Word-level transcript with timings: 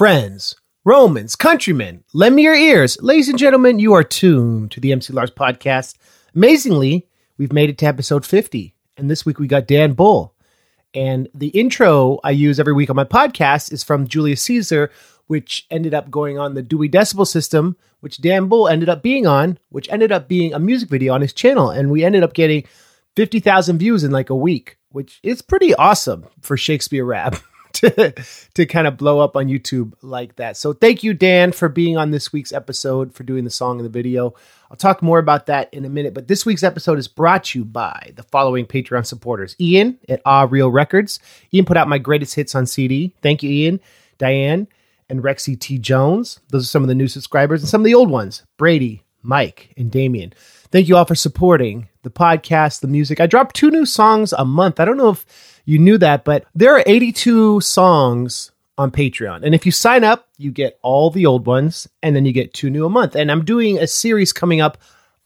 friends, 0.00 0.56
Romans, 0.82 1.36
countrymen, 1.36 2.02
lend 2.14 2.34
me 2.34 2.44
your 2.44 2.54
ears. 2.54 2.96
Ladies 3.02 3.28
and 3.28 3.38
gentlemen, 3.38 3.78
you 3.78 3.92
are 3.92 4.02
tuned 4.02 4.70
to 4.70 4.80
the 4.80 4.92
MC 4.92 5.12
Lars 5.12 5.30
podcast. 5.30 5.98
Amazingly, 6.34 7.06
we've 7.36 7.52
made 7.52 7.68
it 7.68 7.76
to 7.76 7.84
episode 7.84 8.24
50. 8.24 8.74
And 8.96 9.10
this 9.10 9.26
week 9.26 9.38
we 9.38 9.46
got 9.46 9.66
Dan 9.66 9.92
Bull. 9.92 10.34
And 10.94 11.28
the 11.34 11.48
intro 11.48 12.18
I 12.24 12.30
use 12.30 12.58
every 12.58 12.72
week 12.72 12.88
on 12.88 12.96
my 12.96 13.04
podcast 13.04 13.74
is 13.74 13.84
from 13.84 14.08
Julius 14.08 14.40
Caesar, 14.40 14.90
which 15.26 15.66
ended 15.70 15.92
up 15.92 16.10
going 16.10 16.38
on 16.38 16.54
the 16.54 16.62
Dewey 16.62 16.88
Decibel 16.88 17.26
System, 17.26 17.76
which 18.00 18.22
Dan 18.22 18.48
Bull 18.48 18.68
ended 18.68 18.88
up 18.88 19.02
being 19.02 19.26
on, 19.26 19.58
which 19.68 19.90
ended 19.90 20.12
up 20.12 20.28
being 20.28 20.54
a 20.54 20.58
music 20.58 20.88
video 20.88 21.12
on 21.12 21.20
his 21.20 21.34
channel. 21.34 21.68
And 21.68 21.90
we 21.90 22.04
ended 22.04 22.22
up 22.22 22.32
getting 22.32 22.64
50,000 23.16 23.76
views 23.76 24.02
in 24.02 24.12
like 24.12 24.30
a 24.30 24.34
week, 24.34 24.78
which 24.88 25.20
is 25.22 25.42
pretty 25.42 25.74
awesome 25.74 26.24
for 26.40 26.56
Shakespeare 26.56 27.04
rap. 27.04 27.36
to, 27.80 28.14
to 28.54 28.66
kind 28.66 28.86
of 28.86 28.96
blow 28.96 29.20
up 29.20 29.36
on 29.36 29.46
YouTube 29.46 29.94
like 30.02 30.36
that. 30.36 30.56
So 30.56 30.72
thank 30.72 31.02
you, 31.02 31.14
Dan, 31.14 31.52
for 31.52 31.68
being 31.68 31.96
on 31.96 32.10
this 32.10 32.32
week's 32.32 32.52
episode, 32.52 33.14
for 33.14 33.22
doing 33.22 33.44
the 33.44 33.50
song 33.50 33.78
and 33.78 33.84
the 33.84 33.90
video. 33.90 34.34
I'll 34.70 34.76
talk 34.76 35.02
more 35.02 35.18
about 35.18 35.46
that 35.46 35.72
in 35.74 35.84
a 35.84 35.88
minute, 35.88 36.14
but 36.14 36.28
this 36.28 36.46
week's 36.46 36.62
episode 36.62 36.98
is 36.98 37.08
brought 37.08 37.44
to 37.44 37.58
you 37.58 37.64
by 37.64 38.12
the 38.14 38.22
following 38.22 38.66
Patreon 38.66 39.04
supporters. 39.04 39.56
Ian 39.60 39.98
at 40.08 40.22
Ah 40.24 40.46
Real 40.48 40.70
Records. 40.70 41.18
Ian 41.52 41.64
put 41.64 41.76
out 41.76 41.88
my 41.88 41.98
greatest 41.98 42.34
hits 42.34 42.54
on 42.54 42.66
CD. 42.66 43.14
Thank 43.22 43.42
you, 43.42 43.50
Ian, 43.50 43.80
Diane, 44.18 44.68
and 45.08 45.22
Rexy 45.22 45.58
T. 45.58 45.78
Jones. 45.78 46.40
Those 46.50 46.64
are 46.64 46.70
some 46.70 46.82
of 46.82 46.88
the 46.88 46.94
new 46.94 47.08
subscribers 47.08 47.62
and 47.62 47.68
some 47.68 47.80
of 47.80 47.84
the 47.84 47.94
old 47.94 48.10
ones. 48.10 48.44
Brady, 48.56 49.02
Mike, 49.22 49.74
and 49.76 49.90
Damien. 49.90 50.32
Thank 50.70 50.88
you 50.88 50.96
all 50.96 51.04
for 51.04 51.16
supporting 51.16 51.88
the 52.02 52.10
podcast, 52.10 52.80
the 52.80 52.88
music. 52.88 53.20
I 53.20 53.26
drop 53.26 53.52
two 53.52 53.70
new 53.70 53.84
songs 53.84 54.32
a 54.32 54.44
month. 54.44 54.78
I 54.78 54.84
don't 54.84 54.96
know 54.96 55.10
if 55.10 55.49
you 55.70 55.78
knew 55.78 55.98
that, 55.98 56.24
but 56.24 56.44
there 56.52 56.76
are 56.76 56.82
82 56.84 57.60
songs 57.60 58.50
on 58.76 58.90
Patreon. 58.90 59.44
And 59.44 59.54
if 59.54 59.64
you 59.64 59.70
sign 59.70 60.02
up, 60.02 60.28
you 60.36 60.50
get 60.50 60.80
all 60.82 61.10
the 61.10 61.26
old 61.26 61.46
ones 61.46 61.86
and 62.02 62.16
then 62.16 62.24
you 62.24 62.32
get 62.32 62.52
two 62.52 62.70
new 62.70 62.84
a 62.86 62.90
month. 62.90 63.14
And 63.14 63.30
I'm 63.30 63.44
doing 63.44 63.78
a 63.78 63.86
series 63.86 64.32
coming 64.32 64.60
up 64.60 64.78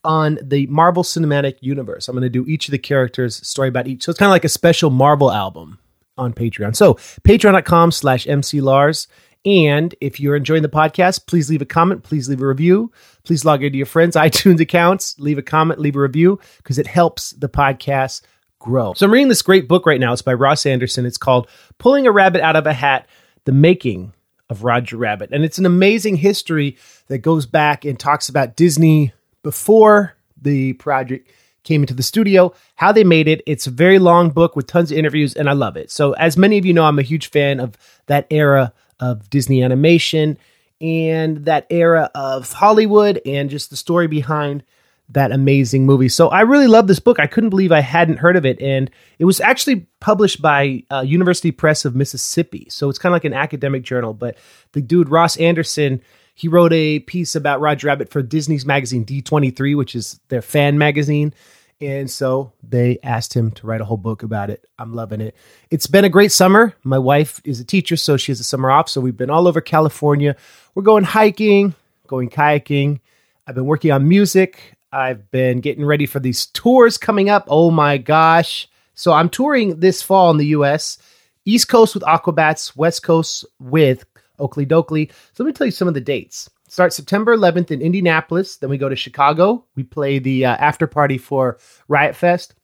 on 0.03 0.37
the 0.43 0.67
Marvel 0.67 1.01
Cinematic 1.01 1.55
Universe. 1.61 2.07
I'm 2.07 2.13
going 2.13 2.21
to 2.21 2.29
do 2.29 2.45
each 2.47 2.67
of 2.67 2.73
the 2.73 2.77
characters, 2.77 3.35
story 3.47 3.69
about 3.69 3.87
each. 3.87 4.03
So 4.03 4.11
it's 4.11 4.19
kind 4.19 4.29
of 4.29 4.33
like 4.33 4.45
a 4.45 4.49
special 4.49 4.91
Marvel 4.91 5.31
album 5.31 5.79
on 6.15 6.31
Patreon. 6.31 6.75
So 6.75 6.93
patreon.com 6.93 7.91
slash 7.91 8.27
MC 8.27 8.61
Lars. 8.61 9.07
And 9.45 9.95
if 9.99 10.19
you're 10.19 10.35
enjoying 10.35 10.61
the 10.61 10.69
podcast, 10.69 11.25
please 11.25 11.49
leave 11.49 11.63
a 11.63 11.65
comment, 11.65 12.03
please 12.03 12.29
leave 12.29 12.41
a 12.41 12.47
review, 12.47 12.91
please 13.23 13.45
log 13.45 13.63
into 13.63 13.77
your 13.77 13.85
friends' 13.87 14.15
iTunes 14.15 14.59
accounts, 14.59 15.17
leave 15.17 15.39
a 15.39 15.43
comment, 15.43 15.79
leave 15.79 15.95
a 15.95 16.01
review, 16.01 16.39
because 16.57 16.77
it 16.77 16.87
helps 16.87 17.31
the 17.31 17.49
podcast 17.49 18.21
grow. 18.65 18.93
So 18.95 19.05
I'm 19.05 19.13
reading 19.13 19.29
this 19.29 19.43
great 19.43 19.67
book 19.67 19.85
right 19.85 19.99
now. 19.99 20.11
It's 20.11 20.21
by 20.21 20.33
Ross 20.33 20.65
Anderson. 20.65 21.05
It's 21.05 21.17
called 21.17 21.47
Pulling 21.77 22.07
a 22.07 22.11
Rabbit 22.11 22.41
Out 22.41 22.55
of 22.55 22.65
a 22.65 22.73
Hat 22.73 23.07
The 23.45 23.51
Making 23.51 24.11
of 24.49 24.63
Roger 24.63 24.97
Rabbit. 24.97 25.29
And 25.31 25.45
it's 25.45 25.59
an 25.59 25.65
amazing 25.65 26.17
history 26.17 26.77
that 27.07 27.19
goes 27.19 27.45
back 27.45 27.85
and 27.85 27.99
talks 27.99 28.27
about 28.27 28.55
Disney 28.55 29.13
before 29.43 30.15
the 30.41 30.73
project 30.73 31.31
came 31.63 31.81
into 31.81 31.93
the 31.93 32.03
studio, 32.03 32.53
how 32.75 32.91
they 32.91 33.03
made 33.03 33.27
it. 33.27 33.41
It's 33.47 33.67
a 33.67 33.71
very 33.71 33.99
long 33.99 34.29
book 34.29 34.55
with 34.55 34.67
tons 34.67 34.91
of 34.91 34.97
interviews, 34.97 35.35
and 35.35 35.49
I 35.49 35.53
love 35.53 35.77
it. 35.77 35.89
So, 35.89 36.13
as 36.13 36.37
many 36.37 36.57
of 36.57 36.65
you 36.65 36.73
know, 36.73 36.85
I'm 36.85 36.99
a 36.99 37.03
huge 37.03 37.29
fan 37.29 37.59
of 37.59 37.77
that 38.05 38.27
era 38.29 38.73
of 38.99 39.29
Disney 39.29 39.63
animation 39.63 40.37
and 40.79 41.45
that 41.45 41.65
era 41.69 42.11
of 42.13 42.51
Hollywood 42.51 43.21
and 43.25 43.49
just 43.49 43.69
the 43.69 43.77
story 43.77 44.07
behind 44.07 44.63
that 45.09 45.31
amazing 45.31 45.85
movie. 45.85 46.09
So 46.09 46.29
I 46.29 46.41
really 46.41 46.67
love 46.67 46.87
this 46.87 46.99
book. 46.99 47.19
I 47.19 47.27
couldn't 47.27 47.51
believe 47.51 47.71
I 47.71 47.81
hadn't 47.81 48.17
heard 48.17 48.35
of 48.35 48.45
it, 48.45 48.59
and 48.59 48.89
it 49.19 49.25
was 49.25 49.39
actually 49.39 49.87
published 49.99 50.41
by 50.41 50.83
uh, 50.91 51.01
University 51.01 51.51
Press 51.51 51.85
of 51.85 51.95
Mississippi. 51.95 52.67
So 52.69 52.89
it's 52.89 52.99
kind 52.99 53.11
of 53.11 53.15
like 53.15 53.25
an 53.25 53.33
academic 53.33 53.83
journal. 53.83 54.13
But 54.13 54.37
the 54.71 54.81
dude 54.81 55.09
Ross 55.09 55.37
Anderson, 55.37 56.01
he 56.33 56.47
wrote 56.47 56.73
a 56.73 56.99
piece 56.99 57.35
about 57.35 57.61
Roger 57.61 57.87
Rabbit 57.87 58.09
for 58.09 58.21
Disney's 58.21 58.65
magazine 58.65 59.05
D23, 59.05 59.77
which 59.77 59.95
is 59.95 60.19
their 60.29 60.41
fan 60.41 60.77
magazine. 60.77 61.33
And 61.81 62.09
so 62.09 62.53
they 62.63 62.99
asked 63.03 63.33
him 63.33 63.51
to 63.51 63.67
write 63.67 63.81
a 63.81 63.85
whole 63.85 63.97
book 63.97 64.23
about 64.23 64.49
it. 64.49 64.65
I'm 64.79 64.93
loving 64.93 65.19
it. 65.19 65.35
It's 65.69 65.87
been 65.87 66.05
a 66.05 66.09
great 66.09 66.31
summer. 66.31 66.73
My 66.83 66.97
wife 66.97 67.41
is 67.43 67.59
a 67.59 67.65
teacher, 67.65 67.97
so 67.97 68.15
she 68.15 68.31
has 68.31 68.39
a 68.39 68.45
summer 68.45 68.71
off. 68.71 68.89
So 68.89 69.01
we've 69.01 69.17
been 69.17 69.29
all 69.29 69.47
over 69.47 69.59
California. 69.59 70.37
We're 70.73 70.83
going 70.83 71.03
hiking, 71.03 71.75
going 72.07 72.29
kayaking. 72.29 73.01
I've 73.45 73.55
been 73.55 73.65
working 73.65 73.91
on 73.91 74.07
music. 74.07 74.74
I've 74.91 75.29
been 75.31 75.59
getting 75.59 75.85
ready 75.85 76.05
for 76.05 76.19
these 76.19 76.47
tours 76.47 76.97
coming 76.97 77.29
up. 77.29 77.45
Oh 77.47 77.71
my 77.71 77.97
gosh. 77.97 78.67
So 78.93 79.11
I'm 79.11 79.29
touring 79.29 79.79
this 79.79 80.01
fall 80.01 80.31
in 80.31 80.37
the 80.37 80.47
US, 80.47 80.97
East 81.45 81.67
Coast 81.67 81.93
with 81.93 82.03
Aquabats, 82.03 82.75
West 82.75 83.03
Coast 83.03 83.45
with 83.59 84.05
Okilly 84.39 84.67
Dokilly. 84.67 85.11
So 85.33 85.43
let 85.43 85.47
me 85.47 85.53
tell 85.53 85.67
you 85.67 85.71
some 85.71 85.87
of 85.87 85.93
the 85.93 86.01
dates. 86.01 86.49
Start 86.67 86.93
September 86.93 87.35
11th 87.35 87.71
in 87.71 87.81
Indianapolis. 87.81 88.57
Then 88.57 88.69
we 88.69 88.77
go 88.77 88.89
to 88.89 88.95
Chicago. 88.95 89.65
We 89.75 89.83
play 89.83 90.19
the 90.19 90.45
uh, 90.45 90.55
after 90.55 90.87
party 90.87 91.17
for 91.17 91.57
Riot 91.87 92.15
Fest. 92.15 92.55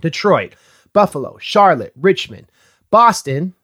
Detroit, 0.00 0.54
Buffalo, 0.92 1.36
Charlotte, 1.40 1.92
Richmond, 1.96 2.50
Boston, 2.90 3.54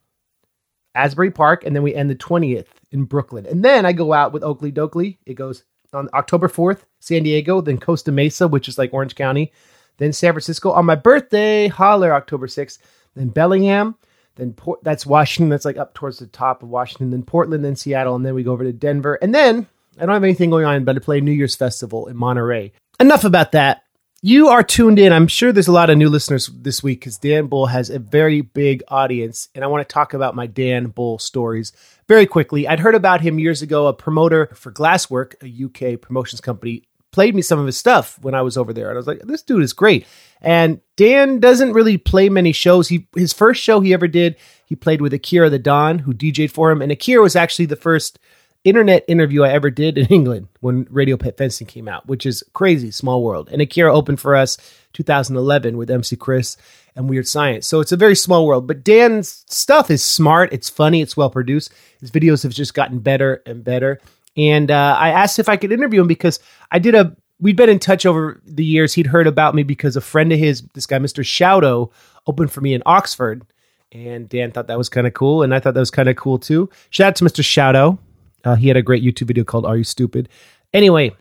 Asbury 0.95 1.31
Park, 1.31 1.65
and 1.65 1.75
then 1.75 1.83
we 1.83 1.95
end 1.95 2.11
the 2.11 2.15
20th 2.15 2.67
in 2.91 3.05
Brooklyn. 3.05 3.47
And 3.47 3.65
then 3.65 3.87
I 3.87 3.93
go 3.93 4.13
out 4.13 4.33
with 4.33 4.43
Okilly 4.43 4.73
Dokilly. 4.73 5.19
It 5.27 5.35
goes 5.35 5.65
on 5.93 6.09
October 6.15 6.49
4th, 6.49 6.81
San 7.01 7.23
Diego, 7.23 7.61
then 7.61 7.79
Costa 7.79 8.13
Mesa, 8.13 8.49
which 8.49 8.69
is 8.69 8.79
like 8.79 8.95
Orange 8.95 9.15
County, 9.15 9.53
then 9.99 10.13
San 10.13 10.33
Francisco 10.33 10.71
on 10.71 10.87
my 10.87 10.95
birthday, 10.95 11.69
holler 11.69 12.13
October 12.15 12.47
6th, 12.47 12.79
then 13.15 13.29
Bellingham, 13.29 13.97
then 14.37 14.53
Port, 14.53 14.83
that's 14.83 15.05
Washington, 15.05 15.51
that's 15.51 15.65
like 15.65 15.77
up 15.77 15.95
towards 15.95 16.19
the 16.19 16.27
top 16.27 16.63
of 16.63 16.69
Washington, 16.69 17.11
then 17.11 17.23
Portland, 17.23 17.65
then 17.65 17.77
Seattle, 17.77 18.17
and 18.17 18.25
then 18.25 18.35
we 18.35 18.43
go 18.43 18.53
over 18.53 18.65
to 18.65 18.73
Denver. 18.73 19.19
And 19.21 19.35
then 19.35 19.67
I 19.99 20.07
don't 20.07 20.15
have 20.15 20.25
anything 20.25 20.51
going 20.51 20.65
on, 20.65 20.85
but 20.85 20.97
I 20.97 21.01
play 21.01 21.21
New 21.21 21.33
Year's 21.33 21.57
Festival 21.57 22.07
in 22.07 22.17
Monterey. 22.17 22.73
Enough 22.99 23.25
about 23.25 23.53
that. 23.53 23.83
You 24.23 24.49
are 24.49 24.63
tuned 24.63 24.99
in. 24.99 25.15
I'm 25.15 25.29
sure 25.29 25.51
there's 25.51 25.67
a 25.67 25.73
lot 25.73 25.89
of 25.89 25.97
new 25.97 26.11
listeners 26.11 26.49
this 26.49 26.83
week 26.83 27.01
because 27.01 27.17
Dan 27.17 27.47
Bull 27.47 27.67
has 27.67 27.89
a 27.89 27.99
very 27.99 28.43
big 28.43 28.83
audience, 28.89 29.49
and 29.55 29.65
I 29.65 29.67
want 29.67 29.87
to 29.87 29.93
talk 29.93 30.13
about 30.13 30.35
my 30.35 30.47
Dan 30.47 30.89
Bull 30.89 31.19
stories 31.19 31.73
very 32.11 32.27
quickly. 32.27 32.67
I'd 32.67 32.81
heard 32.81 32.97
about 32.97 33.21
him 33.21 33.39
years 33.39 33.63
ago. 33.63 33.87
A 33.87 33.95
promoter 33.95 34.51
for 34.57 34.73
Glasswork, 34.73 35.35
a 35.45 35.95
UK 35.95 36.01
promotions 36.01 36.41
company, 36.41 36.83
played 37.13 37.37
me 37.37 37.41
some 37.41 37.61
of 37.61 37.67
his 37.67 37.77
stuff 37.77 38.19
when 38.21 38.35
I 38.35 38.43
was 38.43 38.57
over 38.57 38.73
there, 38.73 38.89
and 38.89 38.97
I 38.97 38.99
was 38.99 39.07
like, 39.07 39.21
"This 39.21 39.43
dude 39.43 39.63
is 39.63 39.73
great." 39.73 40.05
And 40.43 40.81
Dan 40.97 41.39
doesn't 41.39 41.73
really 41.73 41.99
play 41.99 42.29
many 42.29 42.51
shows. 42.51 42.89
He 42.89 43.07
his 43.15 43.33
first 43.33 43.63
show 43.63 43.79
he 43.79 43.95
ever 43.95 44.09
did, 44.09 44.35
he 44.67 44.75
played 44.75 45.01
with 45.01 45.15
Akira 45.15 45.51
the 45.51 45.61
Don, 45.61 46.01
who 46.01 46.13
DJ'd 46.13 46.51
for 46.51 46.73
him, 46.73 46.83
and 46.83 46.91
Akira 46.91 47.23
was 47.23 47.37
actually 47.37 47.67
the 47.67 47.77
first 47.77 48.19
internet 48.65 49.05
interview 49.09 49.43
I 49.43 49.51
ever 49.51 49.71
did 49.71 49.99
in 49.99 50.07
England 50.11 50.49
when 50.61 50.87
Radio 50.91 51.17
Pet 51.17 51.37
Fencing 51.37 51.67
came 51.67 51.89
out, 51.89 52.07
which 52.07 52.27
is 52.27 52.43
crazy, 52.53 52.91
small 52.91 53.23
world. 53.23 53.49
And 53.51 53.63
Akira 53.63 53.95
opened 53.95 54.21
for 54.21 54.35
us 54.35 54.57
2011 54.93 55.77
with 55.77 55.91
MC 55.91 56.17
Chris 56.17 56.57
and 56.97 57.09
Weird 57.09 57.27
Science. 57.27 57.67
So 57.67 57.81
it's 57.81 57.93
a 57.93 57.97
very 57.97 58.17
small 58.17 58.47
world. 58.47 58.67
But 58.67 58.85
Dan's 58.85 59.45
stuff 59.49 59.91
is 59.91 60.03
smart, 60.03 60.53
it's 60.53 60.69
funny, 60.69 61.01
it's 61.01 61.17
well 61.17 61.31
produced. 61.31 61.73
His 62.01 62.11
videos 62.11 62.43
have 62.43 62.53
just 62.53 62.75
gotten 62.75 62.99
better 62.99 63.43
and 63.47 63.65
better. 63.65 64.01
And 64.37 64.71
uh, 64.71 64.97
I 64.99 65.11
asked 65.11 65.39
if 65.39 65.49
I 65.49 65.57
could 65.57 65.73
interview 65.73 66.01
him 66.01 66.09
because 66.09 66.41
I 66.71 66.79
did 66.79 66.95
a. 66.95 67.17
We'd 67.41 67.57
been 67.57 67.71
in 67.71 67.79
touch 67.79 68.05
over 68.05 68.39
the 68.45 68.65
years. 68.65 68.93
He'd 68.93 69.07
heard 69.07 69.27
about 69.27 69.55
me 69.55 69.63
because 69.63 69.97
a 69.97 70.03
friend 70.03 70.31
of 70.31 70.39
his, 70.39 70.61
this 70.75 70.85
guy, 70.85 70.99
Mr. 70.99 71.25
Shouto, 71.25 71.91
opened 72.27 72.53
for 72.53 72.61
me 72.61 72.75
in 72.75 72.83
Oxford. 72.85 73.47
And 73.93 74.29
Dan 74.29 74.53
thought 74.53 74.67
that 74.67 74.77
was 74.77 74.91
kind 74.91 75.07
of 75.07 75.15
cool. 75.15 75.43
And 75.43 75.55
I 75.55 75.59
thought 75.59 75.73
that 75.73 75.81
was 75.81 75.91
kind 75.91 76.11
of 76.11 76.17
cool 76.17 76.39
too. 76.39 76.69
Shout 76.91 77.09
out 77.09 77.17
to 77.17 77.25
Mr. 77.25 77.43
Shouto. 77.43 77.99
Uh, 78.45 78.57
he 78.57 78.69
had 78.69 78.77
a 78.77 78.83
great 78.83 79.03
YouTube 79.03 79.29
video 79.29 79.45
called 79.45 79.67
Are 79.67 79.77
You 79.77 79.85
Stupid? 79.85 80.29
Anyway, 80.73 81.13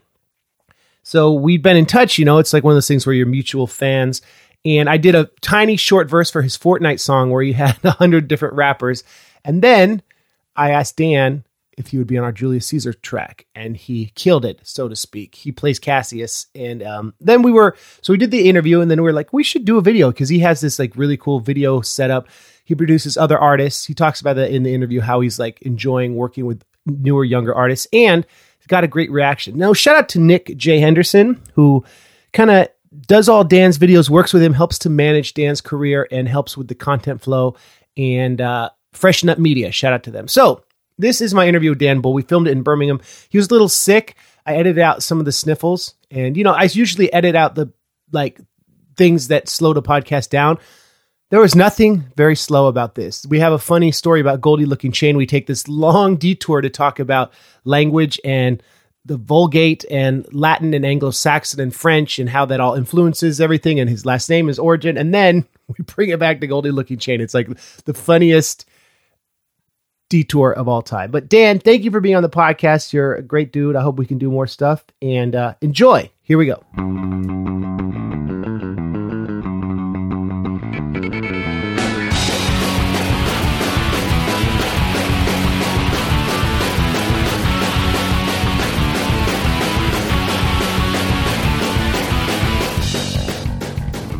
so 1.02 1.32
we've 1.32 1.62
been 1.62 1.76
in 1.76 1.86
touch. 1.86 2.18
You 2.18 2.24
know, 2.24 2.38
it's 2.38 2.52
like 2.52 2.64
one 2.64 2.72
of 2.72 2.76
those 2.76 2.88
things 2.88 3.06
where 3.06 3.14
you're 3.14 3.26
mutual 3.26 3.66
fans. 3.66 4.22
And 4.64 4.90
I 4.90 4.98
did 4.98 5.14
a 5.14 5.30
tiny 5.40 5.76
short 5.76 6.08
verse 6.08 6.30
for 6.30 6.42
his 6.42 6.56
Fortnite 6.56 7.00
song 7.00 7.30
where 7.30 7.42
he 7.42 7.52
had 7.54 7.78
a 7.84 7.92
hundred 7.92 8.28
different 8.28 8.54
rappers. 8.54 9.04
And 9.44 9.62
then 9.62 10.02
I 10.54 10.70
asked 10.70 10.96
Dan 10.96 11.44
if 11.80 11.88
he 11.88 11.98
would 11.98 12.06
be 12.06 12.18
on 12.18 12.24
our 12.24 12.32
Julius 12.32 12.66
Caesar 12.66 12.92
track, 12.92 13.46
and 13.54 13.74
he 13.74 14.12
killed 14.14 14.44
it, 14.44 14.60
so 14.62 14.86
to 14.86 14.94
speak. 14.94 15.34
He 15.34 15.50
plays 15.50 15.78
Cassius, 15.78 16.46
and 16.54 16.82
um, 16.82 17.14
then 17.20 17.40
we 17.40 17.50
were 17.50 17.74
so 18.02 18.12
we 18.12 18.18
did 18.18 18.30
the 18.30 18.48
interview, 18.48 18.82
and 18.82 18.90
then 18.90 18.98
we 19.00 19.04
were 19.04 19.14
like, 19.14 19.32
we 19.32 19.42
should 19.42 19.64
do 19.64 19.78
a 19.78 19.82
video 19.82 20.10
because 20.10 20.28
he 20.28 20.40
has 20.40 20.60
this 20.60 20.78
like 20.78 20.94
really 20.94 21.16
cool 21.16 21.40
video 21.40 21.80
setup. 21.80 22.28
He 22.64 22.74
produces 22.74 23.16
other 23.16 23.38
artists. 23.38 23.86
He 23.86 23.94
talks 23.94 24.20
about 24.20 24.36
that 24.36 24.50
in 24.50 24.62
the 24.62 24.74
interview 24.74 25.00
how 25.00 25.20
he's 25.20 25.38
like 25.38 25.62
enjoying 25.62 26.16
working 26.16 26.44
with 26.44 26.62
newer, 26.86 27.24
younger 27.24 27.54
artists, 27.54 27.86
and 27.92 28.26
got 28.70 28.84
a 28.84 28.88
great 28.88 29.10
reaction. 29.10 29.58
Now, 29.58 29.74
shout 29.74 29.96
out 29.96 30.08
to 30.10 30.18
Nick 30.18 30.56
J 30.56 30.78
Henderson 30.78 31.42
who 31.54 31.84
kind 32.32 32.50
of 32.50 32.68
does 33.06 33.28
all 33.28 33.44
Dan's 33.44 33.78
videos, 33.78 34.08
works 34.08 34.32
with 34.32 34.42
him, 34.42 34.54
helps 34.54 34.78
to 34.80 34.90
manage 34.90 35.34
Dan's 35.34 35.60
career, 35.60 36.08
and 36.10 36.26
helps 36.26 36.56
with 36.56 36.68
the 36.68 36.74
content 36.74 37.20
flow. 37.20 37.56
And 37.96 38.40
uh, 38.40 38.70
Freshen 38.92 39.28
Up 39.28 39.38
Media, 39.38 39.70
shout 39.72 39.92
out 39.92 40.04
to 40.04 40.10
them. 40.10 40.28
So 40.28 40.64
this 40.96 41.20
is 41.20 41.34
my 41.34 41.46
interview 41.46 41.70
with 41.70 41.78
Dan 41.78 42.00
Bull. 42.00 42.14
We 42.14 42.22
filmed 42.22 42.48
it 42.48 42.52
in 42.52 42.62
Birmingham. 42.62 43.00
He 43.28 43.36
was 43.36 43.48
a 43.48 43.52
little 43.52 43.68
sick. 43.68 44.16
I 44.46 44.54
edited 44.54 44.80
out 44.80 45.02
some 45.02 45.18
of 45.18 45.24
the 45.24 45.32
sniffles, 45.32 45.94
and 46.10 46.36
you 46.36 46.44
know, 46.44 46.52
I 46.52 46.64
usually 46.64 47.12
edit 47.12 47.36
out 47.36 47.54
the 47.54 47.72
like 48.12 48.40
things 48.96 49.28
that 49.28 49.48
slow 49.48 49.72
the 49.72 49.82
podcast 49.82 50.30
down. 50.30 50.58
There 51.30 51.40
was 51.40 51.54
nothing 51.54 52.04
very 52.16 52.34
slow 52.34 52.66
about 52.66 52.96
this. 52.96 53.24
We 53.24 53.38
have 53.38 53.52
a 53.52 53.58
funny 53.58 53.92
story 53.92 54.20
about 54.20 54.40
Goldie 54.40 54.66
Lookin' 54.66 54.92
Chain. 54.92 55.16
We 55.16 55.26
take 55.26 55.46
this 55.46 55.68
long 55.68 56.16
detour 56.18 56.60
to 56.60 56.68
talk 56.68 56.98
about 56.98 57.32
language 57.64 58.20
and 58.24 58.60
the 59.04 59.16
Vulgate 59.16 59.84
and 59.90 60.26
Latin 60.34 60.74
and 60.74 60.84
Anglo 60.84 61.12
Saxon 61.12 61.60
and 61.60 61.74
French 61.74 62.18
and 62.18 62.28
how 62.28 62.44
that 62.46 62.60
all 62.60 62.74
influences 62.74 63.40
everything 63.40 63.78
and 63.78 63.88
his 63.88 64.04
last 64.04 64.28
name, 64.28 64.48
his 64.48 64.58
origin. 64.58 64.98
And 64.98 65.14
then 65.14 65.46
we 65.68 65.76
bring 65.84 66.10
it 66.10 66.18
back 66.18 66.40
to 66.40 66.48
Goldie 66.48 66.72
Lookin' 66.72 66.98
Chain. 66.98 67.20
It's 67.20 67.34
like 67.34 67.48
the 67.84 67.94
funniest 67.94 68.68
detour 70.08 70.52
of 70.52 70.66
all 70.66 70.82
time. 70.82 71.12
But 71.12 71.28
Dan, 71.28 71.60
thank 71.60 71.84
you 71.84 71.92
for 71.92 72.00
being 72.00 72.16
on 72.16 72.24
the 72.24 72.28
podcast. 72.28 72.92
You're 72.92 73.14
a 73.14 73.22
great 73.22 73.52
dude. 73.52 73.76
I 73.76 73.82
hope 73.82 73.96
we 73.96 74.06
can 74.06 74.18
do 74.18 74.30
more 74.32 74.48
stuff 74.48 74.84
and 75.00 75.36
uh, 75.36 75.54
enjoy. 75.60 76.10
Here 76.22 76.36
we 76.36 76.46
go. 76.46 76.64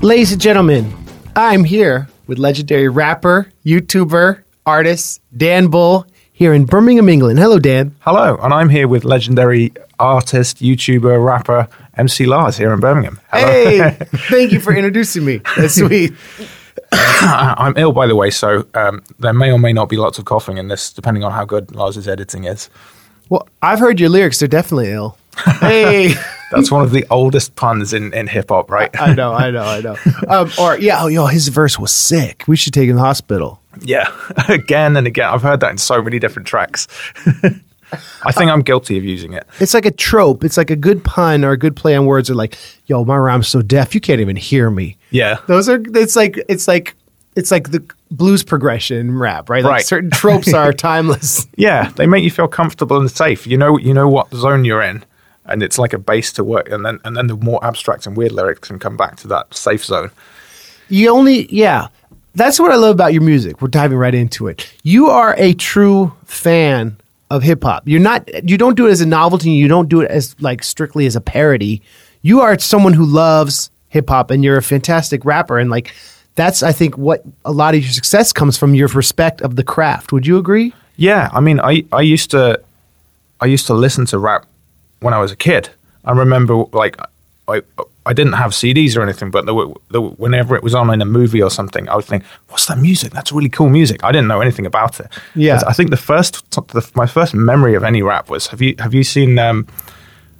Ladies 0.02 0.32
and 0.32 0.40
gentlemen, 0.40 0.96
I'm 1.36 1.62
here 1.62 2.08
with 2.26 2.38
legendary 2.38 2.88
rapper, 2.88 3.52
YouTuber, 3.66 4.42
artist 4.64 5.20
Dan 5.36 5.66
Bull 5.66 6.06
here 6.32 6.54
in 6.54 6.64
Birmingham, 6.64 7.10
England. 7.10 7.38
Hello, 7.38 7.58
Dan. 7.58 7.94
Hello, 8.00 8.38
and 8.42 8.54
I'm 8.54 8.70
here 8.70 8.88
with 8.88 9.04
legendary 9.04 9.74
artist, 9.98 10.56
YouTuber, 10.62 11.22
rapper 11.22 11.68
MC 11.98 12.24
Lars 12.24 12.56
here 12.56 12.72
in 12.72 12.80
Birmingham. 12.80 13.20
Hello. 13.30 13.46
Hey, 13.46 13.98
thank 14.30 14.52
you 14.52 14.60
for 14.60 14.74
introducing 14.74 15.22
me. 15.22 15.42
That's 15.58 15.74
sweet. 15.78 16.14
I'm 16.92 17.76
ill, 17.76 17.92
by 17.92 18.06
the 18.06 18.16
way, 18.16 18.30
so 18.30 18.66
um, 18.72 19.02
there 19.18 19.34
may 19.34 19.52
or 19.52 19.58
may 19.58 19.74
not 19.74 19.90
be 19.90 19.98
lots 19.98 20.18
of 20.18 20.24
coughing 20.24 20.56
in 20.56 20.68
this, 20.68 20.94
depending 20.94 21.24
on 21.24 21.32
how 21.32 21.44
good 21.44 21.74
Lars's 21.74 22.08
editing 22.08 22.44
is. 22.44 22.70
Well, 23.28 23.46
I've 23.60 23.78
heard 23.78 24.00
your 24.00 24.08
lyrics. 24.08 24.38
They're 24.38 24.48
definitely 24.48 24.92
ill. 24.92 25.18
Hey. 25.60 26.14
That's 26.50 26.68
one 26.70 26.82
of 26.82 26.90
the 26.90 27.06
oldest 27.10 27.54
puns 27.54 27.92
in, 27.92 28.12
in 28.12 28.26
hip 28.26 28.48
hop, 28.48 28.72
right? 28.72 28.90
I 29.00 29.14
know, 29.14 29.32
I 29.32 29.52
know, 29.52 29.62
I 29.62 29.80
know. 29.80 29.96
Um, 30.26 30.50
or, 30.58 30.76
yeah, 30.76 31.04
oh, 31.04 31.06
yo, 31.06 31.26
his 31.26 31.46
verse 31.46 31.78
was 31.78 31.94
sick. 31.94 32.42
We 32.48 32.56
should 32.56 32.74
take 32.74 32.88
him 32.88 32.94
to 32.96 32.96
the 32.96 33.02
hospital. 33.02 33.60
Yeah, 33.82 34.10
again 34.48 34.96
and 34.96 35.06
again. 35.06 35.28
I've 35.32 35.42
heard 35.42 35.60
that 35.60 35.70
in 35.70 35.78
so 35.78 36.02
many 36.02 36.18
different 36.18 36.48
tracks. 36.48 36.88
I 38.24 38.32
think 38.32 38.50
I'm 38.50 38.62
guilty 38.62 38.98
of 38.98 39.04
using 39.04 39.32
it. 39.32 39.46
It's 39.60 39.74
like 39.74 39.86
a 39.86 39.90
trope. 39.90 40.44
It's 40.44 40.56
like 40.56 40.70
a 40.70 40.76
good 40.76 41.02
pun 41.04 41.44
or 41.44 41.52
a 41.52 41.56
good 41.56 41.74
play 41.76 41.96
on 41.96 42.06
words. 42.06 42.30
Are 42.30 42.34
like, 42.34 42.56
yo, 42.86 43.04
my 43.04 43.16
rhyme's 43.16 43.48
so 43.48 43.62
deaf 43.62 43.94
you 43.94 44.00
can't 44.00 44.20
even 44.20 44.36
hear 44.36 44.70
me. 44.70 44.96
Yeah. 45.10 45.38
Those 45.48 45.68
are. 45.68 45.80
It's 45.94 46.14
like 46.16 46.40
it's 46.48 46.68
like 46.68 46.94
it's 47.36 47.50
like 47.50 47.70
the 47.70 47.82
blues 48.10 48.42
progression 48.44 48.96
in 48.98 49.18
rap, 49.18 49.48
right? 49.50 49.62
Like 49.64 49.72
Right. 49.72 49.84
certain 49.86 50.10
tropes 50.10 50.52
are 50.52 50.72
timeless. 50.72 51.46
Yeah, 51.56 51.90
they 51.90 52.06
make 52.06 52.22
you 52.24 52.30
feel 52.30 52.48
comfortable 52.48 52.96
and 52.98 53.10
safe. 53.10 53.46
You 53.46 53.56
know, 53.56 53.76
you 53.78 53.92
know 53.94 54.08
what 54.08 54.32
zone 54.34 54.64
you're 54.64 54.82
in, 54.82 55.04
and 55.46 55.62
it's 55.62 55.78
like 55.78 55.92
a 55.92 55.98
base 55.98 56.32
to 56.32 56.44
work. 56.44 56.68
And 56.70 56.84
then, 56.84 56.98
and 57.04 57.16
then 57.16 57.26
the 57.26 57.36
more 57.36 57.64
abstract 57.64 58.06
and 58.06 58.16
weird 58.16 58.32
lyrics 58.32 58.68
can 58.68 58.78
come 58.78 58.96
back 58.96 59.16
to 59.16 59.28
that 59.28 59.54
safe 59.54 59.84
zone. 59.84 60.10
You 60.88 61.10
only, 61.10 61.52
yeah. 61.54 61.88
That's 62.34 62.60
what 62.60 62.70
I 62.70 62.76
love 62.76 62.94
about 62.94 63.12
your 63.12 63.22
music. 63.22 63.60
We're 63.60 63.68
diving 63.68 63.98
right 63.98 64.14
into 64.14 64.46
it. 64.46 64.72
You 64.82 65.08
are 65.08 65.34
a 65.36 65.52
true 65.54 66.12
fan 66.24 66.96
of 67.30 67.42
hip 67.42 67.62
hop. 67.62 67.84
You're 67.86 68.00
not. 68.00 68.48
You 68.48 68.58
don't 68.58 68.76
do 68.76 68.86
it 68.86 68.90
as 68.90 69.00
a 69.00 69.06
novelty. 69.06 69.50
You 69.50 69.68
don't 69.68 69.88
do 69.88 70.00
it 70.00 70.10
as 70.10 70.36
like 70.40 70.62
strictly 70.62 71.06
as 71.06 71.16
a 71.16 71.20
parody. 71.20 71.82
You 72.22 72.40
are 72.40 72.58
someone 72.58 72.92
who 72.92 73.04
loves 73.04 73.70
hip 73.88 74.08
hop, 74.08 74.30
and 74.30 74.44
you're 74.44 74.56
a 74.56 74.62
fantastic 74.62 75.24
rapper. 75.24 75.58
And 75.58 75.70
like, 75.70 75.92
that's 76.34 76.62
I 76.62 76.72
think 76.72 76.98
what 76.98 77.24
a 77.44 77.52
lot 77.52 77.74
of 77.74 77.82
your 77.82 77.90
success 77.90 78.32
comes 78.32 78.58
from 78.58 78.74
your 78.74 78.88
respect 78.88 79.40
of 79.42 79.56
the 79.56 79.64
craft. 79.64 80.12
Would 80.12 80.26
you 80.26 80.38
agree? 80.38 80.74
Yeah, 80.96 81.30
I 81.32 81.40
mean, 81.40 81.60
I, 81.60 81.84
I 81.92 82.02
used 82.02 82.30
to 82.32 82.60
I 83.40 83.46
used 83.46 83.66
to 83.68 83.74
listen 83.74 84.06
to 84.06 84.18
rap 84.18 84.46
when 85.00 85.14
I 85.14 85.18
was 85.18 85.32
a 85.32 85.36
kid. 85.36 85.70
I 86.04 86.12
remember 86.12 86.64
like 86.72 86.96
I 87.48 87.62
I 88.06 88.12
didn't 88.14 88.32
have 88.34 88.52
CDs 88.52 88.96
or 88.96 89.02
anything, 89.02 89.30
but 89.30 89.44
there 89.44 89.54
were- 89.54 89.74
whenever 90.16 90.56
it 90.56 90.62
was 90.62 90.74
on 90.74 90.90
in 90.90 91.02
a 91.02 91.04
movie 91.04 91.42
or 91.42 91.50
something, 91.50 91.88
I 91.88 91.94
would 91.96 92.04
think, 92.06 92.24
"What's 92.48 92.66
that 92.66 92.78
music? 92.78 93.12
That's 93.12 93.30
really 93.32 93.50
cool 93.50 93.68
music." 93.68 94.02
I 94.02 94.10
didn't 94.12 94.28
know 94.28 94.40
anything 94.40 94.66
about 94.66 95.00
it. 95.00 95.08
Yeah. 95.34 95.60
I 95.66 95.72
think 95.74 95.90
the 95.90 95.96
first 95.98 96.50
the, 96.72 96.82
my 96.94 97.06
first 97.06 97.34
memory 97.34 97.74
of 97.74 97.84
any 97.84 98.02
rap 98.02 98.30
was 98.30 98.46
have 98.48 98.62
you 98.62 98.74
have 98.78 98.94
you 98.94 99.04
seen 99.04 99.38
um, 99.38 99.66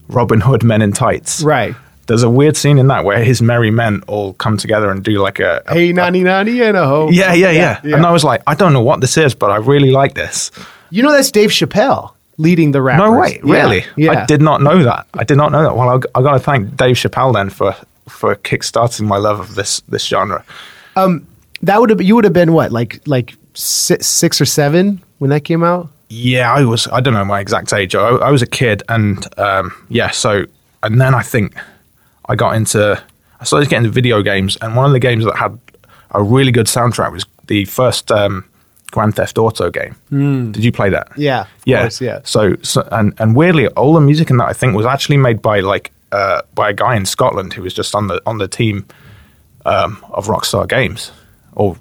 Robin 0.08 0.40
Hood 0.40 0.62
Men 0.62 0.82
in 0.82 0.92
Tights? 0.92 1.42
Right. 1.42 1.74
There's 2.06 2.22
a 2.24 2.30
weird 2.30 2.56
scene 2.56 2.78
in 2.78 2.88
that 2.88 3.04
where 3.04 3.22
his 3.22 3.40
merry 3.40 3.70
men 3.70 4.02
all 4.08 4.32
come 4.34 4.56
together 4.56 4.90
and 4.90 5.04
do 5.04 5.12
like 5.22 5.38
a, 5.38 5.62
a 5.66 5.74
Hey, 5.74 5.92
nanny, 5.92 6.24
nanny, 6.24 6.60
and 6.60 6.76
a 6.76 6.84
ho. 6.84 7.08
yeah, 7.10 7.32
yeah, 7.34 7.50
yeah, 7.52 7.80
And 7.96 8.04
I 8.04 8.10
was 8.10 8.24
like, 8.24 8.42
I 8.48 8.54
don't 8.56 8.72
know 8.72 8.82
what 8.82 9.00
this 9.00 9.16
is, 9.16 9.32
but 9.32 9.50
I 9.52 9.58
really 9.58 9.92
like 9.92 10.14
this. 10.14 10.50
You 10.90 11.04
know 11.04 11.12
that's 11.12 11.30
Dave 11.30 11.50
Chappelle 11.50 12.10
leading 12.40 12.72
the 12.72 12.81
rappers. 12.82 13.10
No 13.10 13.19
way, 13.19 13.40
really? 13.42 13.84
Yeah. 13.96 14.22
I 14.22 14.26
did 14.26 14.40
not 14.40 14.62
know 14.62 14.82
that. 14.82 15.06
I 15.14 15.25
did 15.25 15.37
not 15.37 15.52
know 15.52 15.62
that. 15.62 15.76
Well, 15.76 15.88
I, 15.88 16.19
I 16.19 16.22
got 16.22 16.32
to 16.32 16.38
thank 16.38 16.76
Dave 16.76 16.96
Chappelle 16.96 17.32
then 17.34 17.50
for 17.50 17.75
for 18.08 18.34
kickstarting 18.37 19.06
my 19.06 19.19
love 19.19 19.38
of 19.40 19.54
this 19.54 19.81
this 19.82 20.04
genre. 20.04 20.44
That 21.62 21.81
would 21.81 21.90
have 21.90 22.00
you 22.00 22.14
would 22.14 22.25
have 22.25 22.32
been 22.32 22.52
what 22.52 22.72
like 22.72 23.00
like 23.06 23.34
six, 23.54 24.06
six 24.06 24.40
or 24.40 24.46
seven 24.46 25.02
when 25.19 25.31
that 25.31 25.44
came 25.44 25.62
out. 25.62 25.90
Yeah, 26.08 26.52
I 26.52 26.64
was. 26.64 26.88
I 26.88 27.00
don't 27.00 27.14
know 27.14 27.25
my 27.25 27.40
exact 27.40 27.72
age. 27.72 27.94
I, 27.94 28.00
I 28.00 28.31
was 28.31 28.43
a 28.43 28.46
kid, 28.46 28.82
and 28.88 29.26
um, 29.38 29.72
yeah. 29.88 30.10
So, 30.10 30.44
and 30.82 31.00
then 31.00 31.14
I 31.14 31.22
think 31.22 31.54
I 32.28 32.34
got 32.34 32.56
into. 32.56 33.00
I 33.38 33.44
started 33.44 33.69
getting 33.69 33.84
into 33.84 33.94
video 33.94 34.22
games, 34.22 34.56
and 34.60 34.75
one 34.75 34.86
of 34.86 34.93
the 34.93 34.98
games 34.98 35.25
that 35.25 35.36
had 35.36 35.58
a 36.10 36.22
really 36.22 36.52
good 36.52 36.66
soundtrack 36.66 37.12
was 37.12 37.25
the 37.46 37.64
first 37.66 38.10
um, 38.10 38.44
Grand 38.90 39.14
Theft 39.14 39.38
Auto 39.38 39.70
game. 39.70 39.94
Did 40.52 40.64
you 40.64 40.72
play 40.72 40.90
that? 40.90 41.08
Yeah, 41.16 41.46
yeah, 41.64 41.82
course, 41.82 42.00
yeah. 42.00 42.20
So, 42.25 42.56
so 42.62 42.87
and 42.92 43.14
and 43.19 43.37
weirdly, 43.37 43.69
all 43.69 43.94
the 43.94 44.00
music 44.00 44.31
in 44.31 44.37
that 44.38 44.48
I 44.48 44.52
think 44.52 44.75
was 44.75 44.87
actually 44.87 45.16
made 45.16 45.40
by 45.42 45.60
like 45.60 45.92
uh, 46.12 46.42
by 46.54 46.70
a 46.70 46.72
guy 46.72 46.96
in 46.96 47.06
Scotland 47.06 47.52
who 47.52 47.62
was 47.62 47.75
just 47.75 47.94
on 47.94 48.08
the 48.08 48.20
on 48.26 48.38
the 48.38 48.48
team 48.48 48.87
um, 49.66 50.04
of 50.10 50.26
Rockstar 50.26 50.69
Games 50.69 51.12
or 51.52 51.76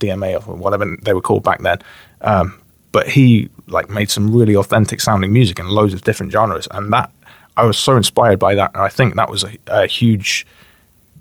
DMA 0.00 0.46
or 0.46 0.56
whatever 0.56 0.96
they 1.02 1.12
were 1.12 1.20
called 1.20 1.42
back 1.42 1.60
then. 1.62 1.78
Um, 2.20 2.60
but 2.92 3.08
he 3.08 3.48
like 3.66 3.90
made 3.90 4.10
some 4.10 4.34
really 4.34 4.56
authentic 4.56 5.00
sounding 5.00 5.32
music 5.32 5.58
in 5.58 5.68
loads 5.68 5.94
of 5.94 6.02
different 6.02 6.32
genres, 6.32 6.68
and 6.70 6.92
that 6.92 7.12
I 7.56 7.64
was 7.64 7.78
so 7.78 7.96
inspired 7.96 8.38
by 8.38 8.54
that, 8.54 8.72
and 8.74 8.82
I 8.82 8.88
think 8.88 9.14
that 9.16 9.30
was 9.30 9.44
a, 9.44 9.56
a 9.66 9.86
huge 9.86 10.46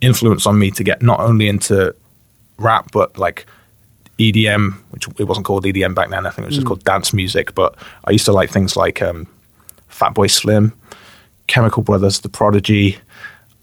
influence 0.01 0.45
on 0.45 0.59
me 0.59 0.71
to 0.71 0.83
get 0.83 1.01
not 1.01 1.19
only 1.19 1.47
into 1.47 1.95
rap 2.57 2.91
but 2.91 3.17
like 3.17 3.45
EDM, 4.19 4.73
which 4.91 5.07
it 5.19 5.25
wasn't 5.25 5.45
called 5.45 5.63
EDM 5.63 5.93
back 5.95 6.09
then. 6.09 6.25
I 6.25 6.29
think 6.29 6.45
it 6.45 6.49
was 6.49 6.55
just 6.55 6.67
called 6.67 6.83
dance 6.83 7.13
music. 7.13 7.53
But 7.55 7.75
I 8.05 8.11
used 8.11 8.25
to 8.25 8.33
like 8.33 8.49
things 8.49 8.75
like 8.75 9.01
um, 9.01 9.27
Fatboy 9.91 10.29
Slim, 10.31 10.73
Chemical 11.47 11.83
Brothers, 11.83 12.19
The 12.21 12.29
Prodigy. 12.29 12.97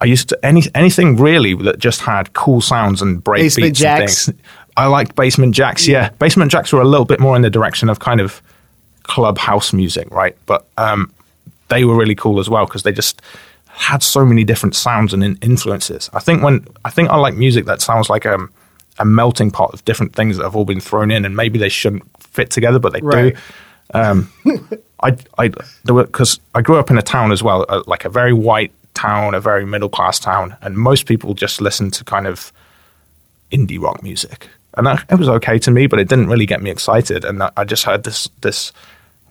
I 0.01 0.05
used 0.05 0.29
to 0.29 0.45
any 0.45 0.63
anything 0.73 1.17
really 1.17 1.55
that 1.55 1.79
just 1.79 2.01
had 2.01 2.33
cool 2.33 2.61
sounds 2.61 3.01
and 3.01 3.23
break 3.23 3.43
Basement 3.43 3.69
beats 3.69 3.79
Jacks. 3.79 4.27
and 4.27 4.37
things. 4.37 4.45
I 4.77 4.87
liked 4.87 5.15
Basement 5.15 5.55
Jaxx. 5.55 5.87
Yeah, 5.87 6.09
Basement 6.19 6.51
Jaxx 6.51 6.73
were 6.73 6.81
a 6.81 6.87
little 6.87 7.05
bit 7.05 7.19
more 7.19 7.35
in 7.35 7.41
the 7.41 7.49
direction 7.49 7.89
of 7.89 7.99
kind 7.99 8.19
of 8.19 8.41
clubhouse 9.03 9.71
music, 9.71 10.09
right? 10.11 10.35
But 10.45 10.65
um, 10.77 11.13
they 11.69 11.85
were 11.85 11.95
really 11.95 12.15
cool 12.15 12.39
as 12.39 12.49
well 12.49 12.65
because 12.65 12.83
they 12.83 12.91
just 12.91 13.21
had 13.67 14.03
so 14.03 14.25
many 14.25 14.43
different 14.43 14.75
sounds 14.75 15.13
and 15.13 15.23
influences. 15.43 16.09
I 16.13 16.19
think 16.19 16.43
when 16.43 16.65
I 16.85 16.89
think 16.89 17.09
I 17.09 17.17
like 17.17 17.35
music 17.35 17.65
that 17.65 17.81
sounds 17.81 18.09
like 18.09 18.25
um, 18.25 18.51
a 18.99 19.05
melting 19.05 19.51
pot 19.51 19.73
of 19.73 19.83
different 19.85 20.13
things 20.15 20.37
that 20.37 20.43
have 20.43 20.55
all 20.55 20.65
been 20.65 20.79
thrown 20.79 21.11
in, 21.11 21.25
and 21.25 21.35
maybe 21.35 21.59
they 21.59 21.69
shouldn't 21.69 22.03
fit 22.21 22.49
together, 22.51 22.79
but 22.79 22.93
they 22.93 23.01
Right. 23.01 23.35
do. 23.35 23.39
Um, 23.93 24.29
I 25.03 25.15
I 25.37 25.51
because 25.83 26.39
I 26.55 26.61
grew 26.61 26.77
up 26.77 26.89
in 26.89 26.97
a 26.97 27.01
town 27.03 27.31
as 27.31 27.43
well, 27.43 27.65
uh, 27.69 27.83
like 27.85 28.05
a 28.05 28.09
very 28.09 28.33
white 28.33 28.71
town, 28.93 29.35
a 29.35 29.39
very 29.39 29.65
middle 29.65 29.89
class 29.89 30.19
town, 30.19 30.55
and 30.61 30.75
most 30.77 31.05
people 31.05 31.33
just 31.33 31.61
listen 31.61 31.91
to 31.91 32.03
kind 32.03 32.25
of 32.27 32.51
indie 33.51 33.79
rock 33.81 34.01
music, 34.01 34.49
and 34.75 34.87
that, 34.87 35.05
it 35.09 35.15
was 35.19 35.29
okay 35.29 35.59
to 35.59 35.71
me, 35.71 35.85
but 35.87 35.99
it 35.99 36.07
didn't 36.07 36.27
really 36.27 36.45
get 36.45 36.61
me 36.61 36.71
excited. 36.71 37.23
And 37.25 37.43
I, 37.43 37.51
I 37.57 37.63
just 37.63 37.83
heard 37.83 38.03
this 38.03 38.27
this 38.41 38.71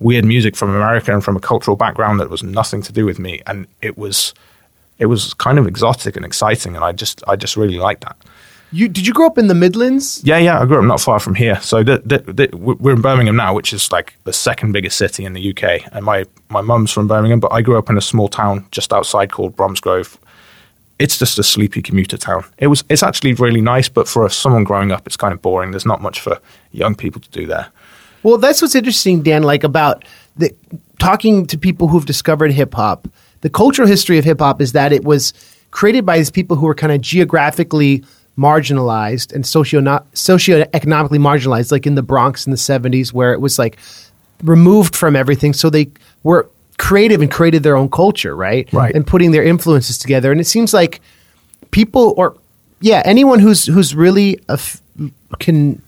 weird 0.01 0.25
music 0.25 0.57
from 0.57 0.71
America 0.71 1.13
and 1.13 1.23
from 1.25 1.37
a 1.37 1.41
cultural 1.41 1.77
background 1.77 2.21
that 2.21 2.31
was 2.31 2.43
nothing 2.43 2.83
to 2.83 2.93
do 2.93 3.05
with 3.05 3.19
me, 3.19 3.41
and 3.47 3.67
it 3.83 3.99
was 3.99 4.35
it 4.99 5.07
was 5.07 5.35
kind 5.35 5.59
of 5.59 5.67
exotic 5.67 6.15
and 6.17 6.25
exciting, 6.25 6.77
and 6.77 6.85
I 6.85 6.93
just 6.93 7.25
I 7.27 7.35
just 7.35 7.57
really 7.57 7.79
liked 7.79 8.03
that. 8.03 8.17
You 8.75 8.89
did 8.89 9.07
you 9.07 9.13
grow 9.13 9.29
up 9.29 9.39
in 9.39 9.47
the 9.47 9.55
Midlands? 9.55 10.21
Yeah, 10.25 10.39
yeah, 10.39 10.61
I 10.61 10.67
grew 10.67 10.79
up 10.79 10.85
not 10.85 11.01
far 11.01 11.21
from 11.21 11.37
here. 11.37 11.61
So 11.61 11.85
the, 11.85 11.99
the, 11.99 12.33
the, 12.33 12.57
we're 12.57 12.95
in 12.95 13.03
Birmingham 13.03 13.37
now, 13.37 13.55
which 13.55 13.73
is 13.73 13.93
like 13.93 14.15
the 14.25 14.33
second 14.33 14.73
biggest 14.73 14.99
city 14.99 15.25
in 15.25 15.33
the 15.33 15.51
UK. 15.51 15.89
And 15.93 16.05
my, 16.05 16.25
my 16.49 16.61
mum's 16.61 16.91
from 16.91 17.07
Birmingham, 17.07 17.39
but 17.39 17.53
I 17.53 17.63
grew 17.63 17.79
up 17.79 17.89
in 17.89 17.97
a 17.97 18.01
small 18.01 18.27
town 18.27 18.67
just 18.73 18.93
outside 18.93 19.31
called 19.31 19.55
Bromsgrove. 19.55 20.19
It's 20.99 21.17
just 21.17 21.39
a 21.39 21.45
sleepy 21.45 21.83
commuter 21.83 22.17
town. 22.17 22.45
It 22.59 22.67
was 22.67 22.83
it's 22.89 23.05
actually 23.05 23.35
really 23.35 23.61
nice, 23.61 23.89
but 23.89 24.09
for 24.09 24.29
someone 24.29 24.65
growing 24.65 24.91
up, 24.91 25.07
it's 25.07 25.17
kind 25.17 25.33
of 25.33 25.41
boring. 25.41 25.71
There's 25.71 25.87
not 25.87 26.03
much 26.03 26.19
for 26.21 26.41
young 26.73 26.97
people 26.97 27.21
to 27.21 27.31
do 27.31 27.47
there. 27.47 27.69
Well, 28.25 28.39
that's 28.39 28.61
what's 28.61 28.75
interesting, 28.75 29.23
Dan. 29.23 29.45
Like 29.45 29.63
about 29.63 30.05
the 30.37 30.51
talking 30.99 31.47
to 31.47 31.57
people 31.57 31.87
who've 31.87 32.07
discovered 32.07 32.51
hip 32.51 32.75
hop. 32.75 33.07
The 33.43 33.51
cultural 33.51 33.87
history 33.87 34.19
of 34.19 34.25
hip 34.25 34.41
hop 34.41 34.61
is 34.61 34.73
that 34.73 34.93
it 34.93 35.05
was 35.05 35.33
created 35.71 36.05
by 36.05 36.19
these 36.19 36.31
people 36.31 36.57
who 36.57 36.67
were 36.67 36.75
kind 36.75 36.93
of 36.93 37.01
geographically 37.01 38.03
marginalized 38.37 39.33
and 39.33 39.47
socio 39.47 39.81
socioeconomically 39.81 41.19
marginalized, 41.19 41.71
like 41.71 41.87
in 41.87 41.95
the 41.95 42.03
Bronx 42.03 42.47
in 42.47 42.51
the 42.51 42.57
'70s, 42.57 43.13
where 43.13 43.33
it 43.33 43.41
was 43.41 43.59
like 43.59 43.79
removed 44.43 44.97
from 44.97 45.17
everything. 45.17 45.53
So 45.53 45.71
they 45.71 45.91
were 46.23 46.49
creative 46.79 47.21
and 47.21 47.31
created 47.31 47.63
their 47.63 47.77
own 47.77 47.89
culture, 47.91 48.35
right? 48.35 48.71
Right. 48.73 48.95
And 48.95 49.07
putting 49.07 49.31
their 49.31 49.45
influences 49.45 49.99
together. 49.99 50.33
And 50.33 50.41
it 50.41 50.47
seems 50.47 50.75
like 50.75 51.01
people, 51.71 52.15
or 52.17 52.37
yeah, 52.81 53.03
anyone 53.05 53.39
who's 53.39 53.67
who's 53.67 53.95
really 53.95 54.41
a 54.49 54.55
f- 54.55 54.83
can 55.39 55.81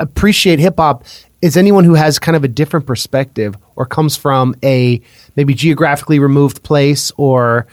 appreciate 0.00 0.58
hip 0.58 0.76
hop 0.76 1.04
is 1.42 1.56
anyone 1.56 1.84
who 1.84 1.94
has 1.94 2.18
kind 2.18 2.36
of 2.36 2.44
a 2.44 2.48
different 2.48 2.86
perspective 2.86 3.56
or 3.76 3.86
comes 3.86 4.16
from 4.16 4.54
a 4.62 5.00
maybe 5.36 5.54
geographically 5.54 6.18
removed 6.18 6.62
place 6.62 7.12
or 7.16 7.66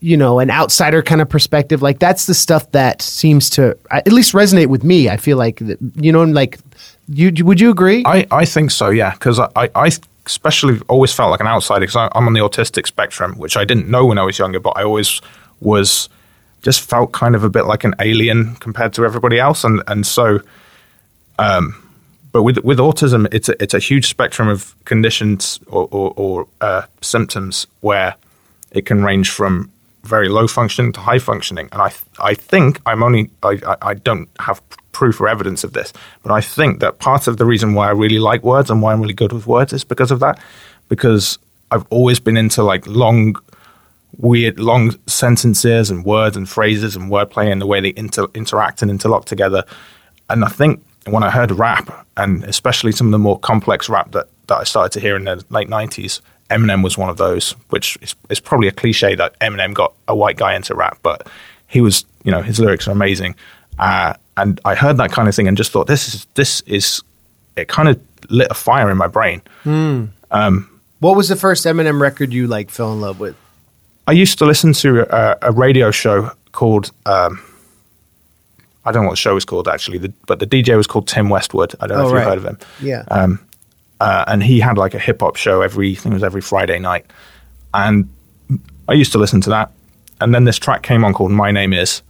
you 0.00 0.16
know 0.16 0.40
an 0.40 0.50
outsider 0.50 1.02
kind 1.02 1.22
of 1.22 1.28
perspective 1.28 1.80
like 1.80 1.98
that's 1.98 2.26
the 2.26 2.34
stuff 2.34 2.70
that 2.72 3.00
seems 3.00 3.48
to 3.48 3.76
at 3.90 4.12
least 4.12 4.34
resonate 4.34 4.66
with 4.66 4.84
me 4.84 5.08
i 5.08 5.16
feel 5.16 5.38
like 5.38 5.60
you 5.94 6.12
know 6.12 6.22
like 6.22 6.58
you 7.08 7.32
would 7.44 7.60
you 7.60 7.70
agree? 7.70 8.02
I, 8.04 8.26
I 8.30 8.44
think 8.44 8.70
so, 8.70 8.90
yeah, 8.90 9.12
because 9.12 9.38
I, 9.38 9.48
I, 9.54 9.70
I 9.74 9.90
especially 10.24 10.80
always 10.88 11.12
felt 11.12 11.30
like 11.30 11.40
an 11.40 11.46
outsider 11.46 11.80
because 11.80 11.96
I'm 11.96 12.26
on 12.26 12.32
the 12.32 12.40
autistic 12.40 12.86
spectrum, 12.86 13.36
which 13.38 13.56
I 13.56 13.64
didn't 13.64 13.88
know 13.88 14.06
when 14.06 14.18
I 14.18 14.24
was 14.24 14.38
younger, 14.38 14.58
but 14.58 14.70
I 14.70 14.82
always 14.82 15.20
was 15.60 16.08
just 16.62 16.80
felt 16.80 17.12
kind 17.12 17.36
of 17.36 17.44
a 17.44 17.50
bit 17.50 17.66
like 17.66 17.84
an 17.84 17.94
alien 18.00 18.56
compared 18.56 18.92
to 18.94 19.04
everybody 19.04 19.38
else, 19.38 19.62
and 19.62 19.82
and 19.86 20.06
so, 20.06 20.40
um, 21.38 21.80
but 22.32 22.42
with 22.42 22.58
with 22.58 22.78
autism, 22.78 23.32
it's 23.32 23.48
a 23.48 23.62
it's 23.62 23.74
a 23.74 23.78
huge 23.78 24.08
spectrum 24.08 24.48
of 24.48 24.74
conditions 24.84 25.60
or 25.68 25.88
or, 25.92 26.12
or 26.16 26.48
uh, 26.60 26.82
symptoms 27.02 27.68
where 27.80 28.16
it 28.72 28.84
can 28.84 29.04
range 29.04 29.30
from 29.30 29.70
very 30.06 30.28
low 30.28 30.46
functioning 30.46 30.92
to 30.92 31.00
high 31.00 31.18
functioning. 31.18 31.68
And 31.72 31.82
I, 31.82 31.92
I 32.18 32.34
think 32.34 32.80
I'm 32.86 33.02
only, 33.02 33.30
I, 33.42 33.76
I, 33.82 33.94
don't 33.94 34.28
have 34.40 34.62
proof 34.92 35.20
or 35.20 35.28
evidence 35.28 35.64
of 35.64 35.72
this, 35.72 35.92
but 36.22 36.32
I 36.32 36.40
think 36.40 36.80
that 36.80 36.98
part 36.98 37.26
of 37.26 37.36
the 37.36 37.44
reason 37.44 37.74
why 37.74 37.88
I 37.88 37.92
really 37.92 38.18
like 38.18 38.42
words 38.42 38.70
and 38.70 38.80
why 38.82 38.92
I'm 38.92 39.00
really 39.00 39.14
good 39.14 39.32
with 39.32 39.46
words 39.46 39.72
is 39.72 39.84
because 39.84 40.10
of 40.10 40.20
that. 40.20 40.38
Because 40.88 41.38
I've 41.70 41.86
always 41.90 42.20
been 42.20 42.36
into 42.36 42.62
like 42.62 42.86
long, 42.86 43.36
weird, 44.18 44.58
long 44.58 44.94
sentences 45.06 45.90
and 45.90 46.04
words 46.04 46.36
and 46.36 46.48
phrases 46.48 46.96
and 46.96 47.10
wordplay 47.10 47.50
and 47.50 47.60
the 47.60 47.66
way 47.66 47.80
they 47.80 47.92
inter- 47.96 48.28
interact 48.34 48.82
and 48.82 48.90
interlock 48.90 49.24
together. 49.24 49.64
And 50.30 50.44
I 50.44 50.48
think 50.48 50.82
when 51.06 51.22
I 51.22 51.30
heard 51.30 51.50
rap, 51.52 52.06
and 52.16 52.44
especially 52.44 52.92
some 52.92 53.08
of 53.08 53.12
the 53.12 53.18
more 53.18 53.38
complex 53.38 53.88
rap 53.88 54.12
that, 54.12 54.28
that 54.46 54.56
I 54.56 54.64
started 54.64 54.92
to 54.92 55.00
hear 55.00 55.16
in 55.16 55.24
the 55.24 55.44
late 55.50 55.68
90s, 55.68 56.20
Eminem 56.50 56.82
was 56.84 56.96
one 56.96 57.08
of 57.10 57.16
those, 57.16 57.52
which 57.70 57.98
is, 58.02 58.14
is 58.30 58.40
probably 58.40 58.68
a 58.68 58.72
cliche 58.72 59.14
that 59.14 59.38
Eminem 59.40 59.74
got 59.74 59.92
a 60.08 60.14
white 60.14 60.36
guy 60.36 60.54
into 60.54 60.74
rap, 60.74 60.98
but 61.02 61.26
he 61.68 61.80
was, 61.80 62.04
you 62.24 62.30
know, 62.30 62.42
his 62.42 62.60
lyrics 62.60 62.86
are 62.86 62.92
amazing. 62.92 63.34
Uh, 63.78 64.14
and 64.36 64.60
I 64.64 64.74
heard 64.74 64.96
that 64.98 65.10
kind 65.12 65.28
of 65.28 65.34
thing 65.34 65.48
and 65.48 65.56
just 65.56 65.72
thought, 65.72 65.86
this 65.86 66.14
is, 66.14 66.26
this 66.34 66.60
is, 66.62 67.02
it 67.56 67.68
kind 67.68 67.88
of 67.88 68.00
lit 68.30 68.48
a 68.50 68.54
fire 68.54 68.90
in 68.90 68.96
my 68.96 69.06
brain. 69.08 69.42
what 71.00 71.16
was 71.16 71.28
the 71.28 71.36
first 71.36 71.64
eminem 71.66 72.00
record 72.00 72.32
you 72.32 72.46
like 72.46 72.70
fell 72.70 72.92
in 72.92 73.00
love 73.00 73.20
with 73.20 73.36
I 74.08 74.12
used 74.12 74.38
to 74.38 74.44
listen 74.46 74.72
to 74.74 75.00
a, 75.14 75.36
a 75.42 75.52
radio 75.52 75.90
show 75.90 76.30
called, 76.52 76.90
um, 77.06 77.42
I 78.84 78.92
don't 78.92 79.02
know 79.02 79.08
what 79.08 79.12
the 79.14 79.16
show 79.16 79.34
was 79.34 79.44
called 79.44 79.66
actually, 79.68 79.98
the, 79.98 80.12
but 80.26 80.38
the 80.38 80.46
DJ 80.46 80.76
was 80.76 80.86
called 80.86 81.08
Tim 81.08 81.28
Westwood. 81.28 81.74
I 81.80 81.86
don't 81.88 81.98
know 81.98 82.04
Oh, 82.04 82.08
if 82.08 82.12
right. 82.14 82.20
you've 82.20 82.28
heard 82.28 82.38
of 82.38 82.44
him. 82.44 82.58
yeah 82.80 83.34
uh, 84.00 84.24
and 84.26 84.42
he 84.42 84.60
had 84.60 84.76
like 84.78 84.94
a 84.94 84.98
hip 84.98 85.20
hop 85.20 85.36
show 85.36 85.62
every 85.62 85.92
I 85.92 85.94
think 85.94 86.12
it 86.12 86.16
was 86.16 86.24
every 86.24 86.40
Friday 86.40 86.78
night, 86.78 87.06
and 87.72 88.08
I 88.88 88.92
used 88.92 89.12
to 89.12 89.18
listen 89.18 89.40
to 89.42 89.50
that. 89.50 89.72
And 90.20 90.34
then 90.34 90.44
this 90.44 90.58
track 90.58 90.82
came 90.82 91.04
on 91.04 91.12
called 91.12 91.32
"My 91.32 91.50
Name 91.50 91.72
Is" 91.72 92.02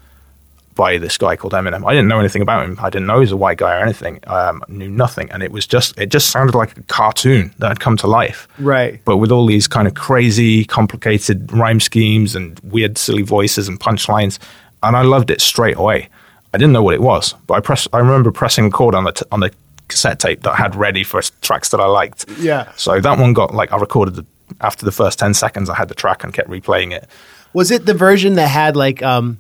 by 0.77 0.99
this 0.99 1.17
guy 1.17 1.35
called 1.37 1.55
Eminem. 1.55 1.85
I 1.87 1.93
didn't 1.93 2.09
know 2.09 2.21
anything 2.21 2.43
about 2.43 2.65
him. 2.65 2.79
I 2.81 2.91
didn't 2.91 3.07
know 3.07 3.15
he 3.15 3.21
was 3.21 3.33
a 3.33 3.37
white 3.37 3.59
guy 3.59 3.79
or 3.79 3.83
anything. 3.83 4.21
Um, 4.27 4.63
knew 4.69 4.89
nothing, 4.89 5.31
and 5.31 5.43
it 5.43 5.51
was 5.51 5.67
just 5.67 5.99
it 5.99 6.11
just 6.11 6.31
sounded 6.31 6.55
like 6.55 6.77
a 6.77 6.83
cartoon 6.85 7.53
that 7.59 7.69
had 7.69 7.81
come 7.81 7.97
to 7.99 8.07
life. 8.07 8.47
right 8.59 9.01
But 9.05 9.17
with 9.17 9.33
all 9.33 9.47
these 9.47 9.67
kind 9.67 9.89
of 9.89 9.95
crazy, 9.95 10.65
complicated 10.65 11.53
rhyme 11.53 11.81
schemes 11.81 12.37
and 12.37 12.61
weird, 12.61 12.99
silly 12.99 13.23
voices 13.23 13.69
and 13.69 13.81
punchlines, 13.81 14.39
and 14.83 14.97
I 14.97 15.03
loved 15.03 15.31
it 15.31 15.41
straight 15.41 15.77
away. 15.77 16.09
I 16.55 16.59
didn't 16.59 16.73
know 16.73 16.83
what 16.83 16.95
it 16.95 17.03
was, 17.03 17.35
but 17.47 17.55
I 17.55 17.61
press. 17.61 17.89
I 17.93 17.99
remember 17.99 18.31
pressing 18.31 18.65
record 18.65 18.95
on 18.95 19.05
the 19.05 19.13
t- 19.13 19.27
on 19.33 19.41
the 19.41 19.51
cassette 19.89 20.19
tape 20.21 20.43
that 20.43 20.53
I 20.53 20.57
had 20.57 20.75
ready 20.75 21.05
for 21.05 21.21
tracks 21.43 21.69
that 21.71 21.81
I 21.81 21.87
liked. 21.87 22.27
Yeah. 22.39 22.71
So 22.77 23.01
that 23.01 23.19
one 23.19 23.33
got 23.33 23.55
like 23.55 23.73
I 23.73 23.77
recorded 23.77 24.15
the, 24.17 24.27
after 24.61 24.85
the 24.85 24.93
first 24.93 25.19
ten 25.19 25.35
seconds. 25.35 25.69
I 25.71 25.75
had 25.75 25.89
the 25.89 25.95
track 25.95 26.25
and 26.25 26.33
kept 26.33 26.49
replaying 26.49 26.93
it. 26.93 27.09
was 27.53 27.71
it 27.71 27.87
the 27.87 27.95
version 27.95 28.35
that 28.35 28.49
had 28.49 28.77
like 28.77 29.03
um 29.03 29.39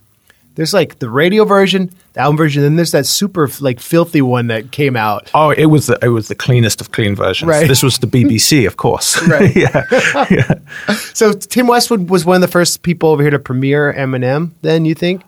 there's 0.54 0.72
like 0.72 0.98
the 1.00 1.10
radio 1.10 1.44
version 1.44 1.90
the 2.14 2.20
album 2.20 2.36
version 2.38 2.62
then 2.62 2.76
there's 2.76 2.92
that 2.92 3.04
super 3.04 3.46
like 3.60 3.78
filthy 3.78 4.22
one 4.22 4.46
that 4.46 4.70
came 4.72 4.96
out 4.96 5.30
Oh, 5.34 5.50
it 5.50 5.66
was 5.66 5.86
the 5.86 5.98
it 6.00 6.08
was 6.08 6.28
the 6.28 6.34
cleanest 6.34 6.80
of 6.80 6.92
clean 6.92 7.14
versions. 7.14 7.48
Right. 7.48 7.68
This 7.68 7.82
was 7.82 7.98
the 7.98 8.06
BBC, 8.06 8.66
of 8.66 8.76
course. 8.76 9.20
Right. 9.28 9.54
yeah. 9.64 9.84
yeah. 10.30 10.54
so 11.14 11.32
tim 11.32 11.66
westwood 11.66 12.08
was 12.08 12.24
one 12.24 12.36
of 12.36 12.40
the 12.40 12.48
first 12.58 12.82
people 12.82 13.10
over 13.10 13.22
here 13.22 13.30
to 13.32 13.38
premiere 13.38 13.92
eminem 13.92 14.52
then 14.62 14.84
you 14.84 14.94
think 14.94 15.22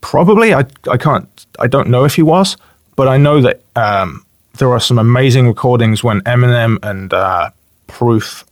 Probably, 0.00 0.52
I 0.52 0.66
I 0.90 0.98
can't, 0.98 1.46
I 1.58 1.66
don't 1.66 1.88
know 1.88 2.04
if 2.04 2.14
he 2.16 2.22
was, 2.22 2.58
but 2.94 3.08
I 3.08 3.16
know 3.16 3.40
that 3.40 3.62
um, 3.74 4.23
there 4.58 4.70
are 4.72 4.80
some 4.80 4.98
amazing 4.98 5.46
recordings 5.46 6.04
when 6.04 6.20
Eminem 6.22 6.78
and 6.82 7.12
uh, 7.12 7.50
Proof 7.86 8.44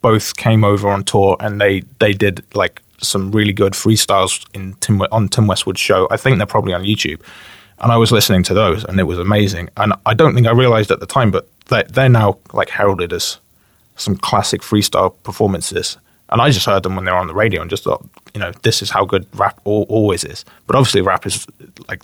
both 0.00 0.36
came 0.36 0.64
over 0.64 0.88
on 0.88 1.04
tour, 1.04 1.36
and 1.40 1.60
they 1.60 1.80
they 1.98 2.12
did 2.12 2.44
like 2.54 2.82
some 3.00 3.30
really 3.30 3.52
good 3.52 3.72
freestyles 3.72 4.44
in 4.54 4.74
Tim 4.74 5.00
on 5.12 5.28
Tim 5.28 5.46
Westwood's 5.46 5.80
show. 5.80 6.08
I 6.10 6.16
think 6.16 6.36
they're 6.36 6.46
probably 6.46 6.72
on 6.74 6.82
YouTube, 6.82 7.20
and 7.80 7.92
I 7.92 7.96
was 7.96 8.12
listening 8.12 8.42
to 8.44 8.54
those, 8.54 8.84
and 8.84 8.98
it 8.98 9.04
was 9.04 9.18
amazing. 9.18 9.70
And 9.76 9.92
I 10.06 10.14
don't 10.14 10.34
think 10.34 10.46
I 10.46 10.52
realized 10.52 10.90
at 10.90 11.00
the 11.00 11.06
time, 11.06 11.30
but 11.30 11.48
they 11.68 11.84
they're 11.88 12.08
now 12.08 12.38
like 12.52 12.70
heralded 12.70 13.12
as 13.12 13.38
some 13.96 14.16
classic 14.16 14.62
freestyle 14.62 15.14
performances. 15.22 15.96
And 16.30 16.42
I 16.42 16.50
just 16.50 16.66
heard 16.66 16.82
them 16.82 16.94
when 16.94 17.06
they 17.06 17.10
were 17.10 17.16
on 17.16 17.26
the 17.26 17.34
radio 17.34 17.62
and 17.62 17.70
just 17.70 17.84
thought, 17.84 18.06
you 18.34 18.40
know, 18.40 18.52
this 18.62 18.82
is 18.82 18.90
how 18.90 19.06
good 19.06 19.26
rap 19.32 19.58
al- 19.66 19.86
always 19.88 20.24
is. 20.24 20.44
But 20.66 20.76
obviously, 20.76 21.00
rap 21.00 21.24
is 21.24 21.46
like 21.88 22.02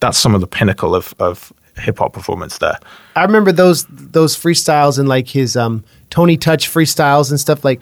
that's 0.00 0.18
some 0.18 0.34
of 0.34 0.40
the 0.40 0.46
pinnacle 0.46 0.94
of, 0.94 1.14
of 1.18 1.52
hip 1.78 1.98
hop 1.98 2.12
performance 2.12 2.58
there. 2.58 2.78
I 3.14 3.24
remember 3.24 3.52
those 3.52 3.86
those 3.88 4.36
freestyles 4.36 4.98
and 4.98 5.08
like 5.08 5.28
his 5.28 5.56
um 5.56 5.84
Tony 6.10 6.36
Touch 6.36 6.70
freestyles 6.70 7.30
and 7.30 7.40
stuff 7.40 7.64
like 7.64 7.80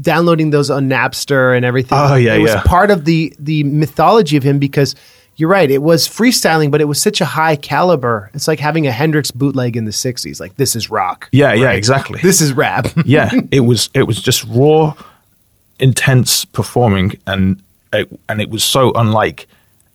downloading 0.00 0.50
those 0.50 0.70
on 0.70 0.88
Napster 0.88 1.56
and 1.56 1.64
everything. 1.64 1.98
Oh, 1.98 2.14
yeah, 2.14 2.34
it 2.34 2.40
was 2.40 2.52
yeah. 2.52 2.62
part 2.62 2.90
of 2.90 3.04
the 3.04 3.34
the 3.38 3.64
mythology 3.64 4.36
of 4.36 4.42
him 4.42 4.58
because 4.58 4.94
you're 5.36 5.48
right. 5.48 5.70
It 5.70 5.82
was 5.82 6.06
freestyling, 6.06 6.70
but 6.70 6.80
it 6.80 6.84
was 6.84 7.00
such 7.00 7.20
a 7.20 7.24
high 7.24 7.56
caliber. 7.56 8.30
It's 8.34 8.46
like 8.46 8.60
having 8.60 8.86
a 8.86 8.92
Hendrix 8.92 9.30
bootleg 9.30 9.76
in 9.76 9.84
the 9.84 9.90
'60s. 9.90 10.40
Like 10.40 10.56
this 10.56 10.76
is 10.76 10.90
rock. 10.90 11.28
Yeah, 11.32 11.52
yeah, 11.54 11.72
exactly. 11.72 12.20
This 12.20 12.40
is 12.40 12.52
rap. 12.52 12.88
yeah, 13.04 13.30
it 13.50 13.60
was 13.60 13.88
it 13.94 14.04
was 14.04 14.20
just 14.20 14.44
raw, 14.44 14.94
intense 15.78 16.44
performing, 16.44 17.18
and 17.26 17.62
it, 17.92 18.08
and 18.28 18.40
it 18.40 18.50
was 18.50 18.62
so 18.62 18.92
unlike 18.94 19.46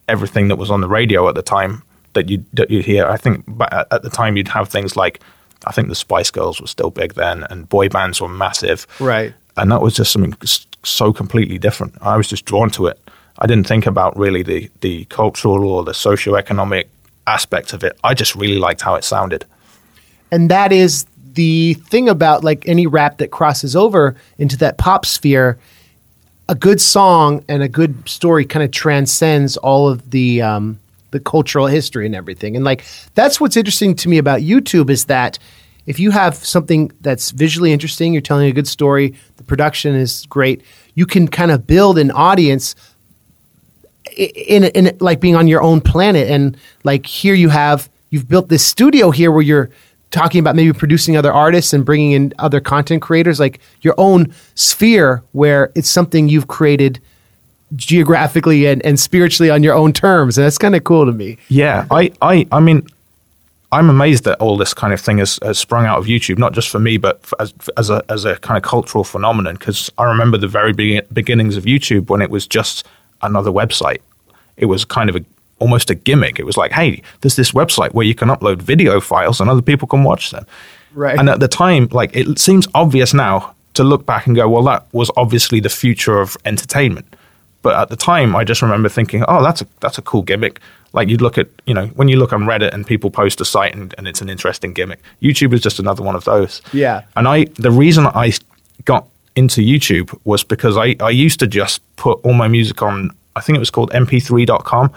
everything 0.08 0.48
that 0.48 0.56
was 0.56 0.72
on 0.72 0.82
the 0.82 0.88
radio 0.88 1.28
at 1.30 1.36
the 1.36 1.42
time 1.42 1.84
that 2.18 2.30
you 2.30 2.44
that 2.54 2.70
you 2.70 2.82
hear. 2.82 3.06
I 3.06 3.18
think, 3.18 3.46
at 3.72 4.02
the 4.02 4.10
time 4.10 4.38
you'd 4.38 4.48
have 4.50 4.68
things 4.70 4.96
like, 4.96 5.22
I 5.66 5.72
think 5.72 5.88
the 5.88 5.96
Spice 5.96 6.32
Girls 6.32 6.60
were 6.60 6.68
still 6.68 6.90
big 6.90 7.14
then, 7.14 7.46
and 7.50 7.70
boy 7.70 7.88
bands 7.90 8.20
were 8.20 8.28
massive, 8.28 8.88
Right. 9.00 9.34
And 9.56 9.72
that 9.72 9.82
was 9.82 9.96
just 9.96 10.12
something 10.12 10.36
so 10.84 11.12
completely 11.12 11.58
different. 11.58 11.94
I 12.02 12.16
was 12.18 12.28
just 12.28 12.46
drawn 12.46 12.70
to 12.72 12.88
it. 12.88 13.00
I 13.40 13.48
didn't 13.48 13.68
think 13.68 13.86
about 13.86 14.18
really 14.18 14.44
the 14.44 14.70
the 14.82 15.06
cultural 15.06 15.70
or 15.70 15.84
the 15.84 15.94
socioeconomic 15.94 16.86
aspect 17.26 17.74
of 17.74 17.84
it. 17.84 17.94
I 18.04 18.14
just 18.14 18.36
really 18.36 18.60
liked 18.60 18.82
how 18.82 18.96
it 18.96 19.04
sounded. 19.04 19.46
and 20.32 20.50
that 20.52 20.72
is 20.72 21.06
the 21.34 21.76
thing 21.92 22.10
about 22.10 22.44
like 22.44 22.68
any 22.68 22.88
rap 22.88 23.18
that 23.18 23.30
crosses 23.30 23.76
over 23.76 24.16
into 24.38 24.58
that 24.58 24.78
pop 24.78 25.06
sphere 25.06 25.58
a 26.50 26.56
good 26.56 26.80
song 26.80 27.44
and 27.48 27.62
a 27.62 27.68
good 27.68 27.94
story 28.08 28.46
kind 28.46 28.64
of 28.64 28.72
transcends 28.72 29.58
all 29.58 29.88
of 29.88 30.10
the 30.12 30.42
um, 30.42 30.80
the 31.18 31.24
cultural 31.24 31.68
history 31.68 32.06
and 32.06 32.16
everything. 32.16 32.56
And 32.56 32.64
like 32.64 32.86
that's 33.16 33.40
what's 33.42 33.58
interesting 33.58 33.96
to 33.96 34.10
me 34.10 34.18
about 34.18 34.42
youtube 34.42 34.90
is 34.90 35.06
that 35.06 35.40
if 35.86 36.00
you 36.00 36.12
have 36.12 36.36
something 36.36 36.92
that's 37.02 37.32
visually 37.32 37.72
interesting 37.72 38.14
you're 38.14 38.22
telling 38.22 38.48
a 38.48 38.54
good 38.54 38.68
story 38.68 39.16
the 39.38 39.44
production 39.44 39.96
is 39.96 40.26
great 40.28 40.62
you 40.96 41.06
can 41.06 41.28
kind 41.28 41.52
of 41.52 41.66
build 41.68 41.98
an 41.98 42.12
audience 42.12 42.76
in, 44.18 44.66
in 44.66 44.98
like 45.00 45.20
being 45.20 45.36
on 45.36 45.48
your 45.48 45.62
own 45.62 45.82
planet. 45.82 46.30
And 46.30 46.58
like 46.84 47.06
here 47.06 47.34
you 47.34 47.50
have 47.50 47.90
you've 48.10 48.28
built 48.28 48.50
this 48.50 48.66
studio 48.66 49.12
here 49.12 49.32
where 49.32 49.42
you're 49.42 49.70
talking 50.12 50.40
about 50.40 50.56
maybe 50.56 50.72
producing 50.72 51.18
other 51.18 51.34
artists 51.34 51.74
and 51.74 51.86
bringing 51.86 52.14
in 52.14 52.34
other 52.40 52.62
content 52.62 53.02
creators 53.02 53.40
like 53.40 53.60
your 53.82 53.94
own 53.98 54.34
sphere 54.56 55.24
where 55.34 55.72
it's 55.76 55.90
something 55.90 56.30
you've 56.30 56.48
created 56.48 57.02
geographically 57.76 58.66
and, 58.66 58.84
and 58.86 59.00
spiritually 59.00 59.50
on 59.50 59.62
your 59.62 59.74
own 59.74 59.92
terms 59.92 60.38
and 60.38 60.46
that's 60.46 60.58
kind 60.58 60.76
of 60.76 60.84
cool 60.84 61.06
to 61.06 61.12
me 61.12 61.38
Yeah, 61.50 61.86
I, 61.92 62.12
I, 62.22 62.48
I 62.52 62.60
mean, 62.60 62.88
I'm 63.72 63.90
amazed 63.90 64.24
that 64.24 64.40
all 64.40 64.56
this 64.58 64.74
kind 64.74 64.94
of 64.94 65.02
thing 65.02 65.18
has, 65.18 65.40
has 65.44 65.60
sprung 65.60 65.86
out 65.86 65.98
of 65.98 66.06
YouTube, 66.06 66.38
not 66.38 66.54
just 66.54 66.70
for 66.70 66.80
me, 66.80 66.98
but 66.98 67.22
for, 67.26 67.40
as, 67.42 67.54
as 67.76 67.90
a 67.90 68.04
as 68.08 68.24
a 68.24 68.38
kind 68.38 68.58
of 68.58 68.64
cultural 68.64 69.04
phenomenon. 69.04 69.56
Because 69.56 69.92
I 69.98 70.06
remember 70.06 70.38
the 70.38 70.48
very 70.48 70.72
be- 70.72 71.02
beginnings 71.12 71.58
of 71.58 71.66
YouTube 71.66 72.10
when 72.10 72.22
it 72.22 72.30
was 72.30 72.48
just 72.48 72.86
another 73.22 73.52
website. 73.52 74.00
It 74.56 74.68
was 74.68 74.86
kind 74.86 75.10
of 75.10 75.18
a 75.18 75.26
almost 75.60 75.90
a 75.90 75.96
gimmick. 75.96 76.40
It 76.40 76.46
was 76.46 76.56
like, 76.56 76.72
hey, 76.72 77.02
there's 77.22 77.36
this 77.36 77.52
website 77.52 77.94
where 77.94 78.06
you 78.06 78.16
can 78.16 78.30
upload 78.30 78.62
video 78.62 79.02
files 79.02 79.42
and 79.42 79.50
other 79.50 79.62
people 79.62 79.88
can 79.88 80.04
watch 80.04 80.32
them. 80.32 80.46
Right. 80.94 81.18
And 81.18 81.30
at 81.30 81.40
the 81.40 81.48
time, 81.48 81.90
like 81.92 82.16
it 82.16 82.40
seems 82.40 82.68
obvious 82.74 83.14
now 83.14 83.54
to 83.74 83.84
look 83.84 84.06
back 84.06 84.28
and 84.28 84.36
go, 84.36 84.48
well, 84.48 84.64
that 84.64 84.88
was 84.94 85.12
obviously 85.18 85.60
the 85.60 85.70
future 85.70 86.20
of 86.20 86.38
entertainment. 86.46 87.16
But 87.68 87.76
at 87.76 87.90
the 87.90 87.98
time, 87.98 88.34
I 88.34 88.46
just 88.46 88.62
remember 88.62 88.88
thinking, 88.88 89.26
oh, 89.28 89.44
that's 89.44 89.62
a 89.62 89.68
that's 89.82 89.98
a 89.98 90.02
cool 90.02 90.22
gimmick. 90.22 90.62
Like 90.94 91.10
you'd 91.10 91.20
look 91.20 91.38
at, 91.38 91.50
you 91.66 91.74
know, 91.74 91.88
when 91.88 92.08
you 92.08 92.16
look 92.16 92.32
on 92.32 92.44
Reddit 92.44 92.74
and 92.74 92.88
people 92.88 93.12
post 93.12 93.42
a 93.42 93.44
site 93.44 93.76
and, 93.76 93.94
and 93.98 94.08
it's 94.08 94.22
an 94.22 94.30
interesting 94.30 94.72
gimmick. 94.72 95.02
YouTube 95.22 95.52
is 95.52 95.60
just 95.60 95.78
another 95.78 96.02
one 96.02 96.16
of 96.16 96.24
those. 96.24 96.62
Yeah. 96.72 97.02
And 97.18 97.28
I, 97.28 97.44
the 97.56 97.70
reason 97.70 98.08
I 98.08 98.32
got 98.86 99.06
into 99.36 99.60
YouTube 99.60 100.18
was 100.24 100.46
because 100.46 100.78
I, 100.78 100.96
I 101.02 101.10
used 101.10 101.42
to 101.42 101.48
just 101.48 101.82
put 101.98 102.22
all 102.24 102.32
my 102.32 102.48
music 102.48 102.82
on, 102.82 103.12
I 103.36 103.42
think 103.42 103.58
it 103.58 103.60
was 103.60 103.70
called 103.70 103.92
mp3.com. 103.92 104.94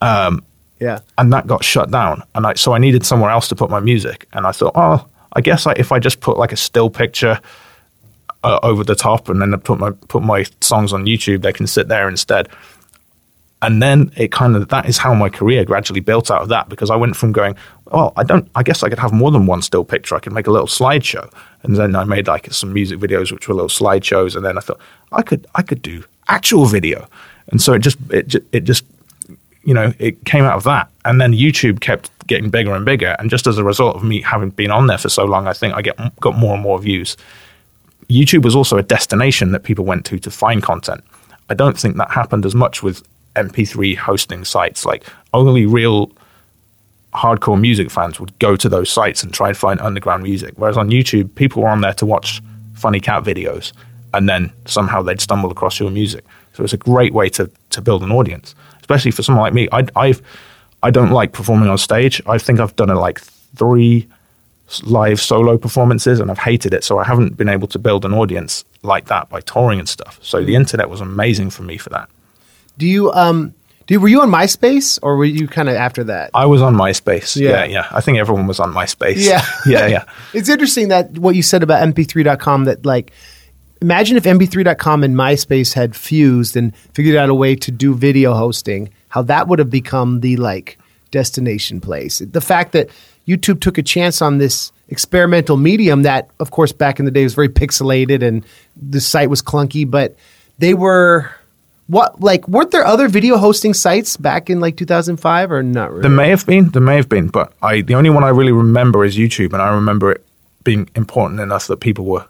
Um, 0.00 0.44
yeah. 0.78 1.00
and 1.18 1.32
that 1.32 1.48
got 1.48 1.64
shut 1.64 1.90
down. 1.90 2.22
And 2.36 2.46
I, 2.46 2.54
so 2.54 2.74
I 2.74 2.78
needed 2.78 3.04
somewhere 3.04 3.30
else 3.30 3.48
to 3.48 3.56
put 3.56 3.70
my 3.70 3.80
music. 3.80 4.28
And 4.34 4.46
I 4.46 4.52
thought, 4.52 4.74
oh, 4.76 5.04
I 5.32 5.40
guess 5.40 5.66
I, 5.66 5.72
if 5.72 5.90
I 5.90 5.98
just 5.98 6.20
put 6.20 6.38
like 6.38 6.52
a 6.52 6.56
still 6.56 6.90
picture 6.90 7.40
uh, 8.44 8.58
over 8.62 8.84
the 8.84 8.94
top 8.94 9.28
and 9.28 9.40
then 9.40 9.58
put 9.60 9.78
my 9.78 9.90
put 10.08 10.22
my 10.22 10.44
songs 10.60 10.92
on 10.92 11.04
YouTube, 11.04 11.42
they 11.42 11.52
can 11.52 11.66
sit 11.66 11.88
there 11.88 12.08
instead. 12.08 12.48
And 13.60 13.82
then 13.82 14.12
it 14.16 14.30
kind 14.30 14.54
of 14.54 14.68
that 14.68 14.88
is 14.88 14.98
how 14.98 15.14
my 15.14 15.28
career 15.28 15.64
gradually 15.64 16.00
built 16.00 16.30
out 16.30 16.42
of 16.42 16.48
that 16.48 16.68
because 16.68 16.90
I 16.90 16.96
went 16.96 17.16
from 17.16 17.32
going, 17.32 17.56
well, 17.86 18.12
I 18.16 18.22
don't, 18.22 18.48
I 18.54 18.62
guess 18.62 18.84
I 18.84 18.88
could 18.88 19.00
have 19.00 19.12
more 19.12 19.32
than 19.32 19.46
one 19.46 19.62
still 19.62 19.84
picture. 19.84 20.14
I 20.14 20.20
could 20.20 20.32
make 20.32 20.46
a 20.46 20.52
little 20.52 20.68
slideshow, 20.68 21.32
and 21.64 21.76
then 21.76 21.96
I 21.96 22.04
made 22.04 22.28
like 22.28 22.52
some 22.52 22.72
music 22.72 23.00
videos 23.00 23.32
which 23.32 23.48
were 23.48 23.54
little 23.54 23.68
slideshows, 23.68 24.36
and 24.36 24.44
then 24.44 24.56
I 24.56 24.60
thought 24.60 24.80
I 25.10 25.22
could 25.22 25.46
I 25.56 25.62
could 25.62 25.82
do 25.82 26.04
actual 26.28 26.66
video, 26.66 27.08
and 27.48 27.60
so 27.60 27.72
it 27.72 27.80
just 27.80 27.98
it 28.10 28.28
just, 28.28 28.44
it 28.52 28.60
just 28.60 28.84
you 29.68 29.74
know, 29.74 29.92
it 29.98 30.24
came 30.24 30.44
out 30.44 30.56
of 30.56 30.64
that. 30.64 30.90
And 31.04 31.20
then 31.20 31.34
YouTube 31.34 31.80
kept 31.80 32.10
getting 32.26 32.48
bigger 32.48 32.74
and 32.74 32.86
bigger. 32.86 33.14
And 33.18 33.28
just 33.28 33.46
as 33.46 33.58
a 33.58 33.64
result 33.64 33.96
of 33.96 34.02
me 34.02 34.22
having 34.22 34.48
been 34.48 34.70
on 34.70 34.86
there 34.86 34.96
for 34.96 35.10
so 35.10 35.26
long, 35.26 35.46
I 35.46 35.52
think 35.52 35.74
I 35.74 35.82
get 35.82 35.98
got 36.20 36.36
more 36.36 36.54
and 36.54 36.62
more 36.62 36.78
views. 36.78 37.18
YouTube 38.08 38.44
was 38.44 38.56
also 38.56 38.76
a 38.76 38.82
destination 38.82 39.52
that 39.52 39.64
people 39.64 39.84
went 39.84 40.04
to 40.06 40.18
to 40.18 40.30
find 40.30 40.62
content. 40.62 41.04
I 41.50 41.54
don't 41.54 41.78
think 41.78 41.96
that 41.96 42.10
happened 42.10 42.46
as 42.46 42.54
much 42.54 42.82
with 42.82 43.02
MP3 43.36 43.96
hosting 43.96 44.44
sites. 44.44 44.84
Like 44.84 45.04
only 45.34 45.66
real 45.66 46.10
hardcore 47.14 47.60
music 47.60 47.90
fans 47.90 48.20
would 48.20 48.38
go 48.38 48.56
to 48.56 48.68
those 48.68 48.90
sites 48.90 49.22
and 49.22 49.32
try 49.32 49.48
and 49.48 49.56
find 49.56 49.80
underground 49.80 50.22
music. 50.22 50.54
Whereas 50.56 50.76
on 50.76 50.90
YouTube, 50.90 51.34
people 51.34 51.62
were 51.62 51.68
on 51.68 51.80
there 51.80 51.94
to 51.94 52.06
watch 52.06 52.42
funny 52.74 53.00
cat 53.00 53.24
videos, 53.24 53.72
and 54.14 54.28
then 54.28 54.52
somehow 54.66 55.02
they'd 55.02 55.20
stumble 55.20 55.50
across 55.50 55.80
your 55.80 55.90
music. 55.90 56.24
So 56.54 56.64
it's 56.64 56.72
a 56.72 56.78
great 56.78 57.12
way 57.12 57.28
to 57.30 57.50
to 57.70 57.80
build 57.80 58.02
an 58.02 58.12
audience 58.12 58.54
especially 58.88 59.10
for 59.10 59.22
someone 59.22 59.42
like 59.42 59.52
me. 59.52 59.68
I 59.70 59.86
I've 59.96 60.22
I 60.82 60.90
don't 60.90 61.10
like 61.10 61.32
performing 61.32 61.68
on 61.68 61.76
stage. 61.76 62.22
I 62.26 62.38
think 62.38 62.58
I've 62.58 62.74
done 62.76 62.88
it 62.88 62.94
like 62.94 63.20
three 63.56 64.08
live 64.84 65.20
solo 65.20 65.56
performances 65.56 66.20
and 66.20 66.30
I've 66.30 66.38
hated 66.38 66.74
it. 66.74 66.84
So 66.84 66.98
I 66.98 67.04
haven't 67.04 67.36
been 67.36 67.48
able 67.48 67.68
to 67.68 67.78
build 67.78 68.04
an 68.04 68.12
audience 68.12 68.64
like 68.82 69.06
that 69.06 69.28
by 69.28 69.40
touring 69.40 69.78
and 69.78 69.88
stuff. 69.88 70.18
So 70.22 70.44
the 70.44 70.54
internet 70.54 70.90
was 70.90 71.00
amazing 71.00 71.50
for 71.50 71.62
me 71.62 71.78
for 71.78 71.90
that. 71.90 72.08
Do 72.76 72.86
you 72.86 73.10
um 73.12 73.54
do 73.86 73.98
were 73.98 74.08
you 74.08 74.20
on 74.20 74.30
MySpace 74.30 74.98
or 75.02 75.16
were 75.16 75.24
you 75.24 75.48
kind 75.48 75.68
of 75.68 75.74
after 75.74 76.04
that? 76.04 76.30
I 76.34 76.44
was 76.44 76.60
on 76.60 76.74
MySpace. 76.74 77.40
Yeah. 77.40 77.50
Yeah, 77.50 77.64
yeah. 77.64 77.88
I 77.90 78.02
think 78.02 78.18
everyone 78.18 78.46
was 78.46 78.60
on 78.60 78.72
MySpace. 78.74 79.16
Yeah. 79.16 79.44
yeah, 79.66 79.86
yeah. 79.86 80.04
It's 80.34 80.48
interesting 80.48 80.88
that 80.88 81.18
what 81.18 81.34
you 81.34 81.42
said 81.42 81.62
about 81.62 81.82
mp3.com 81.94 82.64
that 82.64 82.84
like 82.84 83.12
imagine 83.80 84.16
if 84.18 84.24
mp3.com 84.24 85.02
and 85.02 85.16
MySpace 85.16 85.72
had 85.72 85.96
fused 85.96 86.56
and 86.56 86.76
figured 86.92 87.16
out 87.16 87.30
a 87.30 87.34
way 87.34 87.56
to 87.56 87.70
do 87.70 87.94
video 87.94 88.34
hosting, 88.34 88.90
how 89.08 89.22
that 89.22 89.48
would 89.48 89.58
have 89.58 89.70
become 89.70 90.20
the 90.20 90.36
like 90.36 90.78
destination 91.10 91.80
place. 91.80 92.18
The 92.18 92.40
fact 92.42 92.72
that 92.72 92.90
YouTube 93.28 93.60
took 93.60 93.78
a 93.78 93.82
chance 93.82 94.22
on 94.22 94.38
this 94.38 94.72
experimental 94.88 95.58
medium 95.58 96.02
that 96.02 96.30
of 96.40 96.50
course 96.50 96.72
back 96.72 96.98
in 96.98 97.04
the 97.04 97.10
day 97.10 97.22
was 97.22 97.34
very 97.34 97.48
pixelated 97.48 98.22
and 98.22 98.44
the 98.74 99.00
site 99.00 99.28
was 99.28 99.42
clunky, 99.42 99.88
but 99.88 100.16
they 100.58 100.72
were 100.72 101.30
what 101.88 102.20
like 102.20 102.48
weren't 102.48 102.70
there 102.70 102.86
other 102.86 103.08
video 103.08 103.36
hosting 103.36 103.74
sites 103.74 104.16
back 104.16 104.48
in 104.48 104.60
like 104.60 104.76
2005 104.76 105.52
or 105.52 105.62
not 105.62 105.90
really? 105.90 106.02
There 106.02 106.10
may 106.10 106.30
have 106.30 106.46
been, 106.46 106.70
there 106.70 106.82
may 106.82 106.96
have 106.96 107.08
been, 107.08 107.28
but 107.28 107.52
I 107.62 107.82
the 107.82 107.94
only 107.94 108.10
one 108.10 108.24
I 108.24 108.28
really 108.28 108.52
remember 108.52 109.04
is 109.04 109.16
YouTube, 109.16 109.52
and 109.52 109.60
I 109.60 109.74
remember 109.74 110.12
it 110.12 110.24
being 110.64 110.88
important 110.94 111.40
enough 111.40 111.66
that 111.66 111.80
people 111.80 112.06
were 112.06 112.26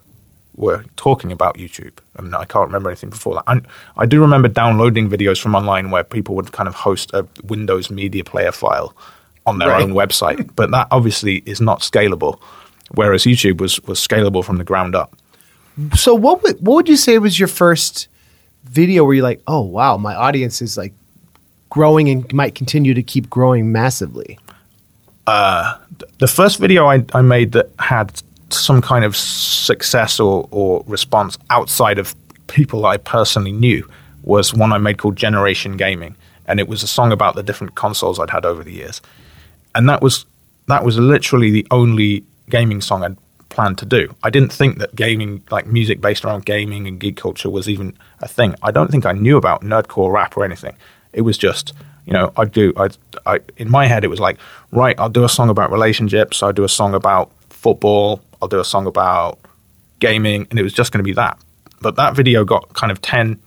were 0.55 0.83
talking 0.97 1.31
about 1.31 1.55
YouTube, 1.57 1.93
and 2.17 2.35
I 2.35 2.43
can't 2.43 2.67
remember 2.67 2.89
anything 2.89 3.09
before 3.09 3.35
that. 3.35 3.65
I 3.97 4.05
do 4.05 4.19
remember 4.19 4.49
downloading 4.49 5.09
videos 5.09 5.39
from 5.41 5.55
online 5.55 5.91
where 5.91 6.03
people 6.03 6.35
would 6.35 6.51
kind 6.51 6.67
of 6.67 6.75
host 6.75 7.13
a 7.13 7.25
Windows 7.43 7.89
Media 7.89 8.25
Player 8.25 8.51
file 8.51 8.93
on 9.45 9.57
their 9.59 9.69
Right. 9.69 9.81
own 9.83 9.93
website, 9.93 10.49
but 10.55 10.71
that 10.71 10.87
obviously 10.91 11.41
is 11.45 11.59
not 11.61 11.81
scalable. 11.81 12.39
Whereas 12.95 13.23
YouTube 13.23 13.59
was 13.61 13.79
was 13.83 13.99
scalable 13.99 14.43
from 14.43 14.57
the 14.57 14.63
ground 14.63 14.95
up. 14.95 15.15
So 15.95 16.13
what 16.15 16.43
would 16.43 16.57
what 16.59 16.75
would 16.75 16.89
you 16.89 16.97
say 16.97 17.17
was 17.19 17.39
your 17.39 17.47
first 17.47 18.07
video 18.65 19.03
where 19.03 19.13
you're 19.15 19.23
like, 19.23 19.41
oh 19.47 19.61
wow, 19.61 19.97
my 19.97 20.15
audience 20.15 20.61
is 20.61 20.77
like 20.77 20.93
growing 21.69 22.09
and 22.09 22.31
might 22.33 22.55
continue 22.55 22.93
to 22.93 23.03
keep 23.03 23.29
growing 23.29 23.71
massively? 23.71 24.37
Uh, 25.27 25.75
the 26.17 26.27
first 26.27 26.57
video 26.59 26.87
I, 26.87 27.05
I 27.13 27.21
made 27.21 27.51
that 27.51 27.69
had 27.79 28.21
some 28.49 28.81
kind 28.81 29.05
of 29.05 29.15
success 29.15 30.19
or, 30.19 30.47
or 30.49 30.83
response 30.87 31.37
outside 31.51 31.99
of 31.99 32.15
people 32.47 32.85
I 32.87 32.97
personally 32.97 33.51
knew 33.51 33.87
was 34.23 34.53
one 34.55 34.73
I 34.73 34.79
made 34.79 34.97
called 34.97 35.15
Generation 35.15 35.77
Gaming, 35.77 36.15
and 36.47 36.59
it 36.59 36.67
was 36.67 36.81
a 36.81 36.87
song 36.87 37.11
about 37.11 37.35
the 37.35 37.43
different 37.43 37.75
consoles 37.75 38.19
I'd 38.19 38.31
had 38.31 38.43
over 38.45 38.63
the 38.63 38.73
years, 38.73 39.01
and 39.75 39.87
that 39.89 40.01
was 40.01 40.25
that 40.67 40.83
was 40.83 40.97
literally 40.97 41.51
the 41.51 41.65
only 41.71 42.23
gaming 42.49 42.81
song 42.81 43.03
I'd 43.03 43.17
planned 43.49 43.77
to 43.79 43.85
do. 43.85 44.13
I 44.23 44.29
didn't 44.29 44.53
think 44.53 44.77
that 44.77 44.95
gaming, 44.95 45.43
like 45.49 45.65
music 45.65 45.99
based 46.01 46.23
around 46.23 46.45
gaming 46.45 46.87
and 46.87 46.99
geek 46.99 47.17
culture, 47.17 47.49
was 47.49 47.67
even 47.67 47.97
a 48.21 48.27
thing. 48.27 48.55
I 48.61 48.71
don't 48.71 48.91
think 48.91 49.05
I 49.05 49.13
knew 49.13 49.37
about 49.37 49.61
nerdcore 49.61 50.11
rap 50.11 50.37
or 50.37 50.45
anything. 50.45 50.75
It 51.13 51.21
was 51.21 51.37
just 51.37 51.73
you 52.09 52.13
know, 52.13 52.33
I'd 52.37 52.51
do, 52.51 52.73
I'd, 52.75 52.97
I, 53.27 53.39
in 53.57 53.69
my 53.69 53.85
head, 53.85 54.03
it 54.03 54.07
was 54.07 54.19
like, 54.19 54.39
right, 54.71 54.99
I'll 54.99 55.09
do 55.09 55.23
a 55.23 55.29
song 55.29 55.49
about 55.49 55.71
relationships, 55.71 56.41
I'll 56.41 56.51
do 56.51 56.63
a 56.63 56.69
song 56.69 56.95
about 56.95 57.31
football, 57.51 58.19
I'll 58.41 58.47
do 58.47 58.59
a 58.59 58.65
song 58.65 58.87
about 58.87 59.37
gaming, 59.99 60.47
and 60.49 60.57
it 60.57 60.63
was 60.63 60.73
just 60.73 60.91
going 60.91 61.03
to 61.03 61.07
be 61.07 61.13
that. 61.13 61.37
But 61.81 61.97
that 61.97 62.15
video 62.15 62.43
got 62.43 62.73
kind 62.73 62.91
of 62.91 62.99
10, 63.03 63.39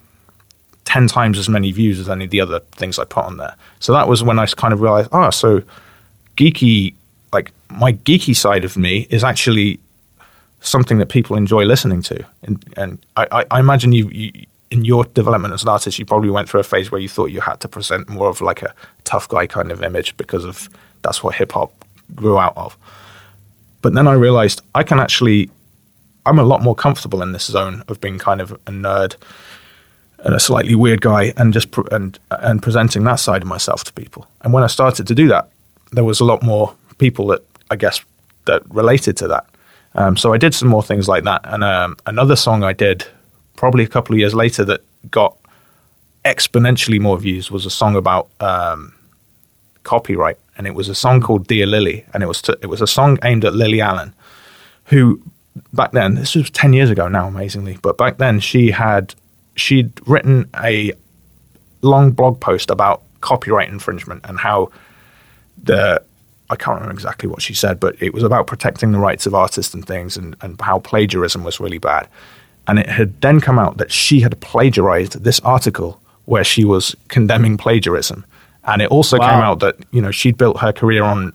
10 0.84 1.06
times 1.08 1.38
as 1.38 1.48
many 1.48 1.72
views 1.72 1.98
as 1.98 2.08
any 2.08 2.26
of 2.26 2.30
the 2.30 2.40
other 2.40 2.60
things 2.76 3.00
I 3.00 3.04
put 3.04 3.24
on 3.24 3.36
there. 3.36 3.56
So 3.80 3.92
that 3.94 4.06
was 4.06 4.22
when 4.22 4.38
I 4.38 4.46
kind 4.46 4.72
of 4.72 4.80
realized, 4.80 5.08
oh, 5.10 5.30
so 5.30 5.64
geeky, 6.42 6.94
like 7.32 7.52
my 7.70 7.92
geeky 7.92 8.34
side 8.34 8.64
of 8.64 8.76
me 8.76 9.06
is 9.10 9.22
actually 9.24 9.78
something 10.60 10.98
that 10.98 11.08
people 11.08 11.36
enjoy 11.36 11.64
listening 11.64 12.02
to. 12.02 12.24
And, 12.42 12.64
and 12.76 12.98
I, 13.16 13.44
I, 13.50 13.60
imagine 13.60 13.92
you, 13.92 14.08
you, 14.08 14.46
in 14.70 14.84
your 14.84 15.04
development 15.04 15.54
as 15.54 15.62
an 15.62 15.68
artist, 15.68 15.98
you 15.98 16.06
probably 16.06 16.30
went 16.30 16.48
through 16.48 16.60
a 16.60 16.64
phase 16.64 16.90
where 16.90 17.00
you 17.00 17.08
thought 17.08 17.26
you 17.26 17.40
had 17.40 17.60
to 17.60 17.68
present 17.68 18.08
more 18.08 18.28
of 18.28 18.40
like 18.40 18.62
a 18.62 18.74
tough 19.04 19.28
guy 19.28 19.46
kind 19.46 19.70
of 19.70 19.82
image 19.82 20.16
because 20.16 20.44
of 20.44 20.68
that's 21.02 21.22
what 21.22 21.34
hip 21.34 21.52
hop 21.52 21.72
grew 22.14 22.38
out 22.38 22.56
of. 22.56 22.76
But 23.82 23.94
then 23.94 24.06
I 24.06 24.12
realized 24.12 24.60
I 24.74 24.84
can 24.84 25.00
actually, 25.00 25.50
I'm 26.26 26.38
a 26.38 26.44
lot 26.44 26.62
more 26.62 26.74
comfortable 26.74 27.22
in 27.22 27.32
this 27.32 27.46
zone 27.46 27.82
of 27.88 28.00
being 28.00 28.18
kind 28.18 28.40
of 28.40 28.52
a 28.52 28.70
nerd 28.70 29.16
and 30.20 30.34
a 30.34 30.40
slightly 30.40 30.76
weird 30.76 31.00
guy 31.00 31.32
and 31.36 31.52
just 31.52 31.72
pre- 31.72 31.84
and 31.90 32.16
and 32.30 32.62
presenting 32.62 33.02
that 33.04 33.16
side 33.16 33.42
of 33.42 33.48
myself 33.48 33.82
to 33.84 33.92
people. 33.92 34.28
And 34.42 34.52
when 34.52 34.62
I 34.62 34.68
started 34.68 35.08
to 35.08 35.14
do 35.16 35.26
that, 35.28 35.50
there 35.92 36.04
was 36.04 36.20
a 36.20 36.24
lot 36.24 36.42
more 36.42 36.74
people 36.98 37.26
that 37.28 37.42
I 37.70 37.76
guess 37.76 38.02
that 38.46 38.62
related 38.70 39.16
to 39.18 39.28
that. 39.28 39.46
Um, 39.94 40.16
so 40.16 40.32
I 40.32 40.38
did 40.38 40.54
some 40.54 40.68
more 40.68 40.82
things 40.82 41.08
like 41.08 41.24
that. 41.24 41.42
And 41.44 41.62
um, 41.62 41.96
another 42.06 42.36
song 42.36 42.64
I 42.64 42.72
did 42.72 43.06
probably 43.56 43.84
a 43.84 43.88
couple 43.88 44.14
of 44.14 44.18
years 44.18 44.34
later 44.34 44.64
that 44.64 44.80
got 45.10 45.36
exponentially 46.24 47.00
more 47.00 47.18
views 47.18 47.50
was 47.50 47.66
a 47.66 47.70
song 47.70 47.96
about 47.96 48.28
um, 48.40 48.94
copyright, 49.82 50.38
and 50.56 50.66
it 50.66 50.74
was 50.74 50.88
a 50.88 50.94
song 50.94 51.20
called 51.20 51.46
"Dear 51.46 51.66
Lily," 51.66 52.04
and 52.14 52.22
it 52.22 52.26
was 52.26 52.42
to, 52.42 52.58
it 52.62 52.66
was 52.66 52.80
a 52.80 52.86
song 52.86 53.18
aimed 53.24 53.44
at 53.44 53.54
Lily 53.54 53.80
Allen, 53.80 54.14
who 54.86 55.20
back 55.72 55.92
then 55.92 56.14
this 56.14 56.34
was 56.34 56.50
ten 56.50 56.72
years 56.72 56.90
ago 56.90 57.08
now, 57.08 57.26
amazingly, 57.26 57.78
but 57.82 57.98
back 57.98 58.18
then 58.18 58.40
she 58.40 58.70
had 58.70 59.14
she'd 59.54 59.92
written 60.08 60.48
a 60.56 60.92
long 61.82 62.12
blog 62.12 62.40
post 62.40 62.70
about 62.70 63.02
copyright 63.20 63.68
infringement 63.68 64.24
and 64.24 64.38
how 64.38 64.70
the 65.62 66.02
I 66.50 66.56
can't 66.56 66.74
remember 66.74 66.92
exactly 66.92 67.28
what 67.28 67.40
she 67.40 67.54
said, 67.54 67.80
but 67.80 67.96
it 68.02 68.12
was 68.12 68.22
about 68.22 68.46
protecting 68.46 68.92
the 68.92 68.98
rights 68.98 69.24
of 69.26 69.34
artists 69.34 69.72
and 69.72 69.86
things, 69.86 70.16
and, 70.18 70.36
and 70.42 70.60
how 70.60 70.80
plagiarism 70.80 71.44
was 71.44 71.58
really 71.60 71.78
bad. 71.78 72.06
And 72.68 72.78
it 72.78 72.88
had 72.88 73.18
then 73.22 73.40
come 73.40 73.58
out 73.58 73.78
that 73.78 73.90
she 73.90 74.20
had 74.20 74.38
plagiarized 74.40 75.24
this 75.24 75.40
article 75.40 75.98
where 76.26 76.44
she 76.44 76.64
was 76.64 76.94
condemning 77.08 77.56
plagiarism. 77.56 78.24
And 78.64 78.82
it 78.82 78.90
also 78.90 79.18
Wow. 79.18 79.30
came 79.30 79.40
out 79.40 79.60
that 79.60 79.76
you 79.92 80.00
know 80.02 80.10
she'd 80.10 80.36
built 80.36 80.60
her 80.60 80.72
career 80.72 81.02
on 81.02 81.32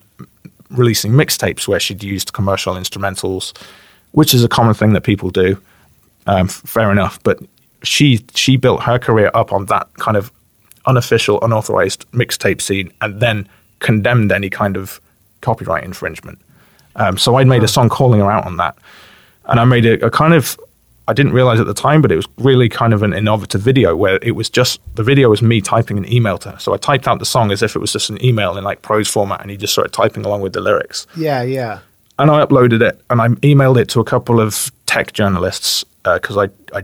releasing 0.70 1.14
mixtapes 1.14 1.68
where 1.68 1.80
she'd 1.80 2.04
used 2.04 2.34
commercial 2.34 2.76
instrumentals, 2.76 3.54
which 4.12 4.34
is 4.34 4.44
a 4.44 4.48
common 4.50 4.74
thing 4.74 4.94
that 4.94 5.02
people 5.02 5.30
do. 5.30 5.58
Um, 6.28 6.48
fair 6.48 6.92
enough, 6.92 7.22
but 7.24 7.40
she 7.84 8.24
she 8.36 8.56
built 8.58 8.84
her 8.84 9.00
career 9.00 9.32
up 9.34 9.52
on 9.52 9.66
that 9.66 9.88
kind 9.96 10.16
of 10.18 10.32
unofficial, 10.86 11.44
unauthorized 11.44 12.06
mixtape 12.12 12.62
scene, 12.62 12.92
and 13.02 13.20
then 13.20 13.48
condemned 13.80 14.32
any 14.32 14.50
kind 14.50 14.78
of 14.78 15.00
copyright 15.42 15.84
infringement. 15.84 16.40
Um, 16.96 17.18
so 17.18 17.38
I 17.38 17.44
made 17.44 17.64
a 17.64 17.68
song 17.68 17.90
calling 17.90 18.20
her 18.20 18.32
out 18.32 18.46
on 18.46 18.58
that, 18.58 18.78
and 19.46 19.60
I 19.60 19.66
made 19.66 19.86
a, 19.86 20.06
a 20.06 20.10
kind 20.10 20.34
of 20.34 20.58
I 21.10 21.14
didn't 21.14 21.32
realize 21.32 21.60
at 21.60 21.68
the 21.68 21.74
time, 21.74 22.02
but 22.02 22.12
it 22.12 22.18
was 22.18 22.28
really 22.38 22.68
kind 22.68 22.94
of 22.94 23.02
an 23.02 23.14
innovative 23.14 23.62
video 23.62 23.96
where 23.96 24.20
it 24.22 24.32
was 24.32 24.50
just 24.50 24.82
the 24.96 25.04
video 25.04 25.30
was 25.30 25.42
me 25.42 25.62
typing 25.62 25.98
an 25.98 26.12
email 26.12 26.38
to 26.40 26.52
her. 26.52 26.60
So 26.60 26.74
I 26.74 26.78
typed 26.78 27.08
out 27.08 27.20
the 27.20 27.26
song 27.26 27.52
as 27.52 27.64
if 27.64 27.76
it 27.76 27.80
was 27.80 27.94
just 27.94 28.10
an 28.10 28.24
email 28.24 28.58
in 28.58 28.64
like 28.64 28.82
prose 28.82 29.08
format, 29.08 29.42
and 29.42 29.50
he 29.50 29.58
just 29.58 29.74
started 29.74 29.94
typing 29.94 30.26
along 30.26 30.42
with 30.42 30.54
the 30.54 30.62
lyrics. 30.62 31.08
Yeah, 31.16 31.44
yeah. 31.44 31.80
And 32.20 32.30
I 32.30 32.44
uploaded 32.44 32.82
it, 32.82 33.00
and 33.10 33.22
I 33.22 33.28
emailed 33.28 33.80
it 33.80 33.88
to 33.90 34.00
a 34.02 34.04
couple 34.04 34.42
of 34.42 34.72
tech 34.86 35.14
journalists 35.14 35.86
because 36.04 36.36
uh, 36.36 36.48
I 36.74 36.80
I 36.80 36.84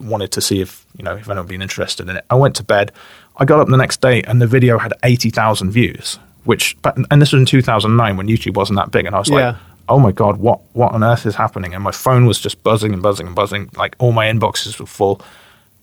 wanted 0.00 0.32
to 0.32 0.40
see 0.40 0.60
if 0.60 0.84
you 0.96 1.04
know 1.04 1.12
if 1.12 1.28
anyone 1.28 1.36
had 1.36 1.48
been 1.48 1.62
interested 1.62 2.08
in 2.08 2.16
it. 2.16 2.24
I 2.30 2.34
went 2.34 2.56
to 2.56 2.64
bed. 2.64 2.90
I 3.38 3.44
got 3.44 3.60
up 3.60 3.68
the 3.68 3.76
next 3.76 4.00
day, 4.00 4.22
and 4.22 4.40
the 4.40 4.46
video 4.46 4.78
had 4.78 4.92
eighty 5.02 5.30
thousand 5.30 5.70
views. 5.72 6.18
Which, 6.44 6.76
and 7.10 7.20
this 7.20 7.32
was 7.32 7.40
in 7.40 7.46
2009 7.46 8.16
when 8.16 8.28
YouTube 8.28 8.54
wasn't 8.54 8.76
that 8.76 8.92
big, 8.92 9.04
and 9.04 9.16
I 9.16 9.18
was 9.18 9.28
Yeah. 9.28 9.34
like, 9.34 9.56
oh 9.88 9.98
my 9.98 10.12
god, 10.12 10.36
what 10.36 10.60
what 10.74 10.92
on 10.92 11.02
earth 11.02 11.26
is 11.26 11.34
happening? 11.34 11.74
And 11.74 11.82
my 11.82 11.90
phone 11.90 12.24
was 12.24 12.38
just 12.38 12.62
buzzing 12.62 12.92
and 12.92 13.02
buzzing 13.02 13.26
and 13.26 13.34
buzzing, 13.34 13.68
like 13.76 13.96
all 13.98 14.12
my 14.12 14.26
inboxes 14.26 14.78
were 14.78 14.86
full. 14.86 15.20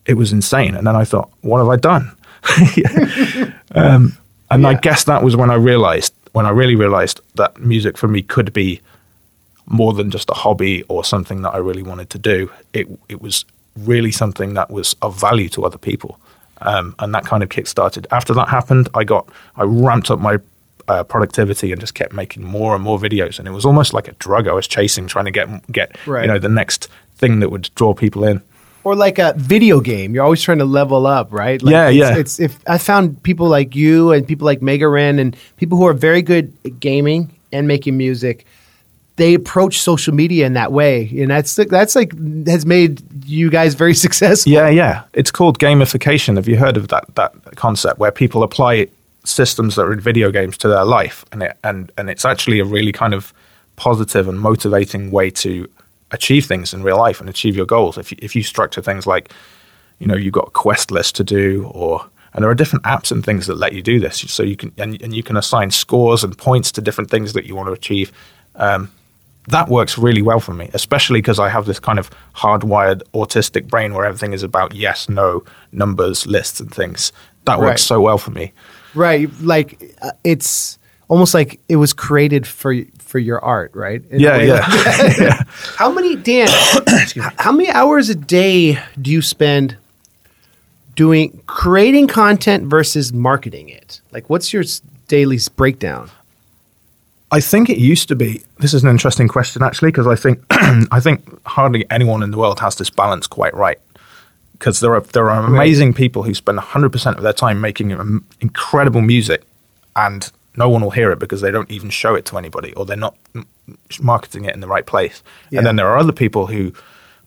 It 0.06 0.13
was 0.13 0.32
insane. 0.32 0.74
And 0.76 0.88
then 0.88 0.96
I 0.96 1.04
thought, 1.04 1.30
what 1.42 1.58
have 1.60 1.68
I 1.68 1.76
done? 1.76 2.16
um, 3.76 4.18
and 4.50 4.68
I 4.68 4.74
guess 4.76 5.04
that 5.06 5.24
was 5.24 5.36
when 5.36 5.50
I 5.50 5.56
realized, 5.56 6.13
when 6.34 6.46
I 6.46 6.50
really 6.50 6.76
realized 6.76 7.20
that 7.36 7.60
music 7.60 7.98
for 7.98 8.08
me 8.08 8.22
could 8.22 8.54
be 8.54 8.82
more 9.66 9.94
than 9.94 10.12
just 10.12 10.30
a 10.30 10.34
hobby 10.34 10.84
or 10.84 11.04
something 11.04 11.42
that 11.44 11.54
I 11.54 11.58
really 11.58 11.84
wanted 11.84 12.10
to 12.12 12.20
do. 12.20 12.52
It 12.74 12.88
it 13.10 13.22
was 13.22 13.46
really 13.78 14.12
something 14.12 14.54
that 14.54 14.70
was 14.70 14.96
of 15.02 15.20
value 15.20 15.50
to 15.50 15.66
other 15.66 15.78
people, 15.78 16.20
um, 16.62 16.96
and 17.00 17.13
that 17.13 17.26
kind 17.26 17.44
of 17.44 17.50
kick-started. 17.50 18.08
After 18.12 18.34
that 18.34 18.50
happened, 18.50 18.89
I 18.94 19.04
got 19.04 19.30
I 19.56 19.63
ramped 19.63 20.12
up 20.12 20.20
my 20.20 20.38
uh, 20.88 21.04
productivity 21.04 21.72
and 21.72 21.80
just 21.80 21.96
kept 21.96 22.13
making 22.13 22.44
more 22.44 22.76
and 22.76 22.84
more 22.84 23.00
videos, 23.00 23.39
and 23.39 23.48
it 23.48 23.52
was 23.52 23.66
almost 23.66 23.94
like 23.94 24.08
a 24.08 24.13
drug 24.13 24.48
I 24.48 24.54
was 24.54 24.68
chasing, 24.68 25.08
trying 25.08 25.26
to 25.26 25.32
get 25.32 25.72
get 25.72 25.96
Right. 26.06 26.24
you 26.24 26.28
know 26.28 26.39
the 26.39 26.50
next 26.50 26.89
thing 27.16 27.39
that 27.39 27.50
would 27.50 27.70
draw 27.76 27.94
people 27.94 28.24
in. 28.24 28.42
Or 28.86 28.96
like 28.96 29.18
a 29.18 29.34
video 29.38 29.80
game, 29.80 30.13
you're 30.13 30.26
always 30.26 30.42
trying 30.42 30.58
to 30.58 30.66
level 30.66 31.08
up, 31.08 31.32
right? 31.32 31.62
Like 31.63 31.72
Yeah, 31.72 31.88
it's, 31.88 31.98
yeah. 31.98 32.18
It's 32.18 32.39
if 32.42 32.60
I 32.68 32.78
found 32.78 33.24
people 33.24 33.48
like 33.48 33.76
you 33.78 34.12
and 34.12 34.28
people 34.28 34.44
like 34.46 34.62
Mega 34.62 34.89
Ran 34.89 35.20
and 35.20 35.38
people 35.56 35.78
who 35.78 35.88
are 35.88 35.94
very 35.94 36.22
good 36.22 36.52
at 36.66 36.82
gaming 36.82 37.34
and 37.54 37.66
making 37.66 37.96
music, 37.96 38.46
they 39.15 39.34
approach 39.34 39.80
social 39.80 40.13
media 40.13 40.45
in 40.45 40.54
that 40.54 40.71
way, 40.71 41.10
and 41.19 41.30
that's 41.30 41.56
that's 41.56 41.95
like 41.95 42.13
has 42.47 42.65
made 42.65 43.02
you 43.26 43.49
guys 43.49 43.76
very 43.76 43.93
successful. 44.06 44.52
Yeah, 44.52 44.69
yeah. 44.69 45.04
It's 45.13 45.32
called 45.32 45.60
gamification. 45.60 46.36
Have 46.36 46.47
you 46.47 46.58
heard 46.58 46.78
of 46.78 46.88
that 46.89 47.13
that 47.15 47.34
concept 47.56 47.99
where 47.99 48.12
people 48.12 48.43
apply 48.43 48.88
systems 49.26 49.76
that 49.76 49.84
are 49.84 49.93
in 49.93 49.99
video 49.99 50.32
games 50.32 50.58
to 50.60 50.67
their 50.67 50.86
life, 50.86 51.26
and 51.32 51.43
it 51.43 51.58
and 51.63 51.91
and 51.97 52.10
it's 52.10 52.26
actually 52.26 52.60
a 52.60 52.65
really 52.65 52.91
kind 52.91 53.13
of 53.13 53.34
positive 53.76 54.28
and 54.28 54.39
motivating 54.39 55.12
way 55.12 55.30
to 55.32 55.67
achieve 56.12 56.45
things 56.45 56.73
in 56.73 56.84
real 56.84 56.97
life 56.97 57.19
and 57.19 57.28
achieve 57.28 57.56
your 57.56 57.65
goals. 57.65 57.97
If 57.97 58.12
you, 58.12 58.17
if 58.21 58.36
you 58.36 58.43
structure 58.43 58.84
things 58.84 59.08
like, 59.08 59.32
you 59.97 60.06
know, 60.06 60.15
you've 60.15 60.34
got 60.34 60.49
a 60.49 60.52
quest 60.52 60.91
list 60.91 61.15
to 61.15 61.23
do, 61.23 61.69
or 61.73 62.06
and 62.34 62.43
there 62.43 62.49
are 62.49 62.56
different 62.56 62.86
apps 62.86 63.12
and 63.12 63.23
things 63.23 63.45
that 63.45 63.56
let 63.56 63.73
you 63.73 63.84
do 63.84 63.99
this, 63.99 64.19
so 64.19 64.41
you 64.41 64.56
can 64.56 64.71
and, 64.80 64.99
and 65.04 65.15
you 65.15 65.21
can 65.21 65.38
assign 65.38 65.69
scores 65.69 66.23
and 66.23 66.36
points 66.36 66.71
to 66.71 66.82
different 66.82 67.12
things 67.12 67.34
that 67.34 67.45
you 67.45 67.56
want 67.56 67.67
to 67.67 67.73
achieve. 67.73 68.12
Um, 68.56 68.91
that 69.48 69.68
works 69.70 69.98
really 69.98 70.22
well 70.22 70.40
for 70.40 70.54
me, 70.54 70.70
especially 70.74 71.20
because 71.20 71.40
I 71.40 71.50
have 71.50 71.66
this 71.66 71.80
kind 71.80 72.00
of 72.00 72.10
hardwired 72.36 73.02
autistic 73.14 73.68
brain 73.68 73.94
where 73.94 74.06
everything 74.06 74.34
is 74.34 74.44
about 74.44 74.74
yes, 74.74 75.10
no, 75.10 75.44
numbers, 75.72 76.26
lists, 76.28 76.60
and 76.60 76.74
things. 76.74 77.12
That 77.46 77.60
Right. 77.60 77.70
works 77.70 77.84
so 77.84 78.00
well 78.00 78.18
for 78.18 78.32
me. 78.32 78.54
Right, 78.96 79.30
like 79.42 79.96
uh, 80.02 80.12
it's 80.24 80.78
almost 81.10 81.34
like 81.34 81.60
it 81.68 81.76
was 81.78 81.94
created 81.94 82.48
for 82.48 82.74
for 83.00 83.20
your 83.20 83.44
art, 83.44 83.72
right? 83.76 84.02
In 84.10 84.20
Yeah, 84.20 84.38
way 84.38 84.48
yeah. 85.20 85.44
How 85.76 85.92
many 85.92 86.16
Dan? 86.16 86.48
how 87.38 87.52
many 87.52 87.70
hours 87.70 88.10
a 88.10 88.16
day 88.16 88.80
do 89.02 89.12
you 89.12 89.22
spend 89.22 89.76
doing 90.96 91.42
creating 91.48 92.08
content 92.08 92.66
versus 92.68 93.12
marketing 93.14 93.70
it? 93.70 94.02
Like, 94.12 94.30
what's 94.30 94.54
your 94.54 94.64
daily 95.08 95.40
breakdown? 95.56 96.10
I 97.34 97.39
think 97.39 97.67
it 97.67 97.80
used 97.80 98.08
to 98.10 98.15
be. 98.15 98.43
This 98.60 98.76
is 98.76 98.84
an 98.84 98.91
interesting 98.91 99.28
question, 99.28 99.63
actually, 99.63 99.89
because 99.89 100.06
I 100.06 100.15
think 100.15 100.43
I 100.52 101.00
think 101.00 101.19
hardly 101.48 101.84
anyone 101.89 102.22
in 102.22 102.30
the 102.30 102.38
world 102.38 102.60
has 102.60 102.76
this 102.76 102.91
balance 102.91 103.26
quite 103.26 103.56
right. 103.56 103.80
Because 104.52 104.82
there 104.82 104.93
are 104.93 105.02
there 105.02 105.32
are 105.32 105.43
amazing 105.43 105.96
people 105.96 106.22
who 106.22 106.36
spend 106.36 106.58
100 106.58 106.91
percent 106.91 107.17
of 107.17 107.24
their 107.24 107.34
time 107.34 107.60
making 107.60 107.89
incredible 108.39 109.02
music, 109.02 109.41
and 109.96 110.32
no 110.56 110.69
one 110.69 110.84
will 110.84 110.91
hear 110.91 111.12
it 111.12 111.17
because 111.17 111.41
they 111.41 111.50
don't 111.50 111.72
even 111.72 111.89
show 111.89 112.13
it 112.13 112.26
to 112.26 112.38
anybody, 112.38 112.72
or 112.76 112.86
they're 112.86 112.96
not 112.96 113.17
marketing 114.00 114.46
it 114.46 114.54
in 114.54 114.62
the 114.62 114.67
right 114.67 114.86
place. 114.86 115.24
Yeah. 115.50 115.60
And 115.60 115.65
then 115.65 115.76
there 115.76 115.88
are 115.88 115.98
other 115.98 116.13
people 116.13 116.46
who 116.46 116.72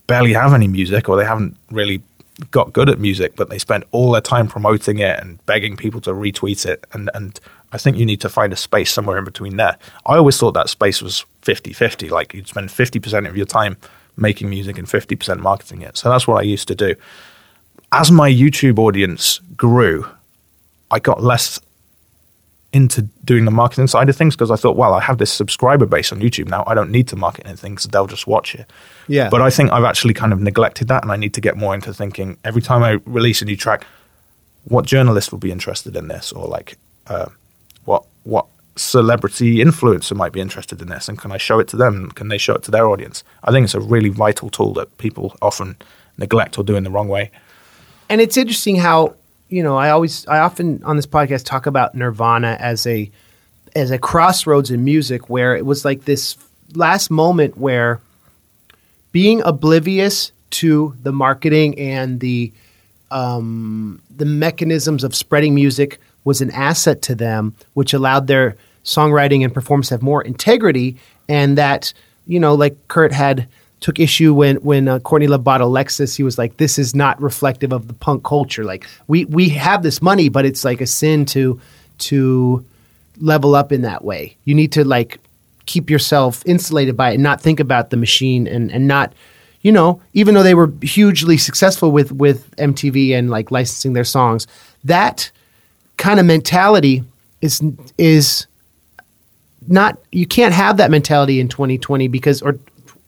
barely 0.07 0.35
have 0.35 0.55
any 0.55 0.69
music, 0.69 1.09
or 1.09 1.17
they 1.17 1.25
haven't 1.25 1.57
really 1.73 2.01
got 2.51 2.73
good 2.73 2.89
at 2.89 3.01
music, 3.01 3.35
but 3.35 3.49
they 3.51 3.59
spend 3.59 3.85
all 3.91 4.13
their 4.13 4.21
time 4.21 4.47
promoting 4.47 4.99
it 4.99 5.19
and 5.21 5.45
begging 5.47 5.77
people 5.77 6.01
to 6.03 6.13
retweet 6.13 6.65
it. 6.65 6.85
And, 6.93 7.11
and 7.15 7.41
I 7.73 7.79
think 7.79 7.97
you 7.97 8.07
need 8.07 8.21
to 8.21 8.29
find 8.29 8.53
a 8.53 8.57
space 8.57 8.93
somewhere 8.93 9.19
in 9.19 9.25
between 9.25 9.57
there. 9.57 9.77
I 10.07 10.17
always 10.17 10.39
thought 10.39 10.53
that 10.53 10.69
space 10.69 11.03
was 11.03 11.25
50 11.43 11.73
50, 11.73 12.09
like 12.09 12.35
you'd 12.35 12.49
spend 12.49 12.69
50% 12.71 13.29
of 13.29 13.37
your 13.37 13.47
time 13.47 13.77
making 14.17 14.49
music 14.49 14.79
and 14.79 14.87
50% 14.87 15.41
marketing 15.41 15.83
it. 15.83 15.97
So 15.97 16.09
that's 16.09 16.27
what 16.27 16.39
I 16.39 16.43
used 16.43 16.69
to 16.69 16.75
do. 16.75 16.95
As 17.93 18.11
my 18.11 18.31
YouTube 18.31 18.79
audience 18.79 19.41
grew, 19.57 20.09
I 20.91 20.99
got 20.99 21.23
less 21.23 21.61
into 22.73 23.03
doing 23.25 23.45
the 23.45 23.51
marketing 23.51 23.87
side 23.87 24.09
of 24.09 24.17
things 24.17 24.35
because 24.35 24.51
I 24.51 24.57
thought, 24.57 24.77
well, 24.77 24.93
I 24.93 25.01
have 25.01 25.19
this 25.19 25.33
subscriber 25.33 25.87
base 25.87 26.13
on 26.13 26.21
YouTube 26.21 26.49
now. 26.49 26.65
I 26.67 26.75
don't 26.75 26.91
need 26.91 27.09
to 27.09 27.17
market 27.17 27.47
anything 27.47 27.75
because 27.75 27.87
they'll 27.87 28.07
just 28.07 28.27
watch 28.27 28.55
it. 28.55 28.71
Yeah. 29.09 29.31
But 29.31 29.41
I 29.41 29.51
think 29.51 29.71
I've 29.71 29.85
actually 29.85 30.15
kind 30.15 30.33
of 30.33 30.41
neglected 30.41 30.89
that, 30.89 31.03
and 31.03 31.11
I 31.11 31.17
need 31.17 31.33
to 31.35 31.41
get 31.41 31.57
more 31.57 31.75
into 31.75 31.95
thinking 31.95 32.37
every 32.45 32.63
time 32.63 32.83
I 32.83 32.99
release 33.07 33.41
a 33.41 33.45
new 33.45 33.57
track, 33.57 33.87
what 34.65 34.85
journalist 34.85 35.33
will 35.33 35.39
be 35.39 35.53
interested 35.53 35.97
in 35.97 36.09
this, 36.09 36.33
or 36.33 36.49
like 36.49 36.77
uh, 37.07 37.27
what 38.27 38.47
celebrity 38.77 39.57
influencer 39.57 40.15
might 40.15 40.33
be 40.33 40.41
interested 40.41 40.83
in 40.83 40.89
this, 40.89 41.09
and 41.09 41.19
can 41.19 41.33
I 41.33 41.39
show 41.39 41.59
it 41.59 41.69
to 41.69 41.77
them? 41.77 42.11
Can 42.11 42.29
they 42.29 42.39
show 42.39 42.55
it 42.55 42.63
to 42.65 42.71
their 42.71 42.89
audience? 42.89 43.25
I 43.45 43.51
think 43.51 43.65
it's 43.65 43.75
a 43.75 43.81
really 43.81 44.11
vital 44.11 44.51
tool 44.51 44.75
that 44.75 44.99
people 44.99 45.37
often 45.41 45.77
neglect 46.19 46.59
or 46.59 46.65
do 46.65 46.77
in 46.77 46.85
the 46.85 46.91
wrong 46.91 47.09
way. 47.09 47.31
And 48.09 48.21
it's 48.21 48.37
interesting 48.37 48.77
how 48.77 49.15
you 49.49 49.63
know 49.63 49.77
I 49.77 49.91
always 49.91 50.27
I 50.27 50.39
often 50.39 50.83
on 50.85 50.97
this 50.97 51.07
podcast 51.07 51.45
talk 51.45 51.67
about 51.67 51.95
Nirvana 51.95 52.57
as 52.61 52.87
a 52.87 53.11
as 53.75 53.91
a 53.91 53.99
crossroads 53.99 54.71
in 54.71 54.85
music 54.85 55.29
where 55.29 55.57
it 55.57 55.67
was 55.67 55.85
like 55.85 56.05
this 56.05 56.37
last 56.75 57.11
moment 57.11 57.57
where 57.57 58.01
being 59.13 59.43
oblivious 59.43 60.33
to 60.51 60.95
the 61.03 61.13
marketing 61.13 61.79
and 61.79 62.21
the 62.21 62.53
um, 63.11 64.01
the 64.15 64.25
mechanisms 64.25 65.05
of 65.05 65.15
spreading 65.15 65.55
music 65.55 66.01
was 66.27 66.41
an 66.41 66.51
asset 66.51 67.01
to 67.03 67.15
them, 67.15 67.55
which 67.75 67.95
allowed 67.95 68.27
their 68.27 68.57
songwriting 68.85 69.45
and 69.45 69.55
performance 69.55 69.89
to 69.89 69.95
have 69.95 70.03
more 70.03 70.21
integrity, 70.21 70.97
and 71.29 71.57
that 71.57 71.95
you 72.27 72.41
know, 72.41 72.55
like 72.55 72.77
Kurt 72.89 73.13
had 73.13 73.49
took 73.81 74.01
issue 74.01 74.35
when 74.35 74.57
when 74.57 74.89
uh, 74.89 74.99
Courtney 74.99 75.29
Love 75.29 75.45
bought 75.45 75.61
a 75.61 75.65
Lexus. 75.65 76.17
He 76.17 76.25
was 76.25 76.37
like, 76.37 76.57
"This 76.57 76.79
is 76.79 76.95
not 76.95 77.23
reflective 77.23 77.73
of 77.73 77.87
the 77.87 77.95
punk 77.95 78.25
culture. 78.25 78.65
Like 78.65 78.87
we 79.07 79.25
we 79.27 79.49
have 79.51 79.83
this 79.83 80.03
money, 80.03 80.29
but 80.29 80.45
it's 80.45 80.65
like 80.65 80.81
a 80.81 80.87
sin 80.87 81.25
to 81.27 81.61
to 81.99 82.65
level 83.19 83.55
up 83.55 83.73
in 83.73 83.83
that 83.83 84.05
way. 84.05 84.37
You 84.45 84.55
need 84.55 84.73
to 84.73 84.85
like 84.85 85.21
keep 85.67 85.89
yourself 85.89 86.43
insulated 86.45 86.97
by 86.97 87.11
it 87.11 87.15
and 87.15 87.23
not 87.23 87.41
think 87.41 87.61
about 87.61 87.91
the 87.91 87.97
machine 87.97 88.47
and 88.47 88.71
and 88.73 88.87
not." 88.89 89.13
You 89.63 89.73
know, 89.73 90.01
even 90.13 90.35
though 90.35 90.45
they 90.45 90.55
were 90.55 90.73
hugely 90.83 91.37
successful 91.39 91.91
with 91.91 92.13
with 92.13 92.55
MTV 92.57 93.13
and 93.13 93.31
like 93.31 93.51
licensing 93.51 93.95
their 93.95 94.05
songs, 94.05 94.47
that 94.85 95.33
kind 95.97 96.21
of 96.21 96.27
mentality 96.27 97.05
is 97.41 97.63
is 97.99 98.47
not 99.69 99.99
you 100.13 100.27
can't 100.27 100.55
have 100.55 100.77
that 100.77 100.91
mentality 100.91 101.41
in 101.41 101.49
2020 101.49 102.09
because 102.09 102.43
or 102.43 102.59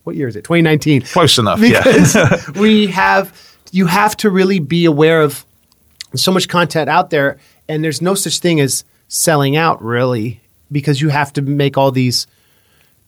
what 0.05 0.17
year 0.17 0.29
is 0.29 0.37
it? 0.37 0.45
2019 0.45 1.03
Close 1.03 1.39
enough, 1.39 1.61
yeah. 1.61 2.41
we 2.59 2.87
have 2.87 3.57
you 3.73 3.87
have 3.87 4.17
to 4.19 4.31
really 4.31 4.59
be 4.59 4.85
aware 4.87 5.21
of 5.23 5.45
so 6.15 6.33
much 6.33 6.49
content 6.49 6.89
out 6.89 7.11
there 7.11 7.39
and 7.69 7.85
there's 7.85 8.01
no 8.01 8.15
such 8.15 8.39
thing 8.39 8.61
as 8.61 8.85
selling 9.09 9.57
out 9.57 9.83
really 9.83 10.41
because 10.73 11.01
you 11.01 11.11
have 11.11 11.33
to 11.35 11.43
make 11.43 11.77
all 11.77 11.91
these 11.91 12.27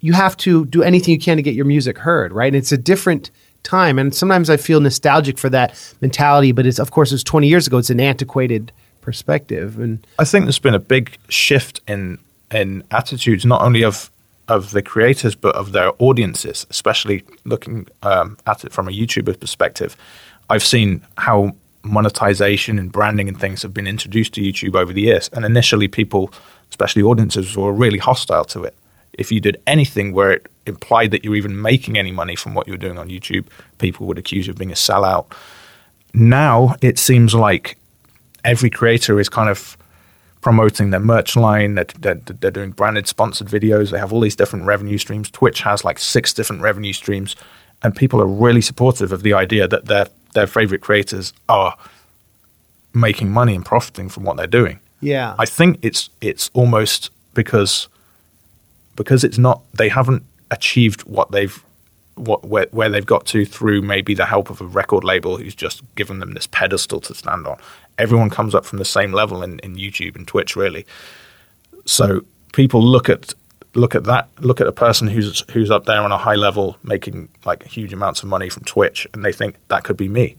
you 0.01 0.13
have 0.13 0.37
to 0.37 0.65
do 0.67 0.83
anything 0.83 1.13
you 1.13 1.21
can 1.21 1.37
to 1.37 1.43
get 1.43 1.55
your 1.55 1.65
music 1.65 1.99
heard 1.99 2.33
right? 2.33 2.49
And 2.49 2.57
it's 2.57 2.73
a 2.73 2.79
different 2.79 3.31
time 3.63 3.99
and 3.99 4.15
sometimes 4.15 4.49
i 4.49 4.57
feel 4.57 4.81
nostalgic 4.81 5.37
for 5.37 5.51
that 5.51 5.77
mentality 6.01 6.51
but 6.51 6.65
it's 6.65 6.79
of 6.79 6.91
course 6.91 7.13
it's 7.13 7.23
20 7.23 7.47
years 7.47 7.67
ago 7.67 7.77
it's 7.77 7.91
an 7.91 8.01
antiquated 8.01 8.73
perspective 9.01 9.79
and 9.79 10.07
I 10.19 10.25
think 10.25 10.45
there's 10.45 10.59
been 10.59 10.75
a 10.75 10.79
big 10.79 11.17
shift 11.29 11.81
in 11.87 12.19
in 12.53 12.83
attitudes, 12.91 13.45
not 13.47 13.63
only 13.63 13.83
of 13.83 14.11
of 14.49 14.73
the 14.73 14.83
creators 14.83 15.35
but 15.35 15.55
of 15.55 15.73
their 15.73 15.93
audiences. 15.99 16.67
Especially 16.71 17.23
looking 17.45 17.87
um, 18.03 18.37
at 18.47 18.65
it 18.65 18.73
from 18.73 18.89
a 18.89 18.91
YouTuber 18.91 19.39
perspective, 19.39 19.97
I've 20.49 20.65
seen 20.65 21.03
how 21.17 21.55
monetization 21.83 22.79
and 22.79 22.93
branding 22.93 23.29
and 23.29 23.41
things 23.41 23.63
have 23.63 23.73
been 23.73 23.87
introduced 23.87 24.35
to 24.35 24.41
YouTube 24.41 24.75
over 24.75 24.93
the 24.93 25.03
years. 25.03 25.31
And 25.33 25.45
initially, 25.45 25.89
people, 25.89 26.33
especially 26.69 27.03
audiences, 27.03 27.57
were 27.57 27.73
really 27.73 27.99
hostile 27.99 28.45
to 28.47 28.65
it. 28.65 28.75
If 29.15 29.33
you 29.33 29.41
did 29.41 29.61
anything 29.67 30.13
where 30.13 30.33
it 30.33 30.47
implied 30.67 31.11
that 31.13 31.25
you're 31.25 31.37
even 31.37 31.61
making 31.61 31.97
any 31.97 32.13
money 32.13 32.37
from 32.37 32.55
what 32.55 32.69
you're 32.69 32.77
doing 32.77 32.99
on 32.99 33.09
YouTube, 33.09 33.47
people 33.79 34.07
would 34.07 34.19
accuse 34.19 34.47
you 34.47 34.53
of 34.53 34.59
being 34.59 34.71
a 34.71 34.75
sellout. 34.75 35.27
Now 36.13 36.77
it 36.81 36.99
seems 36.99 37.35
like 37.35 37.77
every 38.45 38.71
creator 38.71 39.21
is 39.21 39.29
kind 39.29 39.49
of 39.49 39.77
promoting 40.41 40.91
their 40.91 41.01
merch 41.01 41.37
line. 41.37 41.75
They're, 41.75 41.87
they're, 41.99 42.15
they're, 42.15 42.51
doing 42.51 42.71
branded, 42.71 43.07
sponsored 43.07 43.49
videos. 43.49 43.91
They 43.91 43.99
have 43.99 44.13
all 44.13 44.21
these 44.21 44.37
different 44.37 44.65
revenue 44.65 44.99
streams. 44.99 45.31
Twitch 45.31 45.61
has 45.63 45.85
like 45.85 45.99
six 45.99 46.33
different 46.33 46.63
revenue 46.63 46.93
streams, 46.93 47.37
and 47.83 47.95
people 47.95 48.21
are 48.21 48.27
really 48.27 48.61
supportive 48.61 49.13
of 49.13 49.23
the 49.23 49.35
idea 49.35 49.69
that 49.69 49.87
their 49.87 50.07
their 50.35 50.47
favorite 50.47 50.81
creators 50.81 51.33
are 51.49 51.77
making 52.95 53.31
money 53.31 53.55
and 53.55 53.65
profiting 53.65 54.09
from 54.09 54.25
what 54.25 54.37
they're 54.37 54.47
doing. 54.47 54.81
Yeah, 55.01 55.35
I 55.39 55.47
think 55.47 55.79
it's 55.83 56.11
it's 56.21 56.51
almost 56.53 57.11
because 57.35 57.89
because 58.97 59.25
it's 59.25 59.39
not 59.39 59.63
they 59.75 59.89
haven't 59.89 60.25
achieved 60.51 61.03
what 61.03 61.31
they've 61.31 61.63
what 62.17 62.45
where, 62.45 62.67
where 62.71 62.89
they've 62.89 63.07
got 63.07 63.25
to 63.27 63.45
through 63.45 63.83
maybe 63.83 64.15
the 64.15 64.27
help 64.27 64.51
of 64.51 64.61
a 64.61 64.67
record 64.67 65.05
label 65.05 65.37
who's 65.37 65.55
just 65.55 65.83
given 65.95 66.19
them 66.19 66.35
this 66.35 66.47
pedestal 66.47 67.01
to 67.01 67.15
stand 67.15 67.47
on. 67.47 67.59
Everyone 67.99 68.31
comes 68.31 68.55
up 68.55 68.65
from 68.65 68.79
the 68.79 68.85
same 68.85 69.13
level 69.13 69.43
in, 69.43 69.59
in 69.61 69.77
YouTube 69.77 70.17
and 70.17 70.27
Twitch, 70.27 70.57
really. 70.57 70.87
So 71.87 72.23
people 72.53 72.83
look 72.83 73.09
at 73.09 73.35
look 73.75 73.95
at 73.95 74.05
that 74.05 74.29
look 74.41 74.61
at 74.61 74.67
a 74.67 74.73
person 74.73 75.07
who's 75.07 75.45
who's 75.53 75.71
up 75.71 75.85
there 75.85 76.01
on 76.01 76.11
a 76.11 76.19
high 76.19 76.35
level 76.35 76.77
making 76.83 77.29
like 77.45 77.63
huge 77.63 77.93
amounts 77.93 78.23
of 78.23 78.29
money 78.29 78.49
from 78.49 78.65
Twitch 78.65 79.07
and 79.15 79.25
they 79.25 79.33
think 79.33 79.57
that 79.69 79.85
could 79.85 79.97
be 79.97 80.09
me. 80.09 80.37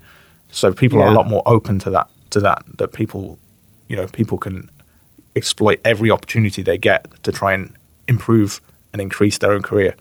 So 0.52 0.74
people 0.74 1.00
yeah. 1.00 1.06
are 1.06 1.08
a 1.10 1.14
lot 1.14 1.28
more 1.28 1.44
open 1.46 1.80
to 1.80 1.90
that 1.92 2.10
to 2.32 2.40
that 2.42 2.64
that 2.78 2.94
people 2.94 3.40
you 3.88 3.96
know 3.96 4.08
people 4.08 4.38
can 4.38 4.70
exploit 5.36 5.80
every 5.86 6.12
opportunity 6.12 6.62
they 6.62 6.78
get 6.78 7.08
to 7.24 7.32
try 7.32 7.54
and 7.54 7.74
improve 8.08 8.62
and 8.92 9.02
increase 9.02 9.38
their 9.38 9.54
own 9.54 9.62
career. 9.62 9.96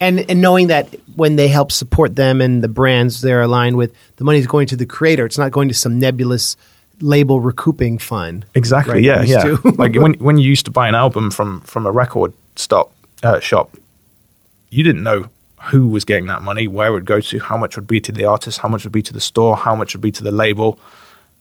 And 0.00 0.20
and 0.30 0.40
knowing 0.40 0.68
that 0.68 0.94
when 1.16 1.36
they 1.36 1.48
help 1.48 1.72
support 1.72 2.16
them 2.16 2.40
and 2.40 2.62
the 2.62 2.68
brands 2.68 3.20
they're 3.20 3.42
aligned 3.42 3.76
with, 3.76 3.94
the 4.16 4.24
money 4.24 4.38
is 4.38 4.46
going 4.46 4.66
to 4.68 4.76
the 4.76 4.86
creator. 4.86 5.26
It's 5.26 5.38
not 5.38 5.50
going 5.50 5.68
to 5.68 5.74
some 5.74 5.98
nebulous 5.98 6.56
label 7.00 7.40
recouping 7.40 7.98
fund. 7.98 8.44
Exactly. 8.54 8.94
Right? 8.94 9.02
Yeah. 9.02 9.22
Yeah. 9.22 9.56
like 9.76 9.94
when 9.94 10.14
when 10.18 10.38
you 10.38 10.48
used 10.48 10.64
to 10.66 10.70
buy 10.70 10.88
an 10.88 10.94
album 10.94 11.30
from 11.30 11.60
from 11.62 11.86
a 11.86 11.90
record 11.90 12.32
stop 12.56 12.92
uh, 13.22 13.40
shop, 13.40 13.76
you 14.70 14.84
didn't 14.84 15.02
know 15.02 15.26
who 15.64 15.88
was 15.88 16.04
getting 16.04 16.26
that 16.26 16.42
money, 16.42 16.66
where 16.66 16.88
it 16.88 16.92
would 16.92 17.04
go 17.04 17.20
to, 17.20 17.38
how 17.38 17.56
much 17.56 17.76
would 17.76 17.86
be 17.86 18.00
to 18.00 18.12
the 18.12 18.24
artist, 18.24 18.58
how 18.58 18.68
much 18.68 18.84
would 18.84 18.92
be 18.92 19.02
to 19.02 19.12
the 19.12 19.20
store, 19.20 19.56
how 19.56 19.74
much 19.74 19.94
would 19.94 20.00
be 20.00 20.10
to 20.12 20.24
the 20.24 20.30
label. 20.30 20.78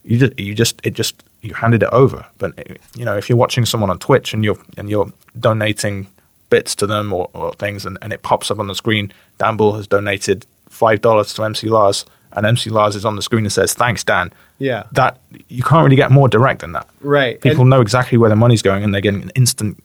You 0.04 0.17
just 0.17 0.39
you 0.39 0.56
just 0.56 0.82
it 0.84 0.93
just 0.93 1.24
you 1.41 1.54
handed 1.54 1.84
it 1.84 1.89
over. 1.91 2.26
But 2.38 2.54
you 2.95 3.06
know 3.06 3.17
if 3.17 3.30
you're 3.30 3.38
watching 3.38 3.65
someone 3.65 3.89
on 3.89 4.00
Twitch 4.00 4.34
and 4.34 4.43
you're 4.43 4.60
and 4.78 4.89
you're 4.89 5.12
donating 5.39 6.08
bits 6.50 6.74
to 6.76 6.88
them 6.88 7.13
or, 7.13 7.30
or 7.34 7.54
things, 7.54 7.86
and, 7.86 7.98
and 8.02 8.12
it 8.12 8.24
pops 8.24 8.50
up 8.50 8.60
on 8.60 8.67
the 8.67 8.76
screen, 8.76 9.13
Dan 9.38 9.56
Bull 9.56 9.74
has 9.74 9.88
donated 9.88 10.45
five 10.69 11.02
dollars 11.02 11.34
to 11.36 11.43
MC 11.43 11.67
Lars 11.67 12.06
and 12.33 12.45
MC 12.45 12.69
Lars 12.69 12.95
is 12.95 13.05
on 13.05 13.15
the 13.15 13.21
screen 13.21 13.45
and 13.45 13.51
says, 13.51 13.73
"Thanks, 13.73 14.03
Dan." 14.03 14.31
Yeah, 14.57 14.83
that 14.91 15.19
you 15.47 15.63
can't 15.63 15.83
really 15.83 15.95
get 15.95 16.11
more 16.11 16.27
direct 16.27 16.61
than 16.61 16.73
that. 16.73 16.87
Right. 17.01 17.39
People 17.41 17.61
and, 17.61 17.69
know 17.69 17.81
exactly 17.81 18.17
where 18.17 18.29
the 18.29 18.35
money's 18.35 18.61
going, 18.61 18.83
and 18.83 18.93
they're 18.93 19.01
getting 19.01 19.23
an 19.23 19.31
instant 19.35 19.81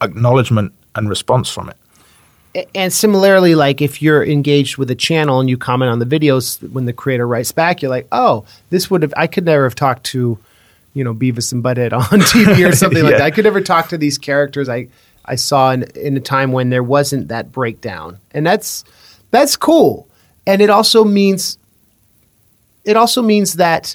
acknowledgement 0.00 0.72
and 0.94 1.08
response 1.08 1.50
from 1.50 1.68
it. 1.68 1.76
And 2.74 2.92
similarly, 2.92 3.54
like 3.54 3.80
if 3.80 4.02
you're 4.02 4.24
engaged 4.24 4.78
with 4.78 4.90
a 4.90 4.94
channel 4.94 5.38
and 5.38 5.48
you 5.48 5.56
comment 5.56 5.90
on 5.90 5.98
the 5.98 6.06
videos, 6.06 6.60
when 6.72 6.86
the 6.86 6.92
creator 6.92 7.26
writes 7.26 7.52
back, 7.52 7.82
you're 7.82 7.90
like, 7.90 8.08
"Oh, 8.10 8.44
this 8.70 8.90
would 8.90 9.02
have 9.02 9.14
I 9.16 9.26
could 9.26 9.44
never 9.44 9.64
have 9.64 9.74
talked 9.74 10.04
to." 10.06 10.38
You 10.94 11.04
know, 11.04 11.14
Beavis 11.14 11.52
and 11.52 11.62
Butthead 11.62 11.92
on 11.92 12.02
TV 12.20 12.68
or 12.68 12.72
something 12.76 13.04
yeah. 13.04 13.10
like 13.10 13.18
that. 13.18 13.22
I 13.22 13.30
could 13.30 13.44
never 13.44 13.60
talk 13.60 13.88
to 13.90 13.98
these 13.98 14.18
characters 14.18 14.68
I 14.68 14.88
I 15.24 15.36
saw 15.36 15.70
in, 15.70 15.84
in 15.94 16.16
a 16.16 16.20
time 16.20 16.50
when 16.50 16.70
there 16.70 16.82
wasn't 16.82 17.28
that 17.28 17.52
breakdown, 17.52 18.18
and 18.32 18.44
that's 18.44 18.84
that's 19.30 19.56
cool 19.56 20.07
and 20.48 20.62
it 20.62 20.70
also 20.70 21.04
means 21.04 21.58
it 22.84 22.96
also 22.96 23.20
means 23.20 23.54
that 23.54 23.94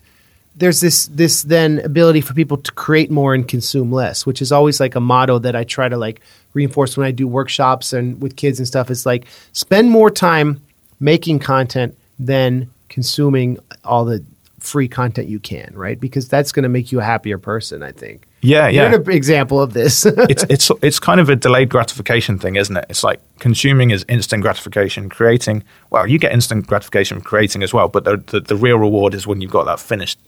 there's 0.55 0.79
this 0.81 1.07
this 1.07 1.41
then 1.41 1.79
ability 1.79 2.21
for 2.21 2.35
people 2.35 2.57
to 2.57 2.71
create 2.73 3.09
more 3.09 3.33
and 3.33 3.47
consume 3.47 3.91
less, 3.91 4.23
which 4.23 4.39
is 4.39 4.51
always 4.51 4.79
like 4.79 4.93
a 4.93 4.99
motto 4.99 5.39
that 5.39 5.55
I 5.55 5.63
try 5.63 5.89
to 5.89 5.97
like 5.97 6.21
reinforce 6.53 6.95
when 6.95 7.07
I 7.07 7.11
do 7.11 7.27
workshops 7.27 7.91
and 7.91 8.21
with 8.21 8.35
kids 8.35 8.59
and 8.59 8.67
stuff. 8.67 8.91
It's 8.91 9.05
like 9.05 9.25
spend 9.51 9.89
more 9.89 10.11
time 10.11 10.61
making 10.99 11.39
content 11.39 11.97
than 12.19 12.69
consuming 12.87 13.57
all 13.83 14.05
the 14.05 14.23
free 14.59 14.87
content 14.87 15.27
you 15.27 15.39
can, 15.39 15.71
right? 15.73 15.99
Because 15.99 16.29
that's 16.29 16.51
going 16.51 16.63
to 16.63 16.69
make 16.69 16.91
you 16.91 16.99
a 16.99 17.03
happier 17.03 17.39
person, 17.39 17.81
I 17.81 17.91
think. 17.91 18.27
Yeah, 18.43 18.67
yeah. 18.67 18.91
You're 18.91 19.01
an 19.01 19.11
example 19.11 19.61
of 19.61 19.71
this. 19.71 20.05
it's 20.05 20.43
it's 20.49 20.69
it's 20.81 20.99
kind 20.99 21.21
of 21.21 21.29
a 21.29 21.35
delayed 21.35 21.69
gratification 21.69 22.37
thing, 22.37 22.57
isn't 22.57 22.75
it? 22.75 22.85
It's 22.89 23.03
like 23.03 23.21
consuming 23.39 23.91
is 23.91 24.05
instant 24.09 24.43
gratification. 24.43 25.09
Creating, 25.09 25.63
well, 25.89 26.05
you 26.05 26.19
get 26.19 26.33
instant 26.33 26.67
gratification 26.67 27.17
from 27.17 27.23
creating 27.23 27.63
as 27.63 27.73
well, 27.73 27.87
but 27.87 28.03
the, 28.03 28.17
the, 28.17 28.41
the 28.41 28.55
real 28.57 28.77
reward 28.77 29.13
is 29.13 29.25
when 29.25 29.39
you've 29.39 29.51
got 29.51 29.63
that 29.63 29.79
finished 29.79 30.19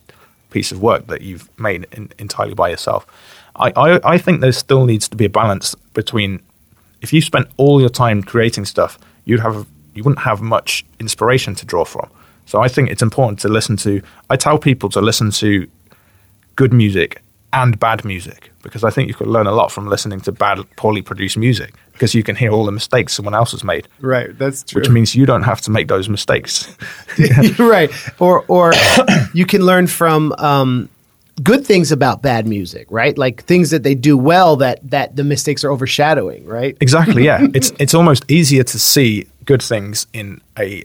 piece 0.49 0.71
of 0.71 0.81
work 0.81 1.07
that 1.07 1.23
you've 1.23 1.49
made 1.59 1.87
in, 1.91 2.09
entirely 2.17 2.53
by 2.53 2.69
yourself. 2.69 3.05
I, 3.57 3.73
I 3.75 4.13
I 4.13 4.17
think 4.17 4.39
there 4.39 4.53
still 4.53 4.85
needs 4.85 5.09
to 5.09 5.17
be 5.17 5.25
a 5.25 5.29
balance 5.29 5.75
between 5.93 6.41
if 7.01 7.11
you 7.11 7.19
spent 7.19 7.49
all 7.57 7.81
your 7.81 7.89
time 7.89 8.23
creating 8.23 8.63
stuff, 8.63 8.97
you'd 9.25 9.41
have 9.41 9.67
you 9.93 10.05
wouldn't 10.05 10.23
have 10.23 10.41
much 10.41 10.85
inspiration 11.01 11.53
to 11.55 11.65
draw 11.65 11.83
from. 11.83 12.09
So 12.45 12.61
I 12.61 12.69
think 12.69 12.89
it's 12.89 13.01
important 13.01 13.39
to 13.39 13.49
listen 13.49 13.75
to. 13.77 14.01
I 14.29 14.37
tell 14.37 14.57
people 14.57 14.87
to 14.91 15.01
listen 15.01 15.31
to 15.31 15.67
good 16.55 16.71
music 16.71 17.21
and 17.55 17.79
bad 17.79 18.03
music 18.03 18.51
because 18.61 18.83
I 18.83 18.89
think 18.89 19.07
you 19.07 19.13
could 19.13 19.27
learn 19.27 19.47
a 19.47 19.53
lot 19.53 19.71
from 19.71 19.87
listening 19.87 20.19
to 20.21 20.31
bad, 20.31 20.59
poorly 20.75 21.01
produced 21.01 21.37
music 21.37 21.73
because 21.93 22.13
you 22.13 22.21
can 22.21 22.35
hear 22.35 22.51
all 22.51 22.65
the 22.65 22.71
mistakes 22.71 23.13
someone 23.13 23.33
else 23.33 23.51
has 23.51 23.63
made. 23.63 23.87
Right, 24.01 24.37
that's 24.37 24.63
true. 24.63 24.81
Which 24.81 24.89
means 24.89 25.15
you 25.15 25.25
don't 25.25 25.43
have 25.43 25.61
to 25.61 25.71
make 25.71 25.87
those 25.87 26.09
mistakes. 26.09 26.75
right, 27.57 27.89
or 28.19 28.43
or 28.49 28.73
you 29.33 29.45
can 29.45 29.61
learn 29.61 29.87
from 29.87 30.33
um, 30.33 30.89
good 31.41 31.65
things 31.65 31.93
about 31.93 32.21
bad 32.21 32.45
music, 32.45 32.87
right? 32.89 33.17
Like 33.17 33.43
things 33.45 33.69
that 33.71 33.83
they 33.83 33.95
do 33.95 34.17
well 34.17 34.57
that 34.57 34.79
that 34.91 35.15
the 35.15 35.23
mistakes 35.23 35.63
are 35.63 35.71
overshadowing, 35.71 36.45
right? 36.45 36.77
Exactly. 36.81 37.23
Yeah, 37.23 37.47
it's 37.53 37.71
it's 37.79 37.93
almost 37.93 38.29
easier 38.29 38.63
to 38.63 38.79
see 38.79 39.27
good 39.45 39.63
things 39.63 40.07
in 40.11 40.41
a 40.59 40.83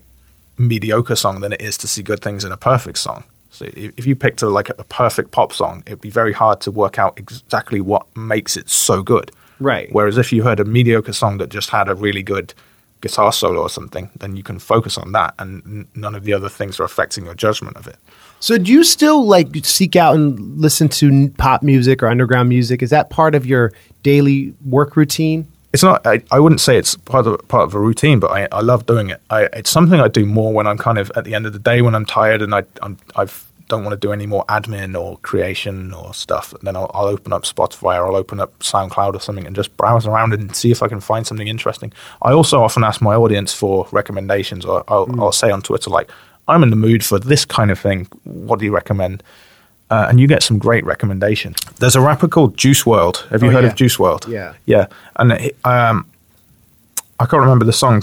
mediocre 0.57 1.17
song 1.17 1.41
than 1.41 1.53
it 1.53 1.61
is 1.61 1.77
to 1.79 1.89
see 1.89 2.03
good 2.03 2.21
things 2.23 2.45
in 2.45 2.53
a 2.53 2.57
perfect 2.57 2.99
song. 2.99 3.25
So 3.51 3.67
if 3.75 4.07
you 4.07 4.17
picked 4.17 4.43
a, 4.43 4.49
like 4.49 4.69
a 4.71 4.85
perfect 4.85 5.33
pop 5.33 5.53
song, 5.53 5.83
it'd 5.87 6.01
be 6.01 6.11
very 6.11 6.33
hard 6.33 6.61
to 6.63 6.71
work 6.71 6.99
out 6.99 7.19
exactly 7.19 7.81
what 7.81 8.07
makes 8.17 8.57
it 8.57 8.69
so 8.71 9.03
good. 9.03 9.33
Right. 9.59 9.89
Whereas 9.93 10.17
if 10.17 10.33
you 10.33 10.43
heard 10.43 10.61
a 10.61 10.65
mediocre 10.65 11.13
song 11.13 11.39
that 11.39 11.51
just 11.51 11.71
had 11.71 11.89
a 11.89 11.95
really 11.95 12.23
good 12.23 12.55
guitar 13.01 13.33
solo 13.33 13.63
or 13.63 13.71
something, 13.71 14.11
then 14.19 14.37
you 14.37 14.43
can 14.43 14.59
focus 14.59 14.99
on 14.99 15.13
that, 15.13 15.35
and 15.39 15.63
n- 15.65 15.89
none 15.95 16.15
of 16.15 16.25
the 16.25 16.33
other 16.33 16.49
things 16.49 16.79
are 16.79 16.85
affecting 16.85 17.25
your 17.25 17.35
judgment 17.35 17.77
of 17.77 17.87
it. 17.87 17.97
So 18.41 18.59
do 18.59 18.71
you 18.71 18.85
still 18.85 19.27
like 19.27 19.49
seek 19.65 19.97
out 19.97 20.15
and 20.15 20.59
listen 20.59 20.89
to 20.91 21.31
pop 21.31 21.63
music 21.63 22.03
or 22.03 22.09
underground 22.09 22.49
music? 22.49 22.83
Is 22.83 22.91
that 22.91 23.11
part 23.11 23.35
of 23.35 23.47
your 23.47 23.73
daily 24.03 24.55
work 24.65 24.97
routine? 24.97 25.47
It's 25.73 25.83
not. 25.83 26.07
I, 26.07 26.23
I 26.31 26.41
wouldn't 26.41 26.61
say 26.61 26.77
it's 26.77 26.97
part 26.97 27.27
of 27.27 27.47
part 27.49 27.65
of 27.65 27.75
a 27.75 27.81
routine, 27.81 28.21
but 28.21 28.31
I, 28.31 28.49
I 28.51 28.61
love 28.61 28.87
doing 28.87 29.11
it. 29.11 29.21
I, 29.31 29.45
it's 29.53 29.71
something 29.71 30.01
I 30.01 30.09
do 30.09 30.27
more 30.27 30.53
when 30.53 30.67
I'm 30.67 30.79
kind 30.79 30.99
of 30.99 31.13
at 31.17 31.25
the 31.25 31.35
end 31.35 31.47
of 31.47 31.53
the 31.53 31.59
day 31.59 31.83
when 31.83 31.95
I'm 31.95 32.05
tired 32.05 32.43
and 32.43 32.55
I 32.55 32.65
I'm, 32.83 32.99
I've 33.17 33.51
don't 33.71 33.85
want 33.85 33.99
to 33.99 34.07
do 34.07 34.13
any 34.13 34.27
more 34.27 34.45
admin 34.47 35.01
or 35.01 35.17
creation 35.19 35.95
or 35.95 36.13
stuff, 36.13 36.53
then 36.61 36.77
I'll, 36.77 36.91
I'll, 36.93 37.07
open 37.07 37.33
up 37.33 37.45
Spotify 37.45 37.97
or 37.99 38.07
I'll 38.07 38.17
open 38.17 38.41
up 38.41 38.59
SoundCloud 38.59 39.15
or 39.15 39.21
something 39.21 39.47
and 39.47 39.55
just 39.55 39.75
browse 39.77 40.07
around 40.07 40.35
and 40.35 40.55
see 40.55 40.73
if 40.73 40.83
I 40.83 40.89
can 40.89 41.01
find 41.01 41.25
something 41.27 41.47
interesting. 41.47 41.93
I 42.21 42.33
also 42.33 42.61
often 42.63 42.83
ask 42.85 43.01
my 43.01 43.15
audience 43.15 43.55
for 43.55 43.87
recommendations, 43.93 44.67
or 44.67 44.85
I'll, 44.89 45.07
mm. 45.07 45.23
I'll 45.23 45.33
say 45.33 45.51
on 45.51 45.63
Twitter 45.63 45.89
like, 45.89 46.11
"I'm 46.49 46.63
in 46.63 46.71
the 46.71 46.77
mood 46.77 47.05
for 47.05 47.19
this 47.19 47.45
kind 47.45 47.71
of 47.71 47.79
thing. 47.79 48.09
What 48.25 48.59
do 48.59 48.65
you 48.65 48.75
recommend?" 48.75 49.23
Uh, 49.91 50.07
and 50.09 50.21
you 50.21 50.29
get 50.29 50.43
some 50.43 50.57
great 50.57 50.85
recommendations. 50.85 51.57
There's 51.79 51.97
a 51.97 52.01
rapper 52.01 52.29
called 52.29 52.57
Juice 52.57 52.85
WRLD. 52.85 53.29
Have 53.29 53.43
you 53.43 53.49
oh, 53.49 53.53
heard 53.53 53.65
yeah. 53.65 53.71
of 53.71 53.75
Juice 53.75 53.97
WRLD? 53.97 54.29
Yeah, 54.29 54.55
yeah. 54.65 54.87
And 55.17 55.33
it, 55.33 55.57
um, 55.65 56.07
I 57.19 57.27
can't 57.27 57.41
remember 57.41 57.65
the 57.65 57.73
song. 57.73 58.03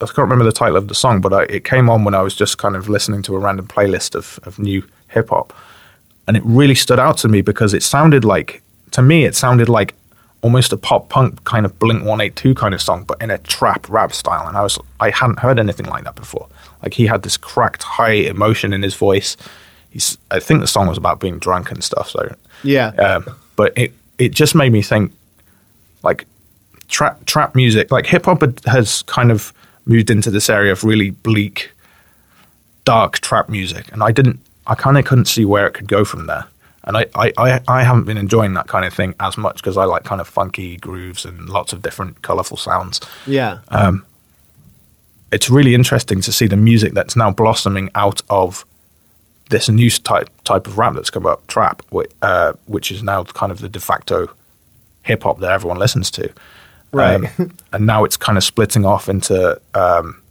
I 0.00 0.06
can't 0.06 0.18
remember 0.18 0.44
the 0.44 0.52
title 0.52 0.76
of 0.76 0.88
the 0.88 0.94
song, 0.94 1.20
but 1.20 1.32
I, 1.34 1.42
it 1.44 1.64
came 1.64 1.90
on 1.90 2.04
when 2.04 2.14
I 2.14 2.22
was 2.22 2.34
just 2.34 2.56
kind 2.56 2.76
of 2.76 2.88
listening 2.88 3.22
to 3.24 3.36
a 3.36 3.38
random 3.38 3.66
playlist 3.66 4.14
of, 4.14 4.40
of 4.44 4.58
new 4.58 4.82
hip 5.08 5.28
hop, 5.28 5.52
and 6.26 6.36
it 6.36 6.42
really 6.46 6.74
stood 6.74 6.98
out 6.98 7.18
to 7.18 7.28
me 7.28 7.42
because 7.42 7.74
it 7.74 7.82
sounded 7.82 8.24
like, 8.24 8.62
to 8.92 9.02
me, 9.02 9.24
it 9.24 9.34
sounded 9.34 9.68
like 9.68 9.94
almost 10.40 10.72
a 10.72 10.76
pop 10.76 11.08
punk 11.08 11.44
kind 11.44 11.66
of 11.66 11.78
Blink 11.78 12.04
One 12.04 12.20
Eight 12.20 12.36
Two 12.36 12.54
kind 12.54 12.74
of 12.74 12.80
song, 12.80 13.04
but 13.04 13.20
in 13.20 13.30
a 13.30 13.38
trap 13.38 13.86
rap 13.90 14.12
style. 14.12 14.48
And 14.48 14.56
I 14.56 14.62
was, 14.62 14.78
I 14.98 15.10
hadn't 15.10 15.40
heard 15.40 15.58
anything 15.58 15.86
like 15.86 16.04
that 16.04 16.14
before. 16.14 16.48
Like 16.82 16.94
he 16.94 17.06
had 17.06 17.22
this 17.22 17.36
cracked 17.36 17.82
high 17.82 18.12
emotion 18.12 18.72
in 18.72 18.82
his 18.82 18.94
voice. 18.94 19.36
He's, 19.98 20.18
I 20.30 20.38
think 20.38 20.60
the 20.60 20.68
song 20.68 20.86
was 20.86 20.96
about 20.96 21.18
being 21.18 21.38
drunk 21.38 21.72
and 21.72 21.82
stuff. 21.82 22.10
So 22.10 22.34
yeah, 22.62 22.88
um, 22.90 23.24
but 23.56 23.72
it 23.76 23.92
it 24.18 24.30
just 24.30 24.54
made 24.54 24.72
me 24.72 24.82
think, 24.82 25.12
like 26.02 26.26
trap 26.86 27.24
trap 27.26 27.54
music, 27.56 27.90
like 27.90 28.06
hip 28.06 28.26
hop 28.26 28.42
has 28.66 29.02
kind 29.02 29.32
of 29.32 29.52
moved 29.86 30.10
into 30.10 30.30
this 30.30 30.48
area 30.48 30.70
of 30.70 30.84
really 30.84 31.10
bleak, 31.10 31.72
dark 32.84 33.18
trap 33.18 33.48
music, 33.48 33.92
and 33.92 34.02
I 34.02 34.12
didn't 34.12 34.38
I 34.68 34.74
kind 34.74 34.98
of 34.98 35.04
couldn't 35.04 35.24
see 35.24 35.44
where 35.44 35.66
it 35.66 35.74
could 35.74 35.88
go 35.88 36.04
from 36.04 36.26
there. 36.26 36.46
And 36.84 36.96
I, 36.96 37.06
I, 37.14 37.32
I, 37.36 37.60
I 37.68 37.82
haven't 37.82 38.04
been 38.04 38.16
enjoying 38.16 38.54
that 38.54 38.66
kind 38.68 38.84
of 38.84 38.94
thing 38.94 39.14
as 39.18 39.36
much 39.36 39.56
because 39.56 39.76
I 39.76 39.84
like 39.84 40.04
kind 40.04 40.20
of 40.20 40.28
funky 40.28 40.76
grooves 40.76 41.24
and 41.24 41.48
lots 41.48 41.72
of 41.72 41.82
different 41.82 42.22
colorful 42.22 42.56
sounds. 42.56 43.00
Yeah. 43.26 43.58
It's 45.32 45.50
really 45.50 45.74
interesting 45.74 46.22
to 46.22 46.32
see 46.32 46.46
the 46.46 46.56
music 46.56 46.94
that's 46.94 47.14
now 47.16 47.30
blossoming 47.30 47.90
out 47.94 48.22
of 48.30 48.64
this 49.50 49.68
new 49.68 49.90
type 49.90 50.28
type 50.44 50.66
of 50.66 50.78
rap 50.78 50.94
that's 50.94 51.10
come 51.10 51.26
up, 51.26 51.46
trap, 51.46 51.82
whi- 51.90 52.06
uh, 52.22 52.52
which 52.66 52.90
is 52.90 53.02
now 53.02 53.24
kind 53.24 53.50
of 53.52 53.60
the 53.60 53.68
de 53.68 53.80
facto 53.80 54.28
hip 55.02 55.22
hop 55.22 55.40
that 55.40 55.52
everyone 55.52 55.78
listens 55.78 56.10
to. 56.12 56.30
Right. 56.92 57.24
Um, 57.38 57.52
and 57.72 57.86
now 57.86 58.04
it's 58.04 58.16
kind 58.16 58.38
of 58.38 58.44
splitting 58.44 58.84
off 58.86 59.08
into 59.08 59.60
um, 59.74 60.22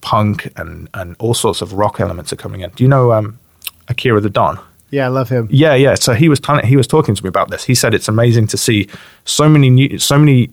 punk 0.00 0.50
and, 0.56 0.88
and 0.94 1.16
all 1.18 1.34
sorts 1.34 1.62
of 1.62 1.72
rock 1.74 2.00
elements 2.00 2.32
are 2.32 2.36
coming 2.36 2.60
in. 2.62 2.70
Do 2.70 2.84
you 2.84 2.88
know 2.88 3.12
um, 3.12 3.38
Akira 3.88 4.20
the 4.20 4.30
Don? 4.30 4.58
yeah, 4.90 5.06
I 5.06 5.08
love 5.08 5.30
him. 5.30 5.48
Yeah, 5.50 5.74
yeah. 5.74 5.94
So 5.94 6.12
he 6.12 6.28
was 6.28 6.38
telling, 6.38 6.66
he 6.66 6.76
was 6.76 6.86
talking 6.86 7.14
to 7.14 7.24
me 7.24 7.28
about 7.28 7.50
this. 7.50 7.64
He 7.64 7.74
said 7.74 7.94
it's 7.94 8.08
amazing 8.08 8.46
to 8.48 8.58
see 8.58 8.88
so 9.24 9.48
many 9.48 9.70
new, 9.70 9.98
so 9.98 10.18
many 10.18 10.50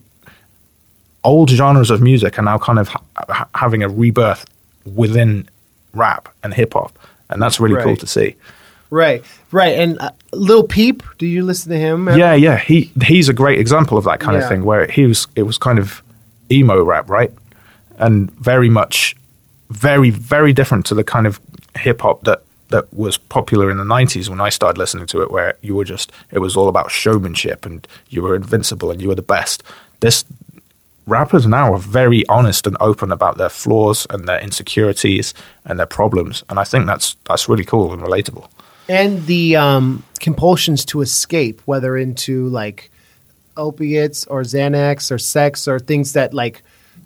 old 1.26 1.50
genres 1.50 1.92
of 1.92 2.02
music 2.02 2.40
are 2.40 2.42
now 2.42 2.58
kind 2.58 2.80
of 2.80 2.88
ha- 2.88 3.48
having 3.56 3.84
a 3.84 3.90
rebirth 3.90 4.46
within 4.86 5.50
rap 5.94 6.34
and 6.44 6.54
hip 6.54 6.74
hop, 6.74 6.98
and 7.30 7.42
that's 7.42 7.60
really 7.60 7.82
cool 7.84 7.96
to 7.98 8.08
see. 8.08 8.36
Right, 8.92 9.24
right. 9.52 9.78
And 9.78 10.00
uh, 10.00 10.12
Lil 10.34 10.64
Peep, 10.64 11.04
do 11.20 11.28
you 11.28 11.44
listen 11.44 11.72
to 11.72 11.78
him? 11.78 12.08
Yeah, 12.08 12.34
yeah. 12.34 12.58
He 12.58 12.92
he's 13.04 13.30
a 13.30 13.34
great 13.34 13.60
example 13.60 13.98
of 14.00 14.04
that 14.06 14.20
kind 14.20 14.36
Yeah. 14.36 14.44
of 14.44 14.50
thing 14.50 14.64
where 14.66 14.88
he 14.88 15.06
was 15.06 15.28
it 15.36 15.44
was 15.44 15.58
kind 15.60 15.78
of 15.78 16.02
emo 16.52 16.84
rap, 16.84 17.08
right? 17.10 17.32
And 17.98 18.32
very 18.32 18.70
much 18.70 19.16
very 19.70 20.10
very 20.10 20.54
different 20.54 20.86
to 20.88 20.96
the 20.96 21.04
kind 21.04 21.28
of 21.28 21.40
hip 21.76 22.02
hop 22.02 22.24
that 22.24 22.42
that 22.70 22.92
was 22.94 23.18
popular 23.18 23.70
in 23.72 23.78
the 23.78 23.84
90s 23.84 24.30
when 24.30 24.40
I 24.42 24.50
started 24.50 24.78
listening 24.80 25.06
to 25.08 25.22
it 25.24 25.30
where 25.32 25.56
you 25.62 25.76
were 25.76 25.86
just 25.86 26.12
it 26.32 26.40
was 26.40 26.56
all 26.58 26.68
about 26.68 26.90
showmanship 26.92 27.66
and 27.68 27.88
you 28.10 28.22
were 28.24 28.36
invincible 28.36 28.90
and 28.92 29.00
you 29.02 29.08
were 29.08 29.16
the 29.16 29.22
best. 29.22 29.62
This 30.00 30.24
rappers 31.10 31.46
now 31.46 31.74
are 31.74 31.80
very 31.80 32.26
honest 32.28 32.68
and 32.68 32.78
open 32.80 33.12
about 33.12 33.38
their 33.38 33.50
flaws 33.50 34.08
and 34.10 34.28
their 34.28 34.40
insecurities 34.40 35.34
and 35.66 35.80
their 35.80 35.86
problems 35.86 36.44
and 36.50 36.60
I 36.60 36.64
think 36.64 36.86
that's 36.86 37.18
that's 37.28 37.50
really 37.50 37.66
cool 37.66 37.92
and 37.94 38.02
relatable. 38.02 38.48
and 38.88 39.26
the 39.26 39.56
um, 39.56 40.04
compulsions 40.20 40.86
to 40.86 41.02
escape, 41.02 41.62
whether 41.66 41.98
into 41.98 42.48
like 42.50 42.92
opiates 43.58 44.26
or 44.26 44.42
Xanax 44.44 45.12
or 45.12 45.18
sex 45.18 45.68
or 45.68 45.80
things 45.80 46.14
that 46.14 46.34
like 46.34 46.64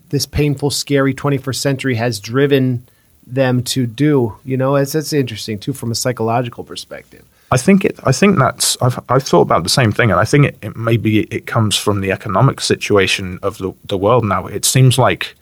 this 0.09 0.25
painful, 0.25 0.69
scary 0.69 1.13
21st 1.13 1.55
century 1.55 1.95
has 1.95 2.19
driven 2.19 2.85
them 3.25 3.63
to 3.63 3.87
do. 3.87 4.37
You 4.45 4.57
know, 4.57 4.75
it's, 4.75 4.95
it's 4.95 5.13
interesting 5.13 5.59
too 5.59 5.73
from 5.73 5.91
a 5.91 5.95
psychological 5.95 6.63
perspective. 6.63 7.23
I 7.53 7.57
think 7.57 7.85
it. 7.85 7.99
I 8.03 8.11
think 8.11 8.39
that's. 8.39 8.75
I've 8.81 8.99
I've 9.09 9.23
thought 9.23 9.41
about 9.41 9.63
the 9.63 9.69
same 9.69 9.91
thing, 9.91 10.09
and 10.09 10.19
I 10.19 10.25
think 10.25 10.45
it, 10.45 10.57
it 10.63 10.75
maybe 10.75 11.21
it 11.37 11.45
comes 11.45 11.77
from 11.77 12.01
the 12.01 12.11
economic 12.11 12.59
situation 12.61 13.37
of 13.43 13.59
the 13.59 13.73
the 13.85 13.97
world 13.97 14.25
now. 14.25 14.47
It 14.47 14.65
seems 14.65 14.97
like 14.97 15.35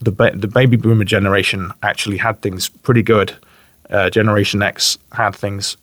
the 0.00 0.12
ba- 0.12 0.34
the 0.34 0.48
baby 0.48 0.76
boomer 0.76 1.04
generation 1.04 1.72
actually 1.82 2.16
had 2.16 2.40
things 2.40 2.70
pretty 2.70 3.02
good. 3.02 3.36
Uh, 3.90 4.08
generation 4.08 4.62
X 4.62 4.96
had 5.12 5.36
things 5.36 5.76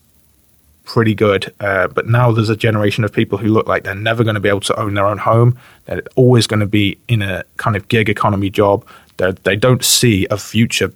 pretty 0.86 1.14
good, 1.14 1.54
uh, 1.60 1.88
but 1.88 2.08
now 2.08 2.32
there's 2.32 2.50
a 2.50 2.56
generation 2.56 3.04
of 3.04 3.14
people 3.14 3.38
who 3.38 3.50
look 3.50 3.68
like 3.68 3.84
they're 3.84 3.94
never 3.94 4.24
going 4.24 4.34
to 4.34 4.42
be 4.42 4.50
able 4.50 4.60
to 4.62 4.80
own 4.80 4.96
their 4.96 5.06
own 5.06 5.20
home. 5.20 5.56
They're 5.86 6.02
always 6.16 6.48
going 6.48 6.62
to 6.62 6.66
be 6.66 6.98
in 7.08 7.22
a 7.22 7.44
kind 7.58 7.76
of 7.76 7.88
gig 7.90 8.10
economy 8.10 8.50
job. 8.50 8.86
They 9.18 9.32
they 9.44 9.56
don't 9.56 9.84
see 9.84 10.26
a 10.32 10.38
future 10.38 10.92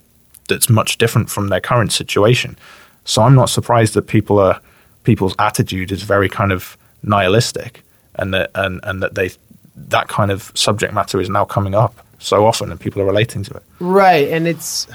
that's 0.47 0.69
much 0.69 0.97
different 0.97 1.29
from 1.29 1.49
their 1.49 1.61
current 1.61 1.91
situation. 1.91 2.57
So 3.05 3.21
I'm 3.21 3.35
not 3.35 3.49
surprised 3.49 3.93
that 3.93 4.07
people 4.07 4.39
are 4.39 4.59
people's 5.03 5.35
attitude 5.39 5.91
is 5.91 6.03
very 6.03 6.27
kind 6.27 6.51
of 6.51 6.77
nihilistic, 7.03 7.83
and 8.15 8.33
that 8.33 8.51
and 8.55 8.79
and 8.83 9.01
that 9.01 9.15
they 9.15 9.31
that 9.75 10.07
kind 10.07 10.31
of 10.31 10.51
subject 10.55 10.93
matter 10.93 11.21
is 11.21 11.29
now 11.29 11.45
coming 11.45 11.75
up 11.75 12.05
so 12.19 12.45
often, 12.45 12.71
and 12.71 12.79
people 12.79 13.01
are 13.01 13.05
relating 13.05 13.43
to 13.43 13.53
it. 13.55 13.63
Right, 13.79 14.29
and 14.29 14.47
it's 14.47 14.87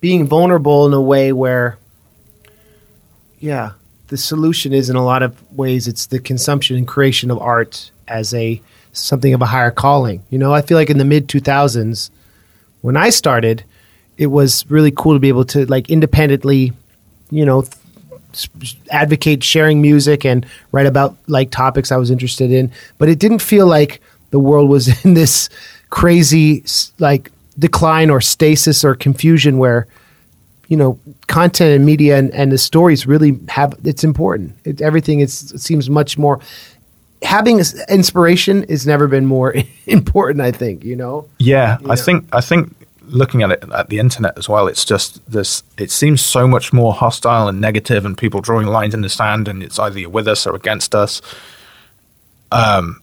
being 0.00 0.26
vulnerable 0.26 0.86
in 0.86 0.92
a 0.92 1.00
way 1.00 1.32
where, 1.32 1.78
yeah, 3.40 3.72
the 4.08 4.16
solution 4.16 4.72
is 4.72 4.90
in 4.90 4.96
a 4.96 5.04
lot 5.04 5.22
of 5.22 5.40
ways 5.56 5.88
it's 5.88 6.06
the 6.06 6.18
consumption 6.18 6.76
and 6.76 6.86
creation 6.86 7.30
of 7.30 7.38
art 7.38 7.90
as 8.06 8.34
a 8.34 8.60
something 8.92 9.34
of 9.34 9.42
a 9.42 9.46
higher 9.46 9.70
calling. 9.70 10.22
You 10.30 10.38
know, 10.38 10.54
I 10.54 10.62
feel 10.62 10.76
like 10.76 10.90
in 10.90 10.98
the 10.98 11.04
mid 11.04 11.28
two 11.28 11.40
thousands, 11.40 12.10
when 12.80 12.96
I 12.96 13.10
started, 13.10 13.64
it 14.16 14.28
was 14.28 14.64
really 14.70 14.92
cool 14.92 15.14
to 15.14 15.18
be 15.18 15.28
able 15.28 15.44
to 15.46 15.66
like 15.66 15.90
independently, 15.90 16.72
you 17.34 17.44
know. 17.44 17.64
advocate 18.90 19.44
sharing 19.44 19.80
music 19.80 20.24
and 20.24 20.44
write 20.72 20.86
about 20.86 21.14
like 21.28 21.50
topics 21.50 21.92
I 21.92 21.96
was 21.96 22.10
interested 22.10 22.50
in, 22.50 22.70
but 22.98 23.08
it 23.08 23.18
didn't 23.20 23.42
feel 23.42 23.66
like 23.66 24.00
the 24.30 24.40
world 24.40 24.68
was 24.68 24.88
in 25.04 25.14
this 25.14 25.48
crazy 25.90 26.64
like 26.98 27.30
decline 27.58 28.10
or 28.10 28.20
stasis 28.20 28.84
or 28.84 28.94
confusion 28.96 29.58
where 29.58 29.86
you 30.66 30.76
know 30.76 30.98
content 31.28 31.70
and 31.76 31.84
media 31.86 32.18
and, 32.18 32.32
and 32.34 32.50
the 32.50 32.58
stories 32.58 33.06
really 33.06 33.38
have 33.48 33.74
it's 33.84 34.02
important 34.02 34.52
it, 34.64 34.80
everything 34.80 35.20
is 35.20 35.52
it 35.52 35.60
seems 35.60 35.88
much 35.88 36.18
more 36.18 36.40
having 37.22 37.60
inspiration 37.88 38.64
has 38.68 38.84
never 38.86 39.06
been 39.06 39.24
more 39.26 39.54
important 39.86 40.40
i 40.40 40.50
think 40.50 40.82
you 40.82 40.96
know 40.96 41.28
Yeah, 41.38 41.78
I 41.88 41.90
Yeah. 41.90 41.94
think 41.94 42.24
I 42.32 42.40
think 42.40 42.74
looking 43.06 43.42
at 43.42 43.52
it 43.52 43.64
at 43.72 43.88
the 43.88 43.98
internet 43.98 44.36
as 44.38 44.48
well, 44.48 44.66
it's 44.66 44.84
just 44.84 45.24
this. 45.30 45.62
It 45.78 45.90
seems 45.90 46.24
so 46.24 46.46
much 46.46 46.72
more 46.72 46.92
hostile 46.92 47.48
and 47.48 47.60
negative, 47.60 48.04
and 48.04 48.16
people 48.16 48.40
drawing 48.40 48.66
lines 48.66 48.94
in 48.94 49.00
the 49.00 49.08
sand, 49.08 49.48
and 49.48 49.62
it's 49.62 49.78
either 49.78 49.98
you're 49.98 50.10
with 50.10 50.28
us 50.28 50.46
or 50.46 50.54
against 50.54 50.94
us. 50.94 51.20
Um, 52.52 53.02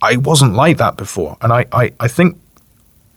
I 0.00 0.16
wasn't 0.16 0.54
like 0.54 0.78
that 0.78 0.96
before, 0.96 1.36
and 1.40 1.52
I, 1.52 1.66
I, 1.72 1.92
I 2.00 2.08
think 2.08 2.38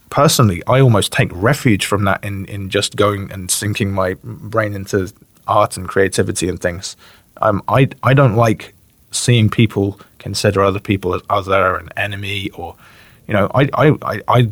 personally, 0.09 0.63
I 0.67 0.79
almost 0.79 1.11
take 1.11 1.29
refuge 1.33 1.85
from 1.85 2.05
that 2.05 2.23
in 2.23 2.45
in 2.45 2.69
just 2.69 2.95
going 2.95 3.31
and 3.31 3.49
sinking 3.49 3.91
my 3.91 4.15
brain 4.23 4.73
into 4.73 5.11
art 5.47 5.77
and 5.77 5.87
creativity 5.87 6.47
and 6.47 6.59
things. 6.59 6.95
Um, 7.41 7.61
I 7.67 7.89
I 8.03 8.13
don't 8.13 8.35
like 8.35 8.73
seeing 9.11 9.49
people 9.49 9.99
consider 10.19 10.63
other 10.63 10.79
people 10.79 11.13
as 11.15 11.21
other 11.29 11.75
and 11.75 11.91
enemy 11.95 12.49
or 12.51 12.75
you 13.27 13.33
know 13.33 13.49
I 13.53 13.69
I, 13.73 14.21
I 14.27 14.49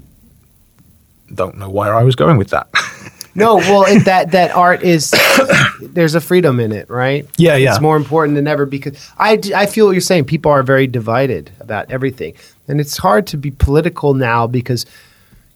don't 1.36 1.58
know 1.58 1.70
where 1.70 1.96
I 1.96 2.04
was 2.04 2.16
going 2.16 2.38
with 2.38 2.50
that. 2.50 2.68
no 3.36 3.56
well 3.56 3.84
it, 3.88 4.06
that 4.06 4.32
that 4.32 4.52
art 4.52 4.84
is 4.84 5.12
there's 5.82 6.14
a 6.14 6.22
freedom 6.22 6.60
in 6.60 6.72
it 6.72 6.88
right 6.90 7.28
Yeah, 7.38 7.56
yeah. 7.56 7.72
it's 7.72 7.82
more 7.82 7.98
important 7.98 8.36
than 8.36 8.48
ever 8.48 8.66
because 8.66 8.96
I 9.18 9.40
I 9.56 9.66
feel 9.66 9.88
what 9.88 9.94
you're 9.94 10.02
saying 10.02 10.26
people 10.26 10.52
are 10.52 10.64
very 10.64 10.86
divided 10.86 11.52
about 11.60 11.90
everything 11.90 12.36
and 12.68 12.80
it's 12.80 12.98
hard 12.98 13.28
to 13.28 13.38
be 13.38 13.52
political 13.52 14.14
now 14.14 14.48
because 14.48 14.86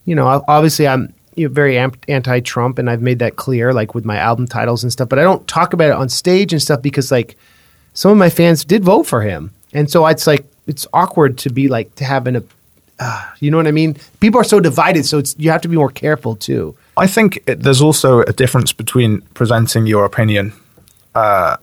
you 0.04 0.14
know 0.14 0.42
obviously 0.48 0.88
i'm 0.88 1.12
you 1.36 1.46
know, 1.46 1.54
very 1.54 1.78
anti-trump 1.78 2.78
and 2.78 2.90
i've 2.90 3.02
made 3.02 3.20
that 3.20 3.36
clear 3.36 3.72
like 3.72 3.94
with 3.94 4.04
my 4.04 4.16
album 4.16 4.46
titles 4.46 4.82
and 4.82 4.92
stuff 4.92 5.08
but 5.08 5.18
i 5.18 5.22
don't 5.22 5.46
talk 5.46 5.72
about 5.72 5.90
it 5.90 5.94
on 5.94 6.08
stage 6.08 6.52
and 6.52 6.60
stuff 6.60 6.82
because 6.82 7.12
like 7.12 7.36
some 7.94 8.10
of 8.10 8.16
my 8.16 8.30
fans 8.30 8.64
did 8.64 8.82
vote 8.84 9.04
for 9.04 9.22
him 9.22 9.52
and 9.72 9.90
so 9.90 10.06
it's 10.06 10.26
like 10.26 10.44
it's 10.66 10.86
awkward 10.92 11.38
to 11.38 11.50
be 11.50 11.68
like 11.68 11.94
to 11.94 12.04
have 12.04 12.26
an 12.26 12.36
uh, 13.00 13.30
you 13.40 13.50
know 13.50 13.56
what 13.56 13.66
i 13.66 13.70
mean? 13.70 13.96
People 14.20 14.40
are 14.40 14.44
so 14.44 14.60
divided 14.60 15.06
so 15.06 15.18
it's 15.18 15.34
you 15.38 15.50
have 15.50 15.60
to 15.62 15.68
be 15.68 15.76
more 15.76 15.90
careful 15.90 16.36
too. 16.36 16.76
I 16.96 17.06
think 17.06 17.42
it, 17.46 17.62
there's 17.62 17.80
also 17.80 18.22
a 18.22 18.32
difference 18.32 18.72
between 18.72 19.22
presenting 19.34 19.86
your 19.86 20.04
opinion 20.04 20.52
uh, 21.14 21.56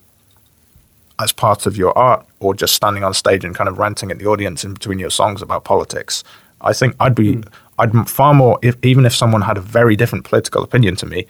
as 1.19 1.32
part 1.32 1.65
of 1.65 1.78
your 1.78 1.98
art 1.98 2.26
or 2.39 2.54
just 2.54 2.74
standing 2.74 3.04
on 3.04 3.13
stage 3.13 3.43
and 3.45 3.56
kind 3.56 3.69
of 3.69 3.78
ranting 3.78 4.12
at 4.12 4.19
the 4.19 4.26
audience 4.26 4.63
in 4.63 4.74
between 4.74 5.00
your 5.00 5.10
songs 5.10 5.41
about 5.41 5.63
politics. 5.63 6.24
I 6.62 6.74
think 6.74 6.95
I'd 7.00 7.15
be, 7.15 7.43
I'd 7.80 8.10
far 8.10 8.34
more, 8.34 8.60
if, 8.62 8.76
even 8.84 9.06
if 9.06 9.13
someone 9.13 9.41
had 9.41 9.58
a 9.58 9.62
very 9.62 9.95
different 9.95 10.26
political 10.26 10.63
opinion 10.63 10.95
to 10.98 11.06
me, 11.06 11.28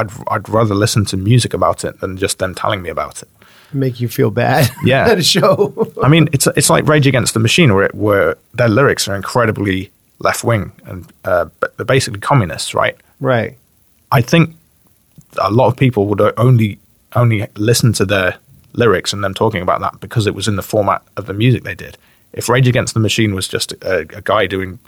I'd, 0.00 0.10
I'd 0.28 0.48
rather 0.48 0.74
listen 0.74 1.04
to 1.06 1.16
music 1.16 1.54
about 1.54 1.84
it 1.84 2.00
than 2.00 2.16
just 2.16 2.38
them 2.38 2.54
telling 2.54 2.82
me 2.82 2.90
about 2.90 3.22
it. 3.22 3.28
make 3.72 4.00
you 4.00 4.08
feel 4.08 4.30
bad 4.30 4.70
Yeah. 4.84 5.06
at 5.12 5.18
a 5.18 5.22
show 5.22 5.90
I 6.02 6.08
mean, 6.08 6.28
it's 6.32 6.46
it's 6.56 6.70
like 6.70 6.86
Rage 6.88 7.06
Against 7.06 7.34
the 7.34 7.40
Machine, 7.40 7.74
where 7.74 7.84
it, 7.84 7.94
where 7.94 8.36
their 8.54 8.68
lyrics 8.68 9.08
are 9.08 9.14
incredibly 9.14 9.90
left 10.18 10.42
wing 10.44 10.72
and 10.86 11.06
uh, 11.24 11.46
but 11.60 11.76
they're 11.76 11.86
basically 11.96 12.20
communists, 12.20 12.74
right? 12.74 12.96
right 13.20 13.56
I 14.12 14.20
think 14.22 14.56
a 15.38 15.50
lot 15.50 15.68
of 15.68 15.76
people 15.76 16.06
would 16.06 16.20
only 16.36 16.78
only 17.14 17.46
listen 17.56 17.92
to 17.94 18.04
their 18.04 18.36
lyrics 18.72 19.12
and 19.12 19.22
them 19.24 19.34
talking 19.34 19.62
about 19.62 19.80
that 19.80 20.00
because 20.00 20.26
it 20.26 20.34
was 20.34 20.46
in 20.48 20.56
the 20.56 20.62
format 20.62 21.02
of 21.16 21.26
the 21.26 21.34
music 21.34 21.62
they 21.64 21.74
did. 21.74 21.96
If 22.32 22.48
Rage 22.48 22.68
Against 22.68 22.94
the 22.94 23.00
Machine 23.00 23.34
was 23.34 23.48
just 23.48 23.72
a, 23.72 24.00
a 24.16 24.22
guy 24.22 24.46
doing 24.46 24.78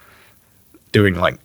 doing 0.93 1.14
like 1.14 1.39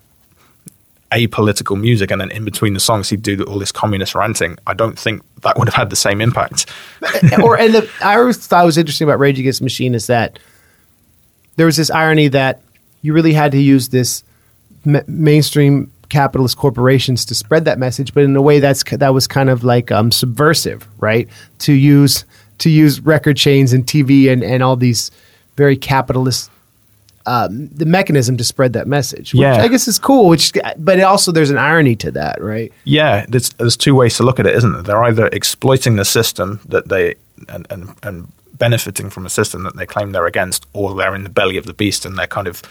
apolitical 1.12 1.80
music 1.80 2.12
and 2.12 2.20
then 2.20 2.32
in 2.32 2.44
between 2.44 2.74
the 2.74 2.80
songs 2.80 3.10
he'd 3.10 3.22
do 3.22 3.44
all 3.44 3.60
this 3.60 3.72
communist 3.72 4.16
ranting, 4.16 4.58
I 4.68 4.74
don't 4.74 4.98
think 4.98 5.24
that 5.42 5.58
would 5.58 5.68
have 5.68 5.76
had 5.76 5.90
the 5.90 5.96
same 5.96 6.22
impact. 6.22 6.66
or 7.42 7.58
and 7.58 7.74
the, 7.74 7.90
I 8.04 8.18
always 8.18 8.38
thought 8.46 8.66
was 8.66 8.78
interesting 8.78 9.08
about 9.08 9.20
Rage 9.20 9.40
Against 9.40 9.60
the 9.60 9.66
Machine 9.66 9.96
is 9.96 10.08
that 10.08 10.40
there 11.56 11.66
was 11.66 11.78
this 11.78 11.90
irony 11.90 12.28
that 12.30 12.62
you 13.02 13.14
really 13.14 13.34
had 13.34 13.52
to 13.54 13.62
use 13.62 13.90
this 13.90 14.24
ma- 14.86 15.02
mainstream 15.08 15.92
capitalist 16.10 16.58
corporations 16.58 17.26
to 17.26 17.36
spread 17.36 17.66
that 17.66 17.80
message, 17.80 18.14
but 18.14 18.24
in 18.24 18.36
a 18.36 18.42
way 18.42 18.60
that's 18.60 18.84
that 18.84 19.14
was 19.14 19.28
kind 19.28 19.50
of 19.50 19.64
like 19.64 19.92
um, 19.92 20.12
subversive, 20.12 20.88
right? 21.00 21.28
To 21.60 21.74
use 21.74 22.26
to 22.60 22.70
use 22.70 23.00
record 23.02 23.38
chains 23.38 23.74
and 23.74 23.86
TV 23.86 24.32
and, 24.32 24.44
and 24.44 24.64
all 24.64 24.76
these 24.76 25.12
very 25.56 25.78
capitalist 25.78 26.50
um, 27.28 27.68
the 27.68 27.86
mechanism 27.86 28.38
to 28.38 28.44
spread 28.44 28.74
that 28.74 28.88
message. 28.88 29.34
Which 29.34 29.42
Yeah. 29.42 29.62
I 29.62 29.68
guess 29.68 29.88
is 29.88 30.00
cool. 30.00 30.30
Which, 30.30 30.54
but 30.78 31.00
also 31.02 31.32
there's 31.32 31.52
an 31.52 31.58
irony 31.58 31.96
to 31.98 32.12
that, 32.12 32.42
right? 32.42 32.72
Yeah, 32.86 33.26
there's, 33.28 33.50
there's 33.52 33.78
two 33.78 33.94
ways 33.94 34.18
to 34.18 34.24
look 34.24 34.40
at 34.40 34.48
it, 34.48 34.56
isn't 34.56 34.72
there? 34.72 34.82
They're 34.82 35.04
either 35.04 35.28
exploiting 35.28 35.98
the 35.98 36.06
system 36.06 36.62
that 36.70 36.88
they 36.88 37.16
and, 37.50 37.68
and, 37.70 37.94
and 38.02 38.32
benefiting 38.54 39.10
from 39.10 39.26
a 39.26 39.30
system 39.30 39.64
that 39.64 39.76
they 39.76 39.86
claim 39.86 40.14
they're 40.14 40.26
against, 40.26 40.66
or 40.74 40.96
they're 40.96 41.14
in 41.14 41.24
the 41.24 41.30
belly 41.30 41.58
of 41.58 41.66
the 41.66 41.74
beast 41.74 42.06
and 42.06 42.18
they're 42.18 42.28
kind 42.28 42.48
of 42.48 42.64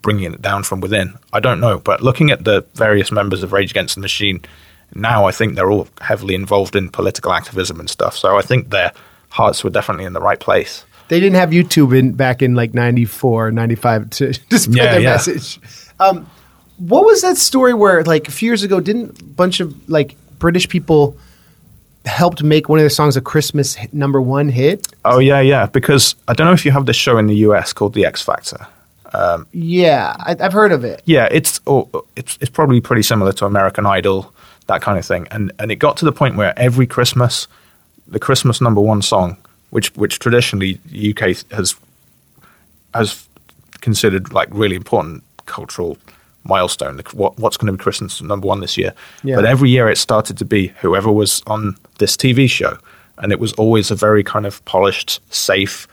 bringing 0.00 0.32
it 0.32 0.40
down 0.40 0.62
from 0.62 0.80
within. 0.80 1.18
I 1.32 1.40
don't 1.40 1.60
know, 1.60 1.80
but 1.80 2.00
looking 2.00 2.30
at 2.30 2.44
the 2.44 2.64
various 2.74 3.10
members 3.10 3.42
of 3.42 3.52
Rage 3.52 3.72
Against 3.72 3.96
the 3.96 4.00
Machine 4.00 4.40
now, 4.94 5.24
I 5.26 5.32
think 5.32 5.56
they're 5.56 5.70
all 5.70 5.88
heavily 6.00 6.34
involved 6.34 6.76
in 6.76 6.88
political 6.88 7.32
activism 7.32 7.80
and 7.80 7.90
stuff. 7.90 8.16
So 8.16 8.38
I 8.38 8.42
think 8.42 8.70
their 8.70 8.92
hearts 9.30 9.64
were 9.64 9.70
definitely 9.70 10.04
in 10.04 10.12
the 10.12 10.20
right 10.20 10.38
place. 10.38 10.84
They 11.08 11.20
didn't 11.20 11.36
have 11.36 11.50
YouTube 11.50 11.96
in 11.98 12.12
back 12.12 12.40
in 12.42 12.54
like 12.54 12.72
94, 12.74 13.50
95 13.50 14.10
to, 14.10 14.32
to 14.50 14.58
spread 14.58 14.76
Yeah, 14.76 14.92
their 14.92 15.00
yeah. 15.00 15.10
message. 15.12 15.60
Um, 16.00 16.26
what 16.78 17.04
was 17.04 17.20
that 17.22 17.36
story 17.36 17.74
where 17.74 18.02
like 18.04 18.26
a 18.28 18.30
few 18.32 18.48
years 18.48 18.62
ago 18.62 18.80
didn't 18.80 19.20
a 19.20 19.24
bunch 19.24 19.60
of 19.60 19.88
like 19.88 20.16
British 20.38 20.68
people 20.68 21.16
helped 22.04 22.42
make 22.42 22.68
one 22.68 22.78
of 22.78 22.82
their 22.82 22.90
songs 22.90 23.16
a 23.16 23.20
Christmas 23.20 23.74
hit, 23.74 23.94
number 23.94 24.20
one 24.20 24.48
hit? 24.48 24.88
Oh 25.04 25.18
yeah, 25.20 25.40
yeah. 25.40 25.66
Because 25.66 26.14
I 26.26 26.32
don't 26.34 26.46
know 26.46 26.52
if 26.52 26.64
you 26.64 26.72
have 26.72 26.86
this 26.86 26.96
show 26.96 27.16
in 27.18 27.26
the 27.28 27.36
US 27.48 27.72
called 27.72 27.94
The 27.94 28.04
X 28.06 28.22
Factor. 28.22 28.66
Yeah, 29.52 30.16
I, 30.18 30.36
I've 30.40 30.52
heard 30.52 30.72
of 30.72 30.84
it. 30.84 31.00
Yeah, 31.04 31.28
it's 31.30 31.60
or 31.66 31.88
it's 32.16 32.36
it's 32.40 32.50
probably 32.50 32.80
pretty 32.80 33.02
similar 33.02 33.32
to 33.34 33.46
American 33.46 33.86
Idol, 33.86 34.32
that 34.66 34.82
kind 34.82 34.98
of 34.98 35.04
thing. 35.06 35.28
And 35.30 35.52
and 35.60 35.70
it 35.70 35.76
got 35.76 35.96
to 35.98 36.04
the 36.04 36.12
point 36.12 36.36
where 36.36 36.52
every 36.58 36.86
Christmas, 36.86 37.46
the 38.08 38.18
Christmas 38.18 38.60
number 38.60 38.80
one 38.80 39.02
song, 39.02 39.36
which 39.74 39.92
which 39.96 40.20
traditionally 40.20 40.78
UK 41.10 41.36
has 41.50 41.74
has 42.94 43.28
considered 43.80 44.32
like 44.32 44.48
really 44.52 44.76
important 44.76 45.24
cultural 45.46 45.98
milestone. 46.44 47.00
What 47.12 47.36
what's 47.40 47.56
going 47.56 47.66
to 47.66 47.72
be 47.72 47.82
Christmas 47.82 48.22
number 48.22 48.46
one 48.46 48.60
this 48.60 48.78
year? 48.78 48.94
Yeah. 49.24 49.34
But 49.34 49.46
every 49.46 49.70
year 49.70 49.88
it 49.88 49.98
started 49.98 50.38
to 50.38 50.44
be 50.44 50.68
whoever 50.80 51.10
was 51.10 51.42
on 51.48 51.76
this 51.98 52.16
TV 52.16 52.48
show, 52.48 52.78
and 53.18 53.32
it 53.32 53.40
was 53.40 53.52
always 53.54 53.90
a 53.90 53.96
very 53.96 54.22
kind 54.22 54.46
of 54.46 54.64
polished, 54.64 55.20
safe 55.34 55.88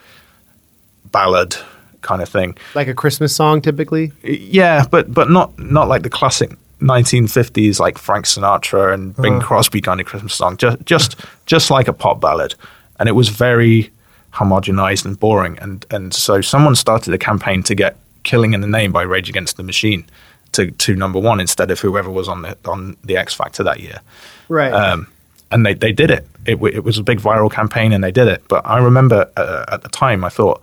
ballad 1.06 1.56
kind 2.02 2.22
of 2.22 2.30
thing. 2.30 2.56
Like 2.76 2.88
a 2.88 2.94
Christmas 2.94 3.36
song, 3.36 3.62
typically. 3.64 4.12
Yeah, 4.22 4.86
but 4.92 5.12
but 5.12 5.32
not 5.32 5.58
not 5.58 5.88
like 5.88 6.04
the 6.04 6.10
classic 6.12 6.52
1950s 6.82 7.80
like 7.80 7.98
Frank 7.98 8.26
Sinatra 8.26 8.94
and 8.94 9.16
Bing 9.16 9.38
uh-huh. 9.38 9.48
Crosby 9.48 9.82
kind 9.82 10.00
of 10.00 10.06
Christmas 10.06 10.36
song. 10.36 10.58
Just 10.58 10.86
just 10.86 11.16
just 11.48 11.72
like 11.72 11.88
a 11.88 11.94
pop 11.94 12.22
ballad, 12.22 12.54
and 13.02 13.10
it 13.10 13.14
was 13.14 13.30
very 13.30 13.90
homogenized 14.34 15.06
and 15.06 15.20
boring. 15.20 15.58
And 15.60 15.84
and 15.90 16.14
so 16.14 16.40
someone 16.40 16.76
started 16.76 17.12
a 17.16 17.18
campaign 17.18 17.64
to 17.64 17.74
get 17.74 17.98
"Killing 18.22 18.54
in 18.54 18.62
the 18.62 18.68
Name" 18.68 18.92
by 18.92 19.02
Rage 19.02 19.28
Against 19.28 19.58
the 19.58 19.64
Machine 19.64 20.06
to 20.52 20.70
to 20.70 20.96
number 20.96 21.20
one 21.20 21.40
instead 21.40 21.72
of 21.72 21.80
whoever 21.80 22.12
was 22.12 22.28
on 22.28 22.44
the 22.44 22.56
on 22.66 22.96
the 23.04 23.18
X 23.18 23.34
Factor 23.34 23.64
that 23.64 23.80
year. 23.80 24.02
Right. 24.50 24.72
Um, 24.72 25.08
and 25.50 25.66
they, 25.66 25.74
they 25.74 25.92
did 25.92 26.12
it. 26.12 26.28
It, 26.46 26.62
it 26.62 26.84
was 26.84 26.98
a 27.00 27.04
big 27.04 27.20
viral 27.20 27.52
campaign, 27.52 27.92
and 27.92 28.04
they 28.04 28.12
did 28.12 28.28
it. 28.28 28.44
But 28.48 28.62
I 28.66 28.78
remember 28.78 29.30
uh, 29.36 29.66
at 29.68 29.82
the 29.82 29.90
time, 29.90 30.24
I 30.24 30.30
thought 30.30 30.62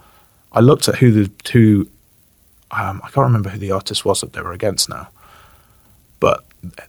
I 0.52 0.60
looked 0.60 0.88
at 0.88 0.94
who 0.94 1.10
the 1.10 1.28
two 1.42 1.90
um, 2.70 3.00
I 3.02 3.10
can't 3.10 3.26
remember 3.26 3.50
who 3.50 3.58
the 3.58 3.72
artist 3.72 4.04
was 4.04 4.20
that 4.20 4.32
they 4.32 4.42
were 4.42 4.52
against 4.52 4.88
now, 4.88 5.08
but 6.20 6.44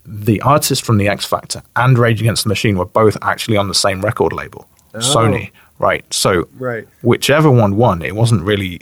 the 0.06 0.42
artist 0.42 0.86
from 0.86 0.98
the 0.98 1.08
X 1.08 1.26
Factor 1.26 1.64
and 1.76 1.98
Rage 1.98 2.22
Against 2.22 2.44
the 2.44 2.50
Machine 2.50 2.78
were 2.78 2.86
both 2.86 3.18
actually 3.24 3.58
on 3.58 3.68
the 3.68 3.74
same 3.74 4.02
record 4.02 4.32
label, 4.32 4.68
Sony. 4.94 5.52
Right. 5.78 6.04
So 6.14 6.48
Right. 6.58 6.88
whichever 7.02 7.50
one 7.50 7.76
won, 7.78 8.02
it 8.02 8.16
wasn't 8.16 8.44
really. 8.44 8.82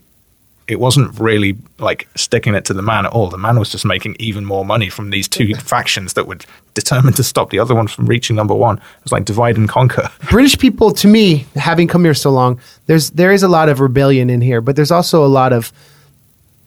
It 0.67 0.81
wasn't 0.81 1.17
really 1.17 1.55
like 1.79 2.09
sticking 2.15 2.53
it 2.53 2.65
to 2.65 2.73
the 2.73 2.81
man 2.81 3.05
at 3.05 3.13
all. 3.13 3.29
The 3.29 3.37
man 3.37 3.57
was 3.57 3.69
just 3.69 3.85
making 3.85 4.17
even 4.19 4.43
more 4.43 4.65
money 4.65 4.89
from 4.89 5.11
these 5.11 5.25
two 5.29 5.55
factions 5.73 6.11
that 6.15 6.27
were 6.27 6.39
determined 6.73 7.15
to 7.15 7.23
stop 7.23 7.51
the 7.51 7.59
other 7.59 7.73
one 7.73 7.87
from 7.87 8.05
reaching 8.05 8.35
number 8.35 8.53
one. 8.53 8.75
It 8.77 8.83
was 9.03 9.13
like 9.13 9.23
divide 9.23 9.55
and 9.55 9.69
conquer. 9.69 10.09
British 10.29 10.57
people, 10.57 10.91
to 10.91 11.07
me, 11.07 11.45
having 11.55 11.87
come 11.87 12.03
here 12.03 12.13
so 12.13 12.31
long, 12.31 12.59
there's 12.87 13.11
there 13.11 13.31
is 13.31 13.43
a 13.43 13.47
lot 13.47 13.69
of 13.69 13.79
rebellion 13.79 14.29
in 14.29 14.41
here, 14.41 14.59
but 14.59 14.75
there's 14.75 14.91
also 14.91 15.23
a 15.23 15.31
lot 15.31 15.53
of 15.53 15.71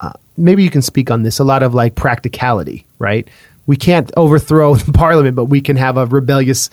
uh, 0.01 0.13
maybe 0.39 0.63
you 0.65 0.71
can 0.71 0.81
speak 0.81 1.11
on 1.11 1.23
this. 1.23 1.39
A 1.39 1.45
lot 1.45 1.63
of 1.63 1.75
like 1.75 1.95
practicality, 1.95 2.87
right? 2.99 3.29
We 3.67 3.77
can't 3.77 4.11
overthrow 4.17 4.75
the 4.87 4.93
parliament, 4.93 5.37
but 5.37 5.45
we 5.47 5.61
can 5.61 5.77
have 5.77 5.99
a 5.99 6.07
rebellious 6.07 6.71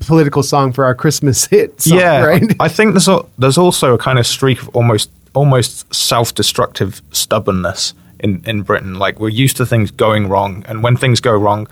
political 0.00 0.42
song 0.42 0.72
for 0.72 0.84
our 0.84 0.94
Christmas 0.94 1.44
hit. 1.50 1.80
Song, 1.80 1.98
yeah, 1.98 2.24
right. 2.24 2.42
I 2.60 2.68
think 2.68 2.92
there's 2.92 3.08
al- 3.08 3.28
there's 3.38 3.58
also 3.58 3.94
a 3.94 3.98
kind 3.98 4.18
of 4.18 4.26
streak 4.26 4.62
of 4.62 4.68
almost 4.70 5.10
almost 5.34 5.92
self-destructive 5.94 7.02
stubbornness 7.12 7.94
in 8.18 8.42
in 8.46 8.62
Britain. 8.62 8.94
Like 8.94 9.20
we're 9.20 9.28
used 9.28 9.56
to 9.58 9.66
things 9.66 9.90
going 9.90 10.28
wrong, 10.28 10.64
and 10.68 10.82
when 10.82 10.96
things 10.96 11.20
go 11.20 11.36
wrong, 11.36 11.68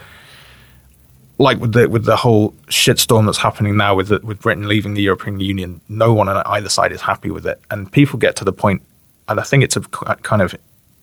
like 1.39 1.59
with 1.59 1.73
the 1.73 1.89
with 1.89 2.05
the 2.05 2.17
whole 2.17 2.53
shitstorm 2.67 3.27
that's 3.27 3.39
happening 3.39 3.77
now 3.77 3.95
with 3.95 4.09
the, 4.09 4.21
with 4.21 4.41
Britain 4.41 4.69
leaving 4.69 4.95
the 4.95 5.03
European 5.03 5.41
Union, 5.41 5.81
no 5.89 6.13
one 6.13 6.29
on 6.29 6.43
either 6.47 6.69
side 6.69 6.93
is 6.93 7.01
happy 7.01 7.31
with 7.31 7.47
it, 7.47 7.61
and 7.71 7.91
people 7.91 8.19
get 8.19 8.37
to 8.37 8.45
the 8.45 8.53
point, 8.53 8.83
and 9.29 9.39
I 9.41 9.43
think 9.43 9.65
it's 9.65 9.77
a 9.77 9.81
kind 9.81 10.43
of 10.43 10.55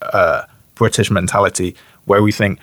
uh, 0.01 0.43
British 0.75 1.09
mentality 1.09 1.75
where 2.05 2.21
we 2.21 2.31
think 2.31 2.59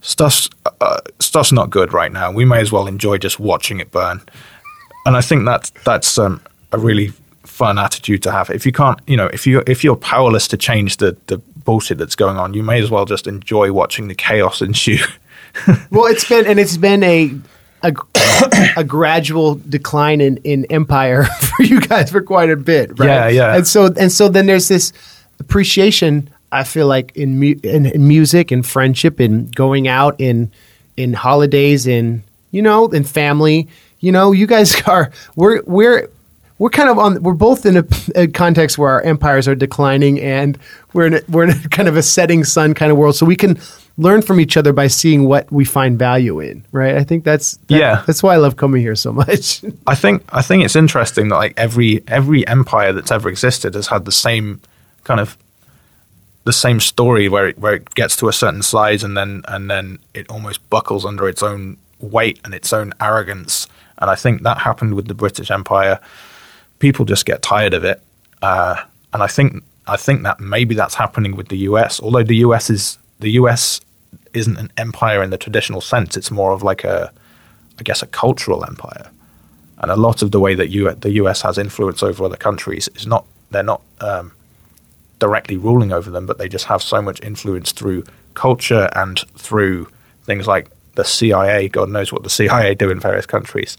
stuff's 0.00 0.48
uh, 0.80 1.00
stuff's 1.20 1.52
not 1.52 1.70
good 1.70 1.92
right 1.92 2.12
now. 2.12 2.30
We 2.30 2.44
may 2.44 2.60
as 2.60 2.72
well 2.72 2.86
enjoy 2.86 3.18
just 3.18 3.38
watching 3.38 3.80
it 3.80 3.90
burn, 3.90 4.20
and 5.04 5.16
I 5.16 5.20
think 5.20 5.44
that 5.46 5.70
that's 5.84 6.18
um, 6.18 6.40
a 6.72 6.78
really 6.78 7.12
fun 7.42 7.78
attitude 7.78 8.22
to 8.24 8.32
have. 8.32 8.50
If 8.50 8.66
you 8.66 8.72
can't, 8.72 9.00
you 9.06 9.16
know, 9.16 9.26
if 9.32 9.46
you 9.46 9.62
if 9.66 9.82
you're 9.82 9.96
powerless 9.96 10.48
to 10.48 10.56
change 10.56 10.98
the 10.98 11.16
the 11.26 11.38
bullshit 11.38 11.98
that's 11.98 12.14
going 12.14 12.36
on, 12.36 12.54
you 12.54 12.62
may 12.62 12.80
as 12.80 12.90
well 12.90 13.04
just 13.04 13.26
enjoy 13.26 13.72
watching 13.72 14.08
the 14.08 14.14
chaos 14.14 14.60
ensue. 14.68 15.04
well, 15.90 16.06
it's 16.06 16.28
been 16.28 16.46
and 16.46 16.58
it's 16.58 16.76
been 16.76 17.02
a 17.02 17.34
a, 17.82 17.94
a 18.76 18.84
gradual 18.84 19.56
decline 19.68 20.20
in, 20.20 20.38
in 20.38 20.64
empire 20.66 21.24
for 21.40 21.62
you 21.62 21.80
guys 21.80 22.10
for 22.10 22.20
quite 22.20 22.50
a 22.50 22.56
bit, 22.56 22.98
right? 22.98 23.06
Yeah, 23.06 23.28
yeah. 23.28 23.56
And 23.56 23.66
so 23.66 23.86
and 23.98 24.10
so 24.12 24.28
then 24.28 24.46
there's 24.46 24.68
this 24.68 24.92
appreciation. 25.40 26.30
I 26.52 26.62
feel 26.64 26.86
like 26.86 27.14
in, 27.16 27.40
mu- 27.40 27.58
in, 27.64 27.86
in 27.86 28.06
music 28.06 28.50
and 28.50 28.64
friendship 28.64 29.18
and 29.18 29.54
going 29.54 29.88
out 29.88 30.18
in 30.20 30.52
in 30.96 31.12
holidays 31.12 31.86
in 31.86 32.22
you 32.50 32.62
know 32.62 32.86
in 32.88 33.04
family. 33.04 33.68
You 34.00 34.12
know, 34.12 34.32
you 34.32 34.46
guys 34.46 34.80
are 34.86 35.10
we're 35.36 35.62
we're 35.64 36.08
we're 36.58 36.70
kind 36.70 36.88
of 36.88 36.98
on. 36.98 37.22
We're 37.22 37.34
both 37.34 37.66
in 37.66 37.76
a, 37.78 37.84
a 38.14 38.26
context 38.28 38.78
where 38.78 38.90
our 38.90 39.02
empires 39.02 39.46
are 39.48 39.54
declining, 39.54 40.20
and 40.20 40.58
we're 40.94 41.06
in 41.06 41.14
a, 41.14 41.20
we're 41.28 41.44
in 41.44 41.50
a 41.50 41.68
kind 41.68 41.88
of 41.88 41.96
a 41.96 42.02
setting 42.02 42.44
sun 42.44 42.72
kind 42.74 42.90
of 42.90 42.96
world. 42.98 43.14
So 43.16 43.26
we 43.26 43.36
can 43.36 43.58
learn 43.98 44.20
from 44.22 44.40
each 44.40 44.56
other 44.58 44.72
by 44.72 44.86
seeing 44.86 45.24
what 45.26 45.50
we 45.50 45.64
find 45.64 45.98
value 45.98 46.40
in. 46.40 46.64
Right? 46.72 46.96
I 46.96 47.04
think 47.04 47.24
that's 47.24 47.56
that- 47.68 47.78
Yeah. 47.78 48.02
That's 48.06 48.22
why 48.22 48.34
I 48.34 48.36
love 48.36 48.56
coming 48.56 48.80
here 48.82 48.94
so 48.94 49.12
much. 49.12 49.62
I 49.86 49.94
think 49.94 50.22
I 50.30 50.40
think 50.42 50.64
it's 50.64 50.76
interesting 50.76 51.28
that 51.28 51.36
like 51.36 51.54
every 51.58 52.02
every 52.06 52.46
empire 52.46 52.92
that's 52.92 53.10
ever 53.10 53.28
existed 53.28 53.74
has 53.74 53.88
had 53.88 54.04
the 54.06 54.12
same 54.12 54.60
kind 55.04 55.20
of 55.20 55.36
the 56.46 56.52
same 56.52 56.78
story 56.78 57.28
where 57.28 57.48
it, 57.48 57.58
where 57.58 57.74
it 57.74 57.94
gets 57.94 58.14
to 58.16 58.28
a 58.28 58.32
certain 58.32 58.62
size 58.62 59.02
and 59.02 59.16
then 59.16 59.42
and 59.48 59.68
then 59.68 59.98
it 60.14 60.30
almost 60.30 60.68
buckles 60.70 61.04
under 61.04 61.28
its 61.28 61.42
own 61.42 61.76
weight 61.98 62.40
and 62.44 62.54
its 62.54 62.72
own 62.72 62.92
arrogance. 63.00 63.66
And 63.98 64.08
I 64.08 64.14
think 64.14 64.42
that 64.42 64.58
happened 64.58 64.94
with 64.94 65.08
the 65.08 65.14
British 65.14 65.50
Empire. 65.50 65.98
People 66.78 67.04
just 67.04 67.26
get 67.26 67.42
tired 67.42 67.74
of 67.74 67.82
it, 67.84 68.00
uh, 68.42 68.76
and 69.12 69.22
I 69.22 69.26
think 69.26 69.64
I 69.86 69.96
think 69.96 70.22
that 70.22 70.38
maybe 70.38 70.74
that's 70.74 70.94
happening 70.94 71.34
with 71.36 71.48
the 71.48 71.58
US. 71.70 72.00
Although 72.00 72.22
the 72.22 72.36
US 72.36 72.70
is 72.70 72.98
the 73.18 73.32
US 73.32 73.80
isn't 74.32 74.56
an 74.56 74.70
empire 74.76 75.22
in 75.22 75.30
the 75.30 75.38
traditional 75.38 75.80
sense; 75.80 76.16
it's 76.16 76.30
more 76.30 76.52
of 76.52 76.62
like 76.62 76.84
a, 76.84 77.10
I 77.80 77.82
guess, 77.82 78.02
a 78.02 78.06
cultural 78.06 78.64
empire 78.64 79.10
and 79.78 79.90
a 79.90 79.96
lot 79.96 80.22
of 80.22 80.30
the 80.30 80.40
way 80.40 80.54
that 80.54 80.68
you, 80.68 80.90
the 80.92 81.12
US 81.22 81.42
has 81.42 81.58
influence 81.58 82.02
over 82.02 82.24
other 82.24 82.36
countries 82.36 82.88
is 82.94 83.06
not 83.06 83.26
they're 83.50 83.62
not 83.62 83.82
um, 84.00 84.32
directly 85.18 85.56
ruling 85.56 85.92
over 85.92 86.10
them, 86.10 86.26
but 86.26 86.38
they 86.38 86.48
just 86.48 86.66
have 86.66 86.82
so 86.82 87.00
much 87.00 87.22
influence 87.22 87.72
through 87.72 88.04
culture 88.34 88.88
and 88.94 89.18
through 89.36 89.88
things 90.24 90.46
like 90.46 90.70
the 90.94 91.04
CIA. 91.04 91.68
God 91.68 91.88
knows 91.90 92.12
what 92.12 92.22
the 92.22 92.30
CIA 92.30 92.74
do 92.74 92.90
in 92.90 93.00
various 93.00 93.26
countries, 93.26 93.76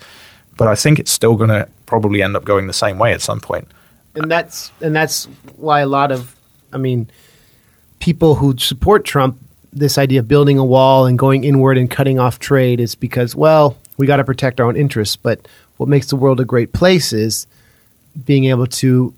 but 0.58 0.68
I 0.68 0.76
think 0.76 1.00
it's 1.00 1.12
still 1.12 1.36
going 1.36 1.50
to 1.50 1.68
probably 1.86 2.22
end 2.22 2.36
up 2.36 2.44
going 2.46 2.68
the 2.68 2.74
same 2.74 2.98
way 3.00 3.14
at 3.14 3.22
some 3.22 3.40
point. 3.40 3.68
and 4.16 4.32
that's 4.32 4.72
and 4.82 4.96
that's 4.96 5.26
why 5.58 5.80
a 5.82 5.86
lot 5.86 6.12
of 6.12 6.36
i 6.74 6.78
mean 6.78 7.08
people 8.00 8.34
who 8.36 8.58
support 8.58 9.06
trump 9.06 9.38
this 9.72 9.98
idea 9.98 10.20
of 10.20 10.28
building 10.28 10.58
a 10.58 10.66
wall 10.66 11.06
and 11.06 11.20
going 11.20 11.44
inward 11.44 11.78
and 11.78 11.92
cutting 11.92 12.18
off 12.20 12.40
trade 12.40 12.80
is 12.80 12.96
because 12.96 13.36
well 13.36 13.78
we 13.98 14.08
got 14.08 14.18
to 14.18 14.24
protect 14.24 14.60
our 14.60 14.68
own 14.68 14.76
interests 14.76 15.16
but 15.16 15.48
what 15.78 15.88
makes 15.88 16.08
the 16.08 16.16
world 16.16 16.40
a 16.40 16.46
great 16.46 16.74
place 16.74 17.14
is 17.14 17.46
being 18.26 18.46
able 18.46 18.66
to 18.66 19.14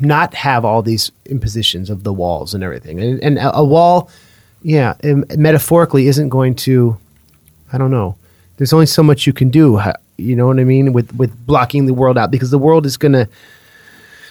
not 0.00 0.34
have 0.34 0.64
all 0.64 0.82
these 0.82 1.10
impositions 1.26 1.88
of 1.90 2.04
the 2.04 2.12
walls 2.12 2.54
and 2.54 2.62
everything 2.62 3.00
and, 3.00 3.22
and 3.22 3.38
a, 3.38 3.56
a 3.56 3.64
wall 3.64 4.10
yeah, 4.64 4.94
and 5.02 5.26
metaphorically 5.38 6.08
isn't 6.08 6.30
going 6.30 6.56
to. 6.56 6.96
I 7.72 7.78
don't 7.78 7.90
know. 7.90 8.16
There's 8.56 8.72
only 8.72 8.86
so 8.86 9.02
much 9.02 9.26
you 9.26 9.32
can 9.32 9.50
do. 9.50 9.80
You 10.16 10.34
know 10.34 10.46
what 10.46 10.58
I 10.58 10.64
mean 10.64 10.92
with 10.92 11.14
with 11.14 11.46
blocking 11.46 11.86
the 11.86 11.94
world 11.94 12.18
out 12.18 12.30
because 12.30 12.50
the 12.50 12.58
world 12.58 12.86
is 12.86 12.96
gonna. 12.96 13.28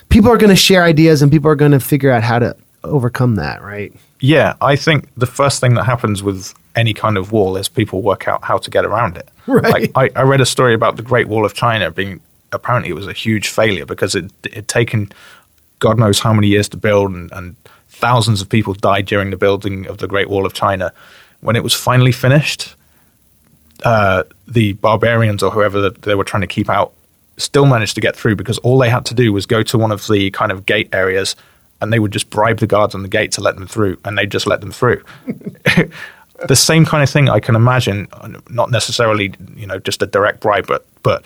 People 0.09 0.31
are 0.31 0.37
gonna 0.37 0.55
share 0.55 0.83
ideas 0.83 1.21
and 1.21 1.31
people 1.31 1.49
are 1.49 1.55
gonna 1.55 1.79
figure 1.79 2.11
out 2.11 2.23
how 2.23 2.39
to 2.39 2.57
overcome 2.83 3.35
that, 3.35 3.61
right? 3.61 3.93
Yeah, 4.19 4.55
I 4.59 4.75
think 4.75 5.07
the 5.15 5.27
first 5.27 5.61
thing 5.61 5.75
that 5.75 5.83
happens 5.83 6.23
with 6.23 6.53
any 6.75 6.95
kind 6.95 7.17
of 7.17 7.31
wall 7.31 7.55
is 7.55 7.69
people 7.69 8.01
work 8.01 8.27
out 8.27 8.43
how 8.43 8.57
to 8.57 8.71
get 8.71 8.83
around 8.85 9.15
it. 9.17 9.29
Right. 9.45 9.91
Like 9.93 10.15
I, 10.15 10.21
I 10.21 10.23
read 10.23 10.39
a 10.39 10.45
story 10.45 10.73
about 10.73 10.95
the 10.95 11.03
Great 11.03 11.27
Wall 11.27 11.45
of 11.45 11.53
China 11.53 11.91
being 11.91 12.21
apparently 12.53 12.89
it 12.89 12.95
was 12.95 13.07
a 13.07 13.13
huge 13.13 13.49
failure 13.49 13.85
because 13.85 14.15
it 14.15 14.31
had 14.53 14.67
taken 14.67 15.11
God 15.79 15.99
knows 15.99 16.19
how 16.19 16.31
many 16.31 16.47
years 16.47 16.69
to 16.69 16.77
build 16.77 17.11
and, 17.11 17.31
and 17.33 17.55
thousands 17.89 18.41
of 18.41 18.49
people 18.49 18.73
died 18.73 19.05
during 19.05 19.31
the 19.31 19.37
building 19.37 19.85
of 19.87 19.97
the 19.97 20.07
Great 20.07 20.29
Wall 20.29 20.45
of 20.45 20.53
China. 20.53 20.93
When 21.41 21.57
it 21.57 21.63
was 21.63 21.73
finally 21.73 22.13
finished, 22.13 22.75
uh, 23.83 24.23
the 24.47 24.73
barbarians 24.73 25.43
or 25.43 25.51
whoever 25.51 25.81
that 25.81 26.03
they 26.03 26.15
were 26.15 26.23
trying 26.23 26.41
to 26.41 26.47
keep 26.47 26.69
out 26.69 26.93
still 27.37 27.65
managed 27.65 27.95
to 27.95 28.01
get 28.01 28.15
through 28.15 28.35
because 28.35 28.57
all 28.59 28.77
they 28.77 28.89
had 28.89 29.05
to 29.07 29.13
do 29.13 29.33
was 29.33 29.45
go 29.45 29.61
to 29.63 29.77
one 29.77 29.91
of 29.91 30.07
the 30.07 30.31
kind 30.31 30.51
of 30.51 30.65
gate 30.65 30.87
areas 30.93 31.35
and 31.81 31.91
they 31.91 31.99
would 31.99 32.11
just 32.11 32.29
bribe 32.29 32.59
the 32.59 32.67
guards 32.67 32.95
on 32.95 33.01
the 33.01 33.09
gate 33.09 33.31
to 33.33 33.41
let 33.41 33.55
them 33.55 33.67
through 33.67 33.97
and 34.05 34.17
they 34.17 34.25
just 34.25 34.47
let 34.47 34.61
them 34.61 34.71
through. 34.71 35.03
the 36.47 36.55
same 36.55 36.85
kind 36.85 37.03
of 37.03 37.09
thing 37.09 37.29
I 37.29 37.41
can 37.41 37.55
imagine, 37.55 38.07
not 38.49 38.71
necessarily, 38.71 39.33
you 39.55 39.67
know, 39.67 39.79
just 39.79 40.01
a 40.01 40.05
direct 40.05 40.39
bribe, 40.39 40.65
but, 40.67 40.85
but 41.03 41.25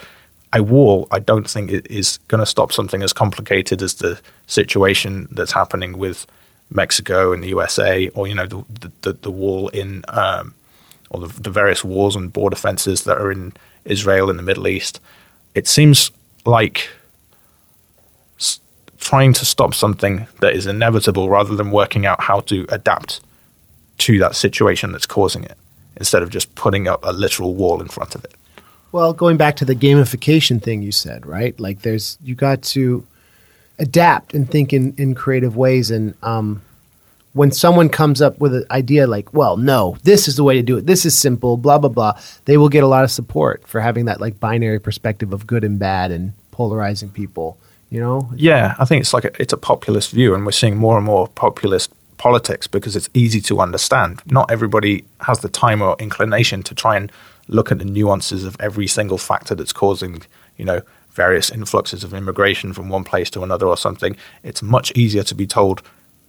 a 0.54 0.64
wall, 0.64 1.08
I 1.12 1.20
don't 1.20 1.50
think 1.50 1.72
it 1.72 1.88
is 1.90 2.18
going 2.28 2.40
to 2.40 2.46
stop 2.46 2.72
something 2.72 3.04
as 3.04 3.14
complicated 3.14 3.82
as 3.82 3.96
the 3.96 4.20
situation 4.48 5.28
that's 5.32 5.52
happening 5.52 5.98
with 5.98 6.26
Mexico 6.70 7.34
and 7.34 7.44
the 7.44 7.50
USA, 7.50 8.08
or 8.10 8.28
you 8.28 8.36
know, 8.36 8.46
the 8.46 8.92
the, 9.02 9.14
the 9.14 9.32
wall 9.32 9.70
in, 9.70 10.04
um, 10.10 10.54
or 11.10 11.28
the, 11.28 11.42
the 11.42 11.50
various 11.50 11.84
wars 11.84 12.16
and 12.16 12.32
border 12.32 12.56
fences 12.56 13.04
that 13.04 13.18
are 13.18 13.32
in 13.32 13.54
Israel 13.86 14.30
and 14.30 14.38
the 14.38 14.44
Middle 14.44 14.68
East. 14.68 15.00
It 15.56 15.68
seems 15.68 16.12
like 16.46 16.90
s- 18.38 18.60
trying 19.00 19.34
to 19.34 19.46
stop 19.46 19.74
something 19.74 20.28
that 20.42 20.54
is 20.54 20.66
inevitable 20.66 21.30
rather 21.30 21.56
than 21.56 21.72
working 21.72 22.06
out 22.06 22.22
how 22.22 22.42
to 22.42 22.66
adapt 22.70 23.22
to 24.00 24.20
that 24.20 24.36
situation 24.36 24.92
that's 24.92 25.08
causing 25.08 25.44
it, 25.44 25.58
instead 25.96 26.22
of 26.22 26.30
just 26.30 26.54
putting 26.56 26.88
up 26.88 27.00
a 27.04 27.12
literal 27.12 27.56
wall 27.56 27.82
in 27.82 27.88
front 27.88 28.14
of 28.14 28.24
it. 28.26 28.34
Well, 28.92 29.14
going 29.14 29.38
back 29.38 29.56
to 29.58 29.66
the 29.66 29.76
gamification 29.76 30.62
thing 30.62 30.82
you 30.82 30.92
said, 30.92 31.26
right? 31.26 31.60
Like 31.60 31.82
there's 31.82 32.18
you 32.24 32.36
got 32.36 32.62
to 32.64 33.06
adapt 33.80 34.34
and 34.34 34.50
think 34.50 34.74
in, 34.74 34.94
in 34.98 35.14
creative 35.14 35.56
ways 35.56 35.92
and 35.92 36.16
um 36.24 36.62
when 37.34 37.52
someone 37.52 37.88
comes 37.88 38.20
up 38.20 38.40
with 38.40 38.56
an 38.56 38.66
idea 38.72 39.06
like, 39.06 39.32
well, 39.32 39.58
no, 39.58 39.96
this 40.02 40.28
is 40.28 40.38
the 40.38 40.44
way 40.44 40.56
to 40.56 40.64
do 40.64 40.76
it. 40.78 40.88
This 40.88 41.06
is 41.06 41.16
simple, 41.16 41.56
blah 41.56 41.78
blah 41.78 41.90
blah. 41.90 42.20
They 42.46 42.58
will 42.58 42.70
get 42.70 42.84
a 42.84 42.88
lot 42.88 43.04
of 43.04 43.12
support 43.12 43.68
for 43.68 43.80
having 43.80 44.06
that 44.06 44.20
like 44.20 44.40
binary 44.40 44.80
perspective 44.80 45.34
of 45.34 45.46
good 45.46 45.64
and 45.64 45.78
bad 45.78 46.12
and 46.12 46.34
polarizing 46.52 47.10
people, 47.10 47.58
you 47.92 48.00
know? 48.00 48.30
Yeah, 48.36 48.76
I 48.80 48.86
think 48.86 49.02
it's 49.02 49.14
like 49.14 49.26
a, 49.26 49.42
it's 49.42 49.54
a 49.54 49.58
populist 49.58 50.10
view, 50.10 50.34
and 50.34 50.46
we're 50.46 50.52
seeing 50.52 50.76
more 50.76 50.98
and 50.98 51.06
more 51.06 51.28
populist 51.28 51.92
politics 52.18 52.66
because 52.66 52.96
it's 52.96 53.10
easy 53.14 53.42
to 53.42 53.60
understand. 53.60 54.22
Not 54.26 54.50
everybody 54.50 55.06
has 55.22 55.40
the 55.40 55.50
time 55.50 55.84
or 55.84 55.96
inclination 56.00 56.64
to 56.64 56.74
try 56.74 56.98
and 56.98 57.12
look 57.48 57.72
at 57.72 57.80
the 57.80 57.86
nuances 57.86 58.44
of 58.44 58.58
every 58.60 58.88
single 58.88 59.18
factor 59.18 59.56
that's 59.56 59.74
causing, 59.74 60.22
you 60.58 60.66
know, 60.66 60.82
various 61.12 61.50
influxes 61.50 62.04
of 62.04 62.14
immigration 62.14 62.74
from 62.74 62.90
one 62.90 63.04
place 63.04 63.30
to 63.32 63.44
another 63.44 63.68
or 63.68 63.78
something. 63.78 64.16
It's 64.44 64.62
much 64.62 64.92
easier 64.96 65.24
to 65.24 65.36
be 65.36 65.48
told 65.48 65.82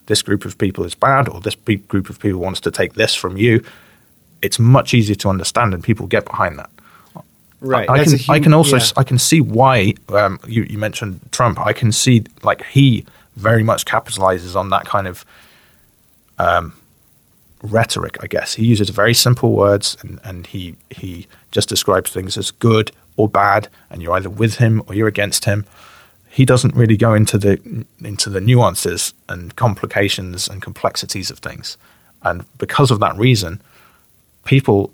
this 0.06 0.22
group 0.22 0.44
of 0.44 0.56
people 0.56 0.84
is 0.84 0.94
bad 0.94 1.28
or 1.28 1.40
this 1.40 1.54
big 1.54 1.86
group 1.88 2.08
of 2.08 2.18
people 2.18 2.40
wants 2.40 2.60
to 2.60 2.70
take 2.70 2.94
this 2.94 3.14
from 3.14 3.36
you. 3.36 3.62
It's 4.40 4.58
much 4.58 4.94
easier 4.94 5.16
to 5.16 5.28
understand, 5.28 5.74
and 5.74 5.84
people 5.84 6.06
get 6.06 6.24
behind 6.24 6.58
that. 6.58 6.70
Right. 7.60 7.90
I 7.90 7.98
That's 7.98 8.24
can 8.24 8.34
I 8.34 8.38
can 8.38 8.54
also 8.54 8.76
yeah. 8.76 8.84
I 8.96 9.02
can 9.02 9.18
see 9.18 9.40
why 9.40 9.94
um, 10.10 10.38
you 10.46 10.62
you 10.62 10.78
mentioned 10.78 11.20
Trump. 11.32 11.58
I 11.58 11.72
can 11.72 11.90
see 11.90 12.24
like 12.42 12.64
he 12.66 13.04
very 13.34 13.64
much 13.64 13.84
capitalizes 13.84 14.54
on 14.54 14.70
that 14.70 14.84
kind 14.84 15.08
of 15.08 15.24
um, 16.38 16.72
rhetoric. 17.62 18.16
I 18.22 18.26
guess 18.26 18.54
he 18.54 18.64
uses 18.66 18.90
very 18.90 19.14
simple 19.14 19.52
words 19.52 19.96
and, 20.02 20.20
and 20.24 20.46
he 20.46 20.76
he 20.90 21.26
just 21.50 21.68
describes 21.68 22.10
things 22.10 22.36
as 22.36 22.50
good 22.50 22.92
or 23.16 23.28
bad, 23.28 23.68
and 23.90 24.02
you're 24.02 24.14
either 24.14 24.30
with 24.30 24.56
him 24.56 24.82
or 24.86 24.94
you're 24.94 25.08
against 25.08 25.44
him. 25.44 25.66
He 26.30 26.44
doesn't 26.44 26.74
really 26.74 26.96
go 26.96 27.14
into 27.14 27.38
the 27.38 27.84
into 28.02 28.30
the 28.30 28.40
nuances 28.40 29.12
and 29.28 29.54
complications 29.56 30.48
and 30.48 30.62
complexities 30.62 31.30
of 31.30 31.38
things, 31.38 31.76
and 32.22 32.44
because 32.58 32.90
of 32.90 33.00
that 33.00 33.16
reason, 33.16 33.60
people 34.44 34.92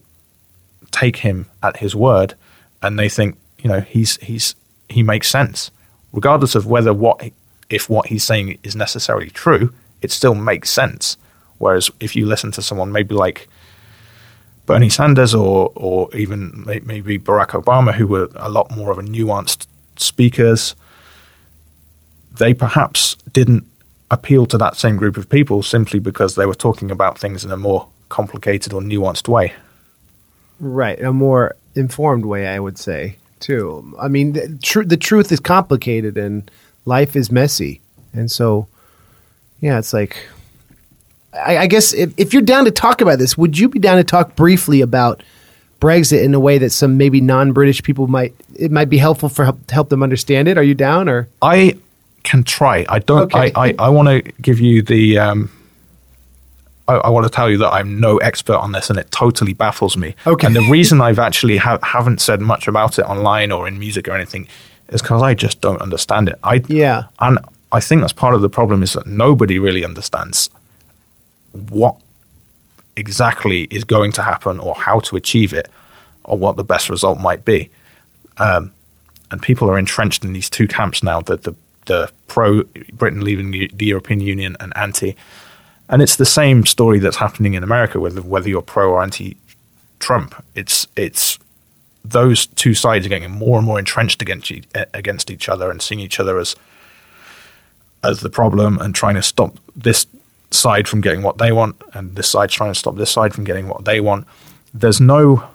take 0.91 1.17
him 1.17 1.47
at 1.63 1.79
his 1.79 1.95
word 1.95 2.35
and 2.83 2.99
they 2.99 3.09
think 3.09 3.37
you 3.59 3.69
know 3.69 3.81
he's 3.81 4.17
he's 4.19 4.55
he 4.89 5.03
makes 5.03 5.29
sense 5.29 5.71
regardless 6.13 6.55
of 6.55 6.67
whether 6.67 6.95
what 6.95 7.21
if 7.69 7.91
what 7.91 8.07
he's 8.07 8.23
saying 8.23 8.59
is 8.63 8.77
necessarily 8.77 9.31
true 9.31 9.73
it 10.03 10.13
still 10.13 10.35
makes 10.35 10.71
sense 10.71 11.17
whereas 11.65 11.91
if 11.99 12.15
you 12.15 12.27
listen 12.27 12.51
to 12.53 12.63
someone 12.63 12.93
maybe 12.93 13.15
like 13.15 13.49
Bernie 14.67 14.91
Sanders 14.91 15.35
or 15.35 15.73
or 15.75 16.15
even 16.15 16.63
maybe 16.67 17.19
Barack 17.19 17.51
Obama 17.61 17.93
who 17.95 18.07
were 18.07 18.29
a 18.37 18.51
lot 18.51 18.71
more 18.77 18.91
of 18.93 18.99
a 18.99 19.03
nuanced 19.03 19.67
speakers 19.97 20.77
they 22.39 22.53
perhaps 22.53 23.17
didn't 23.33 23.65
appeal 24.11 24.45
to 24.47 24.59
that 24.59 24.77
same 24.77 24.97
group 24.97 25.17
of 25.17 25.29
people 25.29 25.63
simply 25.63 25.99
because 25.99 26.35
they 26.35 26.47
were 26.47 26.61
talking 26.67 26.91
about 26.91 27.19
things 27.19 27.45
in 27.45 27.51
a 27.51 27.57
more 27.57 27.89
complicated 28.09 28.73
or 28.73 28.81
nuanced 28.81 29.29
way 29.29 29.55
Right, 30.61 31.01
a 31.03 31.13
more 31.13 31.57
informed 31.75 32.25
way, 32.25 32.47
I 32.47 32.61
would 32.61 32.79
say 32.79 33.17
too. 33.41 33.95
I 34.01 34.09
mean, 34.09 34.33
the, 34.35 34.59
tr- 34.63 34.85
the 34.85 34.97
truth 34.97 35.33
is 35.33 35.41
complicated 35.41 36.17
and 36.17 36.49
life 36.85 37.17
is 37.17 37.31
messy, 37.31 37.81
and 38.13 38.31
so 38.31 38.69
yeah, 39.61 39.79
it's 39.79 39.93
like 39.93 40.17
I, 41.35 41.59
I 41.59 41.67
guess 41.67 41.93
if, 41.93 42.13
if 42.17 42.33
you're 42.33 42.43
down 42.43 42.65
to 42.65 42.71
talk 42.71 43.01
about 43.01 43.19
this, 43.19 43.37
would 43.37 43.59
you 43.59 43.69
be 43.69 43.79
down 43.79 43.97
to 43.97 44.05
talk 44.05 44.37
briefly 44.37 44.81
about 44.81 45.23
Brexit 45.81 46.23
in 46.23 46.35
a 46.35 46.41
way 46.41 46.59
that 46.59 46.71
some 46.71 46.97
maybe 46.97 47.21
non-British 47.21 47.83
people 47.83 48.07
might 48.07 48.35
it 48.57 48.71
might 48.71 48.89
be 48.89 48.99
helpful 48.99 49.29
for 49.29 49.45
help, 49.45 49.67
to 49.67 49.75
help 49.75 49.89
them 49.89 50.03
understand 50.03 50.49
it? 50.49 50.57
Are 50.57 50.63
you 50.63 50.75
down 50.75 51.09
or 51.09 51.29
I 51.43 51.77
can 52.25 52.43
try. 52.43 52.85
I 52.89 52.99
don't. 52.99 53.25
Okay. 53.35 53.53
I, 53.55 53.69
I, 53.69 53.75
I 53.79 53.89
want 53.91 54.09
to 54.09 54.23
give 54.43 54.59
you 54.59 54.83
the. 54.83 55.19
Um, 55.19 55.51
I, 56.89 56.95
I 56.95 57.09
want 57.11 57.25
to 57.25 57.31
tell 57.31 57.49
you 57.49 57.59
that 57.59 57.73
I'm 57.73 58.01
no 58.01 58.17
expert 58.19 58.57
on 58.57 58.73
this, 58.73 58.91
and 58.91 58.99
it 58.99 59.11
totally 59.11 59.53
baffles 59.53 59.97
me. 59.97 60.15
Okay. 60.27 60.47
And 60.47 60.57
the 60.57 60.69
reason 60.69 61.01
I've 61.01 61.19
actually 61.19 61.59
ha- 61.59 61.79
haven't 61.83 62.21
said 62.21 62.41
much 62.41 62.67
about 62.67 62.99
it 62.99 63.03
online 63.03 63.53
or 63.53 63.69
in 63.69 63.79
music 63.79 64.09
or 64.09 64.13
anything 64.13 64.49
is 64.89 65.01
because 65.01 65.23
I 65.23 65.35
just 65.35 65.61
don't 65.61 65.81
understand 65.81 66.29
it. 66.29 66.39
I 66.43 66.63
Yeah. 66.67 67.05
and 67.21 67.39
I 67.73 67.81
think 67.81 68.01
that's 68.03 68.13
part 68.13 68.35
of 68.35 68.43
the 68.43 68.51
problem 68.51 68.83
is 68.83 68.93
that 68.93 69.07
nobody 69.07 69.59
really 69.59 69.85
understands 69.85 70.51
what 71.71 71.97
exactly 72.97 73.63
is 73.71 73.85
going 73.85 74.13
to 74.13 74.23
happen 74.23 74.61
or 74.61 74.75
how 74.75 75.01
to 75.01 75.17
achieve 75.17 75.53
it 75.53 75.69
or 76.25 76.39
what 76.39 76.57
the 76.57 76.65
best 76.65 76.89
result 76.89 77.19
might 77.19 77.45
be 77.45 77.71
Um, 78.37 78.73
and 79.31 79.41
people 79.43 79.71
are 79.71 79.79
entrenched 79.79 80.25
in 80.25 80.33
these 80.33 80.51
two 80.51 80.67
camps 80.67 81.03
now: 81.03 81.21
the 81.21 81.37
the, 81.37 81.55
the 81.87 82.11
pro 82.29 82.63
Britain 82.93 83.23
leaving 83.23 83.51
the, 83.51 83.71
European 83.87 84.21
Union 84.21 84.57
and 84.61 84.73
anti. 84.77 85.17
And 85.89 86.03
it's 86.03 86.17
the 86.17 86.27
same 86.27 86.65
story 86.65 86.99
that's 86.99 87.17
happening 87.17 87.55
in 87.55 87.63
America, 87.63 88.01
whether 88.01 88.23
whether 88.23 88.49
you're 88.49 88.63
pro 88.63 88.91
or 88.91 89.03
anti 89.03 89.37
Trump. 89.99 90.35
It's 90.55 90.87
it's 90.97 91.39
those 92.05 92.47
two 92.47 92.75
sides 92.75 93.07
are 93.07 93.09
getting 93.09 93.31
more 93.31 93.59
and 93.59 93.67
more 93.67 93.79
entrenched 93.79 94.23
against 94.23 94.53
against 94.93 95.31
each 95.31 95.49
other 95.49 95.71
and 95.71 95.81
seeing 95.81 96.01
each 96.01 96.21
other 96.21 96.39
as 96.39 96.57
as 98.03 98.21
the 98.21 98.31
problem 98.31 98.79
and 98.79 98.95
trying 98.95 99.15
to 99.15 99.23
stop 99.23 99.59
this 99.75 100.07
side 100.55 100.89
from 100.89 101.01
getting 101.01 101.23
what 101.23 101.39
they 101.39 101.53
want 101.53 101.81
and 101.93 102.17
this 102.17 102.29
side's 102.29 102.55
trying 102.55 102.73
to 102.73 102.79
stop 102.79 102.97
this 102.97 103.11
side 103.11 103.35
from 103.35 103.45
getting 103.45 103.69
what 103.69 103.85
they 103.85 104.01
want. 104.01 104.27
There's 104.73 105.01
no 105.01 105.49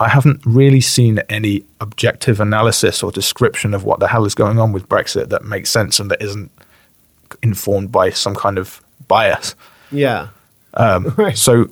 I 0.00 0.08
haven't 0.08 0.40
really 0.44 0.80
seen 0.80 1.20
any 1.28 1.64
objective 1.80 2.40
analysis 2.40 3.02
or 3.02 3.12
description 3.12 3.74
of 3.74 3.84
what 3.84 4.00
the 4.00 4.08
hell 4.08 4.24
is 4.24 4.34
going 4.34 4.58
on 4.58 4.72
with 4.72 4.88
Brexit 4.88 5.28
that 5.28 5.44
makes 5.44 5.70
sense 5.70 6.00
and 6.00 6.10
that 6.10 6.20
isn't 6.20 6.50
informed 7.42 7.92
by 7.92 8.10
some 8.10 8.34
kind 8.34 8.58
of 8.58 8.82
bias. 9.06 9.54
yeah? 9.92 10.28
Um, 10.74 11.14
Right. 11.16 11.38
So 11.38 11.70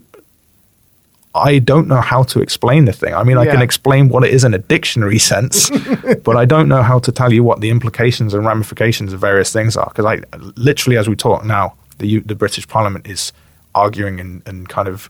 I 1.34 1.58
don't 1.58 1.88
know 1.88 2.00
how 2.00 2.22
to 2.24 2.40
explain 2.40 2.84
the 2.84 2.92
thing. 2.92 3.14
I 3.14 3.24
mean, 3.24 3.38
I 3.38 3.46
can 3.46 3.62
explain 3.62 4.08
what 4.08 4.22
it 4.22 4.34
is 4.34 4.44
in 4.44 4.52
a 4.54 4.58
dictionary 4.58 5.18
sense, 5.32 5.70
but 6.24 6.36
I 6.36 6.44
don't 6.44 6.68
know 6.68 6.82
how 6.82 6.98
to 7.00 7.10
tell 7.10 7.32
you 7.32 7.42
what 7.42 7.60
the 7.60 7.70
implications 7.70 8.34
and 8.34 8.44
ramifications 8.44 9.12
of 9.12 9.20
various 9.20 9.52
things 9.52 9.76
are. 9.76 9.86
Because 9.86 10.04
I 10.04 10.20
literally, 10.56 10.98
as 10.98 11.08
we 11.08 11.16
talk 11.16 11.44
now, 11.44 11.74
the 12.02 12.18
the 12.20 12.34
British 12.34 12.68
Parliament 12.68 13.06
is 13.06 13.32
arguing 13.74 14.20
and, 14.20 14.42
and 14.46 14.68
kind 14.68 14.88
of 14.88 15.08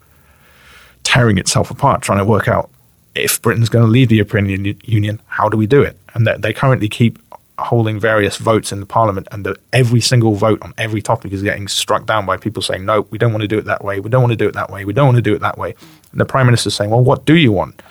tearing 1.02 1.38
itself 1.38 1.70
apart, 1.70 2.00
trying 2.02 2.18
to 2.18 2.24
work 2.24 2.46
out 2.46 2.70
if 3.14 3.40
Britain's 3.42 3.68
going 3.68 3.84
to 3.84 3.90
leave 3.90 4.08
the 4.08 4.16
European 4.16 4.76
Union, 4.84 5.20
how 5.26 5.48
do 5.48 5.56
we 5.56 5.66
do 5.66 5.82
it? 5.82 5.96
And 6.14 6.26
they 6.26 6.52
currently 6.52 6.88
keep 6.88 7.18
holding 7.58 8.00
various 8.00 8.38
votes 8.38 8.72
in 8.72 8.80
the 8.80 8.86
parliament, 8.86 9.28
and 9.30 9.44
the, 9.44 9.56
every 9.72 10.00
single 10.00 10.34
vote 10.34 10.60
on 10.62 10.72
every 10.78 11.02
topic 11.02 11.32
is 11.32 11.42
getting 11.42 11.68
struck 11.68 12.06
down 12.06 12.24
by 12.26 12.36
people 12.36 12.62
saying, 12.62 12.84
"No, 12.84 13.02
we 13.10 13.18
don't 13.18 13.32
want 13.32 13.42
to 13.42 13.48
do 13.48 13.58
it 13.58 13.66
that 13.66 13.84
way. 13.84 14.00
We 14.00 14.10
don't 14.10 14.22
want 14.22 14.32
to 14.32 14.36
do 14.36 14.48
it 14.48 14.54
that 14.54 14.70
way. 14.70 14.84
We 14.84 14.92
don't 14.92 15.06
want 15.06 15.16
to 15.16 15.22
do 15.22 15.34
it 15.34 15.40
that 15.40 15.58
way." 15.58 15.74
And 16.10 16.20
the 16.20 16.24
prime 16.24 16.46
minister's 16.46 16.74
saying, 16.74 16.90
"Well, 16.90 17.04
what 17.04 17.24
do 17.24 17.36
you 17.36 17.52
want?" 17.52 17.82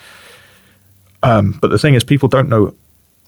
Um, 1.24 1.58
but 1.62 1.70
the 1.70 1.78
thing 1.78 1.94
is, 1.94 2.04
people 2.04 2.28
don't 2.28 2.50
know. 2.50 2.74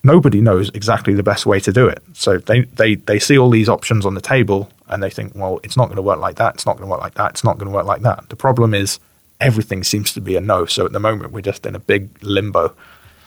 Nobody 0.03 0.41
knows 0.41 0.69
exactly 0.73 1.13
the 1.13 1.23
best 1.23 1.45
way 1.45 1.59
to 1.61 1.71
do 1.71 1.87
it. 1.87 2.03
So 2.13 2.37
they, 2.37 2.61
they, 2.61 2.95
they 2.95 3.19
see 3.19 3.37
all 3.37 3.49
these 3.49 3.69
options 3.69 4.05
on 4.05 4.15
the 4.15 4.21
table 4.21 4.69
and 4.89 5.01
they 5.01 5.09
think, 5.09 5.33
well, 5.35 5.59
it's 5.63 5.77
not 5.77 5.85
going 5.85 5.95
to 5.95 6.01
work 6.01 6.19
like 6.19 6.35
that. 6.35 6.55
It's 6.55 6.65
not 6.65 6.77
going 6.77 6.87
to 6.87 6.91
work 6.91 7.01
like 7.01 7.13
that. 7.15 7.31
It's 7.31 7.43
not 7.43 7.57
going 7.57 7.71
to 7.71 7.75
work 7.75 7.85
like 7.85 8.01
that. 8.01 8.27
The 8.29 8.35
problem 8.35 8.73
is 8.73 8.99
everything 9.39 9.83
seems 9.83 10.13
to 10.13 10.21
be 10.21 10.35
a 10.35 10.41
no. 10.41 10.65
So 10.65 10.85
at 10.85 10.91
the 10.91 10.99
moment, 10.99 11.31
we're 11.31 11.41
just 11.41 11.65
in 11.65 11.75
a 11.75 11.79
big 11.79 12.09
limbo. 12.21 12.73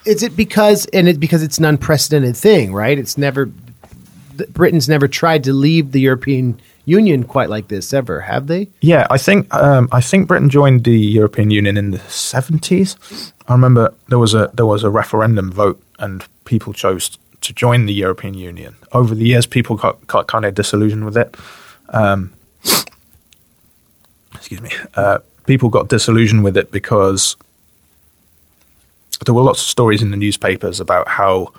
Is 0.04 0.22
it 0.22 0.36
because 0.36 0.86
and 0.86 1.08
it 1.08 1.18
because 1.18 1.42
it's 1.42 1.58
an 1.58 1.64
unprecedented 1.64 2.36
thing, 2.36 2.72
right? 2.72 2.98
It's 2.98 3.18
never 3.18 3.50
Britain's 4.52 4.88
never 4.88 5.08
tried 5.08 5.44
to 5.44 5.52
leave 5.52 5.92
the 5.92 6.00
European 6.00 6.60
Union 6.84 7.24
quite 7.24 7.50
like 7.50 7.68
this 7.68 7.92
ever, 7.92 8.20
have 8.20 8.46
they? 8.46 8.68
Yeah, 8.80 9.06
I 9.10 9.18
think 9.18 9.52
um, 9.52 9.88
I 9.90 10.00
think 10.00 10.28
Britain 10.28 10.48
joined 10.48 10.84
the 10.84 10.98
European 10.98 11.50
Union 11.50 11.76
in 11.76 11.90
the 11.90 11.98
seventies. 11.98 12.96
I 13.48 13.52
remember 13.52 13.92
there 14.08 14.18
was 14.18 14.34
a 14.34 14.50
there 14.54 14.66
was 14.66 14.84
a 14.84 14.90
referendum 14.90 15.50
vote, 15.50 15.82
and 15.98 16.24
people 16.44 16.72
chose 16.72 17.18
to 17.40 17.52
join 17.52 17.86
the 17.86 17.94
European 17.94 18.34
Union. 18.34 18.76
Over 18.92 19.14
the 19.14 19.26
years, 19.26 19.46
people 19.46 19.76
got, 19.76 20.04
got 20.06 20.26
kind 20.26 20.44
of 20.44 20.54
disillusioned 20.54 21.04
with 21.04 21.16
it. 21.16 21.36
Um, 21.90 22.32
excuse 24.34 24.60
me. 24.60 24.70
Uh, 24.94 25.18
people 25.46 25.68
got 25.68 25.88
disillusioned 25.88 26.44
with 26.44 26.56
it 26.56 26.70
because 26.70 27.36
there 29.24 29.34
were 29.34 29.42
lots 29.42 29.60
of 29.60 29.68
stories 29.68 30.02
in 30.02 30.10
the 30.10 30.16
newspapers 30.16 30.80
about 30.80 31.08
how 31.08 31.52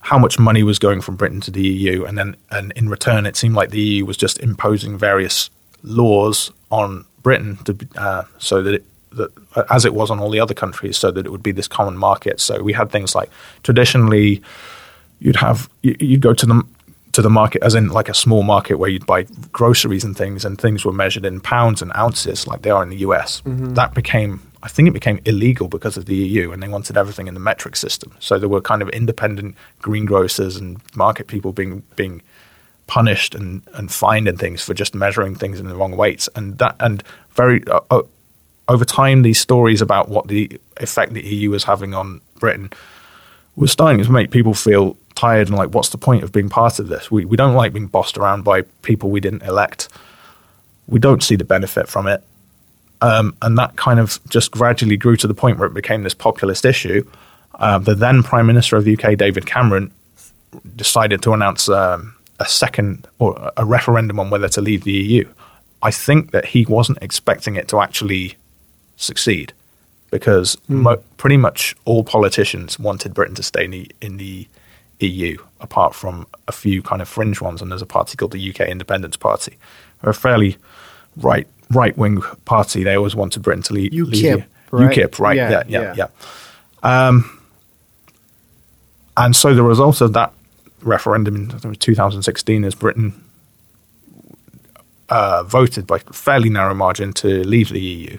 how 0.00 0.18
much 0.18 0.38
money 0.38 0.62
was 0.62 0.78
going 0.78 1.00
from 1.00 1.16
Britain 1.16 1.40
to 1.40 1.50
the 1.50 1.60
EU, 1.60 2.04
and 2.04 2.16
then 2.16 2.36
and 2.50 2.72
in 2.76 2.88
return, 2.88 3.26
it 3.26 3.36
seemed 3.36 3.54
like 3.54 3.70
the 3.70 3.80
EU 3.80 4.06
was 4.06 4.16
just 4.16 4.38
imposing 4.38 4.96
various 4.96 5.50
laws 5.82 6.50
on 6.70 7.04
Britain 7.22 7.56
to 7.64 7.76
uh, 7.96 8.22
so 8.38 8.62
that 8.62 8.74
it, 8.74 8.84
that 9.12 9.30
as 9.70 9.84
it 9.84 9.94
was 9.94 10.10
on 10.10 10.20
all 10.20 10.30
the 10.30 10.40
other 10.40 10.54
countries, 10.54 10.96
so 10.96 11.10
that 11.10 11.26
it 11.26 11.30
would 11.30 11.42
be 11.42 11.52
this 11.52 11.68
common 11.68 11.96
market. 11.96 12.40
So 12.40 12.62
we 12.62 12.72
had 12.72 12.90
things 12.90 13.14
like 13.14 13.30
traditionally, 13.62 14.42
you'd 15.20 15.36
have 15.36 15.68
you'd 15.82 16.20
go 16.20 16.34
to 16.34 16.46
the 16.46 16.62
to 17.12 17.22
the 17.22 17.30
market 17.30 17.62
as 17.62 17.74
in 17.74 17.88
like 17.88 18.08
a 18.08 18.14
small 18.14 18.42
market 18.42 18.74
where 18.74 18.90
you'd 18.90 19.06
buy 19.06 19.24
groceries 19.52 20.04
and 20.04 20.16
things, 20.16 20.44
and 20.44 20.60
things 20.60 20.84
were 20.84 20.92
measured 20.92 21.24
in 21.24 21.40
pounds 21.40 21.82
and 21.82 21.92
ounces 21.96 22.46
like 22.46 22.62
they 22.62 22.70
are 22.70 22.82
in 22.82 22.90
the 22.90 22.98
US. 22.98 23.40
Mm-hmm. 23.42 23.74
That 23.74 23.94
became 23.94 24.40
I 24.62 24.68
think 24.68 24.88
it 24.88 24.92
became 24.92 25.20
illegal 25.24 25.68
because 25.68 25.96
of 25.96 26.06
the 26.06 26.16
EU 26.16 26.50
and 26.50 26.62
they 26.62 26.68
wanted 26.68 26.96
everything 26.96 27.28
in 27.28 27.34
the 27.34 27.40
metric 27.40 27.76
system. 27.76 28.14
So 28.18 28.38
there 28.38 28.48
were 28.48 28.60
kind 28.60 28.82
of 28.82 28.88
independent 28.90 29.56
greengrocers 29.80 30.58
and 30.58 30.80
market 30.96 31.28
people 31.28 31.52
being 31.52 31.82
being 31.96 32.22
punished 32.88 33.34
and, 33.34 33.62
and 33.74 33.92
fined 33.92 34.26
and 34.26 34.38
things 34.38 34.62
for 34.62 34.74
just 34.74 34.94
measuring 34.94 35.34
things 35.34 35.60
in 35.60 35.68
the 35.68 35.76
wrong 35.76 35.96
weights. 35.96 36.28
And 36.34 36.58
that 36.58 36.74
and 36.80 37.04
very 37.30 37.64
uh, 37.68 37.80
uh, 37.90 38.02
over 38.68 38.84
time, 38.84 39.22
these 39.22 39.40
stories 39.40 39.80
about 39.80 40.08
what 40.08 40.28
the 40.28 40.60
effect 40.76 41.14
the 41.14 41.24
EU 41.24 41.50
was 41.50 41.64
having 41.64 41.94
on 41.94 42.20
Britain 42.38 42.70
was 43.56 43.72
starting 43.72 44.02
to 44.04 44.12
make 44.12 44.30
people 44.30 44.54
feel 44.54 44.96
tired 45.16 45.48
and 45.48 45.56
like, 45.56 45.70
what's 45.70 45.88
the 45.88 45.98
point 45.98 46.22
of 46.22 46.30
being 46.30 46.48
part 46.48 46.78
of 46.78 46.88
this? 46.88 47.10
We 47.10 47.24
we 47.24 47.36
don't 47.36 47.54
like 47.54 47.72
being 47.72 47.88
bossed 47.88 48.16
around 48.16 48.44
by 48.44 48.62
people 48.82 49.10
we 49.10 49.20
didn't 49.20 49.42
elect. 49.42 49.88
We 50.86 50.98
don't 50.98 51.22
see 51.22 51.36
the 51.36 51.44
benefit 51.44 51.88
from 51.88 52.06
it 52.06 52.22
um, 53.00 53.36
and 53.42 53.56
that 53.58 53.76
kind 53.76 54.00
of 54.00 54.18
just 54.28 54.50
gradually 54.50 54.96
grew 54.96 55.16
to 55.16 55.26
the 55.26 55.34
point 55.34 55.58
where 55.58 55.68
it 55.68 55.74
became 55.74 56.02
this 56.02 56.14
populist 56.14 56.64
issue. 56.64 57.08
Uh, 57.54 57.78
the 57.78 57.94
then 57.94 58.22
Prime 58.22 58.46
Minister 58.46 58.76
of 58.76 58.84
the 58.84 58.96
UK, 58.96 59.16
David 59.16 59.46
Cameron, 59.46 59.92
decided 60.76 61.22
to 61.22 61.32
announce 61.32 61.68
um, 61.68 62.14
a 62.40 62.46
second 62.46 63.06
or 63.18 63.52
a 63.56 63.64
referendum 63.64 64.18
on 64.18 64.30
whether 64.30 64.48
to 64.48 64.60
leave 64.60 64.84
the 64.84 64.92
EU. 64.92 65.28
I 65.82 65.90
think 65.90 66.32
that 66.32 66.44
he 66.44 66.66
wasn't 66.66 66.98
expecting 67.02 67.56
it 67.56 67.68
to 67.68 67.80
actually 67.80 68.36
succeed 68.98 69.54
because 70.10 70.56
mm. 70.68 70.82
mo- 70.82 71.02
pretty 71.16 71.36
much 71.36 71.74
all 71.84 72.04
politicians 72.04 72.78
wanted 72.78 73.14
Britain 73.14 73.34
to 73.36 73.42
stay 73.42 73.64
in 73.64 73.70
the, 73.70 73.90
in 74.00 74.16
the 74.18 74.46
EU, 75.00 75.38
apart 75.60 75.94
from 75.94 76.26
a 76.46 76.52
few 76.52 76.82
kind 76.82 77.00
of 77.00 77.08
fringe 77.08 77.40
ones. 77.40 77.62
And 77.62 77.70
there's 77.70 77.82
a 77.82 77.86
party 77.86 78.16
called 78.16 78.32
the 78.32 78.50
UK 78.50 78.60
Independence 78.68 79.16
Party, 79.16 79.56
are 80.02 80.12
fairly 80.12 80.56
right 81.16 81.46
right 81.70 81.96
wing 81.98 82.20
party. 82.44 82.82
They 82.82 82.94
always 82.94 83.14
wanted 83.14 83.42
Britain 83.42 83.62
to 83.64 83.74
leave. 83.74 83.92
UKIP, 83.92 84.10
leave 84.10 84.46
right? 84.70 84.96
UKIP, 84.96 85.18
right? 85.18 85.36
Yeah, 85.36 85.50
yeah, 85.50 85.94
yeah. 85.94 85.94
yeah. 85.96 87.08
Um, 87.08 87.40
and 89.16 89.34
so 89.34 89.54
the 89.54 89.62
result 89.62 90.00
of 90.00 90.12
that 90.12 90.32
referendum 90.80 91.34
in 91.36 91.74
2016 91.74 92.64
is 92.64 92.74
Britain 92.74 93.24
uh, 95.08 95.42
voted 95.42 95.86
by 95.86 95.98
fairly 95.98 96.50
narrow 96.50 96.74
margin 96.74 97.12
to 97.14 97.42
leave 97.44 97.70
the 97.70 97.80
EU, 97.80 98.18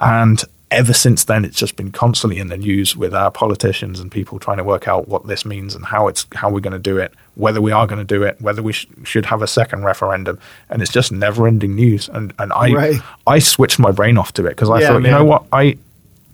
and 0.00 0.42
ever 0.70 0.92
since 0.92 1.24
then, 1.24 1.44
it's 1.44 1.56
just 1.56 1.76
been 1.76 1.90
constantly 1.90 2.38
in 2.38 2.48
the 2.48 2.56
news 2.56 2.96
with 2.96 3.14
our 3.14 3.30
politicians 3.30 4.00
and 4.00 4.12
people 4.12 4.38
trying 4.38 4.58
to 4.58 4.64
work 4.64 4.86
out 4.86 5.08
what 5.08 5.26
this 5.26 5.44
means 5.44 5.74
and 5.74 5.84
how 5.84 6.08
it's 6.08 6.26
how 6.34 6.50
we're 6.50 6.60
going 6.60 6.72
to 6.72 6.78
do 6.78 6.98
it, 6.98 7.12
whether 7.34 7.60
we 7.60 7.72
are 7.72 7.86
going 7.86 7.98
to 7.98 8.04
do 8.04 8.22
it, 8.22 8.40
whether 8.40 8.62
we 8.62 8.72
sh- 8.72 8.86
should 9.04 9.26
have 9.26 9.42
a 9.42 9.46
second 9.46 9.84
referendum, 9.84 10.38
and 10.68 10.82
it's 10.82 10.92
just 10.92 11.10
never-ending 11.12 11.74
news. 11.74 12.08
And 12.08 12.32
and 12.38 12.52
I 12.52 12.72
right. 12.72 13.00
I 13.26 13.38
switched 13.38 13.78
my 13.78 13.90
brain 13.90 14.18
off 14.18 14.32
to 14.34 14.46
it 14.46 14.50
because 14.50 14.70
I 14.70 14.80
yeah, 14.80 14.88
thought, 14.88 15.02
man. 15.02 15.12
you 15.12 15.18
know 15.18 15.24
what, 15.24 15.46
I 15.52 15.78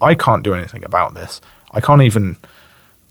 I 0.00 0.14
can't 0.14 0.42
do 0.42 0.54
anything 0.54 0.84
about 0.84 1.14
this. 1.14 1.40
I 1.72 1.80
can't 1.80 2.02
even 2.02 2.36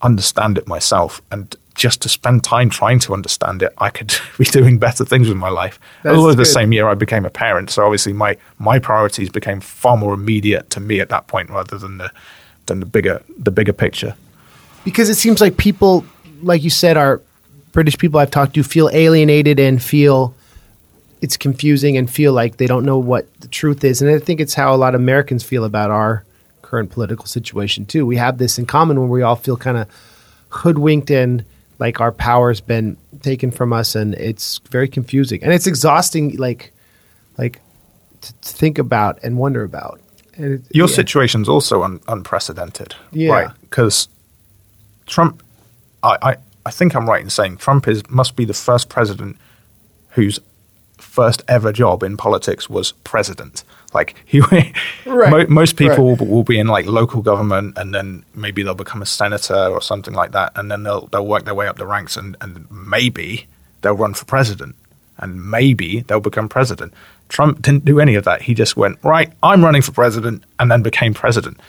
understand 0.01 0.57
it 0.57 0.67
myself, 0.67 1.21
and 1.31 1.55
just 1.75 2.01
to 2.01 2.09
spend 2.09 2.43
time 2.43 2.69
trying 2.69 2.99
to 2.99 3.13
understand 3.13 3.63
it, 3.63 3.73
I 3.77 3.89
could 3.89 4.15
be 4.37 4.45
doing 4.45 4.77
better 4.77 5.05
things 5.05 5.27
with 5.27 5.37
my 5.37 5.49
life. 5.49 5.79
That's 6.03 6.17
Although 6.17 6.33
the 6.33 6.45
same 6.45 6.71
year 6.73 6.87
I 6.87 6.95
became 6.95 7.25
a 7.25 7.29
parent, 7.29 7.69
so 7.69 7.83
obviously 7.83 8.13
my 8.13 8.37
my 8.59 8.79
priorities 8.79 9.29
became 9.29 9.59
far 9.59 9.97
more 9.97 10.13
immediate 10.13 10.69
to 10.71 10.79
me 10.79 10.99
at 10.99 11.09
that 11.09 11.27
point 11.27 11.49
rather 11.49 11.77
than 11.77 11.97
the 11.97 12.11
than 12.67 12.79
the 12.79 12.85
bigger 12.85 13.21
the 13.37 13.51
bigger 13.51 13.73
picture. 13.73 14.15
Because 14.83 15.09
it 15.09 15.15
seems 15.15 15.39
like 15.39 15.57
people, 15.57 16.05
like 16.41 16.63
you 16.63 16.69
said, 16.69 16.97
are 16.97 17.21
British 17.71 17.97
people 17.97 18.19
I've 18.19 18.31
talked 18.31 18.53
to 18.55 18.63
feel 18.63 18.89
alienated 18.91 19.59
and 19.59 19.81
feel 19.81 20.35
it's 21.21 21.37
confusing 21.37 21.95
and 21.95 22.09
feel 22.09 22.33
like 22.33 22.57
they 22.57 22.67
don't 22.67 22.85
know 22.85 22.97
what 22.97 23.33
the 23.39 23.47
truth 23.47 23.83
is. 23.85 24.01
And 24.01 24.11
I 24.11 24.19
think 24.19 24.41
it's 24.41 24.53
how 24.53 24.75
a 24.75 24.77
lot 24.77 24.93
of 24.93 24.99
Americans 24.99 25.41
feel 25.41 25.63
about 25.63 25.89
our 25.89 26.25
current 26.61 26.91
political 26.91 27.25
situation 27.25 27.85
too. 27.85 28.05
We 28.05 28.17
have 28.17 28.37
this 28.39 28.59
in 28.59 28.65
common 28.65 28.99
when 28.99 29.09
we 29.09 29.21
all 29.21 29.37
feel 29.37 29.55
kind 29.55 29.77
of 29.77 29.87
hoodwinked 30.49 31.09
and 31.09 31.45
like 31.79 31.99
our 31.99 32.11
power's 32.11 32.61
been 32.61 32.97
taken 33.21 33.51
from 33.51 33.73
us 33.73 33.95
and 33.95 34.13
it's 34.15 34.59
very 34.69 34.87
confusing 34.87 35.43
and 35.43 35.53
it's 35.53 35.67
exhausting 35.67 36.35
like 36.37 36.73
like 37.37 37.59
to, 38.21 38.33
think 38.41 38.77
about 38.77 39.19
and 39.23 39.37
wonder 39.37 39.63
about 39.63 39.99
and 40.35 40.53
it, 40.53 40.75
your 40.75 40.87
yeah. 40.87 40.95
situation's 40.95 41.49
also 41.49 41.83
un- 41.83 41.99
unprecedented 42.07 42.95
yeah. 43.11 43.31
right 43.31 43.51
because 43.61 44.07
trump 45.05 45.43
I, 46.03 46.17
I 46.21 46.35
i 46.65 46.71
think 46.71 46.95
i'm 46.95 47.09
right 47.09 47.21
in 47.21 47.29
saying 47.29 47.57
trump 47.57 47.87
is 47.87 48.07
must 48.09 48.35
be 48.35 48.45
the 48.45 48.53
first 48.53 48.89
president 48.89 49.37
whose 50.09 50.39
first 50.97 51.43
ever 51.47 51.71
job 51.71 52.03
in 52.03 52.17
politics 52.17 52.69
was 52.69 52.91
president 53.03 53.63
like 53.93 54.15
he, 54.25 54.39
right. 54.39 54.73
mo- 55.05 55.45
most 55.47 55.77
people 55.77 56.15
right. 56.15 56.27
will, 56.27 56.43
be 56.43 56.59
in 56.59 56.67
like 56.67 56.85
local 56.85 57.21
government, 57.21 57.77
and 57.77 57.93
then 57.93 58.23
maybe 58.33 58.63
they'll 58.63 58.75
become 58.75 59.01
a 59.01 59.05
senator 59.05 59.67
or 59.67 59.81
something 59.81 60.13
like 60.13 60.31
that, 60.31 60.51
and 60.55 60.71
then 60.71 60.83
they'll 60.83 61.07
they'll 61.07 61.25
work 61.25 61.45
their 61.45 61.55
way 61.55 61.67
up 61.67 61.77
the 61.77 61.85
ranks, 61.85 62.17
and, 62.17 62.35
and 62.41 62.67
maybe 62.71 63.47
they'll 63.81 63.93
run 63.93 64.13
for 64.13 64.25
president, 64.25 64.75
and 65.17 65.49
maybe 65.49 66.01
they'll 66.01 66.19
become 66.19 66.49
president. 66.49 66.93
Trump 67.29 67.61
didn't 67.61 67.85
do 67.85 67.99
any 67.99 68.15
of 68.15 68.25
that. 68.25 68.41
He 68.43 68.53
just 68.53 68.77
went 68.77 68.99
right. 69.03 69.31
I'm 69.41 69.63
running 69.63 69.81
for 69.81 69.91
president, 69.91 70.43
and 70.59 70.69
then 70.69 70.81
became 70.81 71.13
president. 71.13 71.59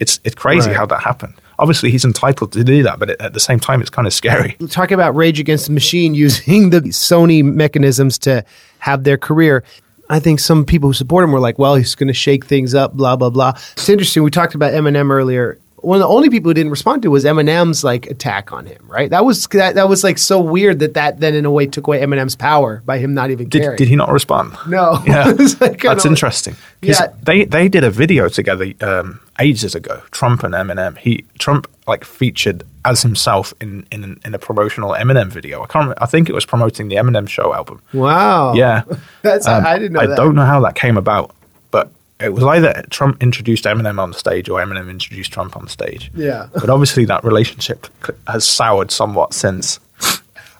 It's 0.00 0.20
it's 0.24 0.34
crazy 0.34 0.68
right. 0.68 0.76
how 0.76 0.86
that 0.86 1.02
happened. 1.02 1.34
Obviously, 1.58 1.90
he's 1.90 2.04
entitled 2.04 2.52
to 2.52 2.64
do 2.64 2.82
that, 2.82 2.98
but 2.98 3.10
at 3.20 3.32
the 3.32 3.40
same 3.40 3.60
time, 3.60 3.80
it's 3.80 3.90
kind 3.90 4.06
of 4.06 4.12
scary. 4.12 4.56
Talk 4.68 4.90
about 4.90 5.14
Rage 5.14 5.38
Against 5.38 5.66
the 5.66 5.72
Machine 5.72 6.14
using 6.14 6.70
the 6.70 6.80
Sony 6.80 7.44
mechanisms 7.44 8.18
to 8.18 8.44
have 8.80 9.04
their 9.04 9.16
career. 9.16 9.62
I 10.10 10.20
think 10.20 10.40
some 10.40 10.64
people 10.64 10.90
who 10.90 10.94
support 10.94 11.24
him 11.24 11.32
were 11.32 11.40
like, 11.40 11.58
well, 11.58 11.74
he's 11.76 11.94
going 11.94 12.08
to 12.08 12.14
shake 12.14 12.44
things 12.44 12.74
up, 12.74 12.94
blah, 12.94 13.16
blah, 13.16 13.30
blah. 13.30 13.52
It's 13.72 13.88
interesting. 13.88 14.22
We 14.22 14.30
talked 14.30 14.54
about 14.54 14.72
Eminem 14.72 15.10
earlier. 15.10 15.58
One 15.76 15.96
of 15.96 16.00
the 16.00 16.08
only 16.08 16.30
people 16.30 16.48
who 16.48 16.54
didn't 16.54 16.70
respond 16.70 17.02
to 17.02 17.10
was 17.10 17.24
Eminem's 17.24 17.84
like 17.84 18.06
attack 18.06 18.52
on 18.52 18.64
him, 18.64 18.82
right? 18.86 19.10
That 19.10 19.26
was 19.26 19.46
that, 19.48 19.74
that 19.74 19.86
was 19.86 20.02
like 20.02 20.16
so 20.16 20.40
weird 20.40 20.78
that 20.78 20.94
that 20.94 21.20
then 21.20 21.34
in 21.34 21.44
a 21.44 21.50
way 21.50 21.66
took 21.66 21.86
away 21.86 22.00
Eminem's 22.00 22.36
power 22.36 22.82
by 22.86 22.96
him 22.98 23.12
not 23.12 23.30
even 23.30 23.50
did, 23.50 23.60
caring. 23.60 23.76
Did 23.76 23.88
he 23.88 23.96
not 23.96 24.10
respond? 24.10 24.56
No. 24.66 25.02
Yeah, 25.06 25.24
like 25.60 25.82
that's 25.82 26.06
interesting. 26.06 26.56
Yeah, 26.80 27.08
they 27.22 27.44
they 27.44 27.68
did 27.68 27.84
a 27.84 27.90
video 27.90 28.30
together 28.30 28.72
um, 28.80 29.20
ages 29.38 29.74
ago. 29.74 30.02
Trump 30.10 30.42
and 30.42 30.54
Eminem. 30.54 30.96
He 30.98 31.24
Trump 31.38 31.68
like 31.86 32.04
featured 32.04 32.64
as 32.84 33.02
himself 33.02 33.52
in 33.60 33.86
in, 33.90 34.20
in 34.24 34.34
a 34.34 34.38
promotional 34.38 34.90
Eminem 34.92 35.28
video. 35.30 35.62
I 35.62 35.66
can't. 35.66 35.84
Remember, 35.84 36.02
I 36.02 36.06
think 36.06 36.28
it 36.28 36.34
was 36.34 36.44
promoting 36.46 36.88
the 36.88 36.96
Eminem 36.96 37.28
Show 37.28 37.54
album. 37.54 37.80
Wow. 37.92 38.54
Yeah, 38.54 38.82
that's 39.22 39.46
um, 39.46 39.64
I 39.66 39.78
didn't 39.78 39.92
know. 39.94 40.00
I 40.00 40.06
that. 40.06 40.16
don't 40.16 40.34
know 40.34 40.44
how 40.44 40.60
that 40.60 40.74
came 40.74 40.96
about, 40.96 41.34
but 41.70 41.90
it 42.20 42.32
was 42.32 42.44
either 42.44 42.84
Trump 42.90 43.22
introduced 43.22 43.64
Eminem 43.64 43.98
on 43.98 44.12
stage 44.12 44.48
or 44.48 44.60
Eminem 44.60 44.90
introduced 44.90 45.32
Trump 45.32 45.56
on 45.56 45.68
stage. 45.68 46.10
Yeah. 46.14 46.48
but 46.54 46.70
obviously 46.70 47.04
that 47.06 47.24
relationship 47.24 47.86
has 48.26 48.46
soured 48.46 48.90
somewhat 48.90 49.34
since. 49.34 49.80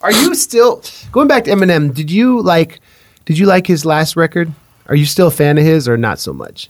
Are 0.03 0.12
you 0.12 0.35
still 0.35 0.83
going 1.12 1.29
back 1.29 1.45
to 1.45 1.51
Eminem? 1.51 1.95
Did 1.95 2.11
you 2.11 2.43
like? 2.43 2.81
Did 3.25 3.39
you 3.39 3.47
like 3.47 3.66
his 3.66 3.87
last 3.87 4.16
record? 4.16 4.53
Are 4.87 4.95
you 4.95 5.07
still 5.07 5.29
a 5.29 5.31
fan 5.31 5.57
of 5.57 5.64
his 5.64 5.89
or 5.89 5.97
not 5.97 6.18
so 6.18 6.35
much? 6.35 6.68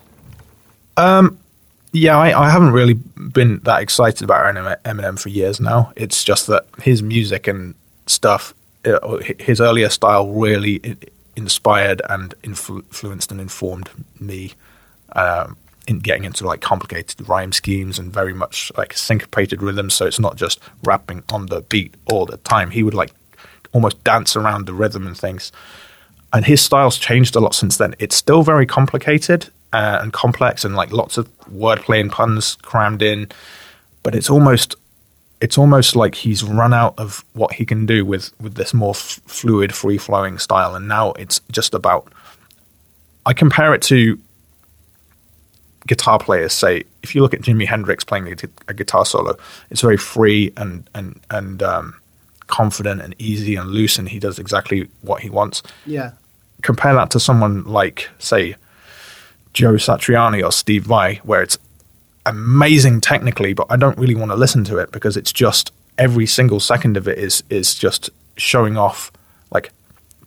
Yeah, 1.94 2.18
I, 2.18 2.46
I 2.46 2.50
haven't 2.50 2.72
really 2.72 2.94
been 2.94 3.60
that 3.60 3.80
excited 3.80 4.22
about 4.22 4.52
Eminem 4.82 5.16
for 5.16 5.28
years 5.28 5.60
now. 5.60 5.92
It's 5.94 6.24
just 6.24 6.48
that 6.48 6.66
his 6.82 7.04
music 7.04 7.46
and 7.46 7.76
stuff, 8.08 8.52
uh, 8.84 9.18
his 9.38 9.60
earlier 9.60 9.88
style 9.88 10.28
really 10.28 10.96
inspired 11.36 12.02
and 12.10 12.34
influenced 12.42 13.30
and 13.30 13.40
informed 13.40 13.90
me 14.18 14.54
um, 15.12 15.56
in 15.86 16.00
getting 16.00 16.24
into 16.24 16.44
like 16.44 16.60
complicated 16.60 17.28
rhyme 17.28 17.52
schemes 17.52 17.96
and 18.00 18.12
very 18.12 18.34
much 18.34 18.72
like 18.76 18.92
syncopated 18.94 19.62
rhythms. 19.62 19.94
So 19.94 20.04
it's 20.04 20.18
not 20.18 20.34
just 20.34 20.58
rapping 20.82 21.22
on 21.32 21.46
the 21.46 21.60
beat 21.60 21.94
all 22.06 22.26
the 22.26 22.38
time. 22.38 22.72
He 22.72 22.82
would 22.82 22.94
like 22.94 23.12
almost 23.72 24.02
dance 24.02 24.34
around 24.34 24.66
the 24.66 24.74
rhythm 24.74 25.06
and 25.06 25.16
things 25.16 25.52
and 26.34 26.44
his 26.44 26.60
style's 26.60 26.98
changed 26.98 27.36
a 27.36 27.40
lot 27.40 27.54
since 27.54 27.76
then. 27.76 27.94
It's 28.00 28.16
still 28.16 28.42
very 28.42 28.66
complicated 28.66 29.50
uh, 29.74 29.98
and 30.02 30.12
complex, 30.12 30.64
and 30.64 30.74
like 30.76 30.90
lots 30.92 31.18
of 31.18 31.26
wordplay 31.62 32.00
and 32.00 32.10
puns 32.10 32.56
crammed 32.62 33.02
in. 33.02 33.28
But 34.02 34.14
it's 34.14 34.30
almost, 34.30 34.76
it's 35.40 35.58
almost 35.58 35.96
like 35.96 36.14
he's 36.14 36.42
run 36.44 36.72
out 36.74 36.94
of 36.98 37.24
what 37.32 37.52
he 37.58 37.64
can 37.66 37.86
do 37.86 38.04
with 38.04 38.32
with 38.40 38.54
this 38.54 38.72
more 38.72 38.94
f- 38.94 39.20
fluid, 39.26 39.74
free 39.74 39.98
flowing 39.98 40.38
style, 40.38 40.74
and 40.76 40.86
now 40.88 41.12
it's 41.12 41.40
just 41.50 41.74
about. 41.74 42.02
I 43.26 43.32
compare 43.32 43.74
it 43.74 43.82
to 43.92 44.18
guitar 45.86 46.18
players. 46.18 46.52
Say, 46.52 46.84
if 47.02 47.14
you 47.14 47.22
look 47.22 47.34
at 47.34 47.40
Jimi 47.40 47.66
Hendrix 47.66 48.04
playing 48.04 48.28
a, 48.28 48.36
a 48.68 48.74
guitar 48.74 49.04
solo, 49.04 49.36
it's 49.70 49.80
very 49.80 49.96
free 49.96 50.52
and 50.56 50.88
and 50.94 51.20
and 51.30 51.62
um, 51.62 51.94
confident 52.46 53.00
and 53.02 53.14
easy 53.18 53.56
and 53.56 53.70
loose, 53.70 53.98
and 53.98 54.08
he 54.08 54.18
does 54.18 54.38
exactly 54.38 54.88
what 55.02 55.22
he 55.22 55.30
wants 55.30 55.62
Yeah. 55.86 56.12
compare 56.62 56.94
that 56.94 57.10
to 57.12 57.20
someone 57.20 57.64
like, 57.64 58.08
say, 58.18 58.54
Joe 59.54 59.74
Satriani 59.74 60.44
or 60.44 60.52
Steve 60.52 60.84
Vai, 60.84 61.20
where 61.24 61.40
it's 61.42 61.56
amazing 62.26 63.00
technically, 63.00 63.54
but 63.54 63.66
I 63.70 63.76
don't 63.76 63.96
really 63.98 64.14
want 64.14 64.30
to 64.30 64.36
listen 64.36 64.64
to 64.64 64.78
it 64.78 64.90
because 64.92 65.16
it's 65.16 65.32
just 65.32 65.72
every 65.98 66.26
single 66.26 66.60
second 66.60 66.96
of 66.96 67.06
it 67.08 67.18
is 67.18 67.42
is 67.50 67.74
just 67.74 68.10
showing 68.36 68.76
off, 68.76 69.12
like 69.50 69.70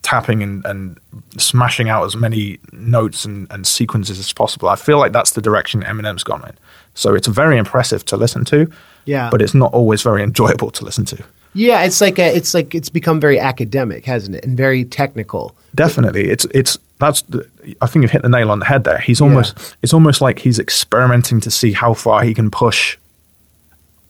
tapping 0.02 0.42
and, 0.42 0.64
and 0.64 0.98
smashing 1.36 1.88
out 1.88 2.04
as 2.04 2.16
many 2.16 2.58
notes 2.72 3.24
and, 3.24 3.46
and 3.50 3.66
sequences 3.66 4.18
as 4.18 4.32
possible. 4.32 4.68
I 4.68 4.76
feel 4.76 4.98
like 4.98 5.12
that's 5.12 5.32
the 5.32 5.42
direction 5.42 5.82
Eminem's 5.82 6.24
gone 6.24 6.42
in. 6.48 6.54
So 6.94 7.14
it's 7.14 7.26
very 7.28 7.58
impressive 7.58 8.04
to 8.06 8.16
listen 8.16 8.44
to, 8.46 8.70
Yeah. 9.04 9.28
but 9.30 9.42
it's 9.42 9.54
not 9.54 9.72
always 9.74 10.02
very 10.02 10.22
enjoyable 10.22 10.70
to 10.70 10.84
listen 10.84 11.04
to. 11.06 11.22
Yeah, 11.54 11.82
it's 11.82 12.00
like 12.00 12.18
a, 12.18 12.34
it's 12.34 12.54
like 12.54 12.74
it's 12.74 12.88
become 12.88 13.20
very 13.20 13.38
academic, 13.40 14.04
hasn't 14.04 14.36
it, 14.36 14.44
and 14.44 14.56
very 14.56 14.84
technical. 14.84 15.54
Definitely, 15.74 16.28
it's 16.30 16.46
it's 16.54 16.78
that's. 16.98 17.22
The, 17.22 17.48
I 17.80 17.86
think 17.86 18.02
you've 18.02 18.10
hit 18.10 18.22
the 18.22 18.28
nail 18.28 18.50
on 18.50 18.58
the 18.58 18.64
head 18.64 18.84
there. 18.84 18.98
He's 18.98 19.20
almost 19.20 19.76
it's 19.82 19.92
almost 19.92 20.20
like 20.20 20.38
he's 20.40 20.58
experimenting 20.58 21.40
to 21.40 21.50
see 21.50 21.72
how 21.72 21.94
far 21.94 22.22
he 22.22 22.34
can 22.34 22.50
push 22.50 22.96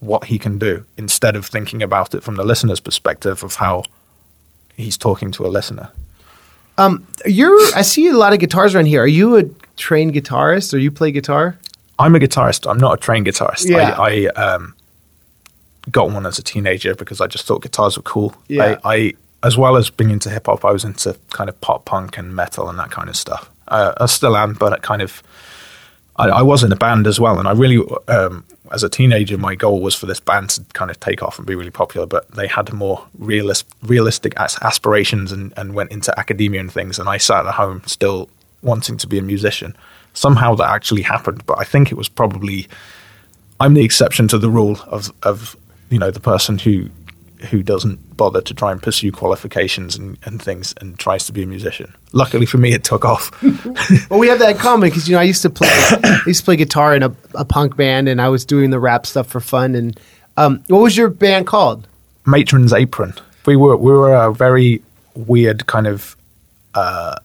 what 0.01 0.24
he 0.24 0.39
can 0.39 0.59
do 0.59 0.84
instead 0.97 1.34
of 1.36 1.45
thinking 1.45 1.82
about 1.82 2.14
it 2.14 2.22
from 2.22 2.36
the 2.36 2.45
listener's 2.45 2.80
perspective 2.80 3.43
of 3.43 3.57
how 3.57 3.82
he's 4.76 4.97
talking 4.97 5.32
to 5.32 5.47
a 5.47 5.49
listener. 5.49 5.91
Um, 6.78 7.07
You're 7.26 7.59
I 7.74 7.82
see 7.82 8.07
a 8.07 8.16
lot 8.16 8.32
of 8.32 8.39
guitars 8.39 8.74
around 8.74 8.86
here. 8.86 9.03
Are 9.03 9.07
you 9.07 9.36
a 9.36 9.45
trained 9.76 10.14
guitarist 10.14 10.72
or 10.72 10.78
you 10.78 10.91
play 10.91 11.11
guitar? 11.11 11.59
I'm 11.99 12.14
a 12.14 12.20
guitarist. 12.20 12.70
I'm 12.70 12.78
not 12.78 12.95
a 12.95 12.97
trained 12.97 13.26
guitarist. 13.26 13.68
Yeah. 13.68 13.97
I, 13.99 14.26
I 14.36 14.55
um, 14.55 14.74
got 15.91 16.11
one 16.11 16.24
as 16.26 16.39
a 16.39 16.43
teenager 16.43 16.95
because 16.95 17.20
I 17.20 17.26
just 17.26 17.47
thought 17.47 17.62
guitars 17.62 17.97
were 17.97 18.05
cool. 18.05 18.34
Yeah. 18.47 18.78
I, 18.84 18.95
I 18.95 19.14
as 19.43 19.57
well 19.57 19.76
as 19.76 19.91
being 19.91 20.11
into 20.11 20.30
hip 20.30 20.47
hop, 20.47 20.64
I 20.64 20.72
was 20.72 20.84
into 20.84 21.16
kind 21.30 21.49
of 21.49 21.61
pop 21.61 21.84
punk 21.84 22.18
and 22.18 22.34
metal 22.34 22.68
and 22.68 22.78
that 22.78 22.91
kind 22.91 23.09
of 23.09 23.16
stuff. 23.16 23.51
Uh, 23.68 23.93
I 23.99 24.07
still 24.07 24.36
am, 24.36 24.55
but 24.55 24.72
it 24.72 24.82
kind 24.82 25.03
of 25.03 25.22
I, 26.18 26.28
I 26.28 26.43
was 26.43 26.64
in 26.64 26.72
a 26.72 26.76
band 26.76 27.07
as 27.07 27.20
well, 27.20 27.39
and 27.39 27.47
I 27.47 27.53
really, 27.53 27.84
um, 28.09 28.45
as 28.72 28.82
a 28.82 28.89
teenager, 28.89 29.39
my 29.39 29.55
goal 29.55 29.80
was 29.80 29.95
for 29.95 30.07
this 30.07 30.20
band 30.20 30.51
to 30.51 30.64
kind 30.72 30.91
of 30.91 30.99
take 30.99 31.22
off 31.22 31.39
and 31.39 31.47
be 31.47 31.55
really 31.55 31.70
popular. 31.70 32.07
But 32.07 32.30
they 32.32 32.49
had 32.49 32.72
more 32.72 33.07
realist, 33.18 33.66
realistic 33.82 34.34
as- 34.36 34.59
aspirations 34.61 35.30
and, 35.30 35.55
and 35.57 35.74
went 35.74 35.93
into 35.93 36.18
academia 36.18 36.61
and 36.61 36.72
things. 36.72 36.99
And 36.99 37.09
I 37.09 37.18
sat 37.18 37.47
at 37.47 37.55
home 37.55 37.82
still 37.86 38.28
wanting 38.62 38.97
to 38.99 39.07
be 39.07 39.18
a 39.18 39.22
musician. 39.22 39.76
Somehow 40.12 40.57
that 40.57 40.70
actually 40.70 41.03
happened, 41.03 41.47
but 41.47 41.59
I 41.59 41.64
think 41.64 41.93
it 41.93 41.95
was 41.95 42.09
probably 42.09 42.66
I'm 43.61 43.74
the 43.74 43.84
exception 43.84 44.26
to 44.28 44.39
the 44.39 44.51
rule 44.51 44.80
of 44.86 45.12
of 45.22 45.57
you 45.91 45.99
know 45.99 46.11
the 46.11 46.20
person 46.20 46.59
who 46.59 46.91
who 47.51 47.62
doesn't 47.62 48.16
bother 48.16 48.41
to 48.41 48.55
try 48.55 48.72
and 48.72 48.82
pursue 48.82 49.12
qualifications 49.12 49.97
and, 49.97 50.18
and 50.24 50.43
things 50.43 50.74
and 50.80 50.99
tries 50.99 51.26
to 51.26 51.32
be 51.32 51.43
a 51.43 51.47
musician. 51.47 51.95
Luckily 52.12 52.47
for 52.47 52.59
me, 52.59 52.72
it 52.72 52.84
took 52.84 53.05
off. 53.05 53.30
Well, 54.11 54.18
we 54.18 54.28
have 54.28 54.39
that 54.39 54.51
in 54.51 54.57
common 54.57 54.89
because 54.89 55.09
you 55.09 55.14
know 55.14 55.20
I 55.20 55.24
used 55.24 55.43
to 55.43 55.51
play 55.51 55.68
I 55.70 56.22
used 56.26 56.41
to 56.41 56.45
play 56.45 56.57
guitar 56.57 56.95
in 56.95 57.03
a, 57.03 57.14
a 57.34 57.45
punk 57.45 57.76
band, 57.76 58.09
and 58.09 58.20
I 58.20 58.28
was 58.28 58.45
doing 58.45 58.70
the 58.70 58.78
rap 58.78 59.07
stuff 59.07 59.26
for 59.26 59.41
fun. 59.41 59.74
And 59.74 59.99
um, 60.36 60.64
what 60.68 60.78
was 60.78 60.97
your 60.97 61.09
band 61.09 61.47
called? 61.47 61.86
Matron's 62.26 62.72
Apron. 62.72 63.14
We 63.47 63.57
were 63.57 63.76
we 63.76 63.93
were 63.93 64.14
a 64.14 64.32
very 64.32 64.82
weird 65.14 65.66
kind 65.66 65.86
of 65.86 66.16
uh, 66.74 67.16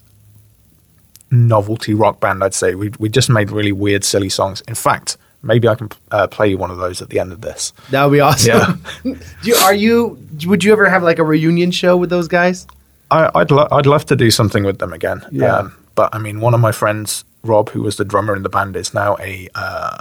novelty 1.31 1.93
rock 1.93 2.19
band. 2.19 2.43
I'd 2.43 2.53
say 2.53 2.75
we 2.75 2.91
we 2.99 3.09
just 3.09 3.29
made 3.29 3.51
really 3.51 3.71
weird, 3.71 4.03
silly 4.03 4.29
songs. 4.29 4.61
In 4.67 4.75
fact, 4.75 5.17
maybe 5.43 5.67
I 5.67 5.75
can 5.75 5.89
uh, 6.11 6.27
play 6.27 6.49
you 6.49 6.57
one 6.57 6.71
of 6.71 6.77
those 6.77 7.01
at 7.01 7.09
the 7.09 7.19
end 7.19 7.31
of 7.31 7.41
this. 7.41 7.73
That 7.91 8.05
would 8.05 8.13
be 8.13 8.19
awesome. 8.21 8.83
Yeah. 9.03 9.13
Do 9.13 9.19
you, 9.43 9.55
are 9.55 9.73
you? 9.73 10.17
Would 10.45 10.63
you 10.63 10.71
ever 10.71 10.89
have 10.89 11.03
like 11.03 11.19
a 11.19 11.23
reunion 11.23 11.71
show 11.71 11.95
with 11.97 12.09
those 12.09 12.27
guys? 12.27 12.65
I, 13.11 13.29
I'd 13.35 13.51
lo- 13.51 13.67
I'd 13.71 13.85
love 13.85 14.05
to 14.07 14.15
do 14.15 14.31
something 14.31 14.63
with 14.63 14.79
them 14.79 14.93
again. 14.93 15.23
Yeah. 15.31 15.57
Um, 15.57 15.75
but 15.95 16.15
I 16.15 16.17
mean, 16.17 16.39
one 16.39 16.55
of 16.55 16.59
my 16.59 16.71
friends, 16.71 17.23
Rob, 17.43 17.69
who 17.69 17.83
was 17.83 17.97
the 17.97 18.05
drummer 18.05 18.35
in 18.35 18.41
the 18.41 18.49
band, 18.49 18.75
is 18.75 18.93
now 18.93 19.17
a 19.19 19.49
uh, 19.53 19.97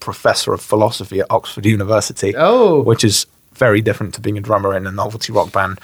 professor 0.00 0.54
of 0.54 0.62
philosophy 0.62 1.20
at 1.20 1.26
Oxford 1.30 1.66
University. 1.66 2.34
Oh. 2.36 2.82
which 2.82 3.04
is 3.04 3.26
very 3.54 3.80
different 3.80 4.14
to 4.14 4.20
being 4.20 4.38
a 4.38 4.40
drummer 4.40 4.74
in 4.76 4.86
a 4.86 4.92
novelty 4.92 5.32
rock 5.32 5.52
band. 5.52 5.78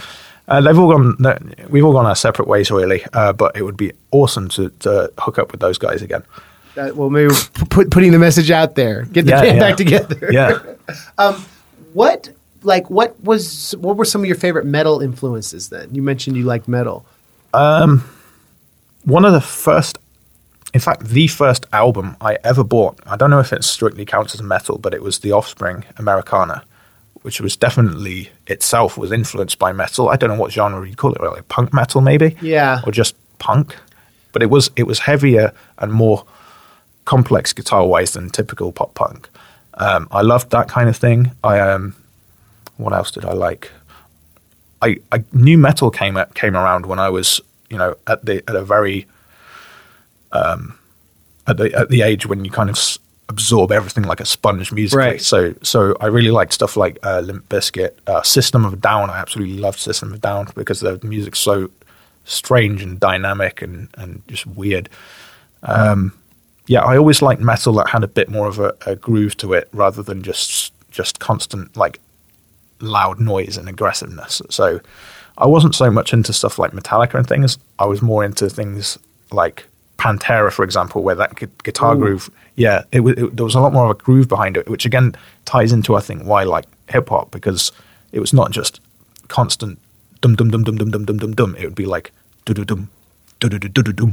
Uh, 0.48 0.60
they've 0.60 0.78
all 0.78 0.90
gone. 0.90 1.54
We've 1.68 1.84
all 1.84 1.92
gone 1.92 2.06
our 2.06 2.16
separate 2.16 2.48
ways, 2.48 2.70
really. 2.70 3.04
Uh, 3.12 3.32
but 3.32 3.56
it 3.56 3.62
would 3.62 3.76
be 3.76 3.92
awesome 4.10 4.48
to, 4.50 4.70
to 4.80 5.12
hook 5.18 5.38
up 5.38 5.52
with 5.52 5.60
those 5.60 5.78
guys 5.78 6.02
again. 6.02 6.24
That, 6.76 6.94
well, 6.96 7.10
maybe 7.10 7.32
put, 7.68 7.90
putting 7.90 8.12
the 8.12 8.18
message 8.18 8.50
out 8.50 8.74
there, 8.76 9.02
get 9.06 9.24
the 9.26 9.32
Yeah, 9.32 9.40
band 9.42 9.56
yeah. 9.56 9.68
back 9.68 9.76
together. 9.76 10.28
Yeah. 10.32 10.58
Um, 11.18 11.44
what 11.92 12.30
like 12.62 12.90
what 12.90 13.18
was 13.22 13.74
what 13.78 13.96
were 13.96 14.04
some 14.04 14.22
of 14.22 14.26
your 14.26 14.36
favorite 14.36 14.66
metal 14.66 15.00
influences? 15.00 15.68
Then 15.68 15.94
you 15.94 16.02
mentioned 16.02 16.36
you 16.36 16.42
like 16.44 16.66
metal. 16.68 17.06
Um, 17.54 18.04
one 19.04 19.24
of 19.24 19.32
the 19.32 19.40
first, 19.40 19.98
in 20.74 20.80
fact, 20.80 21.04
the 21.06 21.26
first 21.28 21.66
album 21.72 22.16
I 22.20 22.38
ever 22.44 22.62
bought. 22.64 22.98
I 23.06 23.16
don't 23.16 23.30
know 23.30 23.40
if 23.40 23.52
it 23.52 23.64
strictly 23.64 24.04
counts 24.04 24.34
as 24.34 24.42
metal, 24.42 24.78
but 24.78 24.94
it 24.94 25.02
was 25.02 25.20
The 25.20 25.32
Offspring 25.32 25.84
Americana, 25.96 26.62
which 27.22 27.40
was 27.40 27.56
definitely 27.56 28.30
itself 28.46 28.98
was 28.98 29.10
influenced 29.12 29.58
by 29.58 29.72
metal. 29.72 30.08
I 30.08 30.16
don't 30.16 30.30
know 30.30 30.36
what 30.40 30.52
genre 30.52 30.88
you 30.88 30.96
call 30.96 31.12
it, 31.12 31.20
like 31.22 31.48
punk 31.48 31.72
metal 31.72 32.00
maybe, 32.00 32.36
Yeah. 32.40 32.80
or 32.84 32.92
just 32.92 33.14
punk. 33.38 33.76
But 34.32 34.42
it 34.42 34.46
was 34.50 34.70
it 34.76 34.84
was 34.84 35.00
heavier 35.00 35.52
and 35.78 35.92
more 35.92 36.24
complex 37.04 37.52
guitar 37.52 37.86
wise 37.86 38.12
than 38.12 38.30
typical 38.30 38.72
pop 38.72 38.94
punk. 38.94 39.28
Um, 39.74 40.08
I 40.10 40.22
loved 40.22 40.50
that 40.50 40.68
kind 40.68 40.88
of 40.88 40.96
thing. 40.96 41.32
I 41.42 41.60
um, 41.60 41.94
what 42.76 42.92
else 42.92 43.10
did 43.10 43.24
I 43.24 43.32
like? 43.32 43.70
I, 44.82 44.98
I 45.12 45.24
new 45.32 45.58
metal 45.58 45.90
came 45.90 46.18
came 46.34 46.56
around 46.56 46.86
when 46.86 46.98
I 46.98 47.08
was 47.08 47.40
you 47.68 47.78
know 47.78 47.96
at 48.06 48.24
the 48.24 48.42
at 48.48 48.56
a 48.56 48.62
very 48.62 49.06
um, 50.32 50.78
at 51.46 51.56
the 51.56 51.72
at 51.74 51.88
the 51.88 52.02
age 52.02 52.26
when 52.26 52.44
you 52.44 52.50
kind 52.50 52.70
of 52.70 52.76
s- 52.76 52.98
absorb 53.28 53.72
everything 53.72 54.04
like 54.04 54.20
a 54.20 54.24
sponge 54.24 54.72
musically. 54.72 55.04
Right. 55.04 55.20
So 55.20 55.54
so 55.62 55.96
I 56.00 56.06
really 56.06 56.30
liked 56.30 56.52
stuff 56.52 56.76
like 56.76 56.98
uh, 57.02 57.20
Limp 57.20 57.48
Bizkit, 57.48 57.92
uh, 58.06 58.22
System 58.22 58.64
of 58.64 58.72
a 58.74 58.76
Down. 58.76 59.10
I 59.10 59.18
absolutely 59.18 59.58
loved 59.58 59.78
System 59.78 60.10
of 60.10 60.16
a 60.16 60.18
Down 60.18 60.48
because 60.54 60.80
the 60.80 60.98
music's 61.02 61.38
so 61.38 61.70
strange 62.24 62.82
and 62.82 62.98
dynamic 63.00 63.62
and 63.62 63.88
and 63.94 64.22
just 64.28 64.46
weird. 64.46 64.88
Um, 65.62 66.12
yeah, 66.70 66.82
I 66.82 66.96
always 66.96 67.20
liked 67.20 67.42
metal 67.42 67.72
that 67.74 67.88
had 67.88 68.04
a 68.04 68.08
bit 68.08 68.28
more 68.28 68.46
of 68.46 68.60
a, 68.60 68.72
a 68.86 68.94
groove 68.94 69.36
to 69.38 69.54
it 69.54 69.68
rather 69.72 70.04
than 70.04 70.22
just 70.22 70.72
just 70.92 71.18
constant 71.18 71.76
like 71.76 71.98
loud 72.78 73.18
noise 73.18 73.56
and 73.56 73.68
aggressiveness. 73.68 74.40
So 74.50 74.80
I 75.36 75.48
wasn't 75.48 75.74
so 75.74 75.90
much 75.90 76.12
into 76.12 76.32
stuff 76.32 76.60
like 76.60 76.70
Metallica 76.70 77.14
and 77.14 77.26
things. 77.26 77.58
I 77.80 77.86
was 77.86 78.02
more 78.02 78.22
into 78.22 78.48
things 78.48 79.00
like 79.32 79.66
Pantera, 79.98 80.52
for 80.52 80.62
example, 80.62 81.02
where 81.02 81.16
that 81.16 81.34
gu- 81.34 81.48
guitar 81.64 81.96
groove, 81.96 82.30
yeah, 82.54 82.84
it, 82.92 83.00
it, 83.00 83.34
there 83.34 83.44
was 83.44 83.56
a 83.56 83.60
lot 83.60 83.72
more 83.72 83.86
of 83.86 83.90
a 83.90 83.94
groove 83.94 84.28
behind 84.28 84.56
it, 84.56 84.68
which 84.68 84.86
again 84.86 85.16
ties 85.46 85.72
into 85.72 85.96
I 85.96 86.00
think 86.00 86.22
why 86.22 86.44
like 86.44 86.66
hip 86.88 87.08
hop 87.08 87.32
because 87.32 87.72
it 88.12 88.20
was 88.20 88.32
not 88.32 88.52
just 88.52 88.80
constant 89.26 89.76
dum 90.20 90.36
dum 90.36 90.52
dum 90.52 90.62
dum 90.62 90.78
dum 90.78 90.90
dum 90.92 91.04
dum 91.04 91.18
dum 91.18 91.34
dum. 91.34 91.56
It 91.56 91.64
would 91.64 91.74
be 91.74 91.86
like 91.86 92.12
dum. 92.44 92.54
do 92.54 92.64
dum. 92.64 92.90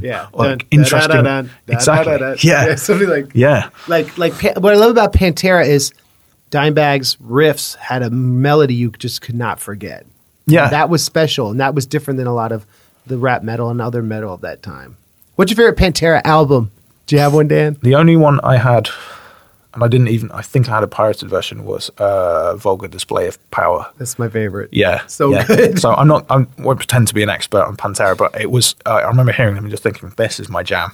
Yeah. 0.02 0.26
Like, 0.32 0.66
interesting. 0.70 1.12
dun, 1.22 1.24
dun, 1.24 1.50
exactly. 1.68 2.12
Yeah. 2.48 2.66
Yeah, 2.68 2.74
something 2.76 3.08
like- 3.08 3.30
Yeah. 3.34 3.70
Like 3.86 4.16
like 4.18 4.32
what 4.56 4.72
I 4.72 4.76
love 4.76 4.90
about 4.90 5.12
Pantera 5.12 5.66
is 5.66 5.92
Dimebag's 6.50 7.16
riffs 7.16 7.76
had 7.76 8.02
a 8.02 8.10
melody 8.10 8.74
you 8.74 8.90
just 8.92 9.20
could 9.20 9.34
not 9.34 9.60
forget. 9.60 10.06
Yeah. 10.46 10.68
that 10.70 10.88
was 10.88 11.04
special, 11.04 11.50
and 11.50 11.60
that 11.60 11.74
was 11.74 11.84
different 11.84 12.16
than 12.16 12.26
a 12.26 12.32
lot 12.34 12.52
of 12.52 12.64
the 13.06 13.18
rap 13.18 13.42
metal 13.42 13.68
and 13.68 13.82
other 13.82 14.02
metal 14.02 14.32
of 14.32 14.40
that 14.40 14.62
time. 14.62 14.96
What's 15.36 15.50
your 15.50 15.56
favorite 15.56 15.76
Pantera 15.76 16.22
album? 16.24 16.70
Do 17.06 17.16
you 17.16 17.20
have 17.20 17.34
one, 17.34 17.48
Dan? 17.48 17.76
The 17.82 17.94
only 17.94 18.16
one 18.16 18.40
I 18.42 18.56
had, 18.56 18.88
and 19.74 19.84
I 19.84 19.88
didn't 19.88 20.08
even, 20.08 20.30
I 20.32 20.42
think 20.42 20.68
I 20.68 20.74
had 20.74 20.82
a 20.82 20.88
pirated 20.88 21.28
version, 21.28 21.64
was 21.64 21.90
uh, 21.98 22.56
Vulgar 22.56 22.88
Display 22.88 23.28
of 23.28 23.50
Power. 23.50 23.86
That's 23.98 24.18
my 24.18 24.28
favorite. 24.28 24.70
Yeah. 24.72 25.06
So 25.06 25.30
yeah. 25.30 25.46
good. 25.46 25.78
So 25.78 25.92
I'm 25.92 26.08
not, 26.08 26.26
I 26.30 26.46
won't 26.58 26.78
pretend 26.78 27.08
to 27.08 27.14
be 27.14 27.22
an 27.22 27.28
expert 27.28 27.62
on 27.62 27.76
Pantera, 27.76 28.16
but 28.16 28.40
it 28.40 28.50
was, 28.50 28.74
uh, 28.86 28.90
I 28.90 29.08
remember 29.08 29.32
hearing 29.32 29.54
them 29.54 29.64
and 29.64 29.70
just 29.70 29.82
thinking, 29.82 30.12
this 30.16 30.40
is 30.40 30.48
my 30.48 30.62
jam. 30.62 30.90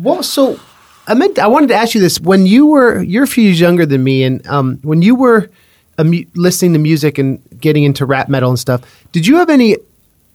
Well, 0.00 0.22
so 0.22 0.58
I 1.06 1.14
meant 1.14 1.38
I 1.38 1.46
wanted 1.46 1.68
to 1.68 1.74
ask 1.74 1.94
you 1.94 2.00
this: 2.00 2.20
when 2.20 2.46
you 2.46 2.66
were 2.66 3.02
you're 3.02 3.24
a 3.24 3.28
few 3.28 3.44
years 3.44 3.60
younger 3.60 3.86
than 3.86 4.02
me, 4.02 4.24
and 4.24 4.46
um, 4.48 4.78
when 4.82 5.02
you 5.02 5.14
were 5.14 5.48
mu- 5.98 6.24
listening 6.34 6.72
to 6.72 6.78
music 6.78 7.18
and 7.18 7.40
getting 7.60 7.84
into 7.84 8.04
rap 8.04 8.28
metal 8.28 8.50
and 8.50 8.58
stuff, 8.58 8.82
did 9.12 9.26
you 9.26 9.36
have 9.36 9.48
any 9.48 9.76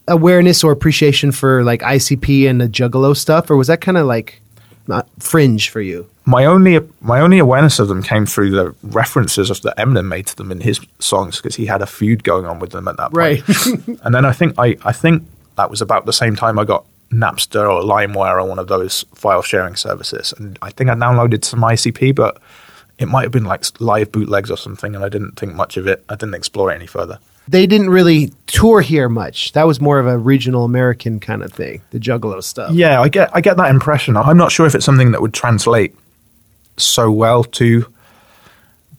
awareness 0.08 0.64
or 0.64 0.72
appreciation 0.72 1.32
for 1.32 1.64
like 1.64 1.82
ICP 1.82 2.50
and 2.50 2.62
the 2.62 2.68
Juggalo 2.68 3.16
stuff, 3.16 3.50
or 3.50 3.58
was 3.58 3.68
that 3.68 3.82
kind 3.82 3.98
of 3.98 4.06
like 4.08 4.42
not 4.92 5.08
fringe 5.20 5.70
for 5.70 5.82
you? 5.82 6.08
My 6.26 6.46
only, 6.46 6.80
my 7.02 7.20
only 7.20 7.40
awareness 7.40 7.80
of 7.80 7.88
them 7.88 8.04
came 8.04 8.26
through 8.26 8.52
the 8.52 8.76
references 8.84 9.50
of 9.50 9.62
that 9.64 9.78
Eminem 9.78 10.08
made 10.08 10.28
to 10.28 10.36
them 10.36 10.52
in 10.52 10.62
his 10.62 10.80
songs 11.00 11.38
because 11.38 11.56
he 11.56 11.66
had 11.66 11.82
a 11.82 11.88
feud 11.88 12.24
going 12.24 12.46
on 12.46 12.60
with 12.60 12.72
them 12.72 12.88
at 12.88 12.98
that 12.98 13.12
point. 13.12 13.16
Right. 13.16 14.00
and 14.04 14.14
then 14.14 14.26
I 14.26 14.32
think 14.32 14.54
I, 14.60 14.78
I 14.84 14.92
think 14.92 15.24
that 15.56 15.70
was 15.70 15.82
about 15.82 16.06
the 16.06 16.14
same 16.14 16.36
time 16.36 16.60
I 16.60 16.66
got 16.66 16.86
Napster 17.12 17.70
or 17.70 17.82
LimeWire 17.82 18.42
or 18.42 18.46
one 18.48 18.60
of 18.60 18.68
those 18.68 19.04
file 19.16 19.42
sharing 19.42 19.76
services, 19.76 20.34
and 20.38 20.58
I 20.62 20.70
think 20.70 20.90
I 20.90 20.96
downloaded 20.96 21.44
some 21.44 21.62
ICP, 21.62 22.16
but 22.16 22.42
it 23.00 23.08
might 23.08 23.24
have 23.24 23.32
been 23.32 23.46
like 23.46 23.66
live 23.82 24.12
bootlegs 24.12 24.52
or 24.52 24.58
something, 24.58 24.96
and 24.96 25.04
I 25.04 25.10
didn't 25.10 25.38
think 25.40 25.56
much 25.56 25.76
of 25.76 25.88
it. 25.88 26.04
I 26.08 26.16
didn't 26.16 26.36
explore 26.36 26.72
it 26.72 26.76
any 26.76 26.88
further. 26.88 27.20
They 27.48 27.66
didn't 27.66 27.90
really 27.90 28.32
tour 28.48 28.82
here 28.82 29.10
much. 29.10 29.52
That 29.54 29.66
was 29.66 29.82
more 29.82 30.00
of 30.00 30.08
a 30.08 30.18
regional 30.18 30.64
American 30.64 31.20
kind 31.20 31.44
of 31.44 31.52
thing, 31.52 31.82
the 31.92 32.00
Juggalo 32.00 32.42
stuff. 32.44 32.72
Yeah, 32.74 33.02
I 33.02 33.10
get 33.10 33.30
I 33.36 33.42
get 33.42 33.58
that 33.58 33.70
impression. 33.70 34.16
I'm 34.16 34.38
not 34.38 34.52
sure 34.52 34.66
if 34.66 34.76
it's 34.76 34.86
something 34.86 35.12
that 35.12 35.22
would 35.22 35.34
translate 35.34 35.96
so 36.78 37.12
well 37.12 37.44
to 37.44 37.86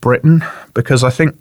Britain 0.01 0.45
because 0.74 1.05
I 1.05 1.11
think 1.11 1.36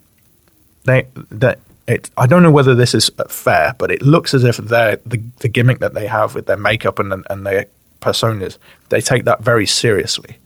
they 0.85 1.07
that 1.31 1.59
it. 1.87 2.09
I 2.17 2.27
don't 2.27 2.43
know 2.43 2.51
whether 2.51 2.75
this 2.75 2.93
is 2.93 3.11
fair, 3.29 3.75
but 3.77 3.91
it 3.91 4.01
looks 4.01 4.33
as 4.33 4.43
if 4.43 4.57
they're 4.57 4.97
the 5.05 5.21
the 5.39 5.47
gimmick 5.47 5.79
that 5.79 5.93
they 5.93 6.07
have 6.07 6.35
with 6.35 6.45
their 6.45 6.57
makeup 6.57 6.99
and 6.99 7.25
and 7.29 7.45
their 7.45 7.65
personas. 7.99 8.57
They 8.89 9.01
take 9.01 9.25
that 9.25 9.41
very 9.41 9.65
seriously, 9.65 10.37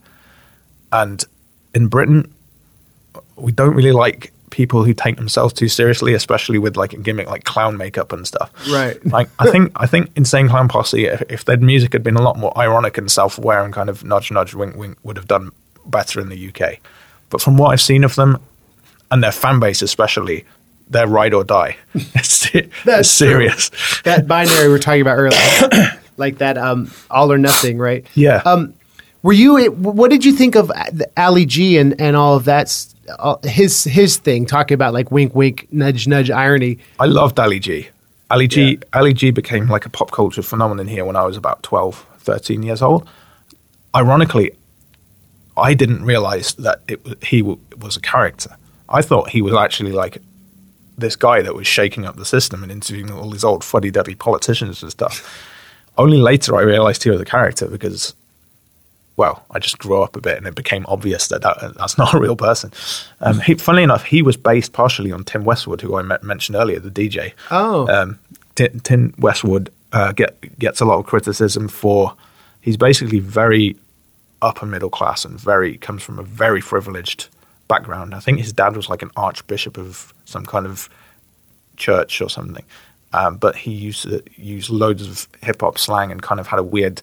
and 0.91 1.23
in 1.73 1.87
Britain, 1.87 2.33
we 3.35 3.51
don't 3.51 3.75
really 3.75 3.91
like 3.91 4.31
people 4.55 4.85
who 4.85 4.93
take 4.93 5.17
themselves 5.17 5.53
too 5.53 5.67
seriously, 5.67 6.13
especially 6.13 6.57
with 6.57 6.77
like 6.77 6.93
a 6.93 6.97
gimmick 6.97 7.27
like 7.27 7.43
clown 7.43 7.75
makeup 7.75 8.13
and 8.13 8.25
stuff. 8.25 8.49
Right. 8.71 8.95
Like 9.15 9.29
I 9.39 9.49
think 9.49 9.71
I 9.75 9.85
think 9.85 10.11
Insane 10.15 10.49
Clown 10.49 10.67
Posse, 10.67 11.05
if, 11.05 11.21
if 11.29 11.45
their 11.45 11.57
music 11.57 11.93
had 11.93 12.03
been 12.03 12.15
a 12.15 12.21
lot 12.21 12.37
more 12.37 12.57
ironic 12.57 12.97
and 12.97 13.09
self-aware 13.09 13.63
and 13.63 13.73
kind 13.73 13.89
of 13.89 14.03
nudge 14.03 14.31
nudge 14.31 14.53
wink 14.53 14.75
wink, 14.75 14.97
would 15.03 15.15
have 15.17 15.27
done 15.27 15.51
better 15.85 16.19
in 16.19 16.29
the 16.29 16.49
UK. 16.49 16.79
But 17.29 17.41
from 17.41 17.55
what 17.57 17.69
I've 17.71 17.81
seen 17.81 18.03
of 18.03 18.15
them, 18.15 18.37
and 19.11 19.23
their 19.23 19.31
fan 19.31 19.59
base 19.59 19.81
especially, 19.81 20.43
they're 20.89 21.07
ride 21.07 21.33
or 21.33 21.43
die. 21.43 21.77
It's, 22.15 22.49
That's 22.85 23.09
serious. 23.09 23.69
that 24.03 24.27
binary 24.27 24.67
we 24.67 24.71
were 24.71 24.79
talking 24.79 25.01
about 25.01 25.17
earlier, 25.17 25.91
like 26.17 26.37
that 26.37 26.57
um, 26.57 26.91
all 27.09 27.31
or 27.31 27.37
nothing, 27.37 27.77
right? 27.77 28.05
Yeah. 28.15 28.41
Um, 28.45 28.73
were 29.25 29.33
you? 29.33 29.71
What 29.71 30.11
did 30.11 30.23
you 30.23 30.31
think 30.31 30.55
of 30.55 30.71
Ali 31.17 31.47
G 31.47 31.79
and, 31.79 31.99
and 31.99 32.15
all 32.15 32.35
of 32.35 32.45
that? 32.45 32.93
Uh, 33.17 33.37
his 33.43 33.83
his 33.83 34.17
thing, 34.17 34.45
talking 34.45 34.75
about 34.75 34.93
like 34.93 35.11
wink, 35.11 35.33
wink, 35.33 35.67
nudge, 35.71 36.07
nudge, 36.07 36.29
irony. 36.29 36.77
I 36.99 37.07
loved 37.07 37.39
Ali 37.39 37.59
G. 37.59 37.89
Ali 38.29 38.47
G, 38.47 38.77
Ali 38.93 39.13
G 39.13 39.31
became 39.31 39.67
like 39.67 39.87
a 39.87 39.89
pop 39.89 40.11
culture 40.11 40.43
phenomenon 40.43 40.87
here 40.87 41.05
when 41.05 41.15
I 41.15 41.23
was 41.23 41.37
about 41.37 41.63
12, 41.63 42.05
13 42.19 42.61
years 42.61 42.81
old. 42.83 43.07
Ironically, 43.95 44.51
I 45.57 45.73
didn't 45.73 46.03
realize 46.03 46.53
that 46.55 46.81
it, 46.87 46.99
he 47.23 47.39
w- 47.41 47.59
was 47.77 47.97
a 47.97 48.01
character. 48.01 48.55
I 48.89 49.01
thought 49.01 49.29
he 49.29 49.41
was 49.41 49.55
actually 49.55 49.91
like 49.91 50.19
this 50.97 51.15
guy 51.15 51.41
that 51.41 51.55
was 51.55 51.65
shaking 51.65 52.05
up 52.05 52.15
the 52.15 52.25
system 52.25 52.61
and 52.61 52.71
interviewing 52.71 53.11
all 53.11 53.29
these 53.31 53.43
old 53.43 53.63
fuddy 53.63 53.89
duddy 53.89 54.13
politicians 54.15 54.83
and 54.83 54.91
stuff. 54.91 55.43
Only 55.97 56.17
later 56.17 56.55
I 56.55 56.61
realized 56.61 57.03
he 57.03 57.09
was 57.09 57.21
a 57.21 57.25
character 57.25 57.67
because, 57.67 58.13
well, 59.17 59.45
I 59.51 59.59
just 59.59 59.77
grew 59.77 60.01
up 60.01 60.15
a 60.15 60.21
bit 60.21 60.37
and 60.37 60.45
it 60.45 60.55
became 60.55 60.85
obvious 60.87 61.27
that, 61.29 61.41
that 61.41 61.75
that's 61.75 61.97
not 61.97 62.13
a 62.13 62.19
real 62.19 62.35
person. 62.35 62.71
Um, 63.21 63.39
he, 63.39 63.55
funnily 63.55 63.83
enough, 63.83 64.03
he 64.03 64.21
was 64.21 64.37
based 64.37 64.73
partially 64.73 65.11
on 65.11 65.23
Tim 65.23 65.43
Westwood, 65.43 65.81
who 65.81 65.95
I 65.97 66.01
me- 66.01 66.17
mentioned 66.21 66.55
earlier, 66.55 66.79
the 66.79 66.91
DJ. 66.91 67.33
Oh. 67.51 67.87
Um, 67.87 68.19
Tim, 68.55 68.79
Tim 68.81 69.13
Westwood 69.17 69.71
uh, 69.93 70.11
get, 70.11 70.57
gets 70.59 70.81
a 70.81 70.85
lot 70.85 70.99
of 70.99 71.05
criticism 71.05 71.67
for 71.67 72.13
he's 72.61 72.77
basically 72.77 73.19
very 73.19 73.75
upper 74.41 74.65
middle 74.65 74.89
class 74.89 75.25
and 75.25 75.39
very 75.39 75.77
comes 75.77 76.03
from 76.03 76.19
a 76.19 76.23
very 76.23 76.61
privileged 76.61 77.29
background. 77.67 78.13
I 78.13 78.19
think 78.19 78.39
his 78.39 78.53
dad 78.53 78.75
was 78.75 78.89
like 78.89 79.01
an 79.01 79.11
archbishop 79.15 79.77
of 79.77 80.13
some 80.25 80.45
kind 80.45 80.65
of 80.65 80.89
church 81.77 82.21
or 82.21 82.29
something. 82.29 82.65
Um, 83.13 83.37
but 83.37 83.55
he 83.55 83.71
used 83.71 84.03
to 84.03 84.21
use 84.35 84.69
loads 84.69 85.07
of 85.07 85.27
hip 85.41 85.61
hop 85.61 85.77
slang 85.77 86.11
and 86.11 86.21
kind 86.21 86.39
of 86.39 86.47
had 86.47 86.59
a 86.59 86.63
weird 86.63 87.01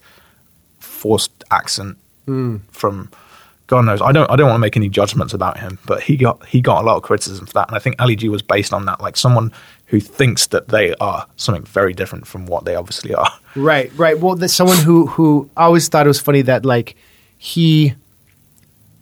forced 0.83 1.45
accent 1.51 1.97
hmm. 2.27 2.59
from 2.71 3.11
God 3.69 3.87
knows. 3.87 4.03
I 4.03 4.13
don't 4.13 4.31
I 4.31 4.37
don't 4.37 4.49
want 4.49 4.57
to 4.57 4.61
make 4.61 4.77
any 4.77 4.91
judgments 4.91 5.33
about 5.33 5.59
him, 5.59 5.79
but 5.87 6.03
he 6.03 6.17
got 6.17 6.45
he 6.47 6.61
got 6.61 6.83
a 6.83 6.87
lot 6.87 6.97
of 6.97 7.03
criticism 7.03 7.47
for 7.47 7.55
that. 7.55 7.69
And 7.69 7.77
I 7.77 7.79
think 7.79 7.97
Ali 8.01 8.17
G 8.17 8.29
was 8.29 8.43
based 8.43 8.73
on 8.75 8.85
that, 8.85 9.01
like 9.01 9.17
someone 9.17 9.51
who 9.87 9.99
thinks 9.99 10.49
that 10.49 10.69
they 10.69 10.95
are 10.97 11.27
something 11.37 11.65
very 11.65 11.95
different 11.95 12.27
from 12.27 12.47
what 12.47 12.65
they 12.65 12.75
obviously 12.75 13.15
are. 13.15 13.31
Right, 13.55 13.93
right. 13.97 14.19
Well, 14.19 14.35
there's 14.35 14.53
someone 14.53 14.79
who 14.79 15.07
who 15.07 15.49
I 15.57 15.65
always 15.65 15.89
thought 15.89 16.07
it 16.07 16.09
was 16.09 16.21
funny 16.21 16.43
that 16.43 16.65
like 16.65 16.97
he 17.39 17.95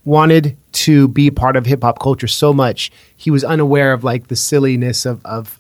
wanted 0.05 0.57
to 0.73 1.09
be 1.09 1.31
part 1.31 1.57
of 1.57 1.67
hip 1.67 1.83
hop 1.83 1.99
culture 1.99 2.27
so 2.27 2.53
much 2.53 2.91
he 3.17 3.31
was 3.31 3.45
unaware 3.45 3.93
of 3.93 4.03
like 4.03 4.29
the 4.29 4.37
silliness 4.37 5.05
of 5.05 5.25
of 5.27 5.59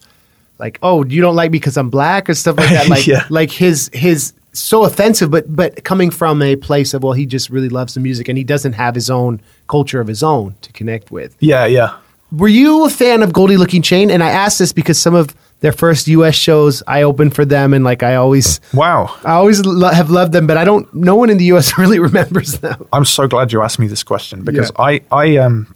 like 0.58 0.78
oh 0.82 1.04
you 1.04 1.20
don't 1.20 1.36
like 1.36 1.50
me 1.50 1.58
because 1.58 1.76
I'm 1.76 1.90
black 1.90 2.28
or 2.28 2.34
stuff 2.34 2.56
like 2.56 2.70
that. 2.70 2.88
Like 2.94 3.06
Yeah. 3.06 3.26
like 3.28 3.50
his 3.50 3.90
his 3.92 4.32
so 4.52 4.84
offensive, 4.84 5.30
but 5.30 5.54
but 5.54 5.84
coming 5.84 6.10
from 6.10 6.42
a 6.42 6.56
place 6.56 6.92
of 6.94 7.02
well 7.02 7.12
he 7.12 7.26
just 7.26 7.50
really 7.50 7.68
loves 7.68 7.94
the 7.94 8.00
music 8.00 8.28
and 8.28 8.36
he 8.38 8.44
doesn't 8.44 8.72
have 8.74 8.94
his 8.94 9.08
own 9.10 9.40
culture 9.68 10.00
of 10.00 10.08
his 10.08 10.22
own 10.22 10.54
to 10.62 10.72
connect 10.72 11.10
with. 11.10 11.36
Yeah, 11.40 11.66
yeah. 11.66 11.96
Were 12.32 12.48
you 12.48 12.84
a 12.86 12.90
fan 12.90 13.22
of 13.24 13.32
Goldie 13.32 13.56
Lookin' 13.56 13.82
Chain? 13.82 14.08
And 14.10 14.22
I 14.22 14.30
asked 14.30 14.58
this 14.60 14.72
because 14.72 15.00
some 15.00 15.14
of 15.16 15.34
their 15.60 15.72
first 15.72 16.06
U.S. 16.08 16.34
shows 16.36 16.80
I 16.86 17.02
opened 17.02 17.34
for 17.34 17.44
them, 17.44 17.74
and 17.74 17.84
like 17.84 18.02
I 18.04 18.14
always, 18.14 18.60
Wow. 18.72 19.14
I 19.24 19.32
always 19.32 19.64
lo- 19.66 19.88
have 19.90 20.10
loved 20.10 20.32
them, 20.32 20.46
but 20.46 20.56
I 20.56 20.64
don't. 20.64 20.92
No 20.94 21.16
one 21.16 21.28
in 21.28 21.38
the 21.38 21.44
U.S. 21.46 21.76
really 21.78 21.98
remembers 21.98 22.52
them. 22.60 22.86
I'm 22.92 23.04
so 23.04 23.26
glad 23.28 23.52
you 23.52 23.62
asked 23.62 23.78
me 23.80 23.88
this 23.88 24.02
question 24.04 24.42
because 24.44 24.70
Yeah. 24.78 24.84
I, 24.84 25.00
I 25.10 25.36
um 25.38 25.74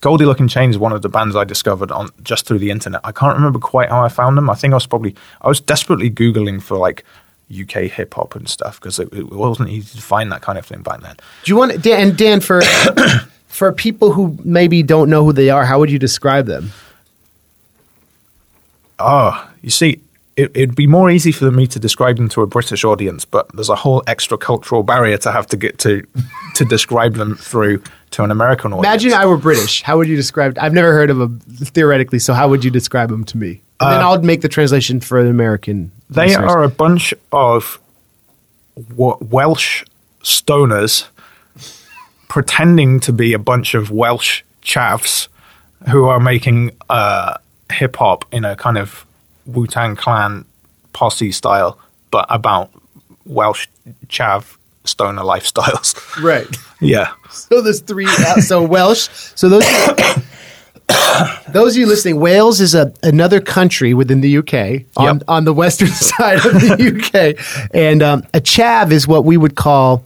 Goldie 0.00 0.24
Lookin' 0.24 0.48
Chain 0.48 0.70
is 0.70 0.78
one 0.78 0.92
of 0.92 1.02
the 1.02 1.08
bands 1.08 1.36
I 1.36 1.44
discovered 1.44 1.90
on 1.90 2.08
just 2.22 2.46
through 2.46 2.58
the 2.58 2.70
internet. 2.70 3.00
I 3.04 3.12
can't 3.12 3.34
remember 3.36 3.58
quite 3.58 3.88
how 3.88 4.04
I 4.04 4.08
found 4.08 4.36
them. 4.36 4.50
I 4.50 4.54
think 4.54 4.72
I 4.72 4.76
was 4.76 4.86
probably 4.86 5.14
I 5.42 5.48
was 5.48 5.60
desperately 5.60 6.10
googling 6.10 6.60
for 6.62 6.76
like 6.76 7.04
UK 7.52 7.90
hip 7.90 8.14
hop 8.14 8.34
and 8.34 8.48
stuff 8.48 8.80
because 8.80 8.98
it, 8.98 9.12
it 9.12 9.30
wasn't 9.30 9.68
easy 9.68 9.98
to 9.98 10.02
find 10.02 10.32
that 10.32 10.42
kind 10.42 10.58
of 10.58 10.66
thing 10.66 10.82
back 10.82 11.00
then. 11.00 11.16
Do 11.44 11.52
you 11.52 11.56
want 11.56 11.82
Dan? 11.82 12.08
And 12.08 12.18
Dan 12.18 12.40
for 12.40 12.62
for 13.48 13.72
people 13.72 14.12
who 14.12 14.38
maybe 14.44 14.82
don't 14.82 15.10
know 15.10 15.24
who 15.24 15.32
they 15.32 15.50
are, 15.50 15.64
how 15.64 15.78
would 15.78 15.90
you 15.90 15.98
describe 15.98 16.46
them? 16.46 16.72
Oh, 18.98 19.50
you 19.62 19.70
see, 19.70 20.00
it, 20.36 20.50
it'd 20.54 20.76
be 20.76 20.86
more 20.86 21.10
easy 21.10 21.32
for 21.32 21.50
me 21.50 21.66
to 21.66 21.78
describe 21.78 22.16
them 22.16 22.28
to 22.30 22.42
a 22.42 22.46
British 22.46 22.84
audience, 22.84 23.24
but 23.24 23.54
there's 23.54 23.68
a 23.68 23.76
whole 23.76 24.02
extra 24.06 24.38
cultural 24.38 24.82
barrier 24.82 25.18
to 25.18 25.32
have 25.32 25.46
to 25.48 25.56
get 25.56 25.78
to 25.80 26.06
to 26.54 26.64
describe 26.64 27.14
them 27.14 27.34
through 27.36 27.82
to 28.12 28.22
an 28.24 28.30
American 28.30 28.72
audience. 28.72 28.86
Imagine 28.86 29.12
I 29.20 29.26
were 29.26 29.36
British. 29.36 29.82
How 29.82 29.96
would 29.98 30.08
you 30.08 30.16
describe? 30.16 30.56
I've 30.60 30.72
never 30.72 30.92
heard 30.92 31.10
of 31.10 31.18
them 31.18 31.40
theoretically, 31.40 32.18
so 32.18 32.34
how 32.34 32.48
would 32.48 32.64
you 32.64 32.70
describe 32.70 33.10
them 33.10 33.24
to 33.24 33.36
me? 33.36 33.60
And 33.80 33.90
then 33.90 34.00
uh, 34.00 34.08
I'll 34.08 34.22
make 34.22 34.42
the 34.42 34.48
translation 34.48 35.00
for 35.00 35.18
an 35.18 35.26
American. 35.26 35.90
They 36.14 36.28
listeners. 36.28 36.50
are 36.50 36.62
a 36.62 36.68
bunch 36.68 37.14
of 37.32 37.78
w- 38.88 39.18
Welsh 39.20 39.84
stoners 40.22 41.06
pretending 42.28 43.00
to 43.00 43.12
be 43.12 43.32
a 43.32 43.38
bunch 43.38 43.74
of 43.74 43.90
Welsh 43.90 44.42
chavs 44.62 45.28
who 45.90 46.04
are 46.04 46.20
making 46.20 46.70
uh, 46.88 47.34
hip 47.70 47.96
hop 47.96 48.24
in 48.32 48.44
a 48.44 48.56
kind 48.56 48.78
of 48.78 49.04
Wu 49.46 49.66
Tang 49.66 49.96
Clan 49.96 50.44
posse 50.92 51.32
style, 51.32 51.78
but 52.10 52.26
about 52.28 52.70
Welsh 53.26 53.66
chav 54.08 54.56
stoner 54.84 55.22
lifestyles. 55.22 55.94
right. 56.22 56.46
yeah. 56.80 57.12
So 57.30 57.60
there's 57.60 57.80
three. 57.80 58.06
uh, 58.06 58.40
so 58.40 58.62
Welsh. 58.62 59.08
So 59.34 59.48
those 59.48 59.64
those 61.48 61.74
of 61.74 61.80
you 61.80 61.86
listening, 61.86 62.20
Wales 62.20 62.60
is 62.60 62.74
a 62.74 62.92
another 63.02 63.40
country 63.40 63.94
within 63.94 64.20
the 64.20 64.38
UK 64.38 64.84
on 64.96 65.16
Yep. 65.18 65.22
on 65.28 65.44
the 65.44 65.52
western 65.52 65.88
side 66.10 66.38
of 66.38 66.52
the 66.54 67.36
UK, 67.36 67.70
and 67.74 68.02
um, 68.02 68.22
a 68.34 68.40
chav 68.40 68.90
is 68.90 69.06
what 69.08 69.24
we 69.24 69.36
would 69.36 69.54
call 69.54 70.04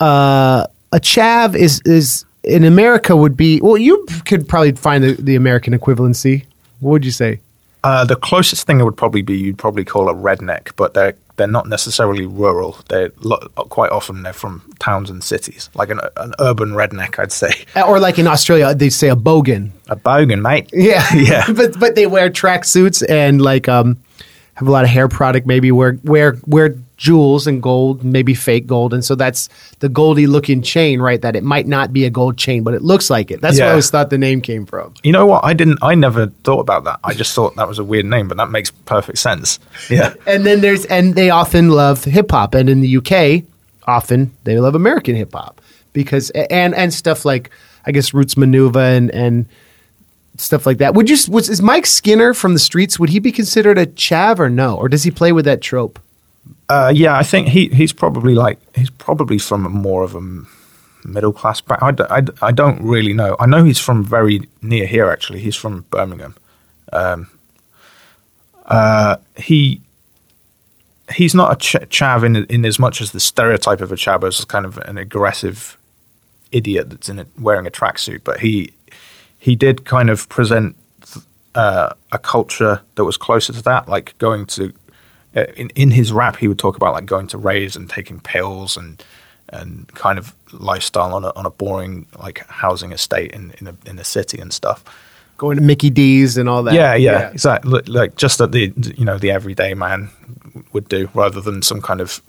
uh, 0.00 0.66
a 0.92 1.00
chav 1.00 1.54
is 1.54 1.80
is 1.84 2.24
in 2.42 2.64
America 2.64 3.16
would 3.16 3.36
be 3.36 3.60
well. 3.60 3.76
You 3.76 4.06
could 4.26 4.48
probably 4.48 4.72
find 4.72 5.02
the, 5.04 5.12
the 5.14 5.34
American 5.36 5.76
equivalency. 5.76 6.44
What 6.80 6.90
would 6.92 7.04
you 7.04 7.10
say? 7.10 7.40
Uh, 7.82 8.04
the 8.04 8.16
closest 8.16 8.66
thing 8.66 8.80
it 8.80 8.84
would 8.84 8.96
probably 8.96 9.22
be 9.22 9.36
you'd 9.36 9.58
probably 9.58 9.84
call 9.84 10.08
a 10.08 10.14
redneck, 10.14 10.72
but 10.76 10.94
they're 10.94 11.14
they're 11.36 11.48
not 11.48 11.68
necessarily 11.68 12.26
rural. 12.26 12.76
They're 12.88 13.10
lo- 13.20 13.40
quite 13.56 13.90
often 13.90 14.22
they're 14.22 14.32
from 14.32 14.62
towns 14.78 15.10
and 15.10 15.22
cities, 15.22 15.68
like 15.74 15.90
an 15.90 16.00
an 16.16 16.32
urban 16.38 16.70
redneck, 16.72 17.18
I'd 17.18 17.32
say. 17.32 17.64
Or 17.86 17.98
like 17.98 18.18
in 18.18 18.26
Australia, 18.26 18.74
they 18.74 18.90
say 18.90 19.08
a 19.10 19.16
bogan. 19.16 19.70
A 19.88 19.96
bogan, 19.96 20.40
mate. 20.42 20.70
Yeah, 20.72 21.04
Yeah. 21.14 21.44
but 21.52 21.78
but 21.80 21.94
they 21.96 22.06
wear 22.06 22.30
track 22.30 22.64
suits 22.64 23.02
and 23.02 23.40
like 23.40 23.68
um 23.68 23.96
have 24.54 24.68
a 24.68 24.70
lot 24.70 24.84
of 24.84 24.90
hair 24.90 25.08
product. 25.08 25.46
Maybe 25.46 25.72
wear 25.72 25.98
wear 26.04 26.36
wear 26.46 26.76
jewels 26.96 27.46
and 27.46 27.62
gold, 27.62 28.04
maybe 28.04 28.34
fake 28.34 28.66
gold, 28.66 28.94
and 28.94 29.04
so 29.04 29.14
that's 29.14 29.48
the 29.80 29.88
Goldie 29.88 30.26
Lookin' 30.26 30.62
Chain, 30.62 31.00
right? 31.00 31.20
That 31.20 31.34
it 31.36 31.42
might 31.42 31.66
not 31.66 31.92
be 31.92 32.04
a 32.04 32.10
gold 32.10 32.36
chain, 32.38 32.62
but 32.62 32.72
it 32.74 32.82
looks 32.82 33.10
like 33.10 33.30
it. 33.30 33.40
That's 33.40 33.56
where 33.56 33.64
I 33.64 33.68
Yeah. 33.68 33.72
always 33.72 33.90
thought 33.90 34.10
the 34.10 34.18
name 34.18 34.40
came 34.40 34.64
from. 34.66 34.94
You 35.02 35.12
know 35.12 35.26
what? 35.26 35.44
I 35.44 35.54
didn't. 35.54 35.78
I 35.82 35.94
never 35.94 36.26
thought 36.44 36.60
about 36.60 36.84
that. 36.84 37.00
I 37.02 37.12
just 37.14 37.34
thought 37.34 37.56
that 37.56 37.66
was 37.68 37.78
a 37.78 37.84
weird 37.84 38.06
name, 38.06 38.28
but 38.28 38.36
that 38.36 38.50
makes 38.50 38.70
perfect 38.70 39.18
sense. 39.18 39.58
Yeah. 39.90 40.14
And 40.26 40.46
then 40.46 40.60
there's 40.60 40.84
and 40.86 41.14
they 41.14 41.30
often 41.30 41.70
love 41.70 42.04
hip 42.04 42.30
hop, 42.30 42.54
and 42.54 42.70
in 42.70 42.80
the 42.80 42.96
UK, 42.98 43.42
often 43.86 44.30
they 44.44 44.58
love 44.58 44.74
American 44.74 45.16
hip 45.16 45.32
hop 45.34 45.60
because 45.92 46.30
and 46.30 46.74
and 46.74 46.94
stuff 46.94 47.24
like 47.24 47.50
I 47.86 47.92
guess 47.92 48.14
Roots 48.14 48.36
Manuva 48.36 48.96
and 48.96 49.10
and 49.10 49.46
stuff 50.36 50.64
like 50.66 50.78
that. 50.78 50.94
Would 50.94 51.10
you 51.10 51.16
was 51.28 51.48
is 51.50 51.60
Mike 51.60 51.86
Skinner 51.86 52.34
from 52.34 52.52
the 52.54 52.58
streets? 52.58 52.98
Would 52.98 53.10
he 53.10 53.18
be 53.18 53.30
considered 53.32 53.78
a 53.78 53.86
chav 53.86 54.38
or 54.38 54.48
no, 54.48 54.76
or 54.76 54.88
does 54.88 55.02
he 55.02 55.10
play 55.10 55.32
with 55.32 55.44
that 55.44 55.60
trope? 55.60 55.98
Uh, 56.68 56.92
yeah, 56.94 57.16
I 57.16 57.22
think 57.22 57.48
he 57.48 57.68
he's 57.68 57.92
probably 57.92 58.34
like 58.34 58.58
he's 58.74 58.90
probably 58.90 59.38
from 59.38 59.62
more 59.62 60.02
of 60.02 60.14
a 60.14 60.20
middle 61.06 61.32
class 61.32 61.60
back. 61.60 61.82
I, 61.82 61.92
I, 62.10 62.22
I 62.40 62.52
don't 62.52 62.82
really 62.82 63.12
know. 63.12 63.36
I 63.38 63.46
know 63.46 63.64
he's 63.64 63.78
from 63.78 64.02
very 64.02 64.48
near 64.62 64.86
here. 64.86 65.10
Actually, 65.10 65.40
he's 65.40 65.56
from 65.56 65.84
Birmingham. 65.90 66.34
Um, 66.92 67.28
uh, 68.64 69.16
he 69.36 69.80
he's 71.12 71.34
not 71.34 71.52
a 71.52 71.56
ch- 71.56 71.88
chav 71.90 72.24
in 72.24 72.36
in 72.46 72.64
as 72.64 72.78
much 72.78 73.00
as 73.00 73.12
the 73.12 73.20
stereotype 73.20 73.80
of 73.80 73.92
a 73.92 73.96
chav 73.96 74.24
is 74.24 74.44
kind 74.44 74.64
of 74.64 74.78
an 74.78 74.96
aggressive 74.96 75.76
idiot 76.50 76.88
that's 76.88 77.08
in 77.08 77.18
a, 77.18 77.26
wearing 77.38 77.66
a 77.66 77.70
tracksuit. 77.70 78.22
But 78.24 78.40
he 78.40 78.72
he 79.38 79.54
did 79.54 79.84
kind 79.84 80.08
of 80.08 80.28
present 80.30 80.76
uh, 81.54 81.92
a 82.12 82.18
culture 82.18 82.80
that 82.94 83.04
was 83.04 83.16
closer 83.18 83.52
to 83.52 83.62
that, 83.62 83.88
like 83.88 84.16
going 84.18 84.46
to 84.46 84.72
Uh, 85.36 85.44
in 85.56 85.70
in 85.70 85.90
his 85.90 86.12
rap, 86.12 86.36
he 86.36 86.48
would 86.48 86.58
talk 86.58 86.76
about 86.76 86.94
like 86.94 87.06
going 87.06 87.26
to 87.28 87.38
raves 87.38 87.76
and 87.76 87.88
taking 87.90 88.20
pills 88.20 88.76
and 88.76 89.02
and 89.50 89.88
kind 89.88 90.18
of 90.18 90.34
lifestyle 90.52 91.14
on 91.14 91.24
a 91.24 91.32
on 91.36 91.46
a 91.46 91.50
boring 91.50 92.06
like 92.18 92.46
housing 92.48 92.92
estate 92.92 93.32
in 93.32 93.52
in 93.60 93.68
a, 93.68 93.76
in 93.86 93.98
a 93.98 94.04
city 94.04 94.40
and 94.40 94.52
stuff. 94.52 94.84
Going 95.36 95.56
to 95.56 95.62
Mickey 95.62 95.90
D's 95.90 96.36
and 96.36 96.48
all 96.48 96.62
that. 96.62 96.74
Yeah, 96.74 96.94
yeah, 96.94 97.30
exactly. 97.30 97.72
Like, 97.72 97.88
like 97.88 98.16
just 98.16 98.38
that 98.38 98.52
the 98.52 98.72
you 98.96 99.04
know 99.04 99.18
the 99.18 99.30
everyday 99.30 99.74
man 99.74 100.10
would 100.72 100.88
do, 100.88 101.08
rather 101.14 101.40
than 101.40 101.62
some 101.62 101.82
kind 101.82 102.00
of 102.00 102.22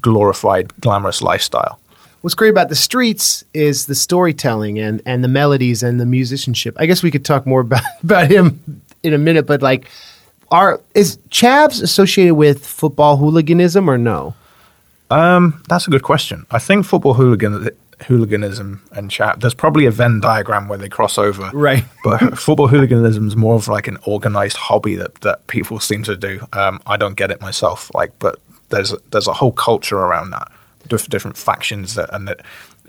glorified, 0.00 0.72
glamorous 0.80 1.22
lifestyle. 1.22 1.80
What's 2.20 2.34
great 2.34 2.50
about 2.50 2.68
the 2.68 2.74
streets 2.74 3.44
is 3.52 3.86
the 3.86 3.94
storytelling 3.94 4.78
and, 4.78 5.02
and 5.04 5.22
the 5.22 5.28
melodies 5.28 5.82
and 5.82 6.00
the 6.00 6.06
musicianship. 6.06 6.74
I 6.78 6.86
guess 6.86 7.02
we 7.02 7.10
could 7.10 7.24
talk 7.24 7.46
more 7.46 7.60
about, 7.60 7.82
about 8.02 8.30
him 8.30 8.82
in 9.02 9.12
a 9.12 9.18
minute, 9.18 9.46
but 9.46 9.60
like, 9.60 9.90
are 10.54 10.80
is 10.94 11.16
Chavs 11.30 11.82
associated 11.82 12.34
with 12.34 12.64
football 12.64 13.16
hooliganism 13.16 13.90
or 13.90 13.98
no? 13.98 14.34
That's 15.68 15.86
a 15.88 15.90
good 15.90 16.04
question. 16.04 16.46
I 16.50 16.60
think 16.60 16.86
football 16.86 17.14
hooligan 17.14 17.70
hooliganism 18.06 18.82
and 18.92 19.10
chat. 19.10 19.40
There's 19.40 19.54
probably 19.54 19.86
a 19.86 19.90
Venn 19.90 20.20
diagram 20.20 20.68
where 20.68 20.78
they 20.78 20.88
cross 20.88 21.18
over, 21.18 21.50
Right. 21.52 21.84
But 22.02 22.38
football 22.38 22.68
hooliganism 22.68 23.26
is 23.26 23.36
more 23.36 23.54
of 23.56 23.66
like 23.68 23.88
an 23.88 23.98
organized 24.04 24.56
hobby 24.56 24.94
that 24.96 25.14
that 25.22 25.46
people 25.48 25.80
seem 25.80 26.02
to 26.04 26.16
do. 26.16 26.46
Um, 26.52 26.80
I 26.86 26.96
don't 26.96 27.16
get 27.16 27.30
it 27.30 27.40
myself, 27.40 27.90
like, 27.94 28.12
but 28.18 28.38
there's 28.68 28.92
a, 28.92 28.98
there's 29.10 29.28
a 29.28 29.32
whole 29.32 29.52
culture 29.52 29.98
around 29.98 30.30
that, 30.30 30.48
Dif- 30.88 31.08
different 31.08 31.36
factions 31.36 31.94
that, 31.94 32.08
and 32.14 32.28
that. 32.28 32.40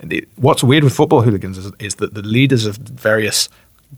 The, 0.02 0.28
what's 0.36 0.62
weird 0.62 0.84
with 0.84 0.94
football 0.94 1.22
hooligans 1.22 1.56
is, 1.56 1.72
is 1.78 1.94
that 1.96 2.12
the 2.12 2.22
leaders 2.22 2.66
of 2.66 2.76
various 2.76 3.48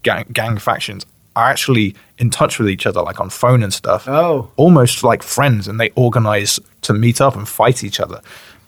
gang, 0.01 0.25
gang 0.31 0.57
factions 0.57 1.05
are 1.39 1.49
actually 1.49 1.95
in 2.17 2.29
touch 2.29 2.59
with 2.59 2.69
each 2.69 2.85
other, 2.85 3.01
like 3.01 3.19
on 3.19 3.29
phone 3.29 3.63
and 3.63 3.73
stuff. 3.73 4.07
Oh. 4.07 4.49
almost 4.57 5.03
like 5.03 5.23
friends, 5.23 5.67
and 5.67 5.79
they 5.79 5.89
organize 5.95 6.59
to 6.81 6.93
meet 6.93 7.21
up 7.21 7.35
and 7.35 7.47
fight 7.47 7.83
each 7.83 7.99
other. 7.99 8.21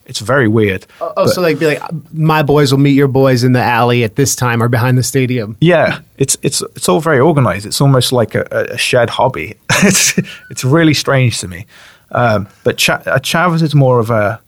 It's 0.05 0.19
very 0.19 0.47
weird. 0.47 0.85
Oh, 0.99 1.13
But- 1.15 1.29
so 1.29 1.41
like 1.41 1.59
be 1.59 1.67
like, 1.67 1.81
my 2.11 2.43
boys 2.43 2.71
will 2.71 2.79
meet 2.79 2.95
your 2.95 3.07
boys 3.07 3.43
in 3.43 3.53
the 3.53 3.61
alley 3.61 4.03
at 4.03 4.15
this 4.15 4.35
time 4.35 4.61
or 4.63 4.67
behind 4.69 4.97
the 4.97 5.03
stadium. 5.03 5.55
Yeah, 5.61 5.99
it's 6.17 6.37
it's 6.41 6.61
it's 6.75 6.89
all 6.89 6.99
very 6.99 7.19
organized. 7.19 7.65
It's 7.65 7.81
almost 7.81 8.11
like 8.11 8.35
a, 8.35 8.43
a 8.71 8.77
shared 8.77 9.09
hobby. 9.09 9.55
it's 9.83 10.17
it's 10.49 10.63
really 10.63 10.93
strange 10.93 11.39
to 11.41 11.47
me. 11.47 11.65
Um, 12.11 12.47
but 12.63 12.77
Cha- 12.77 13.03
a 13.05 13.19
Chavez 13.19 13.61
is 13.61 13.73
more 13.75 13.99
of 13.99 14.09
a 14.09 14.39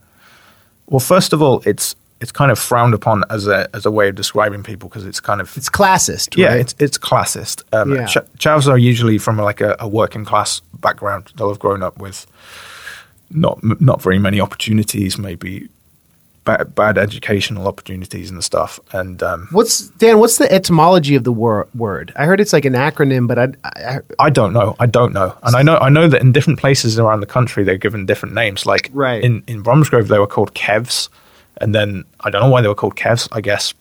well. 0.87 0.99
First 0.99 1.33
of 1.33 1.41
all, 1.41 1.61
it's 1.65 1.95
it's 2.23 2.31
kind 2.31 2.51
of 2.51 2.57
frowned 2.57 2.93
upon 2.95 3.23
as 3.29 3.47
a 3.47 3.67
as 3.75 3.85
a 3.85 3.91
way 3.91 4.09
of 4.09 4.15
describing 4.15 4.63
people 4.63 4.89
because 4.89 5.05
it's 5.05 5.19
kind 5.19 5.41
of 5.41 5.55
It's 5.57 5.69
classist, 5.69 6.35
yeah, 6.37 6.47
right? 6.47 6.61
it's 6.61 6.75
it's 6.79 6.97
classist. 6.97 7.57
Um, 7.77 7.93
Yeah. 7.93 8.07
Ch- 8.07 8.27
Chavs 8.43 8.67
are 8.67 8.77
usually 8.91 9.17
from 9.19 9.37
like 9.49 9.61
a, 9.61 9.75
a 9.79 9.87
working 9.87 10.25
class 10.25 10.61
background. 10.79 11.23
They'll 11.35 11.49
have 11.53 11.59
grown 11.59 11.83
up 11.83 11.95
with 11.99 12.25
not 13.29 13.59
not 13.81 14.01
very 14.01 14.19
many 14.19 14.39
opportunities, 14.41 15.17
maybe 15.17 15.67
bad, 16.45 16.75
bad 16.75 16.97
educational 16.97 17.67
opportunities 17.67 18.29
and 18.31 18.43
stuff. 18.43 18.79
And 18.91 19.23
um, 19.23 19.47
what's 19.51 19.87
Dan? 19.99 20.19
What's 20.19 20.37
the 20.37 20.51
etymology 20.51 21.15
of 21.15 21.23
the 21.23 21.31
wor- 21.31 21.67
word? 21.75 22.11
I 22.15 22.25
heard 22.25 22.39
it's 22.39 22.53
like 22.53 22.65
an 22.65 22.73
acronym, 22.73 23.27
but 23.27 23.37
I, 23.39 23.47
I, 23.63 23.99
I 24.19 24.29
don't 24.29 24.53
know. 24.53 24.75
I 24.79 24.85
don't 24.85 25.13
know. 25.13 25.35
And 25.43 25.55
I 25.55 25.61
know 25.63 25.77
I 25.77 25.89
know 25.89 26.07
that 26.07 26.21
in 26.21 26.31
different 26.31 26.59
places 26.59 26.99
around 26.99 27.21
the 27.21 27.25
country 27.37 27.63
they're 27.63 27.77
given 27.77 28.05
different 28.05 28.35
names. 28.35 28.65
Like 28.65 28.89
Right. 28.93 29.23
in 29.23 29.43
in 29.47 29.61
Bromsgrove 29.63 30.07
they 30.07 30.19
were 30.19 30.27
called 30.35 30.53
Kevs, 30.53 31.09
and 31.61 31.73
then 31.73 32.03
I 32.21 32.29
don't 32.29 32.41
know 32.41 32.49
why 32.49 32.61
they 32.61 32.67
were 32.67 32.75
called 32.75 32.95
Kevs. 32.95 33.27
I 33.31 33.41
guess 33.41 33.73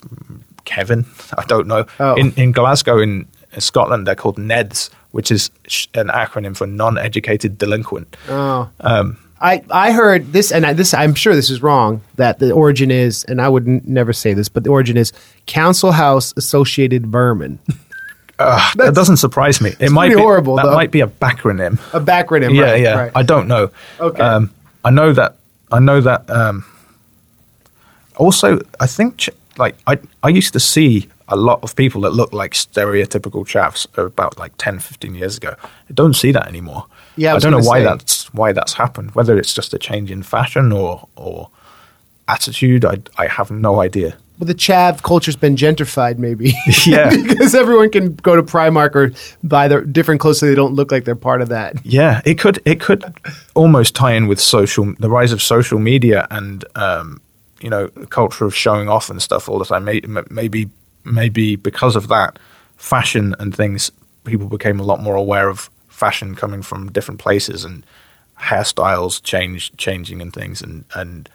Kevin. 0.65 1.05
I 1.37 1.45
don't 1.47 1.67
know. 1.67 1.87
Oh. 2.01 2.15
In 2.15 2.33
in 2.35 2.53
Glasgow 2.53 2.99
in 2.99 3.27
Scotland 3.59 4.07
they're 4.07 4.15
called 4.15 4.37
Neds, 4.39 4.91
which 5.11 5.31
is 5.31 5.51
sh- 5.67 5.87
an 5.95 6.09
acronym 6.09 6.57
for 6.57 6.67
non-educated 6.67 7.59
delinquent. 7.59 8.17
Oh. 8.29 8.71
Um, 8.81 9.19
I, 9.45 9.65
I 9.71 9.91
heard 9.91 10.33
this, 10.33 10.53
and 10.53 10.65
I, 10.65 10.73
this 10.73 10.95
I'm 10.95 11.15
sure 11.15 11.35
this 11.35 11.51
is 11.51 11.61
wrong. 11.63 12.01
That 12.15 12.39
the 12.39 12.53
origin 12.53 12.93
is, 12.93 13.25
and 13.25 13.41
I 13.41 13.49
would 13.49 13.67
n- 13.67 13.83
never 13.85 14.13
say 14.13 14.35
this, 14.35 14.49
but 14.49 14.63
the 14.63 14.71
origin 14.71 14.97
is 14.97 15.13
Council 15.47 15.91
House 15.91 16.33
Associated 16.37 17.09
Vermin, 17.09 17.59
that 18.39 18.93
doesn't 18.95 19.17
surprise 19.19 19.61
me. 19.61 19.75
It 19.81 19.91
might 19.91 20.11
be 20.11 20.15
horrible, 20.15 20.57
That 20.57 20.67
though. 20.67 20.75
might 20.75 20.91
be 20.93 21.01
a 21.01 21.07
backronym. 21.09 21.75
a 21.93 22.01
backronym. 22.01 22.55
yeah, 22.55 22.63
right, 22.63 22.81
yeah. 22.83 22.95
right. 22.99 23.13
I 23.15 23.23
don't 23.25 23.49
know. 23.49 23.71
Okay. 24.01 24.21
Um, 24.23 24.51
I 24.85 24.91
know 24.91 25.13
that. 25.13 25.37
I 25.71 25.79
know 25.81 26.01
that. 26.01 26.31
Um, 26.31 26.65
also, 28.17 28.61
I 28.81 28.87
think 28.87 29.29
like 29.59 29.77
I 29.87 29.99
I 30.23 30.29
used 30.29 30.53
to 30.55 30.61
see 30.61 31.09
a 31.29 31.37
lot 31.37 31.63
of 31.63 31.75
people 31.77 32.01
that 32.03 32.11
look 32.13 32.33
like 32.33 32.53
stereotypical 32.53 33.47
chavs 33.47 33.87
about 33.97 34.39
like 34.39 34.53
10, 34.59 34.81
15 34.81 35.15
years 35.15 35.37
ago. 35.39 35.55
I 35.63 35.93
don't 35.95 36.15
see 36.15 36.33
that 36.33 36.47
anymore. 36.49 36.87
Yeah, 37.17 37.33
I 37.33 37.37
I, 37.37 37.39
don't 37.39 37.53
know 37.53 37.59
why 37.59 37.79
say. 37.81 37.85
that's 37.85 38.35
why 38.35 38.53
that's 38.53 38.75
happened. 38.75 39.15
Whether 39.15 39.39
it's 39.39 39.55
just 39.55 39.73
a 39.75 39.79
change 39.79 40.11
in 40.11 40.23
fashion 40.23 40.73
or 40.73 41.09
or 41.17 41.49
attitude, 42.29 42.85
I 42.85 42.99
I 43.19 43.27
have 43.29 43.51
no 43.51 43.81
idea. 43.81 44.17
well, 44.39 44.47
the 44.47 44.55
chav 44.55 45.03
culture's 45.03 45.37
been 45.37 45.57
gentrified, 45.57 46.19
maybe. 46.19 46.53
Yeah. 46.87 47.11
because 47.11 47.55
everyone 47.55 47.91
can 47.91 48.15
go 48.17 48.35
to 48.37 48.43
Primark 48.43 48.95
or 48.95 49.13
buy 49.43 49.69
their 49.69 49.83
different 49.85 50.21
clothes, 50.21 50.39
so 50.41 50.47
they 50.47 50.55
don't 50.55 50.75
look 50.75 50.91
like 50.93 51.05
they're 51.05 51.15
part 51.31 51.43
of 51.43 51.49
that. 51.51 51.85
Yeah, 51.85 52.21
it 52.25 52.39
could 52.39 52.61
it 52.65 52.81
could 52.81 53.05
almost 53.55 53.95
tie 53.95 54.13
in 54.15 54.27
with 54.29 54.41
social 54.41 54.95
the 54.99 55.09
rise 55.11 55.33
of 55.33 55.41
social 55.43 55.79
media 55.79 56.27
and 56.31 56.65
um, 56.75 57.21
you 57.63 57.71
know 57.71 57.89
culture 58.11 58.45
of 58.45 58.55
showing 58.55 58.89
off 58.89 59.09
and 59.11 59.23
stuff 59.23 59.49
all 59.49 59.59
the 59.59 59.65
time. 59.65 59.85
Maybe 60.31 60.69
maybe 61.05 61.57
because 61.57 61.97
of 61.97 62.09
that, 62.09 62.39
fashion 62.77 63.35
and 63.39 63.55
things, 63.55 63.91
people 64.25 64.49
became 64.49 64.79
a 64.81 64.83
lot 64.85 65.01
more 65.01 65.15
aware 65.15 65.49
of 65.49 65.71
fashion 65.89 66.35
coming 66.35 66.63
from 66.63 66.91
different 66.91 67.21
places 67.21 67.65
and 67.65 67.85
hairstyles 68.41 69.23
change 69.23 69.75
changing 69.77 70.21
and 70.21 70.33
things 70.33 70.61
and 70.63 70.85
and 70.95 71.29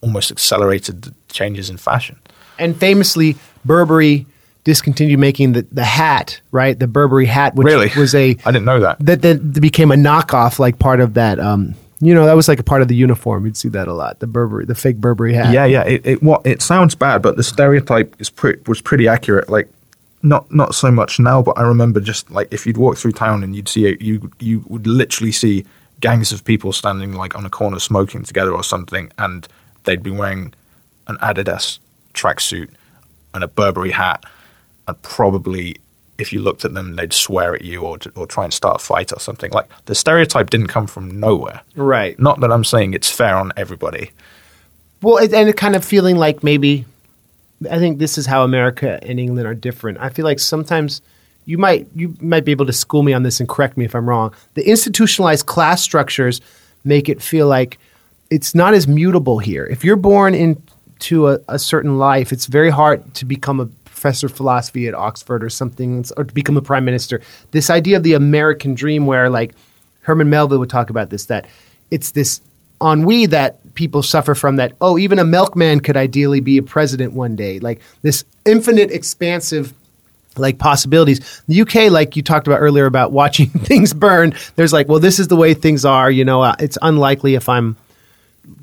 almost 0.00 0.30
accelerated 0.30 1.02
the 1.02 1.14
changes 1.28 1.68
in 1.68 1.76
fashion. 1.76 2.18
And 2.58 2.76
famously, 2.76 3.36
Burberry 3.64 4.26
discontinued 4.64 5.18
making 5.18 5.52
the, 5.52 5.66
the 5.72 5.84
hat, 5.84 6.40
right? 6.50 6.78
The 6.78 6.86
Burberry 6.86 7.26
hat, 7.26 7.54
which 7.54 7.66
Really, 7.66 7.90
was 7.96 8.14
a 8.14 8.30
I 8.44 8.50
didn't 8.52 8.64
know 8.64 8.80
that. 8.80 8.98
that 9.00 9.22
that 9.22 9.60
became 9.60 9.90
a 9.90 9.96
knockoff, 9.96 10.58
like 10.58 10.78
part 10.78 11.00
of 11.00 11.14
that. 11.14 11.38
Um, 11.38 11.74
you 12.00 12.14
know, 12.14 12.24
that 12.24 12.34
was 12.34 12.48
like 12.48 12.58
a 12.58 12.64
part 12.64 12.80
of 12.82 12.88
the 12.88 12.94
uniform. 12.94 13.44
You'd 13.44 13.56
see 13.56 13.68
that 13.70 13.86
a 13.86 13.92
lot. 13.92 14.20
The 14.20 14.26
Burberry, 14.26 14.64
the 14.64 14.74
fake 14.74 14.96
Burberry 14.96 15.34
hat. 15.34 15.52
Yeah, 15.52 15.66
yeah. 15.66 15.82
It, 15.84 16.06
it 16.06 16.20
it 16.44 16.62
sounds 16.62 16.94
bad, 16.94 17.20
but 17.20 17.36
the 17.36 17.42
stereotype 17.42 18.16
is 18.18 18.30
pretty 18.30 18.62
was 18.66 18.80
pretty 18.80 19.06
accurate. 19.06 19.50
Like 19.50 19.68
not 20.22 20.52
not 20.52 20.74
so 20.74 20.90
much 20.90 21.20
now, 21.20 21.42
but 21.42 21.58
I 21.58 21.62
remember 21.62 22.00
just 22.00 22.30
like 22.30 22.48
if 22.52 22.66
you'd 22.66 22.78
walk 22.78 22.96
through 22.96 23.12
town 23.12 23.44
and 23.44 23.54
you'd 23.54 23.68
see 23.68 23.96
you 24.00 24.30
you 24.38 24.64
would 24.68 24.86
literally 24.86 25.32
see 25.32 25.66
gangs 26.00 26.32
of 26.32 26.44
people 26.44 26.72
standing 26.72 27.12
like 27.12 27.36
on 27.36 27.44
a 27.44 27.50
corner 27.50 27.78
smoking 27.78 28.22
together 28.22 28.52
or 28.52 28.64
something, 28.64 29.12
and 29.18 29.46
they'd 29.84 30.02
be 30.02 30.10
wearing 30.10 30.54
an 31.06 31.16
Adidas 31.18 31.78
tracksuit 32.14 32.70
and 33.34 33.44
a 33.44 33.48
Burberry 33.48 33.90
hat, 33.90 34.24
and 34.88 35.00
probably 35.02 35.76
if 36.20 36.32
you 36.32 36.40
looked 36.40 36.64
at 36.64 36.74
them, 36.74 36.96
they'd 36.96 37.12
swear 37.12 37.54
at 37.54 37.62
you 37.62 37.82
or 37.82 37.98
or 38.14 38.26
try 38.26 38.44
and 38.44 38.52
start 38.52 38.76
a 38.76 38.84
fight 38.84 39.12
or 39.12 39.20
something. 39.20 39.50
Like 39.52 39.68
the 39.86 39.94
stereotype 39.94 40.50
didn't 40.50 40.68
come 40.68 40.86
from 40.86 41.18
nowhere. 41.18 41.62
Right. 41.74 42.18
Not 42.18 42.40
that 42.40 42.52
I'm 42.52 42.64
saying 42.64 42.94
it's 42.94 43.10
fair 43.10 43.36
on 43.36 43.52
everybody. 43.56 44.10
Well, 45.02 45.18
and 45.18 45.48
it 45.48 45.56
kind 45.56 45.74
of 45.74 45.84
feeling 45.84 46.16
like 46.16 46.44
maybe 46.44 46.84
I 47.70 47.78
think 47.78 47.98
this 47.98 48.18
is 48.18 48.26
how 48.26 48.44
America 48.44 48.98
and 49.02 49.18
England 49.18 49.46
are 49.46 49.54
different. 49.54 49.98
I 49.98 50.10
feel 50.10 50.24
like 50.24 50.38
sometimes 50.38 51.02
you 51.46 51.58
might 51.58 51.88
you 51.94 52.14
might 52.20 52.44
be 52.44 52.52
able 52.52 52.66
to 52.66 52.72
school 52.72 53.02
me 53.02 53.12
on 53.12 53.22
this 53.22 53.40
and 53.40 53.48
correct 53.48 53.76
me 53.76 53.84
if 53.84 53.94
I'm 53.94 54.08
wrong. 54.08 54.34
The 54.54 54.68
institutionalized 54.68 55.46
class 55.46 55.82
structures 55.82 56.40
make 56.84 57.08
it 57.08 57.20
feel 57.20 57.46
like 57.46 57.78
it's 58.30 58.54
not 58.54 58.74
as 58.74 58.86
mutable 58.86 59.38
here. 59.38 59.66
If 59.66 59.84
you're 59.84 59.96
born 59.96 60.34
into 60.34 61.28
a, 61.28 61.38
a 61.48 61.58
certain 61.58 61.98
life, 61.98 62.32
it's 62.32 62.46
very 62.46 62.70
hard 62.70 63.14
to 63.14 63.24
become 63.24 63.58
a 63.60 63.66
professor 64.00 64.28
of 64.28 64.32
philosophy 64.32 64.88
at 64.88 64.94
Oxford 64.94 65.44
or 65.44 65.50
something, 65.50 66.04
or 66.16 66.24
to 66.24 66.32
become 66.32 66.56
a 66.56 66.62
prime 66.62 66.86
minister. 66.86 67.20
This 67.50 67.68
idea 67.68 67.98
of 67.98 68.02
the 68.02 68.14
American 68.14 68.74
dream, 68.74 69.04
where 69.04 69.28
like 69.28 69.54
Herman 70.00 70.30
Melville 70.30 70.58
would 70.58 70.70
talk 70.70 70.88
about 70.88 71.10
this, 71.10 71.26
that 71.26 71.46
it's 71.90 72.12
this 72.12 72.40
ennui 72.82 73.26
that 73.26 73.58
people 73.74 74.02
suffer 74.02 74.34
from 74.34 74.56
that 74.56 74.72
oh 74.80 74.96
even 74.96 75.18
a 75.18 75.24
milkman 75.24 75.80
could 75.80 75.98
ideally 75.98 76.40
be 76.40 76.56
a 76.56 76.62
president 76.62 77.12
one 77.12 77.36
day 77.36 77.58
like 77.58 77.78
this 78.00 78.24
infinite 78.46 78.90
expansive 78.90 79.74
like 80.38 80.56
possibilities 80.56 81.42
the 81.46 81.60
uk 81.60 81.74
like 81.90 82.16
you 82.16 82.22
talked 82.22 82.46
about 82.46 82.56
earlier 82.56 82.86
about 82.86 83.12
watching 83.12 83.50
things 83.50 83.92
burn 83.92 84.32
there's 84.56 84.72
like 84.72 84.88
well 84.88 84.98
this 84.98 85.18
is 85.18 85.28
the 85.28 85.36
way 85.36 85.52
things 85.52 85.84
are 85.84 86.10
you 86.10 86.24
know 86.24 86.40
uh, 86.40 86.56
it's 86.58 86.78
unlikely 86.80 87.34
if 87.34 87.50
i'm 87.50 87.76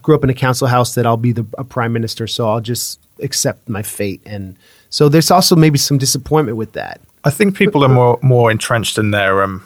grew 0.01 0.15
up 0.15 0.23
in 0.23 0.31
a 0.31 0.33
council 0.33 0.65
house 0.65 0.95
that 0.95 1.05
i'll 1.05 1.15
be 1.15 1.31
the 1.31 1.45
a 1.59 1.63
prime 1.63 1.93
minister 1.93 2.25
so 2.25 2.49
i'll 2.49 2.59
just 2.59 2.99
accept 3.21 3.67
my 3.69 3.81
fate. 3.81 4.21
And 4.25 4.57
so 4.89 5.09
there's 5.09 5.31
also 5.31 5.55
maybe 5.55 5.77
some 5.77 5.97
disappointment 5.97 6.57
with 6.57 6.73
that. 6.73 7.01
I 7.23 7.29
think 7.29 7.57
people 7.57 7.83
are 7.83 7.89
more 7.89 8.19
more 8.21 8.49
entrenched 8.49 8.97
in 8.97 9.11
their 9.11 9.43
um, 9.43 9.63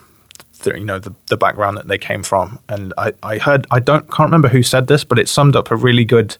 you 0.66 0.84
know 0.84 0.99
the, 0.99 1.14
the 1.28 1.38
background 1.38 1.78
that 1.78 1.88
they 1.88 1.97
came 1.97 2.24
from, 2.24 2.60
and 2.68 2.93
I, 2.97 3.14
I 3.22 3.38
heard 3.38 3.68
I 3.72 3.80
don't 3.80 4.10
can't 4.10 4.28
remember 4.28 4.47
who 4.47 4.64
said 4.64 4.88
this, 4.88 5.04
but 5.04 5.20
it 5.20 5.30
summed 5.30 5.56
up 5.56 5.70
a 5.72 5.76
really 5.76 6.06
good. 6.06 6.38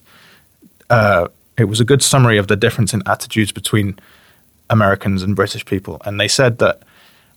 Uh, 0.90 1.28
it 1.58 1.64
was 1.64 1.80
a 1.80 1.84
good 1.84 2.02
summary 2.02 2.38
of 2.38 2.48
the 2.48 2.56
difference 2.56 2.92
in 2.92 3.02
attitudes 3.06 3.52
between 3.52 3.98
Americans 4.68 5.22
and 5.22 5.36
British 5.36 5.64
people, 5.64 6.00
and 6.04 6.18
they 6.18 6.28
said 6.28 6.58
that 6.58 6.82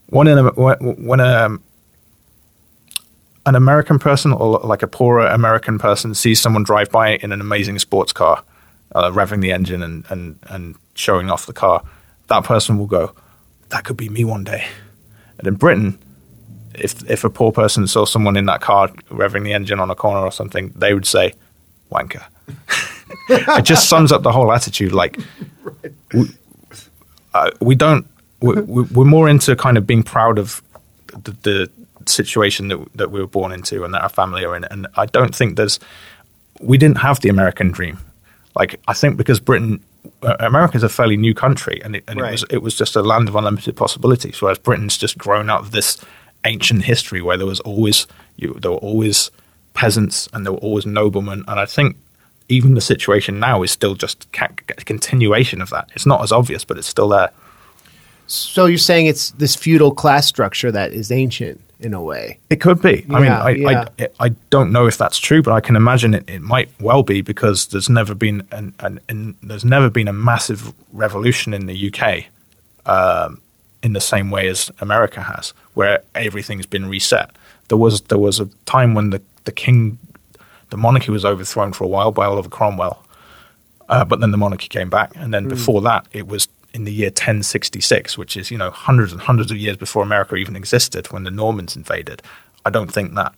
when 0.07 0.27
an 0.27 0.47
when 0.47 1.19
a 1.19 1.57
an 3.45 3.55
American 3.55 3.99
person 3.99 4.33
or 4.33 4.59
like 4.59 4.81
a 4.81 4.87
poorer 4.87 5.27
American 5.27 5.77
person 5.77 6.13
sees 6.15 6.41
someone 6.41 6.63
drive 6.63 6.89
by 6.89 7.17
in 7.17 7.31
an 7.31 7.41
amazing 7.41 7.77
sports 7.79 8.11
car, 8.11 8.43
uh, 8.93 9.11
revving 9.11 9.41
the 9.41 9.51
engine 9.51 9.81
and, 9.81 10.05
and 10.09 10.39
and 10.49 10.75
showing 10.93 11.29
off 11.29 11.45
the 11.45 11.53
car, 11.53 11.83
that 12.27 12.43
person 12.43 12.77
will 12.77 12.87
go, 12.87 13.13
"That 13.69 13.83
could 13.83 13.97
be 13.97 14.09
me 14.09 14.23
one 14.23 14.43
day." 14.43 14.65
And 15.37 15.47
in 15.47 15.55
Britain, 15.55 15.99
if 16.73 17.09
if 17.09 17.23
a 17.23 17.29
poor 17.29 17.51
person 17.51 17.87
saw 17.87 18.05
someone 18.05 18.37
in 18.37 18.45
that 18.45 18.61
car 18.61 18.89
revving 19.09 19.43
the 19.43 19.53
engine 19.53 19.79
on 19.79 19.89
a 19.89 19.95
corner 19.95 20.21
or 20.21 20.31
something, 20.31 20.71
they 20.75 20.93
would 20.93 21.05
say, 21.05 21.33
"Wanker." 21.91 22.23
it 23.29 23.63
just 23.63 23.89
sums 23.89 24.11
up 24.11 24.23
the 24.23 24.31
whole 24.31 24.51
attitude. 24.51 24.91
Like 24.91 25.19
we, 26.13 26.29
uh, 27.33 27.51
we, 27.59 27.75
don't. 27.75 28.07
We, 28.41 28.61
we're 28.61 29.05
more 29.05 29.27
into 29.29 29.55
kind 29.55 29.77
of 29.77 29.87
being 29.87 30.03
proud 30.03 30.37
of 30.37 30.61
the, 31.23 31.31
the 31.43 31.71
situation 32.05 32.67
that 32.67 32.79
that 32.95 33.11
we 33.11 33.19
were 33.19 33.27
born 33.27 33.51
into 33.51 33.83
and 33.83 33.93
that 33.93 34.01
our 34.01 34.09
family 34.09 34.45
are 34.45 34.55
in. 34.55 34.63
And 34.65 34.87
I 34.95 35.05
don't 35.05 35.35
think 35.35 35.57
there's. 35.57 35.79
We 36.61 36.77
didn't 36.77 36.99
have 36.99 37.19
the 37.19 37.29
American 37.29 37.71
dream. 37.71 37.99
Like 38.55 38.79
I 38.87 38.93
think 38.93 39.17
because 39.17 39.39
Britain 39.39 39.83
uh, 40.21 40.35
America 40.39 40.77
is 40.77 40.83
a 40.83 40.89
fairly 40.89 41.17
new 41.17 41.33
country, 41.33 41.81
and, 41.83 41.95
it, 41.95 42.03
and 42.07 42.21
right. 42.21 42.29
it, 42.29 42.31
was 42.31 42.45
it 42.51 42.61
was 42.61 42.75
just 42.75 42.95
a 42.95 43.01
land 43.01 43.27
of 43.27 43.35
unlimited 43.35 43.75
possibilities. 43.75 44.41
Whereas 44.41 44.57
Britain's 44.57 44.97
just 44.97 45.17
grown 45.17 45.49
out 45.49 45.61
of 45.61 45.71
this 45.71 45.97
ancient 46.45 46.83
history 46.83 47.21
where 47.21 47.37
there 47.37 47.47
was 47.47 47.59
always 47.61 48.07
you, 48.37 48.53
there 48.53 48.71
were 48.71 48.77
always 48.77 49.31
peasants 49.73 50.29
and 50.31 50.45
there 50.45 50.53
were 50.53 50.59
always 50.59 50.85
noblemen, 50.85 51.43
and 51.47 51.59
I 51.59 51.65
think 51.65 51.97
even 52.47 52.75
the 52.75 52.81
situation 52.81 53.39
now 53.39 53.63
is 53.63 53.71
still 53.71 53.95
just 53.95 54.27
a 54.39 54.47
continuation 54.85 55.61
of 55.61 55.69
that. 55.71 55.89
It's 55.95 56.05
not 56.05 56.21
as 56.21 56.31
obvious, 56.31 56.63
but 56.63 56.77
it's 56.77 56.87
still 56.87 57.09
there. 57.09 57.31
So 58.27 58.65
you're 58.65 58.77
saying 58.77 59.07
it's 59.07 59.31
this 59.31 59.55
feudal 59.55 59.93
class 59.93 60.27
structure 60.27 60.71
that 60.71 60.93
is 60.93 61.11
ancient 61.11 61.61
in 61.79 61.93
a 61.93 62.01
way. 62.01 62.39
It 62.49 62.61
could 62.61 62.81
be. 62.81 63.05
I 63.09 63.19
mean, 63.19 63.31
I, 63.31 63.49
yeah. 63.51 63.85
I, 63.99 64.07
I, 64.19 64.29
don't 64.49 64.71
know 64.71 64.87
if 64.87 64.97
that's 64.97 65.17
true, 65.17 65.41
but 65.41 65.53
I 65.53 65.59
can 65.59 65.75
imagine 65.75 66.13
it, 66.13 66.29
it 66.29 66.41
might 66.41 66.69
well 66.79 67.03
be 67.03 67.21
because 67.21 67.67
there's 67.67 67.89
never 67.89 68.15
been 68.15 68.47
an, 68.51 68.73
an, 68.79 68.99
an 69.09 69.35
there's 69.43 69.65
never 69.65 69.89
been 69.89 70.07
a 70.07 70.13
massive 70.13 70.73
revolution 70.93 71.53
in 71.53 71.65
the 71.65 71.91
UK 71.91 72.25
um, 72.85 73.41
in 73.83 73.93
the 73.93 74.01
same 74.01 74.31
way 74.31 74.47
as 74.47 74.71
America 74.79 75.21
has, 75.21 75.53
where 75.73 76.01
everything's 76.15 76.65
been 76.65 76.87
reset. 76.87 77.31
There 77.67 77.77
was 77.77 78.01
there 78.01 78.19
was 78.19 78.39
a 78.39 78.45
time 78.65 78.93
when 78.93 79.09
the, 79.09 79.21
the 79.43 79.51
king, 79.51 79.97
the 80.69 80.77
monarchy 80.77 81.11
was 81.11 81.25
overthrown 81.25 81.73
for 81.73 81.83
a 81.83 81.87
while 81.87 82.11
by 82.11 82.25
Oliver 82.25 82.49
Cromwell, 82.49 83.03
uh, 83.89 84.05
but 84.05 84.19
then 84.21 84.31
the 84.31 84.37
monarchy 84.37 84.67
came 84.67 84.89
back, 84.89 85.11
and 85.15 85.33
then 85.33 85.45
mm. 85.45 85.49
before 85.49 85.81
that 85.81 86.07
it 86.13 86.27
was 86.27 86.47
in 86.75 86.83
the 86.83 86.91
year 86.91 87.07
1066, 87.07 88.17
which 88.17 88.35
is 88.35 88.51
you 88.51 88.57
know 88.57 88.69
hundreds 88.69 89.11
and 89.11 89.21
hundreds 89.21 89.49
of 89.49 89.57
years 89.57 89.77
before 89.77 90.03
America 90.03 90.35
even 90.35 90.55
existed 90.55 91.07
when 91.07 91.23
the 91.23 91.31
Normans 91.31 91.75
invaded. 91.75 92.21
I 92.65 92.69
don't 92.69 92.91
think 92.91 93.15
that. 93.15 93.33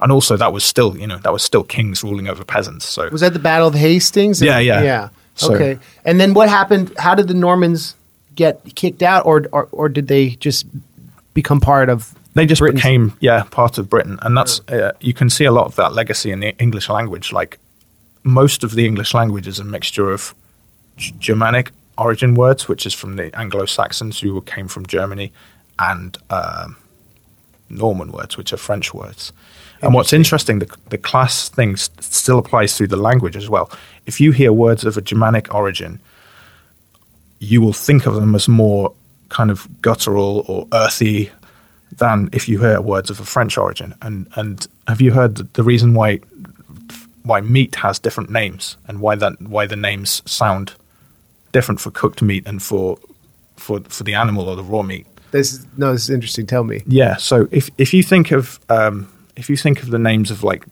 And 0.00 0.12
also, 0.12 0.36
that 0.36 0.52
was 0.52 0.64
still, 0.64 0.96
you 0.96 1.06
know, 1.06 1.18
that 1.18 1.32
was 1.32 1.42
still 1.42 1.62
kings 1.64 2.02
ruling 2.02 2.28
over 2.28 2.44
peasants. 2.44 2.84
So 2.84 3.08
was 3.08 3.22
that 3.22 3.32
the 3.32 3.38
Battle 3.38 3.68
of 3.68 3.74
Hastings? 3.74 4.42
Yeah, 4.42 4.58
yeah, 4.58 4.82
yeah. 4.82 5.08
So, 5.36 5.54
okay. 5.54 5.78
And 6.04 6.20
then 6.20 6.34
what 6.34 6.48
happened? 6.48 6.92
How 6.98 7.14
did 7.14 7.28
the 7.28 7.34
Normans 7.34 7.94
get 8.34 8.60
kicked 8.74 9.02
out, 9.02 9.24
or 9.24 9.46
or, 9.52 9.68
or 9.72 9.88
did 9.88 10.08
they 10.08 10.30
just 10.30 10.66
become 11.32 11.60
part 11.60 11.88
of? 11.88 12.14
They 12.34 12.44
just 12.44 12.60
Britain's? 12.60 12.82
became 12.82 13.16
yeah 13.20 13.44
part 13.44 13.78
of 13.78 13.88
Britain, 13.88 14.18
and 14.22 14.36
that's 14.36 14.60
uh, 14.68 14.92
you 15.00 15.14
can 15.14 15.30
see 15.30 15.44
a 15.44 15.52
lot 15.52 15.66
of 15.66 15.76
that 15.76 15.94
legacy 15.94 16.30
in 16.30 16.40
the 16.40 16.54
English 16.58 16.88
language. 16.88 17.32
Like 17.32 17.58
most 18.24 18.64
of 18.64 18.74
the 18.74 18.86
English 18.86 19.14
language 19.14 19.46
is 19.46 19.60
a 19.60 19.64
mixture 19.64 20.10
of 20.10 20.34
Germanic 20.96 21.70
origin 21.98 22.34
words, 22.34 22.68
which 22.68 22.86
is 22.86 22.94
from 22.94 23.16
the 23.16 23.34
Anglo 23.36 23.66
Saxons 23.66 24.20
who 24.20 24.40
came 24.42 24.68
from 24.68 24.86
Germany, 24.86 25.32
and 25.78 26.16
um, 26.30 26.76
Norman 27.68 28.12
words, 28.12 28.36
which 28.36 28.52
are 28.52 28.56
French 28.56 28.94
words. 28.94 29.32
And 29.82 29.92
what's 29.92 30.12
interesting, 30.12 30.60
the, 30.60 30.76
the 30.88 30.98
class 30.98 31.48
thing 31.48 31.76
still 31.76 32.38
applies 32.38 32.76
through 32.76 32.88
the 32.88 32.96
language 32.96 33.36
as 33.36 33.50
well. 33.50 33.70
If 34.06 34.20
you 34.20 34.32
hear 34.32 34.52
words 34.52 34.84
of 34.84 34.96
a 34.96 35.02
Germanic 35.02 35.52
origin, 35.54 36.00
you 37.38 37.60
will 37.60 37.72
think 37.72 38.06
of 38.06 38.14
them 38.14 38.34
as 38.34 38.48
more 38.48 38.94
kind 39.28 39.50
of 39.50 39.68
guttural 39.82 40.44
or 40.48 40.66
earthy 40.72 41.30
than 41.98 42.28
if 42.32 42.48
you 42.48 42.60
hear 42.60 42.80
words 42.80 43.10
of 43.10 43.20
a 43.20 43.24
French 43.24 43.58
origin. 43.58 43.94
And 44.00 44.26
and 44.36 44.66
have 44.88 45.00
you 45.00 45.12
heard 45.12 45.36
the 45.54 45.62
reason 45.62 45.94
why 45.94 46.20
why 47.22 47.40
meat 47.40 47.74
has 47.76 47.98
different 47.98 48.30
names 48.30 48.76
and 48.88 49.00
why 49.00 49.16
that 49.16 49.40
why 49.40 49.66
the 49.66 49.76
names 49.76 50.22
sound 50.24 50.74
different 51.54 51.80
for 51.80 51.90
cooked 51.90 52.20
meat 52.20 52.46
and 52.46 52.62
for 52.62 52.98
for 53.56 53.80
for 53.88 54.04
the 54.04 54.14
animal 54.14 54.50
or 54.50 54.56
the 54.56 54.62
raw 54.62 54.82
meat? 54.82 55.06
This 55.30 55.64
no, 55.78 55.92
this 55.92 56.02
is 56.02 56.10
interesting. 56.10 56.46
Tell 56.46 56.64
me. 56.64 56.82
Yeah. 56.86 57.16
So 57.16 57.48
if 57.50 57.70
if 57.78 57.94
you 57.94 58.02
think 58.02 58.30
of 58.30 58.60
um, 58.68 59.08
if 59.36 59.48
you 59.48 59.56
think 59.56 59.82
of 59.82 59.88
the 59.88 59.98
names 59.98 60.30
of 60.30 60.42
like 60.42 60.66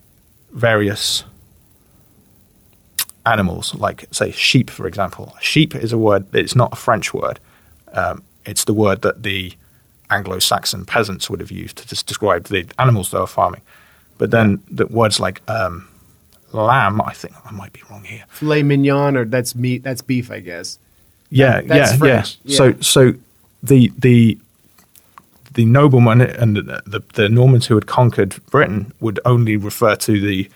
various 0.51 1.23
animals, 3.25 3.73
like 3.75 4.05
say 4.11 4.31
sheep, 4.31 4.69
for 4.69 4.85
example. 4.85 5.33
Sheep 5.41 5.75
is 5.75 5.91
a 5.91 5.97
word; 5.97 6.23
it's 6.35 6.55
not 6.55 6.73
a 6.73 6.75
French 6.75 7.13
word. 7.13 7.39
Um, 7.93 8.23
it's 8.45 8.65
the 8.65 8.73
word 8.73 9.01
that 9.01 9.23
the 9.23 9.53
Anglo-Saxon 10.09 10.85
peasants 10.85 11.29
would 11.29 11.39
have 11.39 11.51
used 11.51 11.77
to 11.77 11.87
just 11.87 12.07
describe 12.07 12.45
the 12.45 12.65
animals 12.77 13.09
they 13.09 13.19
were 13.19 13.27
farming. 13.27 13.61
But 14.17 14.31
then 14.31 14.61
the 14.69 14.85
words 14.87 15.19
like 15.19 15.41
um, 15.49 15.87
lamb, 16.53 17.01
I 17.01 17.13
think 17.13 17.33
I 17.45 17.51
might 17.51 17.73
be 17.73 17.81
wrong 17.89 18.03
here. 18.03 18.23
Filet 18.29 18.63
mignon, 18.63 19.17
or 19.17 19.25
that's 19.25 19.55
meat, 19.55 19.83
that's 19.83 20.01
beef, 20.01 20.31
I 20.31 20.39
guess. 20.39 20.79
Yeah, 21.29 21.61
yeah, 21.61 21.95
yeah, 22.03 22.25
yeah. 22.43 22.55
So, 22.55 22.73
so 22.79 23.13
the 23.63 23.91
the 23.97 24.37
the 25.53 25.65
noblemen 25.65 26.21
and 26.21 26.57
the, 26.57 26.81
the, 26.85 27.03
the 27.13 27.29
Normans 27.29 27.67
who 27.67 27.75
had 27.75 27.85
conquered 27.85 28.43
Britain 28.47 28.91
would 28.99 29.19
only 29.25 29.55
refer 29.55 29.95
to 29.95 30.19
the 30.19 30.49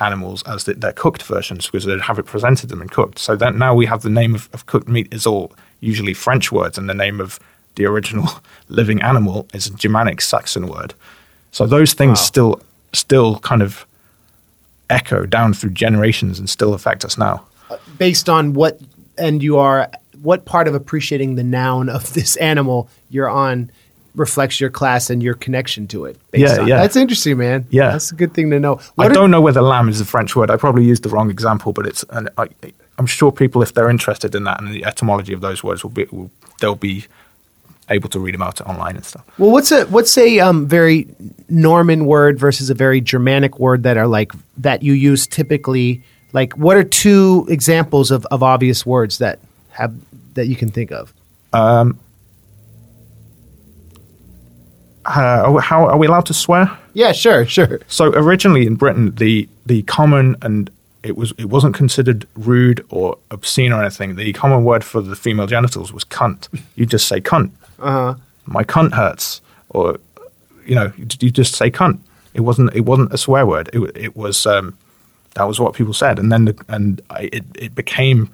animals 0.00 0.42
as 0.44 0.64
the, 0.64 0.74
their 0.74 0.92
cooked 0.92 1.22
versions 1.22 1.66
because 1.66 1.84
they'd 1.84 2.00
have 2.00 2.18
it 2.18 2.26
presented 2.26 2.68
them 2.68 2.80
and 2.80 2.90
cooked. 2.90 3.18
So 3.18 3.36
that 3.36 3.54
now 3.54 3.74
we 3.74 3.86
have 3.86 4.02
the 4.02 4.10
name 4.10 4.34
of, 4.34 4.48
of 4.52 4.66
cooked 4.66 4.88
meat 4.88 5.12
is 5.12 5.26
all 5.26 5.52
usually 5.80 6.14
French 6.14 6.50
words, 6.50 6.78
and 6.78 6.88
the 6.88 6.94
name 6.94 7.20
of 7.20 7.38
the 7.76 7.86
original 7.86 8.28
living 8.68 9.02
animal 9.02 9.46
is 9.54 9.66
a 9.66 9.74
Germanic 9.74 10.20
Saxon 10.20 10.66
word. 10.66 10.94
So 11.52 11.66
those 11.66 11.94
things 11.94 12.18
wow. 12.18 12.24
still 12.24 12.62
still 12.92 13.38
kind 13.40 13.62
of 13.62 13.86
echo 14.90 15.26
down 15.26 15.54
through 15.54 15.70
generations 15.70 16.38
and 16.38 16.48
still 16.48 16.74
affect 16.74 17.04
us 17.04 17.16
now. 17.16 17.44
Uh, 17.70 17.76
based 17.98 18.28
on 18.28 18.52
what 18.52 18.80
and 19.16 19.42
you 19.42 19.58
are 19.58 19.90
what 20.22 20.44
part 20.44 20.68
of 20.68 20.74
appreciating 20.74 21.36
the 21.36 21.44
noun 21.44 21.88
of 21.88 22.12
this 22.14 22.36
animal 22.36 22.88
you're 23.08 23.28
on 23.28 23.70
reflects 24.14 24.60
your 24.60 24.70
class 24.70 25.08
and 25.08 25.22
your 25.22 25.34
connection 25.34 25.86
to 25.88 26.04
it. 26.04 26.16
yeah, 26.32 26.58
on. 26.58 26.66
yeah. 26.66 26.78
That's 26.78 26.96
interesting, 26.96 27.38
man. 27.38 27.66
Yeah. 27.70 27.92
That's 27.92 28.10
a 28.10 28.14
good 28.14 28.34
thing 28.34 28.50
to 28.50 28.58
know. 28.58 28.80
What 28.96 29.10
I 29.10 29.12
don't 29.12 29.30
know 29.30 29.40
whether 29.40 29.62
lamb 29.62 29.88
is 29.88 30.00
a 30.00 30.04
French 30.04 30.34
word. 30.34 30.50
I 30.50 30.56
probably 30.56 30.84
used 30.84 31.04
the 31.04 31.10
wrong 31.10 31.30
example, 31.30 31.72
but 31.72 31.86
it's, 31.86 32.04
and 32.10 32.28
I, 32.36 32.48
am 32.98 33.06
sure 33.06 33.30
people, 33.30 33.62
if 33.62 33.74
they're 33.74 33.88
interested 33.88 34.34
in 34.34 34.44
that 34.44 34.60
and 34.60 34.72
the 34.72 34.84
etymology 34.84 35.32
of 35.32 35.40
those 35.40 35.62
words, 35.62 35.84
will 35.84 35.90
be, 35.90 36.06
will, 36.10 36.30
they'll 36.60 36.74
be 36.74 37.06
able 37.90 38.08
to 38.10 38.20
read 38.20 38.34
about 38.34 38.60
it 38.60 38.66
online 38.66 38.96
and 38.96 39.04
stuff. 39.04 39.24
Well, 39.38 39.50
what's 39.50 39.72
a 39.72 39.84
what's 39.86 40.16
a 40.16 40.40
um, 40.40 40.66
very 40.66 41.08
Norman 41.48 42.06
word 42.06 42.38
versus 42.38 42.70
a 42.70 42.74
very 42.74 43.00
Germanic 43.00 43.58
word 43.58 43.82
that 43.82 43.96
are 43.96 44.06
like 44.06 44.32
that 44.58 44.82
you 44.82 44.92
use 44.92 45.26
typically? 45.26 46.02
Like, 46.32 46.56
what 46.56 46.76
are 46.76 46.84
two 46.84 47.46
examples 47.50 48.10
of, 48.10 48.24
of 48.26 48.42
obvious 48.42 48.86
words 48.86 49.18
that 49.18 49.40
have 49.72 49.94
that 50.34 50.46
you 50.46 50.56
can 50.56 50.70
think 50.70 50.92
of? 50.92 51.12
Uh, 55.04 55.58
how 55.60 55.86
are 55.86 55.98
we 55.98 56.06
allowed 56.06 56.26
to 56.26 56.34
swear? 56.34 56.70
Yeah, 56.92 57.12
sure, 57.12 57.46
sure. 57.46 57.80
So 57.88 58.06
originally 58.12 58.66
in 58.66 58.76
Britain, 58.76 59.14
the 59.16 59.48
the 59.66 59.82
common 59.82 60.36
and 60.42 60.70
it 61.02 61.16
was 61.16 61.32
it 61.38 61.46
wasn't 61.46 61.74
considered 61.74 62.26
rude 62.34 62.84
or 62.90 63.16
obscene 63.30 63.72
or 63.72 63.80
anything. 63.80 64.16
The 64.16 64.32
common 64.32 64.64
word 64.64 64.84
for 64.84 65.00
the 65.00 65.16
female 65.16 65.46
genitals 65.46 65.92
was 65.92 66.04
cunt. 66.04 66.48
You 66.76 66.86
just 66.86 67.08
say 67.08 67.20
cunt. 67.20 67.50
Uh-huh. 67.80 68.14
My 68.46 68.64
cunt 68.64 68.92
hurts, 68.94 69.40
or 69.70 69.98
you 70.66 70.74
know, 70.74 70.92
you, 70.96 71.06
you 71.20 71.30
just 71.30 71.54
say 71.54 71.70
cunt. 71.70 71.98
It 72.34 72.40
wasn't 72.42 72.74
it 72.74 72.82
wasn't 72.82 73.12
a 73.12 73.18
swear 73.18 73.46
word. 73.46 73.70
It 73.72 73.96
it 73.96 74.16
was 74.16 74.46
um, 74.46 74.76
that 75.34 75.44
was 75.44 75.60
what 75.60 75.74
people 75.74 75.94
said, 75.94 76.18
and 76.18 76.30
then 76.32 76.44
the, 76.46 76.64
and 76.68 77.00
I, 77.10 77.28
it 77.32 77.44
it 77.54 77.74
became 77.74 78.30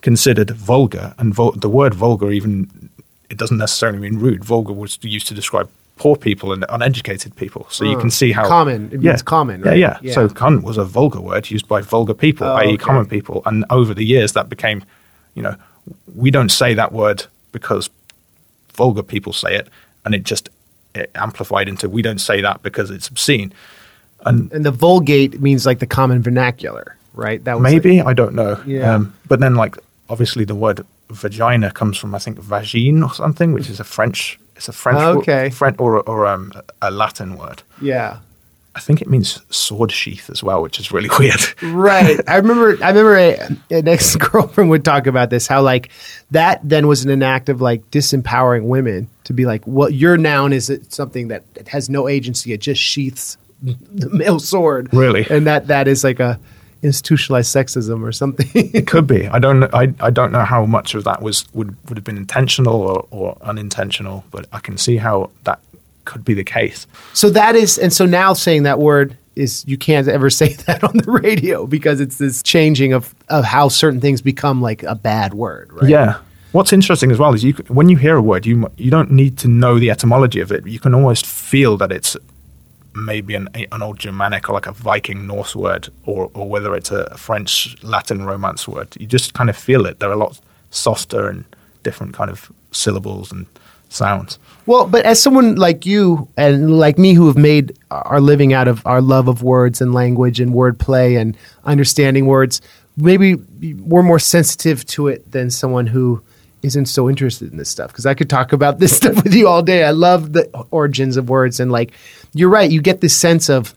considered 0.00 0.50
vulgar, 0.50 1.14
and 1.18 1.34
vul- 1.34 1.52
the 1.52 1.68
word 1.68 1.94
vulgar 1.94 2.30
even 2.30 2.88
it 3.30 3.36
doesn't 3.36 3.58
necessarily 3.58 3.98
mean 3.98 4.18
rude. 4.18 4.44
Vulgar 4.44 4.72
was 4.72 4.98
used 5.02 5.26
to 5.28 5.34
describe 5.34 5.68
poor 5.96 6.16
people 6.16 6.52
and 6.52 6.64
uneducated 6.68 7.34
people. 7.36 7.66
So 7.70 7.84
you 7.84 7.98
can 7.98 8.10
see 8.10 8.32
how 8.32 8.46
Common. 8.46 8.90
It 8.92 9.02
means 9.02 9.20
common, 9.22 9.62
Yeah, 9.64 9.74
yeah, 9.74 9.98
Yeah. 10.00 10.14
So 10.14 10.28
cunt 10.28 10.62
was 10.62 10.78
a 10.78 10.84
vulgar 10.84 11.20
word 11.20 11.50
used 11.50 11.66
by 11.68 11.80
vulgar 11.82 12.14
people, 12.14 12.46
Oh, 12.46 12.54
i.e., 12.54 12.68
okay. 12.68 12.76
common 12.76 13.06
people. 13.06 13.42
And 13.44 13.64
over 13.68 13.94
the 13.94 14.04
years, 14.04 14.32
that 14.32 14.48
became, 14.48 14.84
you 15.34 15.42
know, 15.42 15.56
we 16.14 16.30
don't 16.30 16.50
say 16.50 16.72
that 16.74 16.92
word 16.92 17.24
because 17.52 17.90
vulgar 18.78 19.02
people 19.14 19.32
say 19.32 19.52
it, 19.60 19.66
and 20.04 20.14
it 20.14 20.22
just 20.32 20.48
it 20.94 21.10
amplified 21.14 21.68
into 21.68 21.88
we 21.96 22.02
don't 22.02 22.20
say 22.30 22.40
that 22.42 22.62
because 22.62 22.88
it's 22.96 23.08
obscene. 23.10 23.50
And 24.26 24.52
And 24.52 24.64
the 24.64 24.70
Vulgate 24.86 25.40
means 25.40 25.66
like 25.66 25.78
the 25.80 25.86
common 25.98 26.22
vernacular, 26.22 26.86
right? 27.24 27.40
That 27.44 27.54
was 27.54 27.64
like- 27.64 27.72
maybe 27.84 28.00
I 28.10 28.14
don't 28.20 28.34
know. 28.34 28.52
Yeah. 28.66 28.94
Um, 28.94 29.12
but 29.30 29.38
then, 29.40 29.54
like, 29.62 29.74
obviously, 30.08 30.44
the 30.46 30.54
word 30.64 30.78
vagina 31.10 31.70
comes 31.70 31.96
from 32.00 32.14
I 32.14 32.18
think 32.24 32.38
vagine 32.40 33.02
or 33.06 33.12
something, 33.14 33.52
which 33.56 33.68
is 33.70 33.80
a 33.80 33.84
French. 33.84 34.38
It's 34.56 34.68
a 34.68 34.72
French, 34.72 35.00
Okay. 35.18 35.50
French 35.50 35.76
or 35.78 35.92
or 36.10 36.26
um, 36.34 36.52
a 36.82 36.90
Latin 36.90 37.30
word. 37.38 37.62
yeah. 37.82 38.16
I 38.78 38.80
think 38.80 39.02
it 39.02 39.08
means 39.08 39.40
sword 39.50 39.90
sheath 39.90 40.30
as 40.30 40.40
well, 40.40 40.62
which 40.62 40.78
is 40.78 40.92
really 40.92 41.10
weird. 41.18 41.40
right. 41.64 42.20
I 42.28 42.36
remember. 42.36 42.78
I 42.82 42.90
remember 42.90 43.16
a, 43.16 43.36
an 43.76 43.88
ex 43.88 44.14
girlfriend 44.30 44.70
would 44.70 44.84
talk 44.84 45.08
about 45.08 45.30
this. 45.30 45.48
How 45.48 45.62
like 45.62 45.90
that 46.30 46.60
then 46.62 46.86
was 46.86 47.04
an 47.04 47.22
act 47.24 47.48
of 47.48 47.60
like 47.60 47.90
disempowering 47.90 48.68
women 48.68 49.08
to 49.24 49.32
be 49.32 49.46
like, 49.46 49.62
well, 49.66 49.90
your 49.90 50.16
noun 50.16 50.52
is 50.52 50.70
something 50.90 51.26
that 51.28 51.42
has 51.66 51.90
no 51.90 52.06
agency. 52.06 52.52
It 52.52 52.60
just 52.60 52.80
sheaths 52.80 53.36
the 53.62 54.08
male 54.12 54.38
sword. 54.38 54.94
Really? 54.94 55.26
and 55.28 55.44
that 55.48 55.66
that 55.66 55.88
is 55.88 56.04
like 56.04 56.20
a 56.20 56.38
institutionalized 56.80 57.52
sexism 57.52 58.02
or 58.02 58.12
something. 58.12 58.48
It 58.54 58.86
could 58.86 59.08
be. 59.08 59.26
I 59.26 59.40
don't. 59.40 59.58
know- 59.58 59.70
I, 59.72 59.92
I 59.98 60.10
don't 60.10 60.30
know 60.30 60.44
how 60.44 60.64
much 60.66 60.94
of 60.94 61.02
that 61.02 61.20
was 61.20 61.44
would 61.52 61.74
would 61.88 61.98
have 61.98 62.04
been 62.04 62.16
intentional 62.16 62.76
or, 62.80 63.06
or 63.10 63.36
unintentional, 63.42 64.22
but 64.30 64.46
I 64.52 64.60
can 64.60 64.78
see 64.78 64.96
how 64.96 65.30
that 65.42 65.58
could 66.08 66.24
be 66.24 66.34
the 66.34 66.44
case. 66.44 66.86
so 67.12 67.30
that 67.30 67.54
is, 67.54 67.78
and 67.78 67.92
so 67.92 68.04
now 68.06 68.32
saying 68.32 68.64
that 68.64 68.80
word 68.80 69.16
is 69.36 69.64
you 69.68 69.78
can't 69.78 70.08
ever 70.08 70.30
say 70.40 70.54
that 70.66 70.82
on 70.82 70.96
the 70.96 71.10
radio 71.10 71.66
because 71.66 72.00
it's 72.00 72.18
this 72.18 72.42
changing 72.42 72.92
of 72.92 73.14
of 73.28 73.44
how 73.44 73.68
certain 73.68 74.00
things 74.00 74.20
become 74.20 74.60
like 74.60 74.82
a 74.82 74.94
bad 74.94 75.34
word. 75.34 75.72
Right? 75.72 75.90
Yeah. 75.90 76.18
What's 76.52 76.72
interesting 76.72 77.12
as 77.12 77.18
well 77.18 77.34
is 77.34 77.44
you 77.44 77.52
when 77.68 77.88
you 77.88 77.96
hear 77.96 78.16
a 78.16 78.22
word, 78.22 78.46
you 78.46 78.68
you 78.76 78.90
don't 78.90 79.10
need 79.10 79.38
to 79.38 79.48
know 79.48 79.78
the 79.78 79.90
etymology 79.90 80.40
of 80.40 80.50
it. 80.50 80.66
You 80.66 80.80
can 80.80 80.94
almost 80.94 81.26
feel 81.26 81.76
that 81.76 81.92
it's 81.92 82.16
maybe 82.94 83.34
an 83.34 83.48
an 83.54 83.82
old 83.82 83.98
Germanic 83.98 84.48
or 84.48 84.54
like 84.54 84.66
a 84.66 84.72
Viking 84.72 85.26
Norse 85.26 85.54
word, 85.54 85.88
or 86.04 86.30
or 86.34 86.48
whether 86.48 86.74
it's 86.74 86.90
a 86.90 87.16
French 87.16 87.76
Latin 87.82 88.24
Romance 88.24 88.66
word. 88.66 88.88
You 88.98 89.06
just 89.06 89.34
kind 89.34 89.50
of 89.50 89.56
feel 89.56 89.86
it. 89.86 89.98
They're 89.98 90.12
a 90.12 90.16
lot 90.16 90.40
softer 90.70 91.28
and 91.28 91.44
different 91.82 92.14
kind 92.14 92.30
of 92.30 92.50
syllables 92.72 93.30
and 93.30 93.46
sounds. 93.88 94.38
Well, 94.68 94.86
but 94.86 95.06
as 95.06 95.18
someone 95.18 95.56
like 95.56 95.86
you 95.86 96.28
and 96.36 96.78
like 96.78 96.98
me 96.98 97.14
who 97.14 97.26
have 97.28 97.38
made 97.38 97.74
our 97.90 98.20
living 98.20 98.52
out 98.52 98.68
of 98.68 98.86
our 98.86 99.00
love 99.00 99.26
of 99.26 99.42
words 99.42 99.80
and 99.80 99.94
language 99.94 100.40
and 100.40 100.52
wordplay 100.52 101.18
and 101.18 101.38
understanding 101.64 102.26
words, 102.26 102.60
maybe 102.94 103.36
we're 103.36 104.02
more 104.02 104.18
sensitive 104.18 104.84
to 104.88 105.08
it 105.08 105.32
than 105.32 105.50
someone 105.50 105.86
who 105.86 106.22
isn't 106.62 106.84
so 106.84 107.08
interested 107.08 107.50
in 107.50 107.56
this 107.56 107.70
stuff. 107.70 107.92
Because 107.92 108.04
I 108.04 108.12
could 108.12 108.28
talk 108.28 108.52
about 108.52 108.78
this 108.78 108.94
stuff 108.98 109.24
with 109.24 109.32
you 109.32 109.48
all 109.48 109.62
day. 109.62 109.84
I 109.84 109.92
love 109.92 110.34
the 110.34 110.50
origins 110.70 111.16
of 111.16 111.30
words. 111.30 111.60
And 111.60 111.72
like, 111.72 111.94
you're 112.34 112.50
right, 112.50 112.70
you 112.70 112.82
get 112.82 113.00
this 113.00 113.16
sense 113.16 113.48
of, 113.48 113.74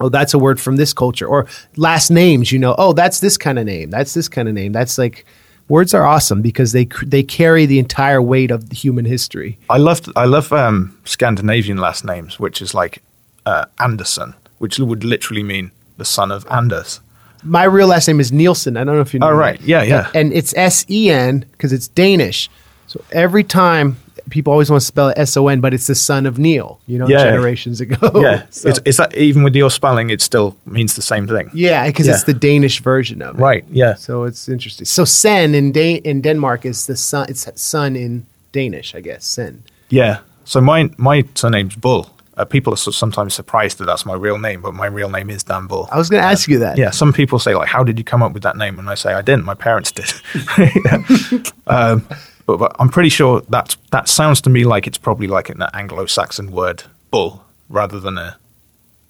oh, 0.00 0.08
that's 0.08 0.34
a 0.34 0.40
word 0.40 0.60
from 0.60 0.74
this 0.74 0.92
culture. 0.92 1.28
Or 1.28 1.46
last 1.76 2.10
names, 2.10 2.50
you 2.50 2.58
know, 2.58 2.74
oh, 2.76 2.94
that's 2.94 3.20
this 3.20 3.36
kind 3.36 3.60
of 3.60 3.64
name. 3.64 3.90
That's 3.90 4.12
this 4.12 4.28
kind 4.28 4.48
of 4.48 4.54
name. 4.54 4.72
That's 4.72 4.98
like, 4.98 5.24
words 5.68 5.94
are 5.94 6.06
awesome 6.06 6.42
because 6.42 6.72
they, 6.72 6.86
they 7.04 7.22
carry 7.22 7.66
the 7.66 7.78
entire 7.78 8.22
weight 8.22 8.50
of 8.50 8.70
human 8.70 9.04
history. 9.04 9.58
I 9.68 9.78
love 9.78 10.00
I 10.16 10.24
love 10.24 10.52
um, 10.52 10.98
Scandinavian 11.04 11.78
last 11.78 12.04
names, 12.04 12.38
which 12.38 12.62
is 12.62 12.74
like 12.74 13.02
uh, 13.44 13.66
Anderson, 13.78 14.34
which 14.58 14.78
would 14.78 15.04
literally 15.04 15.42
mean 15.42 15.70
the 15.96 16.04
son 16.04 16.30
of 16.30 16.46
Anders. 16.50 17.00
My 17.42 17.64
real 17.64 17.88
last 17.88 18.08
name 18.08 18.18
is 18.20 18.32
Nielsen. 18.32 18.76
I 18.76 18.84
don't 18.84 18.96
know 18.96 19.00
if 19.00 19.14
you 19.14 19.20
know. 19.20 19.30
Oh, 19.30 19.38
that. 19.38 19.60
Yeah, 19.60 19.82
yeah. 19.82 20.06
And, 20.08 20.16
and 20.16 20.32
it's 20.32 20.54
S 20.56 20.84
E 20.90 21.10
N 21.10 21.44
because 21.52 21.72
it's 21.72 21.88
Danish. 21.88 22.50
So 22.86 23.04
every 23.12 23.44
time 23.44 23.96
people 24.30 24.52
always 24.52 24.70
want 24.70 24.80
to 24.80 24.86
spell 24.86 25.08
it 25.08 25.18
S 25.18 25.36
O 25.36 25.48
N, 25.48 25.60
but 25.60 25.72
it's 25.74 25.86
the 25.86 25.94
son 25.94 26.26
of 26.26 26.38
Neil. 26.38 26.78
You 26.86 26.98
know, 26.98 27.08
Yeah. 27.08 27.24
generations 27.24 27.80
ago. 27.80 27.96
Yeah, 28.22 28.42
So- 28.50 28.68
it's, 28.68 28.80
is 28.84 28.96
that 28.96 29.14
even 29.16 29.42
with 29.44 29.54
your 29.56 29.70
spelling, 29.70 30.10
it 30.10 30.20
still 30.22 30.54
means 30.66 30.94
the 30.94 31.02
same 31.02 31.26
thing. 31.26 31.50
yeah, 31.54 31.86
because 31.86 32.08
it's 32.08 32.24
the 32.24 32.34
Danish 32.34 32.80
version 32.82 33.22
of 33.22 33.38
it. 33.38 33.42
Right. 33.42 33.64
Yeah. 33.70 33.94
So 33.94 34.24
it's 34.24 34.48
interesting. 34.48 34.86
So 34.86 35.04
Sen 35.04 35.54
in 35.54 35.72
Dan- 35.72 36.02
in 36.04 36.20
Denmark 36.22 36.64
is 36.64 36.86
the 36.86 36.96
son. 36.96 37.26
It's 37.28 37.46
son 37.60 37.96
in 37.96 38.26
Danish, 38.52 38.94
I 38.94 39.00
guess. 39.00 39.24
Sen. 39.24 39.62
Yeah. 39.90 40.18
So 40.44 40.60
my 40.60 40.90
my 40.96 41.24
surname's 41.34 41.76
Bull. 41.76 42.06
Uh, 42.38 42.44
people 42.44 42.70
are 42.72 42.92
sometimes 42.92 43.32
surprised 43.34 43.78
that 43.78 43.86
that's 43.86 44.04
my 44.04 44.12
real 44.14 44.38
name, 44.38 44.60
but 44.60 44.74
my 44.74 44.86
real 44.86 45.08
name 45.08 45.30
is 45.30 45.42
Dan 45.44 45.66
Bull. 45.66 45.88
I 45.90 45.96
was 45.96 46.10
going 46.10 46.22
to 46.22 46.28
ask 46.28 46.48
you 46.50 46.58
that. 46.58 46.76
Yeah, 46.76 46.90
some 46.92 47.12
people 47.12 47.38
say 47.38 47.54
like, 47.54 47.68
"How 47.72 47.82
did 47.84 47.96
you 47.98 48.04
come 48.04 48.22
up 48.26 48.34
with 48.34 48.42
that 48.42 48.56
name?" 48.56 48.78
And 48.78 48.90
I 48.90 48.94
say, 48.96 49.14
"I 49.14 49.22
didn't. 49.22 49.44
My 49.46 49.54
parents 49.54 49.90
did." 49.92 50.12
um, 51.66 52.06
but, 52.46 52.58
but 52.58 52.76
I'm 52.78 52.88
pretty 52.88 53.08
sure 53.10 53.42
that 53.50 53.76
that 53.90 54.08
sounds 54.08 54.40
to 54.42 54.50
me 54.50 54.64
like 54.64 54.86
it's 54.86 54.98
probably 54.98 55.26
like 55.26 55.48
an 55.48 55.62
Anglo-Saxon 55.74 56.52
word, 56.52 56.84
"bull," 57.10 57.44
rather 57.68 58.00
than 58.00 58.16
a 58.18 58.36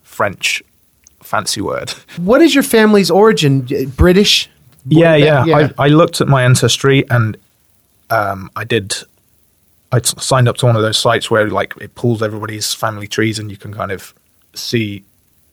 French 0.02 0.62
fancy 1.22 1.60
word. 1.60 1.90
What 2.18 2.40
is 2.40 2.54
your 2.54 2.62
family's 2.64 3.10
origin? 3.10 3.66
British. 3.96 4.48
Yeah, 4.88 5.16
yeah. 5.16 5.44
Yeah. 5.44 5.70
I, 5.78 5.86
I 5.86 5.88
looked 5.88 6.20
at 6.20 6.28
my 6.28 6.44
ancestry 6.44 7.04
and 7.10 7.36
um, 8.10 8.50
I 8.56 8.64
did. 8.64 8.94
I 9.92 10.00
t- 10.00 10.14
signed 10.18 10.48
up 10.48 10.56
to 10.58 10.66
one 10.66 10.76
of 10.76 10.82
those 10.82 10.98
sites 10.98 11.30
where 11.30 11.48
like 11.50 11.74
it 11.80 11.94
pulls 11.94 12.22
everybody's 12.22 12.72
family 12.74 13.06
trees 13.06 13.38
and 13.38 13.50
you 13.50 13.56
can 13.56 13.74
kind 13.74 13.90
of 13.92 14.14
see. 14.54 15.04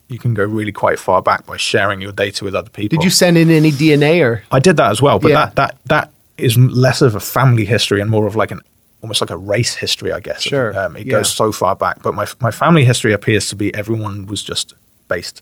You 0.10 0.20
can 0.20 0.34
go 0.36 0.44
really 0.46 0.72
quite 0.72 1.00
far 1.00 1.22
back 1.24 1.46
by 1.48 1.58
sharing 1.58 2.00
your 2.02 2.12
data 2.12 2.44
with 2.46 2.54
other 2.54 2.70
people. 2.70 2.98
Did 3.00 3.04
you 3.04 3.10
send 3.10 3.38
in 3.38 3.50
any 3.50 3.72
DNA 3.72 4.22
or? 4.24 4.44
I 4.52 4.60
did 4.60 4.78
that 4.78 4.92
as 4.92 5.02
well, 5.02 5.18
but 5.18 5.32
Yeah. 5.32 5.46
that 5.46 5.56
that 5.56 5.78
that 5.86 6.13
is 6.38 6.58
less 6.58 7.02
of 7.02 7.16
a 7.16 7.20
family 7.20 7.66
history 7.66 8.02
and 8.02 8.10
more 8.10 8.26
of 8.28 8.36
like 8.36 8.52
an 8.52 8.62
almost 9.02 9.20
like 9.22 9.30
a 9.30 9.38
race 9.38 9.76
history, 9.76 10.12
I 10.14 10.20
guess. 10.20 10.42
Sure, 10.42 10.78
um, 10.80 10.96
it 10.96 11.06
yeah. 11.06 11.12
goes 11.12 11.32
so 11.32 11.52
far 11.52 11.76
back. 11.76 12.02
But 12.02 12.14
my 12.14 12.26
my 12.40 12.52
family 12.52 12.86
history 12.86 13.14
appears 13.14 13.48
to 13.50 13.56
be 13.56 13.74
everyone 13.76 14.26
was 14.26 14.44
just 14.44 14.74
based 15.08 15.42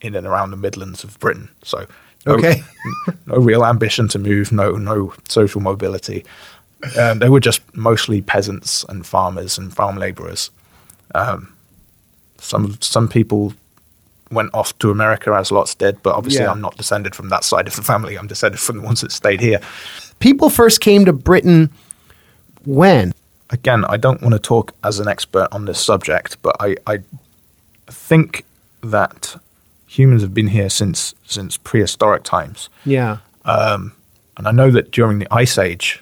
in 0.00 0.14
and 0.14 0.26
around 0.26 0.50
the 0.50 0.56
Midlands 0.56 1.04
of 1.04 1.18
Britain. 1.18 1.48
So 1.62 1.86
no, 2.26 2.34
Okay. 2.34 2.62
no 3.26 3.36
real 3.36 3.64
ambition 3.64 4.08
to 4.08 4.18
move, 4.18 4.52
no 4.52 4.72
no 4.72 5.12
social 5.28 5.60
mobility. 5.60 6.24
Um, 6.98 7.18
they 7.18 7.28
were 7.28 7.40
just 7.40 7.60
mostly 7.76 8.22
peasants 8.22 8.84
and 8.88 9.06
farmers 9.06 9.58
and 9.58 9.74
farm 9.74 9.96
labourers. 9.96 10.50
Um, 11.14 11.52
some 12.38 12.78
some 12.80 13.08
people 13.08 13.52
went 14.30 14.50
off 14.54 14.78
to 14.78 14.90
America 14.90 15.32
as 15.32 15.50
lots 15.50 15.74
did, 15.74 16.02
but 16.02 16.14
obviously 16.14 16.44
Yeah. 16.44 16.52
I'm 16.52 16.60
not 16.60 16.76
descended 16.76 17.14
from 17.14 17.30
that 17.30 17.44
side 17.44 17.66
of 17.66 17.74
the 17.74 17.82
family. 17.82 18.16
I'm 18.16 18.28
descended 18.28 18.60
from 18.60 18.76
the 18.78 18.82
ones 18.82 19.00
that 19.00 19.12
stayed 19.12 19.40
here. 19.40 19.60
People 20.20 20.48
first 20.50 20.80
came 20.80 21.04
to 21.06 21.12
Britain 21.12 21.70
when? 22.64 23.12
Again, 23.50 23.84
I 23.86 23.96
don't 23.96 24.22
want 24.22 24.32
to 24.34 24.38
talk 24.38 24.74
as 24.84 25.00
an 25.00 25.08
expert 25.08 25.48
on 25.50 25.64
this 25.64 25.82
subject, 25.84 26.36
but 26.42 26.54
I, 26.60 26.76
I 26.86 26.98
think 27.88 28.44
that 28.82 29.34
humans 29.86 30.22
have 30.22 30.32
been 30.32 30.46
here 30.48 30.70
since 30.70 31.14
since 31.26 31.56
prehistoric 31.56 32.22
times. 32.22 32.68
Yeah. 32.86 33.18
Um, 33.44 33.92
and 34.36 34.46
I 34.46 34.52
know 34.52 34.70
that 34.70 34.92
during 34.92 35.18
the 35.18 35.26
Ice 35.34 35.58
Age, 35.58 36.00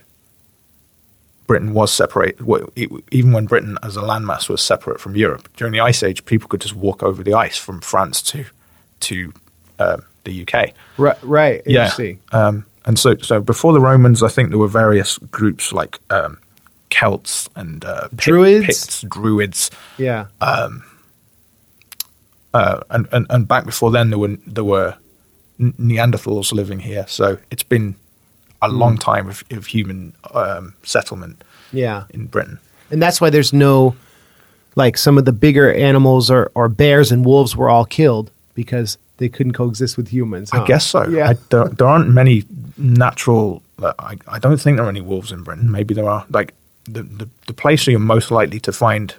Britain 1.47 1.73
was 1.73 1.93
separate. 1.93 2.41
well, 2.43 2.69
it- 2.77 2.91
Even 3.11 3.33
when 3.33 3.47
Britain 3.47 3.79
as 3.83 3.97
a 3.97 4.01
landmass 4.03 4.49
was 4.49 4.61
separate 4.63 5.01
from 5.01 5.17
Europe, 5.17 5.49
during 5.57 5.73
the 5.73 5.81
Ice 5.81 6.03
Age, 6.03 6.25
people 6.27 6.49
could 6.49 6.61
just 6.61 6.75
walk 6.75 7.03
over 7.03 7.23
the 7.23 7.33
ice 7.35 7.57
from 7.57 7.81
France 7.81 8.21
to 8.23 8.45
to 9.01 9.33
um, 9.79 10.03
the 10.25 10.43
UK. 10.47 10.73
Right. 10.99 11.17
Right. 11.23 11.63
Yeah. 11.65 11.87
Um, 12.33 12.67
and 12.89 12.99
so, 12.99 13.17
so 13.19 13.41
before 13.41 13.73
the 13.73 13.81
Romans, 13.81 14.23
I 14.23 14.29
think 14.29 14.49
there 14.49 14.59
were 14.59 14.67
various 14.67 15.19
groups 15.19 15.73
like 15.73 15.99
um, 16.11 16.39
Celts 16.91 17.49
and 17.55 17.85
uh, 17.85 18.09
Druids? 18.15 18.67
Picts, 18.67 19.03
Druids, 19.03 19.71
Yeah. 19.99 20.27
uh, 20.41 20.71
and, 22.91 23.07
and 23.13 23.27
and 23.31 23.47
back 23.47 23.65
before 23.67 23.91
then 23.91 24.11
there 24.11 24.19
were 24.19 24.37
there 24.47 24.65
were 24.65 24.97
Neanderthals 25.61 26.53
living 26.53 26.81
here. 26.81 27.05
So 27.09 27.39
it's 27.51 27.63
been 27.63 27.95
a 28.63 28.69
long 28.69 28.97
time 28.97 29.29
of, 29.29 29.45
of 29.51 29.67
human 29.67 30.15
um, 30.33 30.75
settlement 30.83 31.45
yeah. 31.73 32.05
in 32.11 32.27
Britain. 32.27 32.59
And 32.91 33.03
that's 33.03 33.21
why 33.21 33.31
there's 33.31 33.53
no 33.53 33.95
like 34.77 34.97
some 34.97 35.19
of 35.19 35.25
the 35.25 35.33
bigger 35.33 35.73
animals 35.73 36.31
or, 36.31 36.51
or 36.55 36.69
bears 36.69 37.13
and 37.13 37.25
wolves 37.25 37.55
were 37.55 37.69
all 37.69 37.85
killed 37.85 38.31
because 38.55 38.97
they 39.19 39.29
couldn't 39.29 39.53
coexist 39.53 39.97
with 39.97 40.09
humans. 40.09 40.51
I 40.53 40.65
guess 40.67 40.87
so. 40.87 41.07
Yeah. 41.09 41.29
I 41.31 41.35
don't, 41.51 41.77
there 41.77 41.87
aren't 41.87 42.09
many 42.09 42.45
natural. 42.77 43.63
uh, 43.83 43.93
I, 43.99 44.17
I 44.27 44.39
don't 44.39 44.59
think 44.61 44.77
there 44.77 44.87
are 44.87 44.91
any 44.91 45.01
wolves 45.01 45.31
in 45.31 45.43
Britain. 45.43 45.71
Maybe 45.71 45.95
there 45.95 46.09
are. 46.09 46.25
Like 46.31 46.55
the, 46.85 47.03
the 47.03 47.29
the 47.47 47.53
place 47.53 47.87
where 47.87 47.93
you're 47.93 48.01
most 48.01 48.31
likely 48.31 48.61
to 48.61 48.73
find 48.73 49.15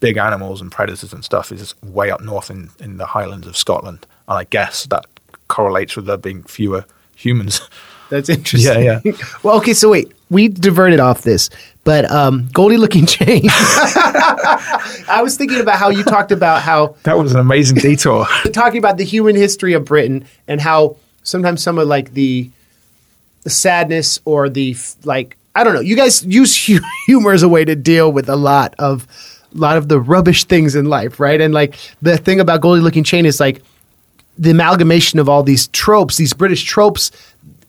big 0.00 0.16
animals 0.18 0.60
and 0.60 0.70
predators 0.70 1.12
and 1.12 1.24
stuff 1.24 1.50
is 1.50 1.74
way 1.82 2.10
up 2.10 2.20
north 2.20 2.50
in, 2.50 2.68
in 2.78 2.98
the 2.98 3.06
Highlands 3.06 3.46
of 3.46 3.56
Scotland, 3.56 4.06
and 4.28 4.38
I 4.38 4.44
guess 4.44 4.84
that 4.86 5.06
correlates 5.48 5.96
with 5.96 6.06
there 6.06 6.16
being 6.18 6.42
fewer 6.42 6.84
humans. 7.16 7.60
That's 8.10 8.28
interesting. 8.28 8.82
Yeah, 8.84 9.00
yeah. 9.04 9.12
well, 9.42 9.56
okay, 9.58 9.72
so 9.72 9.90
wait, 9.90 10.12
we 10.34 10.48
diverted 10.48 11.00
off 11.00 11.22
this, 11.22 11.48
but 11.84 12.10
um, 12.10 12.48
Goldie 12.52 12.76
Lookin' 12.76 13.06
chain. 13.16 13.42
I 13.48 15.20
was 15.22 15.36
thinking 15.36 15.60
about 15.60 15.78
how 15.78 15.88
you 15.90 16.02
talked 16.04 16.32
about 16.32 16.62
how 16.62 16.96
That 17.04 17.16
was 17.18 17.32
an 17.32 17.40
amazing 17.40 17.78
detour. 17.78 18.26
talking 18.52 18.78
about 18.78 18.98
the 18.98 19.04
human 19.04 19.36
history 19.36 19.72
of 19.72 19.84
Britain 19.84 20.24
and 20.48 20.60
how 20.60 20.96
sometimes 21.22 21.62
some 21.62 21.78
of 21.78 21.88
like 21.88 22.12
the 22.14 22.50
the 23.44 23.50
sadness 23.50 24.20
or 24.24 24.48
the 24.48 24.76
like 25.04 25.36
I 25.54 25.62
don't 25.64 25.74
know. 25.74 25.80
You 25.80 25.96
guys 25.96 26.24
use 26.24 26.66
hu- 26.66 26.80
humor 27.06 27.32
as 27.32 27.42
a 27.42 27.48
way 27.48 27.64
to 27.64 27.76
deal 27.76 28.10
with 28.10 28.28
a 28.28 28.36
lot 28.36 28.74
of 28.78 29.06
a 29.54 29.58
lot 29.58 29.76
of 29.76 29.88
the 29.88 30.00
rubbish 30.00 30.44
things 30.44 30.74
in 30.74 30.86
life, 30.86 31.20
right? 31.20 31.40
And 31.40 31.54
like 31.54 31.76
the 32.02 32.16
thing 32.16 32.40
about 32.40 32.60
Goldie 32.60 32.80
Lookin' 32.82 33.04
Chain 33.04 33.24
is 33.24 33.38
like 33.38 33.62
the 34.36 34.50
amalgamation 34.50 35.20
of 35.20 35.28
all 35.28 35.44
these 35.44 35.68
tropes, 35.68 36.16
these 36.16 36.32
British 36.32 36.64
tropes, 36.64 37.12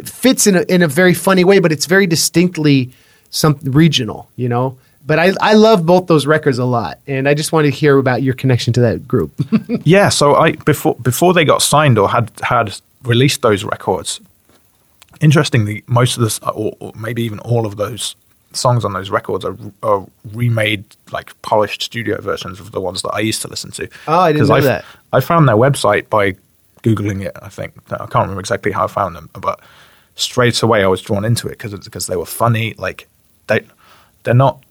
fits 0.03 0.47
in 0.47 0.55
a, 0.55 0.61
in 0.63 0.81
a 0.81 0.88
very 0.88 1.13
funny 1.13 1.43
way, 1.43 1.59
but 1.59 1.72
it's 1.72 1.85
very 1.85 2.07
distinctly 2.07 2.91
some 3.30 3.59
regional, 3.63 4.30
you 4.35 4.49
know. 4.49 4.77
But 5.05 5.19
I 5.19 5.34
I 5.39 5.53
love 5.53 5.85
both 5.85 6.07
those 6.07 6.26
records 6.26 6.57
a 6.57 6.65
lot, 6.65 6.99
and 7.05 7.30
I 7.30 7.34
just 7.35 7.51
want 7.51 7.65
to 7.65 7.72
hear 7.72 7.97
about 7.99 8.23
your 8.23 8.34
connection 8.34 8.73
to 8.73 8.81
that 8.81 9.07
group. 9.07 9.31
Yeah, 9.84 10.09
so 10.09 10.35
I 10.35 10.53
before 10.53 10.95
before 10.95 11.34
they 11.34 11.45
got 11.45 11.61
signed 11.61 11.97
or 11.99 12.09
had 12.09 12.31
had 12.41 12.76
released 13.03 13.41
those 13.41 13.63
records. 13.63 14.19
Interestingly, 15.22 15.84
most 15.88 16.17
of 16.17 16.23
this, 16.23 16.39
or, 16.39 16.76
or 16.80 16.91
maybe 16.95 17.23
even 17.23 17.39
all 17.39 17.65
of 17.65 17.77
those 17.77 18.15
songs 18.51 18.84
on 18.84 18.93
those 18.93 19.09
records 19.09 19.45
are, 19.45 19.55
are 19.84 20.05
remade, 20.34 20.84
like 21.11 21.39
polished 21.41 21.81
studio 21.84 22.19
versions 22.22 22.59
of 22.59 22.72
the 22.72 22.81
ones 22.81 23.01
that 23.01 23.09
I 23.09 23.19
used 23.19 23.41
to 23.43 23.47
listen 23.47 23.72
to. 23.72 23.88
Oh, 24.07 24.19
I 24.19 24.34
didn't 24.34 24.47
know 24.47 24.55
I 24.55 24.59
f- 24.59 24.63
that. 24.63 24.85
I 25.13 25.19
found 25.19 25.47
their 25.47 25.55
website 25.55 26.09
by 26.09 26.35
googling 26.84 27.23
it. 27.23 27.35
I 27.41 27.49
think 27.49 27.73
I 27.91 27.97
can't 27.97 28.15
remember 28.26 28.39
exactly 28.39 28.72
how 28.72 28.85
I 28.85 28.88
found 28.88 29.15
them, 29.15 29.30
but 29.34 29.59
straight 30.15 30.61
away 30.63 30.83
I 30.83 30.87
was 30.87 31.01
drawn 31.01 31.25
into 31.25 31.47
it 31.47 31.51
because 31.51 31.73
because 31.79 32.07
they 32.07 32.15
were 32.15 32.25
funny. 32.25 32.73
Like 32.77 33.07
they 33.47 33.65
they're 34.23 34.33
not 34.33 34.63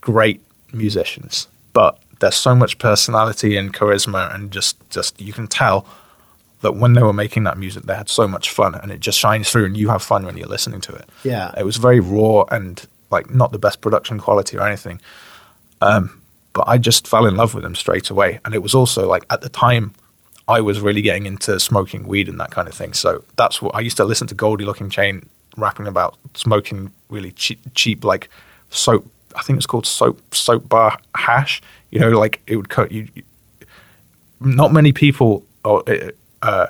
great 0.00 0.40
musicians, 0.72 1.48
but 1.72 1.98
there's 2.20 2.36
so 2.36 2.54
much 2.54 2.78
personality 2.78 3.56
and 3.56 3.72
charisma, 3.72 4.34
and 4.34 4.50
just 4.50 4.76
just 4.90 5.20
you 5.20 5.32
can 5.32 5.46
tell 5.46 5.86
that 6.60 6.76
when 6.76 6.92
they 6.92 7.02
were 7.02 7.12
making 7.12 7.42
that 7.44 7.58
music, 7.58 7.84
they 7.84 7.94
had 7.94 8.08
so 8.08 8.28
much 8.28 8.50
fun, 8.50 8.74
and 8.74 8.92
it 8.92 9.00
just 9.00 9.18
shines 9.18 9.50
through, 9.50 9.64
and 9.64 9.76
you 9.76 9.88
have 9.88 10.02
fun 10.02 10.24
when 10.24 10.36
you're 10.36 10.48
listening 10.48 10.80
to 10.82 10.92
it. 10.94 11.08
Yeah. 11.24 11.52
it 11.56 11.64
was 11.64 11.76
very 11.76 12.00
raw 12.00 12.44
and 12.50 12.86
like 13.10 13.30
not 13.30 13.52
the 13.52 13.58
best 13.58 13.80
production 13.80 14.18
quality 14.18 14.56
or 14.56 14.66
anything. 14.66 15.00
Um, 15.80 16.22
but 16.52 16.64
I 16.66 16.78
just 16.78 17.08
fell 17.08 17.26
in 17.26 17.36
love 17.36 17.54
with 17.54 17.64
them 17.64 17.74
straight 17.74 18.10
away, 18.10 18.40
and 18.44 18.54
it 18.54 18.62
was 18.62 18.74
also 18.74 19.08
like 19.08 19.24
at 19.30 19.40
the 19.40 19.48
time. 19.48 19.94
I 20.48 20.60
was 20.60 20.80
really 20.80 21.02
getting 21.02 21.26
into 21.26 21.58
smoking 21.60 22.06
weed 22.06 22.28
and 22.28 22.38
that 22.40 22.50
kind 22.50 22.68
of 22.68 22.74
thing. 22.74 22.92
So 22.92 23.24
that's 23.36 23.62
what 23.62 23.74
I 23.74 23.80
used 23.80 23.96
to 23.98 24.04
listen 24.04 24.26
to 24.28 24.34
Goldie 24.34 24.64
Lookin' 24.64 24.90
Chain 24.90 25.28
rapping 25.56 25.86
about 25.86 26.16
smoking 26.34 26.92
really 27.08 27.32
cheap, 27.32 27.60
cheap 27.74 28.04
like 28.04 28.28
soap. 28.70 29.06
I 29.36 29.42
think 29.42 29.56
it's 29.56 29.66
called 29.66 29.86
soap 29.86 30.34
soap 30.34 30.68
bar 30.68 30.98
hash. 31.14 31.62
You 31.90 32.00
know, 32.00 32.10
like 32.10 32.42
it 32.46 32.56
would 32.56 32.68
cut 32.68 32.92
you. 32.92 33.08
Not 34.40 34.72
many 34.72 34.92
people 34.92 35.44
or 35.64 35.84
uh, 35.88 36.10
uh, 36.42 36.66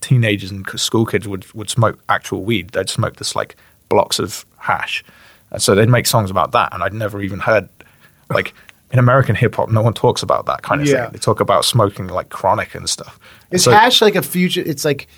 teenagers 0.00 0.50
and 0.50 0.66
school 0.78 1.06
kids 1.06 1.26
would 1.26 1.52
would 1.54 1.70
smoke 1.70 1.98
actual 2.08 2.44
weed. 2.44 2.70
They'd 2.70 2.90
smoke 2.90 3.16
this 3.16 3.34
like 3.34 3.56
blocks 3.88 4.18
of 4.18 4.44
hash, 4.58 5.02
and 5.50 5.62
so 5.62 5.74
they'd 5.74 5.88
make 5.88 6.06
songs 6.06 6.30
about 6.30 6.52
that. 6.52 6.74
And 6.74 6.82
I'd 6.82 6.94
never 6.94 7.22
even 7.22 7.40
heard 7.40 7.68
like 8.28 8.54
in 8.92 8.98
American 8.98 9.34
hip 9.34 9.54
hop, 9.56 9.68
no 9.68 9.82
one 9.82 9.92
talks 9.94 10.22
about 10.22 10.46
that 10.46 10.62
kind 10.62 10.80
of 10.80 10.86
Yeah. 10.88 11.04
thing. 11.04 11.12
They 11.12 11.18
talk 11.18 11.40
about 11.40 11.64
smoking 11.64 12.06
like 12.08 12.28
chronic 12.28 12.74
and 12.74 12.88
stuff. 12.88 13.18
Is 13.50 13.64
So 13.64 13.70
hash 13.72 14.00
like 14.00 14.14
a 14.14 14.22
future? 14.22 14.62
It's 14.64 14.84
like 14.84 15.08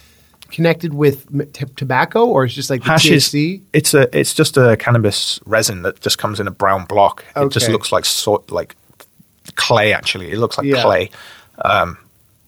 connected 0.51 0.95
with 0.95 1.27
t- 1.53 1.67
tobacco, 1.77 2.25
or 2.25 2.45
it's 2.45 2.55
just 2.55 2.71
like 2.71 2.83
hash 2.83 3.11
is 3.11 3.35
it's 3.73 3.93
a 3.95 4.19
it's 4.19 4.33
just 4.35 4.57
a 4.57 4.77
cannabis 4.79 5.39
resin 5.45 5.83
that 5.83 6.01
just 6.01 6.17
comes 6.19 6.41
in 6.41 6.47
a 6.47 6.51
brown 6.51 6.85
block. 6.87 7.25
It 7.37 7.51
just 7.53 7.69
looks 7.69 7.93
like 7.93 8.05
sort 8.07 8.51
like 8.51 8.75
clay. 9.57 9.93
Actually, 9.93 10.31
it 10.33 10.39
looks 10.39 10.57
like 10.59 10.67
Yeah. 10.67 10.83
clay. 10.83 11.11
Um, 11.65 11.99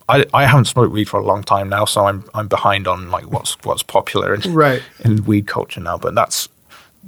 I, 0.09 0.25
I 0.35 0.47
haven't 0.47 0.65
smoked 0.65 0.93
weed 0.93 1.09
for 1.09 1.21
a 1.21 1.25
long 1.25 1.43
time 1.45 1.69
now, 1.69 1.85
so 1.85 2.07
I'm 2.07 2.25
I'm 2.35 2.49
behind 2.49 2.89
on 2.89 3.11
like 3.11 3.25
what's 3.31 3.57
what's 3.65 3.83
popular 3.83 4.35
in 4.35 4.53
Right. 4.55 4.83
in 5.05 5.25
weed 5.25 5.47
culture 5.47 5.81
now. 5.81 5.99
But 5.99 6.15
that's 6.15 6.49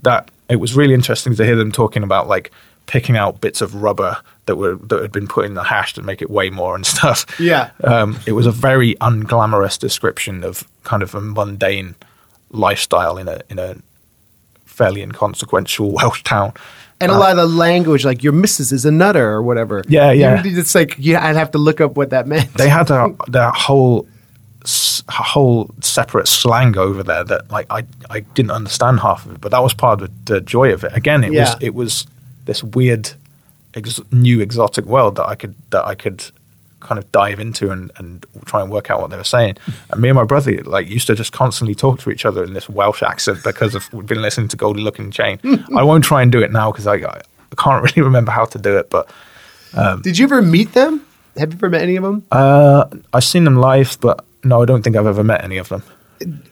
that. 0.03 0.31
It 0.49 0.57
was 0.57 0.75
really 0.75 0.93
interesting 0.93 1.35
to 1.37 1.45
hear 1.47 1.57
them 1.57 1.73
talking 1.73 2.03
about 2.03 2.29
like 2.29 2.51
picking 2.87 3.17
out 3.17 3.41
bits 3.41 3.61
of 3.61 3.75
rubber 3.77 4.19
that 4.47 4.57
were 4.57 4.75
that 4.77 5.01
had 5.03 5.13
been 5.13 5.27
put 5.29 5.45
in 5.45 5.55
the 5.55 5.63
hash 5.63 5.95
to 5.95 6.03
make 6.03 6.21
it 6.23 6.29
weigh 6.31 6.51
more 6.51 6.75
and 6.75 6.85
stuff. 6.97 7.25
Yeah. 7.41 7.71
um, 7.85 8.19
it 8.27 8.33
was 8.33 8.47
a 8.47 8.53
very 8.53 8.95
unglamorous 9.01 9.79
description 9.79 10.45
of 10.45 10.65
kind 10.85 11.03
of 11.03 11.15
a 11.15 11.21
mundane 11.21 11.95
lifestyle 12.51 13.17
in 13.19 13.29
a 13.29 13.41
in 13.49 13.59
a 13.59 13.77
fairly 14.67 15.03
inconsequential 15.03 15.91
Welsh 15.99 16.23
town. 16.23 16.53
And 17.01 17.11
a 17.11 17.19
lot 17.19 17.33
of 17.33 17.37
the 17.39 17.47
language, 17.47 18.05
like 18.05 18.23
your 18.23 18.33
missus 18.33 18.71
is 18.71 18.85
a 18.85 18.91
nutter 18.93 19.29
or 19.29 19.43
whatever. 19.43 19.81
Uh, 19.81 19.83
Yeah, 19.89 20.13
yeah. 20.13 20.43
It's 20.45 20.75
like 20.75 20.95
yeah, 20.99 21.27
I'd 21.27 21.35
have 21.35 21.51
to 21.53 21.59
look 21.59 21.81
up 21.81 21.97
what 21.97 22.11
that 22.11 22.29
meant. 22.29 22.55
They 22.55 22.69
had 22.69 22.91
a, 22.91 23.13
their 23.29 23.51
whole 23.51 24.07
whole 25.09 25.69
separate 25.81 26.29
slang 26.29 26.77
over 26.79 27.03
there 27.03 27.25
that 27.25 27.51
like 27.51 27.67
I 27.71 27.85
I 28.11 28.21
didn't 28.21 28.53
understand 28.53 29.01
half 29.01 29.27
of 29.27 29.33
it, 29.35 29.41
but 29.41 29.51
that 29.51 29.63
was 29.63 29.75
part 29.75 30.01
of 30.01 30.11
the 30.27 30.41
joy 30.41 30.73
of 30.73 30.85
it. 30.85 30.93
Again, 30.97 31.25
it 31.25 31.33
Yeah. 31.33 31.41
was 31.55 31.57
it 31.61 31.75
was 31.75 32.07
this 32.45 32.63
weird 32.63 33.11
ex- 33.75 34.01
new 34.11 34.41
exotic 34.41 34.85
world 34.87 35.17
that 35.17 35.27
I 35.29 35.35
could 35.35 35.55
that 35.71 35.85
I 35.85 35.95
could 35.95 36.25
kind 36.81 36.99
of 36.99 37.11
dive 37.13 37.39
into 37.39 37.71
and, 37.71 37.93
and 37.97 38.27
try 38.45 38.61
and 38.61 38.69
work 38.69 38.91
out 38.91 39.01
what 39.01 39.11
they 39.11 39.17
were 39.17 39.23
saying. 39.23 39.57
And 39.91 40.01
me 40.03 40.09
and 40.09 40.17
my 40.17 40.25
brother 40.25 40.53
like 40.65 40.89
used 40.89 41.07
to 41.07 41.15
just 41.15 41.33
constantly 41.33 41.75
talk 41.77 42.01
to 42.01 42.11
each 42.11 42.25
other 42.25 42.43
in 42.43 42.55
this 42.55 42.69
Welsh 42.69 43.03
accent 43.05 43.45
because 43.45 43.75
of 43.77 43.93
we'd 43.93 44.07
been 44.07 44.21
listening 44.23 44.49
to 44.49 44.57
Goldie 44.57 44.81
Lookin' 44.83 45.13
Chain. 45.13 45.39
I 45.77 45.85
won't 45.85 46.03
try 46.05 46.23
and 46.23 46.33
do 46.33 46.43
it 46.43 46.51
now 46.51 46.73
because 46.73 46.87
I, 46.89 46.95
I 46.95 47.21
can't 47.57 47.83
really 47.87 48.03
remember 48.03 48.33
how 48.33 48.47
to 48.47 48.59
do 48.59 48.77
it, 48.79 48.91
but 48.91 49.09
Did 50.03 50.19
you 50.19 50.25
ever 50.27 50.43
meet 50.43 50.73
them? 50.73 51.07
Have 51.39 51.53
you 51.53 51.59
ever 51.59 51.71
met 51.71 51.83
any 51.83 51.97
of 51.97 52.03
them? 52.03 52.25
uh, 52.33 52.85
I've 53.15 53.25
seen 53.25 53.45
them 53.45 53.57
live, 53.57 53.97
but 54.01 54.25
no, 54.45 54.61
I 54.61 54.65
don't 54.67 54.83
think 54.83 54.97
I've 54.97 55.07
ever 55.07 55.23
met 55.25 55.45
any 55.45 55.57
of 55.59 55.69
them. 55.69 55.83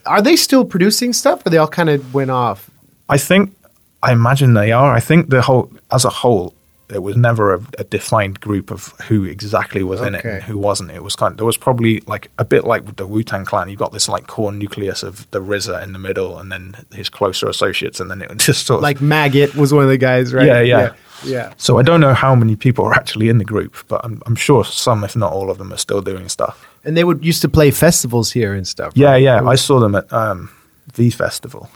Are 0.07 0.23
they 0.23 0.37
still 0.37 0.65
producing 0.65 1.13
stuff, 1.13 1.45
or 1.45 1.51
they 1.51 1.59
all 1.59 1.69
kind 1.69 1.91
of 1.91 2.15
went 2.15 2.31
off? 2.31 2.71
I 3.09 3.19
think, 3.19 3.55
I 4.03 4.13
imagine 4.13 4.55
they 4.55 4.73
are. 4.73 4.95
I 4.95 5.01
think 5.01 5.31
the 5.31 5.43
whole, 5.43 5.71
as 5.91 6.05
a 6.05 6.11
whole, 6.11 6.55
it 6.93 7.03
was 7.03 7.17
never 7.17 7.55
a, 7.55 7.61
a 7.79 7.85
defined 7.85 8.41
group 8.41 8.71
of 8.71 8.89
who 9.03 9.25
exactly 9.25 9.83
was 9.83 10.01
in 10.01 10.15
it 10.15 10.25
and 10.25 10.43
who 10.43 10.59
wasn't. 10.59 10.91
It 10.91 11.03
was 11.03 11.17
kind. 11.17 11.37
there 11.37 11.47
was 11.47 11.57
probably 11.57 12.01
like 12.01 12.31
a 12.39 12.45
bit 12.45 12.65
like 12.65 12.85
with 12.85 12.97
the 12.97 13.07
Wu 13.07 13.23
Tang 13.23 13.45
Clan. 13.45 13.69
You 13.69 13.77
got 13.77 13.93
this 13.93 14.09
like 14.09 14.27
core 14.27 14.53
nucleus 14.53 15.03
of 15.03 15.31
the 15.31 15.41
RZA 15.41 15.83
in 15.83 15.93
the 15.93 15.99
middle, 15.99 16.39
and 16.39 16.51
then 16.51 16.75
his 16.93 17.09
closer 17.09 17.49
associates, 17.49 18.01
and 18.01 18.11
then 18.11 18.23
it 18.23 18.37
just 18.39 18.67
sort 18.67 18.79
of 18.79 18.83
Like 18.83 19.01
Maggot 19.01 19.55
was 19.55 19.73
one 19.73 19.85
of 19.85 19.89
the 19.89 19.99
guys, 19.99 20.33
right? 20.33 20.47
Yeah, 20.47 20.61
yeah. 20.61 20.79
yeah. 20.79 20.93
yeah. 21.25 21.55
So 21.57 21.79
I 21.79 21.83
don't 21.83 22.01
know 22.01 22.15
how 22.15 22.35
many 22.35 22.57
people 22.57 22.85
are 22.87 22.95
actually 22.95 23.29
in 23.29 23.39
the 23.39 23.45
group, 23.45 23.77
but 23.89 24.05
I'm, 24.05 24.23
I'm 24.27 24.37
sure 24.37 24.65
some, 24.65 25.05
if 25.05 25.15
not 25.15 25.33
all 25.33 25.51
of 25.51 25.59
them, 25.59 25.73
are 25.73 25.79
still 25.79 26.03
doing 26.03 26.29
stuff. 26.29 26.67
And 26.85 26.97
they 26.97 27.05
would 27.05 27.25
used 27.25 27.43
to 27.43 27.49
play 27.49 27.71
festivals 27.71 28.33
here 28.33 28.55
and 28.55 28.67
stuff. 28.67 28.95
Yeah, 28.97 29.11
right? 29.11 29.23
yeah. 29.23 29.45
I 29.45 29.55
saw 29.55 29.79
them 29.81 29.95
at 29.95 30.13
um, 30.13 30.51
the 30.95 31.11
festival, 31.11 31.71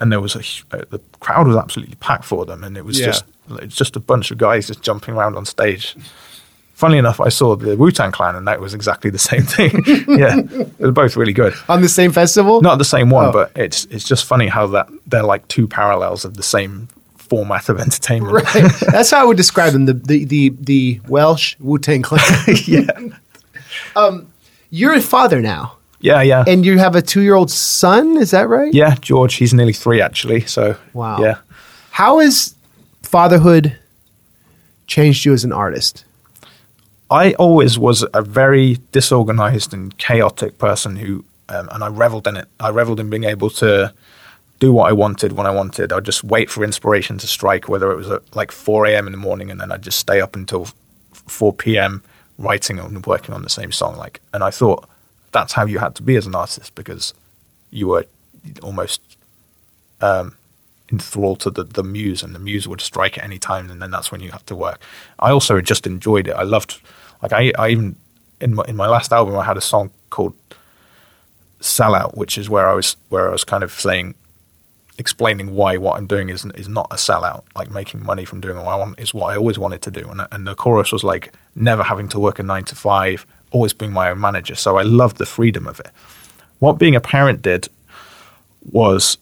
and 0.00 0.10
there 0.12 0.20
was 0.20 0.34
a 0.36 0.40
uh, 0.76 0.84
the 0.90 1.00
crowd 1.20 1.46
was 1.46 1.56
absolutely 1.56 1.96
packed 1.96 2.24
for 2.24 2.44
them, 2.44 2.64
and 2.64 2.76
it 2.76 2.84
was 2.84 2.98
Yeah. 2.98 3.06
just 3.06 3.24
it's 3.60 3.76
just 3.76 3.96
a 3.96 4.00
bunch 4.00 4.30
of 4.30 4.38
guys 4.38 4.66
just 4.66 4.82
jumping 4.82 5.14
around 5.14 5.36
on 5.36 5.44
stage. 5.46 5.96
Funnily 6.74 6.98
enough, 6.98 7.20
I 7.20 7.28
saw 7.28 7.54
the 7.54 7.76
Wu 7.76 7.92
Tang 7.92 8.10
Clan, 8.10 8.34
and 8.34 8.48
that 8.48 8.60
was 8.60 8.74
exactly 8.74 9.08
the 9.10 9.18
same 9.30 9.42
thing. 9.42 9.82
yeah, 10.08 10.40
they're 10.78 10.90
both 10.92 11.16
really 11.16 11.32
good. 11.32 11.54
on 11.68 11.82
the 11.82 11.88
same 11.88 12.10
festival. 12.10 12.60
Not 12.62 12.78
the 12.78 12.84
same 12.84 13.10
one, 13.10 13.26
Oh. 13.26 13.32
but 13.32 13.52
it's 13.54 13.84
it's 13.86 14.04
just 14.04 14.24
funny 14.24 14.48
how 14.48 14.66
that 14.68 14.88
they're 15.06 15.22
like 15.22 15.46
two 15.48 15.68
parallels 15.68 16.24
of 16.24 16.36
the 16.36 16.42
same 16.42 16.88
format 17.16 17.68
of 17.68 17.78
entertainment. 17.86 18.32
Right. 18.34 18.72
That's 18.90 19.10
how 19.12 19.20
I 19.20 19.24
would 19.24 19.36
describe 19.36 19.72
them. 19.72 19.86
The 19.86 19.92
the 19.94 20.24
the, 20.24 20.48
the 20.58 21.00
Welsh 21.08 21.54
Wu 21.60 21.78
Tang 21.78 22.02
Clan. 22.02 22.20
yeah, 22.66 22.86
You're 24.70 24.94
a 24.94 25.00
father 25.00 25.40
now, 25.40 25.76
yeah, 26.04 26.20
yeah. 26.22 26.44
and 26.46 26.64
you 26.64 26.78
have 26.78 26.94
a 26.94 27.02
two 27.02 27.22
year 27.22 27.34
old 27.34 27.50
son. 27.50 28.16
Is 28.18 28.30
that 28.32 28.48
right? 28.48 28.72
yeah, 28.72 28.94
George, 29.00 29.34
he's 29.34 29.54
nearly 29.54 29.72
three 29.72 30.00
actually. 30.00 30.42
So 30.42 30.76
Wow. 30.92 31.18
yeah. 31.20 31.38
How 31.90 32.18
has 32.18 32.54
fatherhood 33.02 33.76
changed 34.86 35.24
you 35.24 35.32
as 35.32 35.44
an 35.44 35.52
artist? 35.52 36.04
I 37.10 37.32
always 37.34 37.78
was 37.78 38.04
a 38.12 38.22
very 38.22 38.78
disorganized 38.92 39.72
and 39.72 39.96
chaotic 39.98 40.58
person 40.58 40.96
who, 40.96 41.24
um, 41.48 41.68
and 41.72 41.84
I 41.84 41.88
reveled 41.88 42.26
in 42.26 42.36
it. 42.36 42.48
I 42.58 42.70
reveled 42.70 42.98
in 43.00 43.08
being 43.10 43.24
able 43.24 43.50
to 43.50 43.92
do 44.58 44.72
what 44.72 44.88
I 44.88 44.92
wanted 44.92 45.32
when 45.32 45.46
I 45.46 45.50
wanted. 45.50 45.92
I'd 45.92 46.04
just 46.04 46.24
wait 46.24 46.50
for 46.50 46.64
inspiration 46.64 47.18
to 47.18 47.26
strike, 47.26 47.68
whether 47.68 47.90
it 47.92 47.96
was 47.96 48.10
at 48.10 48.22
like 48.34 48.50
4 48.52 48.86
a.m. 48.86 49.06
in 49.06 49.12
the 49.12 49.18
morning, 49.18 49.50
and 49.50 49.60
then 49.60 49.70
I'd 49.70 49.82
just 49.82 49.98
stay 49.98 50.20
up 50.20 50.34
until 50.34 50.68
4 51.12 51.52
p.m. 51.52 52.02
writing 52.38 52.78
and 52.78 53.04
working 53.06 53.34
on 53.34 53.42
the 53.42 53.50
same 53.50 53.70
song. 53.72 53.96
Like, 53.96 54.20
and 54.32 54.42
I 54.42 54.50
thought 54.50 54.88
that's 55.34 55.52
how 55.52 55.66
you 55.66 55.78
had 55.80 55.94
to 55.96 56.02
be 56.02 56.16
as 56.16 56.26
an 56.26 56.34
artist 56.34 56.74
because 56.74 57.12
you 57.70 57.88
were 57.88 58.06
almost 58.62 59.02
um, 60.00 60.36
enthralled 60.90 61.40
to 61.40 61.50
the, 61.50 61.64
the 61.64 61.82
muse, 61.82 62.22
and 62.22 62.34
the 62.34 62.38
muse 62.38 62.66
would 62.66 62.80
strike 62.80 63.18
at 63.18 63.24
any 63.24 63.38
time, 63.38 63.70
and 63.70 63.82
then 63.82 63.90
that's 63.90 64.10
when 64.10 64.22
you 64.22 64.30
had 64.30 64.46
to 64.46 64.56
work. 64.56 64.80
I 65.18 65.30
also 65.30 65.60
just 65.60 65.86
enjoyed 65.86 66.28
it. 66.28 66.32
I 66.32 66.44
loved, 66.44 66.80
like, 67.22 67.32
I, 67.32 67.52
I 67.58 67.68
even 67.68 67.96
in 68.40 68.54
my, 68.54 68.64
in 68.68 68.76
my 68.76 68.86
last 68.86 69.12
album, 69.12 69.36
I 69.36 69.44
had 69.44 69.56
a 69.56 69.60
song 69.72 69.90
called 70.10 70.34
"Sellout," 71.60 72.16
which 72.16 72.38
is 72.38 72.48
where 72.48 72.68
I 72.68 72.74
was 72.74 72.96
where 73.08 73.28
I 73.28 73.32
was 73.32 73.44
kind 73.44 73.64
of 73.64 73.72
saying, 73.72 74.14
explaining 74.98 75.54
why 75.54 75.76
what 75.76 75.96
I'm 75.96 76.06
doing 76.06 76.28
is 76.28 76.44
is 76.54 76.68
not 76.68 76.86
a 76.90 76.96
sellout. 76.96 77.42
Like 77.56 77.70
making 77.70 78.04
money 78.04 78.24
from 78.24 78.40
doing 78.40 78.56
what 78.56 78.68
I 78.68 78.76
want 78.76 79.00
is 79.00 79.12
what 79.12 79.32
I 79.32 79.36
always 79.36 79.58
wanted 79.58 79.82
to 79.82 79.90
do, 79.90 80.08
and 80.08 80.20
and 80.30 80.46
the 80.46 80.54
chorus 80.54 80.92
was 80.92 81.02
like 81.02 81.32
never 81.54 81.82
having 81.82 82.08
to 82.10 82.20
work 82.20 82.38
a 82.38 82.42
nine 82.42 82.64
to 82.64 82.76
five, 82.76 83.26
always 83.54 83.72
being 83.72 83.92
my 83.92 84.10
own 84.10 84.20
manager. 84.20 84.54
So 84.54 84.76
I 84.76 84.82
loved 84.82 85.16
the 85.16 85.26
freedom 85.26 85.66
of 85.66 85.80
it. 85.80 85.90
What 86.58 86.78
being 86.78 86.96
a 86.96 87.00
parent 87.00 87.40
did 87.40 87.68
was 88.70 89.16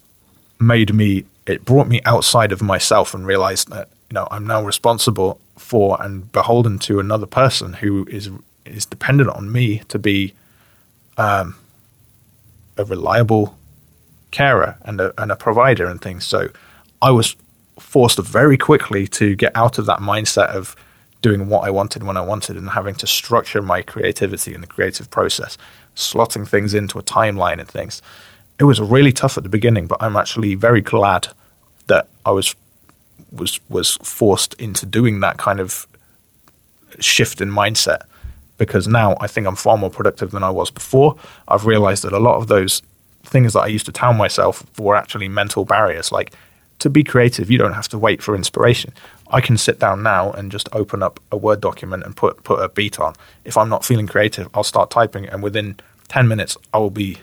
made 0.58 0.94
me 0.94 1.24
it 1.46 1.64
brought 1.64 1.88
me 1.88 2.00
outside 2.04 2.52
of 2.52 2.62
myself 2.62 3.14
and 3.14 3.26
realized 3.26 3.68
that 3.70 3.88
you 4.10 4.14
know 4.14 4.28
I'm 4.30 4.46
now 4.46 4.62
responsible 4.62 5.40
for 5.58 6.00
and 6.00 6.30
beholden 6.32 6.78
to 6.80 7.00
another 7.00 7.26
person 7.26 7.74
who 7.74 8.06
is 8.10 8.30
is 8.64 8.86
dependent 8.86 9.28
on 9.30 9.50
me 9.50 9.82
to 9.88 9.98
be 9.98 10.34
um, 11.18 11.56
a 12.76 12.84
reliable 12.84 13.58
carer 14.30 14.76
and 14.82 15.00
a, 15.00 15.12
and 15.20 15.30
a 15.30 15.36
provider 15.36 15.86
and 15.86 16.00
things. 16.00 16.24
So 16.24 16.48
I 17.02 17.10
was 17.10 17.36
forced 17.78 18.18
very 18.18 18.56
quickly 18.56 19.06
to 19.08 19.34
get 19.34 19.52
out 19.56 19.78
of 19.78 19.86
that 19.86 19.98
mindset 19.98 20.48
of 20.48 20.76
doing 21.22 21.48
what 21.48 21.64
I 21.64 21.70
wanted 21.70 22.02
when 22.02 22.16
I 22.16 22.20
wanted 22.20 22.56
and 22.56 22.70
having 22.70 22.94
to 22.96 23.06
structure 23.06 23.62
my 23.62 23.80
creativity 23.80 24.52
and 24.52 24.62
the 24.62 24.66
creative 24.66 25.10
process, 25.10 25.56
slotting 25.96 26.46
things 26.46 26.74
into 26.74 26.98
a 26.98 27.02
timeline 27.02 27.58
and 27.58 27.68
things 27.68 28.02
it 28.62 28.64
was 28.64 28.80
really 28.80 29.10
tough 29.10 29.36
at 29.36 29.42
the 29.42 29.48
beginning, 29.48 29.88
but 29.88 30.00
I'm 30.00 30.16
actually 30.16 30.54
very 30.54 30.80
glad 30.80 31.28
that 31.88 32.06
I 32.24 32.30
was 32.30 32.54
was 33.32 33.58
was 33.68 33.96
forced 34.02 34.54
into 34.54 34.86
doing 34.86 35.18
that 35.20 35.36
kind 35.36 35.58
of 35.58 35.86
shift 37.00 37.40
in 37.40 37.50
mindset 37.50 38.02
because 38.58 38.86
now 38.86 39.16
I 39.20 39.26
think 39.26 39.46
I'm 39.46 39.56
far 39.56 39.76
more 39.78 39.90
productive 39.90 40.30
than 40.30 40.44
I 40.44 40.50
was 40.50 40.70
before. 40.70 41.16
I've 41.48 41.66
realized 41.66 42.04
that 42.04 42.12
a 42.12 42.20
lot 42.20 42.36
of 42.36 42.46
those 42.46 42.82
things 43.24 43.54
that 43.54 43.62
I 43.62 43.66
used 43.66 43.86
to 43.86 43.92
tell 43.92 44.12
myself 44.12 44.64
were 44.78 44.94
actually 44.94 45.28
mental 45.28 45.64
barriers. 45.64 46.12
Like 46.12 46.32
to 46.80 46.90
be 46.90 47.02
creative, 47.02 47.50
you 47.50 47.58
don't 47.58 47.72
have 47.72 47.88
to 47.88 47.98
wait 47.98 48.22
for 48.22 48.36
inspiration. 48.36 48.92
I 49.32 49.40
can 49.40 49.56
sit 49.56 49.78
down 49.78 50.02
now 50.02 50.30
and 50.32 50.52
just 50.52 50.68
open 50.72 51.02
up 51.02 51.18
a 51.30 51.36
Word 51.36 51.60
document 51.60 52.04
and 52.04 52.16
put 52.16 52.44
put 52.44 52.60
a 52.60 52.68
beat 52.68 53.00
on. 53.00 53.14
If 53.44 53.56
I'm 53.56 53.68
not 53.68 53.84
feeling 53.84 54.06
creative, 54.06 54.48
I'll 54.54 54.64
start 54.64 54.90
typing, 54.90 55.26
and 55.26 55.42
within 55.42 55.76
ten 56.08 56.28
minutes, 56.28 56.56
I 56.72 56.78
will 56.78 56.90
be 56.90 57.18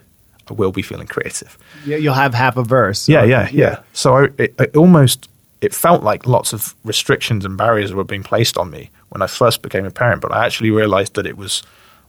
I 0.50 0.54
will 0.54 0.72
be 0.72 0.82
feeling 0.82 1.08
creative. 1.08 1.58
Yeah, 1.86 1.98
you'll 1.98 2.16
have 2.16 2.34
half 2.34 2.58
a 2.58 2.64
verse. 2.64 3.08
Yeah, 3.08 3.24
yeah, 3.24 3.48
yeah. 3.52 3.82
So 3.94 4.18
I, 4.18 4.24
it, 4.38 4.56
it 4.60 4.76
almost 4.76 5.30
it 5.62 5.74
felt 5.74 6.04
like 6.04 6.26
lots 6.26 6.54
of 6.54 6.74
restrictions 6.84 7.46
and 7.46 7.58
barriers 7.58 7.94
were 7.94 8.04
being 8.04 8.24
placed 8.24 8.58
on 8.58 8.70
me 8.72 8.90
when 9.10 9.22
I 9.22 9.28
first 9.28 9.62
became 9.62 9.86
a 9.86 9.92
parent, 9.92 10.22
but 10.22 10.32
I 10.32 10.46
actually 10.46 10.72
realized 10.72 11.16
that 11.16 11.26
it 11.26 11.38
was 11.38 11.64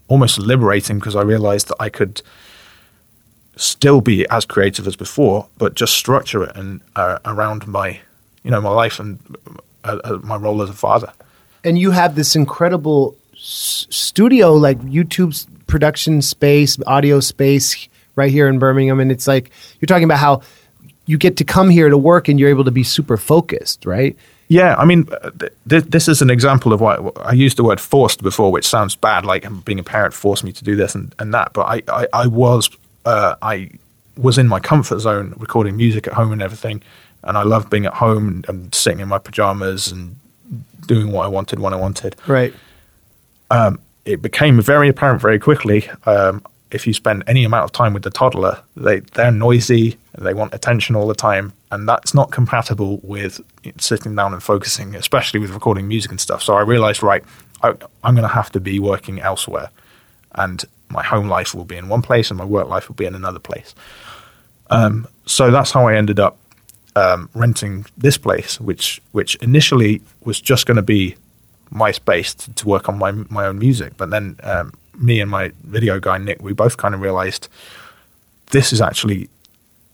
almost 0.09 0.39
liberating 0.39 0.99
because 0.99 1.17
I 1.17 1.23
realized 1.23 1.69
that 1.69 1.77
I 1.81 1.89
could 1.89 2.23
still 3.57 4.01
be 4.01 4.27
as 4.29 4.45
creative 4.45 4.87
as 4.87 4.97
before, 4.97 5.49
but 5.59 5.75
just 5.75 5.95
structure 5.95 6.45
it 6.45 6.57
and 6.57 6.81
uh, 6.97 7.19
around 7.25 7.67
my, 7.67 8.01
you 8.43 8.51
know, 8.51 8.61
my 8.61 8.71
life 8.71 9.01
and 9.01 9.19
uh, 9.85 10.19
my 10.23 10.37
role 10.37 10.63
as 10.63 10.71
a 10.71 10.75
father. 10.75 11.13
And 11.65 11.79
you 11.79 11.91
have 11.91 12.15
this 12.15 12.37
incredible 12.37 13.17
s- 13.35 13.87
studio, 13.91 14.55
like 14.55 14.79
YouTube's 14.81 15.47
production 15.67 16.23
space, 16.23 16.79
audio 16.87 17.21
space 17.21 17.89
right 18.17 18.31
here 18.31 18.49
in 18.49 18.59
Birmingham. 18.59 19.01
And 19.01 19.13
it's 19.13 19.27
like 19.27 19.51
you're 19.81 19.87
talking 19.87 20.05
about 20.05 20.19
how 20.19 20.43
you 21.07 21.19
get 21.19 21.37
to 21.39 21.45
come 21.45 21.71
here 21.71 21.89
to 21.89 21.99
work 21.99 22.29
and 22.29 22.39
you're 22.39 22.51
able 22.51 22.65
to 22.65 22.71
be 22.71 22.85
super 22.85 23.17
focused, 23.17 23.85
right? 23.87 24.17
Yeah, 24.49 24.75
I 24.77 24.85
mean, 24.85 25.09
uh, 25.23 25.31
th- 25.69 25.85
this 25.85 26.09
is 26.09 26.23
an 26.23 26.29
example 26.31 26.73
of 26.73 26.81
why 26.81 26.97
I 27.23 27.33
used 27.33 27.57
the 27.57 27.63
word 27.63 27.81
forced 27.81 28.21
before, 28.23 28.51
which 28.51 28.67
sounds 28.67 28.97
bad, 28.97 29.25
like 29.25 29.47
being 29.65 29.79
a 29.79 29.85
parent 29.85 30.13
forced 30.13 30.43
me 30.43 30.53
to 30.53 30.65
do 30.65 30.75
this 30.75 30.95
and, 30.97 31.15
and 31.21 31.33
that. 31.35 31.53
But 31.53 31.63
I, 31.63 31.83
I, 31.89 32.07
I 32.13 32.27
was, 32.27 32.69
uh, 33.05 33.37
I 33.43 33.71
was 34.17 34.39
in 34.39 34.49
my 34.49 34.59
comfort 34.59 34.99
zone 34.99 35.35
recording 35.39 35.77
music 35.77 36.09
at 36.09 36.15
home 36.15 36.33
and 36.33 36.43
everything, 36.43 36.83
and 37.23 37.37
I 37.37 37.43
loved 37.43 37.71
being 37.71 37.87
at 37.87 37.95
home 37.95 38.29
and, 38.29 38.49
and 38.49 38.75
sitting 38.75 39.01
in 39.01 39.09
my 39.09 39.19
pajamas 39.19 39.91
and 39.93 40.17
doing 40.87 41.13
what 41.13 41.25
I 41.25 41.29
wanted 41.29 41.59
when 41.59 41.73
I 41.73 41.77
wanted. 41.77 42.17
Right. 42.27 42.55
Um, 43.51 43.81
it 44.05 44.23
became 44.23 44.61
very 44.61 44.89
apparent 44.89 45.21
very 45.21 45.39
quickly. 45.39 45.89
Um, 46.07 46.43
if 46.71 46.87
you 46.87 46.93
spend 46.93 47.25
any 47.27 47.45
amount 47.45 47.65
of 47.65 47.73
time 47.73 47.93
with 47.95 48.05
the 48.05 48.11
toddler, 48.11 48.63
they 48.77 49.01
they're 49.01 49.33
noisy, 49.33 49.99
they 50.17 50.35
want 50.35 50.55
attention 50.55 50.95
all 50.97 51.07
the 51.07 51.15
time, 51.15 51.53
and 51.71 51.89
that's 51.89 52.15
not 52.15 52.31
compatible 52.31 53.01
with 53.03 53.41
sitting 53.79 54.15
down 54.15 54.33
and 54.33 54.43
focusing, 54.43 54.95
especially 54.95 55.41
with 55.41 55.51
recording 55.51 55.89
music 55.89 56.11
and 56.11 56.21
stuff. 56.21 56.43
So 56.43 56.55
I 56.55 56.63
realized, 56.63 57.03
right, 57.03 57.25
I, 57.63 57.71
I'm 58.05 58.15
going 58.15 58.29
to 58.29 58.35
have 58.35 58.51
to 58.53 58.61
be 58.61 58.79
working 58.79 59.21
elsewhere, 59.21 59.71
and 60.37 60.65
my 60.89 61.03
home 61.03 61.29
life 61.29 61.55
will 61.55 61.65
be 61.65 61.77
in 61.77 61.89
one 61.89 62.03
place, 62.03 62.31
and 62.31 62.39
my 62.39 62.45
work 62.45 62.69
life 62.69 62.89
will 62.89 62.97
be 62.97 63.07
in 63.07 63.15
another 63.15 63.41
place. 63.41 63.75
Um, 64.71 65.09
so 65.27 65.51
that's 65.51 65.73
how 65.73 65.89
I 65.89 65.97
ended 65.97 66.21
up 66.21 66.39
um, 66.97 67.29
renting 67.35 67.87
this 67.97 68.19
place, 68.19 68.61
which 68.61 69.01
which 69.13 69.37
initially 69.37 70.01
was 70.25 70.41
just 70.41 70.67
going 70.67 70.77
to 70.77 70.83
be 70.83 71.17
my 71.71 71.93
space 71.93 72.35
to, 72.35 72.53
to, 72.55 72.69
work 72.69 72.89
on 72.89 72.99
my 72.99 73.13
my 73.13 73.47
own 73.47 73.59
music, 73.59 73.93
but 73.97 74.11
then 74.11 74.37
um, 74.43 74.73
me 74.99 75.21
and 75.21 75.31
my 75.31 75.53
video 75.65 76.01
guy 76.01 76.19
Nick, 76.19 76.43
we 76.43 76.53
both 76.53 76.77
kind 76.77 76.95
of 76.95 77.01
realized 77.01 77.49
this 78.51 78.73
is 78.73 78.81
actually 78.81 79.29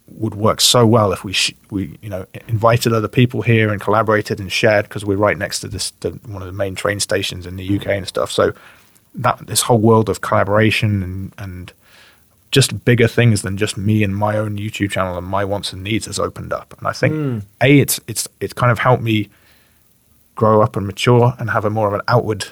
would 0.08 0.34
work 0.34 0.60
so 0.60 0.86
well 0.86 1.12
if 1.12 1.24
we 1.24 1.32
sh- 1.32 1.54
we 1.70 1.98
you 2.00 2.08
know 2.08 2.24
invited 2.48 2.92
other 2.92 3.08
people 3.08 3.42
here 3.42 3.70
and 3.70 3.80
collaborated 3.80 4.38
and 4.38 4.52
shared 4.52 4.84
because 4.84 5.04
we're 5.04 5.16
right 5.16 5.36
next 5.36 5.60
to 5.60 5.68
this 5.68 5.92
one 6.26 6.42
of 6.42 6.46
the 6.46 6.52
main 6.52 6.74
train 6.74 7.00
stations 7.00 7.46
in 7.46 7.56
the 7.56 7.78
UK 7.78 7.88
and 7.88 8.06
stuff. 8.06 8.30
So 8.30 8.52
that 9.16 9.46
this 9.46 9.62
whole 9.62 9.78
world 9.78 10.08
of 10.08 10.20
collaboration 10.20 11.02
and 11.02 11.32
and 11.38 11.72
just 12.56 12.86
bigger 12.86 13.06
things 13.06 13.42
than 13.42 13.58
just 13.58 13.76
me 13.76 14.02
and 14.02 14.16
my 14.16 14.38
own 14.38 14.56
YouTube 14.56 14.90
channel 14.90 15.18
and 15.18 15.26
my 15.26 15.44
wants 15.44 15.74
and 15.74 15.84
needs 15.84 16.06
has 16.06 16.18
opened 16.18 16.54
up. 16.54 16.74
And 16.78 16.88
I 16.88 16.92
think 16.92 17.12
mm. 17.12 17.42
a 17.62 17.80
it's 17.80 18.00
it's 18.06 18.26
it's 18.40 18.54
kind 18.54 18.72
of 18.72 18.78
helped 18.78 19.02
me 19.02 19.28
grow 20.36 20.62
up 20.62 20.74
and 20.74 20.86
mature 20.86 21.34
and 21.38 21.50
have 21.50 21.66
a 21.66 21.70
more 21.70 21.86
of 21.86 21.92
an 21.92 22.00
outward 22.08 22.46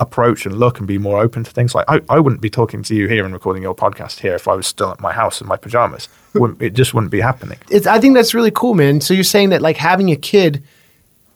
approach 0.00 0.44
and 0.44 0.58
look 0.58 0.80
and 0.80 0.88
be 0.88 0.98
more 0.98 1.22
open 1.22 1.44
to 1.44 1.52
things. 1.52 1.72
Like 1.72 1.84
I, 1.88 2.00
I 2.08 2.18
wouldn't 2.18 2.40
be 2.40 2.50
talking 2.50 2.82
to 2.82 2.96
you 2.96 3.06
here 3.06 3.24
and 3.24 3.32
recording 3.32 3.62
your 3.62 3.76
podcast 3.76 4.18
here 4.18 4.34
if 4.34 4.48
I 4.48 4.54
was 4.54 4.66
still 4.66 4.90
at 4.90 4.98
my 4.98 5.12
house 5.12 5.40
in 5.40 5.46
my 5.46 5.56
pajamas. 5.56 6.08
It, 6.34 6.56
it 6.60 6.74
just 6.74 6.94
wouldn't 6.94 7.12
be 7.12 7.20
happening. 7.20 7.58
It's, 7.70 7.86
I 7.86 8.00
think 8.00 8.16
that's 8.16 8.34
really 8.34 8.50
cool, 8.50 8.74
man. 8.74 9.00
So 9.00 9.14
you're 9.14 9.22
saying 9.22 9.50
that 9.50 9.62
like 9.62 9.76
having 9.76 10.10
a 10.10 10.16
kid 10.16 10.64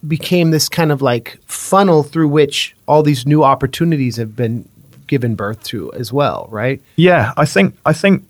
became 0.09 0.51
this 0.51 0.69
kind 0.69 0.91
of 0.91 1.01
like 1.01 1.39
funnel 1.47 2.03
through 2.03 2.27
which 2.27 2.75
all 2.89 3.05
these 3.05 3.25
new 3.25 3.45
opportunities 3.45 4.17
have 4.17 4.35
been 4.35 4.69
given 5.09 5.35
birth 5.35 5.63
to 5.65 5.93
as 5.95 6.13
well, 6.13 6.47
right? 6.51 6.81
Yeah, 6.97 7.33
I 7.37 7.45
think 7.45 7.77
I 7.85 7.93
think 7.93 8.29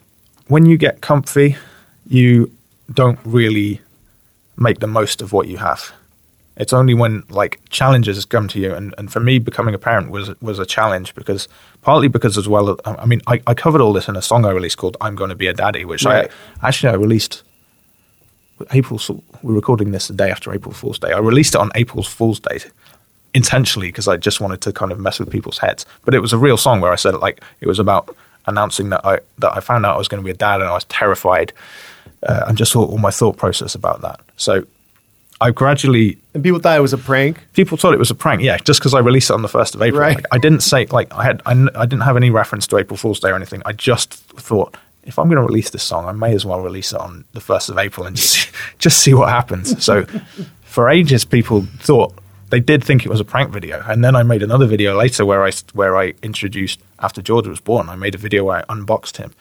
when 0.48 0.64
you 0.64 0.78
get 0.78 1.00
comfy, 1.02 1.56
you 2.06 2.50
don't 2.92 3.18
really 3.24 3.80
make 4.56 4.80
the 4.80 4.86
most 4.86 5.20
of 5.22 5.32
what 5.32 5.46
you 5.48 5.58
have. 5.58 5.92
It's 6.56 6.72
only 6.72 6.94
when 6.94 7.22
like 7.28 7.60
challenges 7.70 8.24
come 8.24 8.48
to 8.48 8.58
you, 8.58 8.74
and, 8.74 8.92
and 8.98 9.12
for 9.12 9.20
me, 9.20 9.38
becoming 9.38 9.74
a 9.74 9.78
parent 9.78 10.10
was 10.10 10.28
was 10.40 10.58
a 10.58 10.66
challenge 10.66 11.14
because 11.14 11.48
partly 11.82 12.08
because 12.08 12.36
as 12.36 12.48
well. 12.48 12.76
I 12.84 13.06
mean, 13.06 13.20
I, 13.28 13.40
I 13.46 13.54
covered 13.54 13.80
all 13.80 13.92
this 13.92 14.08
in 14.08 14.16
a 14.16 14.22
song 14.22 14.44
I 14.44 14.50
released 14.50 14.78
called 14.78 14.96
"I'm 15.00 15.14
Going 15.14 15.30
to 15.30 15.36
Be 15.36 15.46
a 15.46 15.52
Daddy," 15.52 15.84
which 15.84 16.04
right. 16.04 16.30
I 16.62 16.68
actually 16.68 16.90
I 16.90 16.96
released 16.96 17.44
April. 18.72 19.00
We're 19.42 19.54
recording 19.54 19.92
this 19.92 20.08
the 20.08 20.14
day 20.14 20.30
after 20.30 20.52
April 20.52 20.74
Fool's 20.74 20.98
Day. 20.98 21.12
I 21.12 21.18
released 21.18 21.54
it 21.54 21.60
on 21.60 21.70
April 21.76 22.02
Fool's 22.02 22.40
Day 22.40 22.58
intentionally 23.38 23.88
because 23.88 24.08
I 24.08 24.16
just 24.16 24.40
wanted 24.40 24.60
to 24.62 24.72
kind 24.72 24.92
of 24.92 24.98
mess 24.98 25.18
with 25.20 25.30
people's 25.30 25.58
heads. 25.58 25.86
But 26.04 26.14
it 26.14 26.20
was 26.20 26.32
a 26.32 26.38
real 26.38 26.56
song 26.56 26.80
where 26.80 26.92
I 26.92 26.96
said 26.96 27.14
it 27.14 27.20
like 27.20 27.40
it 27.60 27.68
was 27.68 27.78
about 27.78 28.14
announcing 28.46 28.90
that 28.90 29.02
I 29.04 29.20
that 29.38 29.56
I 29.56 29.60
found 29.60 29.86
out 29.86 29.94
I 29.94 29.98
was 29.98 30.08
going 30.08 30.22
to 30.22 30.24
be 30.24 30.30
a 30.30 30.40
dad 30.46 30.60
and 30.60 30.68
I 30.68 30.74
was 30.74 30.84
terrified. 30.84 31.52
Uh, 32.20 32.46
and 32.48 32.58
just 32.58 32.72
thought 32.72 32.90
all 32.90 32.98
my 32.98 33.12
thought 33.12 33.36
process 33.36 33.76
about 33.76 34.00
that. 34.00 34.18
So 34.36 34.66
I 35.40 35.52
gradually 35.52 36.18
and 36.34 36.42
people 36.42 36.58
thought 36.58 36.76
it 36.76 36.82
was 36.82 36.92
a 36.92 36.98
prank. 36.98 37.38
People 37.52 37.76
thought 37.78 37.94
it 37.94 37.98
was 37.98 38.10
a 38.10 38.14
prank, 38.14 38.42
yeah, 38.42 38.56
just 38.58 38.80
because 38.80 38.92
I 38.92 38.98
released 38.98 39.30
it 39.30 39.34
on 39.34 39.42
the 39.42 39.48
first 39.48 39.76
of 39.76 39.82
April. 39.82 40.00
Right. 40.00 40.16
Like, 40.16 40.26
I 40.32 40.38
didn't 40.38 40.62
say 40.62 40.86
like 40.86 41.12
I 41.14 41.22
had 41.22 41.42
I, 41.46 41.52
I 41.76 41.86
didn't 41.86 42.02
have 42.02 42.16
any 42.16 42.30
reference 42.30 42.66
to 42.68 42.76
April 42.76 42.96
Fool's 42.96 43.20
Day 43.20 43.30
or 43.30 43.36
anything. 43.36 43.62
I 43.64 43.72
just 43.72 44.14
thought 44.14 44.76
if 45.04 45.18
I'm 45.18 45.26
going 45.28 45.36
to 45.36 45.46
release 45.46 45.70
this 45.70 45.84
song, 45.84 46.06
I 46.06 46.12
may 46.12 46.34
as 46.34 46.44
well 46.44 46.60
release 46.60 46.92
it 46.92 47.00
on 47.00 47.24
the 47.34 47.40
first 47.40 47.70
of 47.70 47.78
April 47.78 48.06
and 48.06 48.16
just 48.16 48.50
just 48.78 48.98
see 48.98 49.14
what 49.14 49.28
happens. 49.28 49.82
So 49.84 50.06
for 50.62 50.88
ages 50.88 51.24
people 51.24 51.66
thought 51.78 52.14
they 52.50 52.60
did 52.60 52.82
think 52.82 53.04
it 53.04 53.08
was 53.08 53.20
a 53.20 53.24
prank 53.24 53.50
video, 53.50 53.82
and 53.86 54.04
then 54.04 54.16
I 54.16 54.22
made 54.22 54.42
another 54.42 54.66
video 54.66 54.96
later 54.96 55.24
where 55.24 55.44
I 55.44 55.52
where 55.72 55.96
I 55.96 56.14
introduced 56.22 56.80
after 57.00 57.22
George 57.22 57.46
was 57.46 57.60
born. 57.60 57.88
I 57.88 57.96
made 57.96 58.14
a 58.14 58.18
video 58.18 58.44
where 58.44 58.58
I 58.58 58.64
unboxed 58.68 59.16
him, 59.16 59.32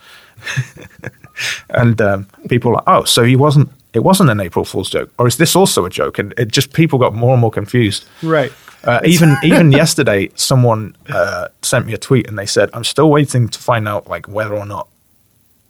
and 1.70 2.02
um, 2.02 2.28
people 2.50 2.72
were 2.72 2.76
like, 2.78 2.88
"Oh, 2.88 3.04
so 3.04 3.24
he 3.24 3.36
wasn't." 3.36 3.70
It 3.94 4.04
wasn't 4.04 4.30
an 4.30 4.40
April 4.40 4.64
Fool's 4.64 4.92
joke, 4.92 5.12
or 5.18 5.26
is 5.26 5.38
this 5.38 5.56
also 5.56 5.86
a 5.86 5.90
joke? 5.90 6.20
And 6.20 6.34
it 6.38 6.50
just 6.50 6.74
people 6.74 7.00
got 7.00 7.16
more 7.16 7.32
and 7.32 7.42
more 7.42 7.50
confused. 7.50 8.06
Right. 8.22 8.52
Uh, 8.84 9.00
even 9.06 9.36
even 9.44 9.72
yesterday, 9.72 10.30
someone 10.36 10.96
uh, 11.10 11.48
sent 11.62 11.88
me 11.88 11.94
a 11.94 11.98
tweet 11.98 12.28
and 12.28 12.38
they 12.38 12.46
said, 12.46 12.70
"I'm 12.74 12.84
still 12.84 13.10
waiting 13.10 13.48
to 13.48 13.60
find 13.60 13.88
out 13.88 14.08
like 14.08 14.28
whether 14.28 14.56
or 14.56 14.66
not 14.66 14.88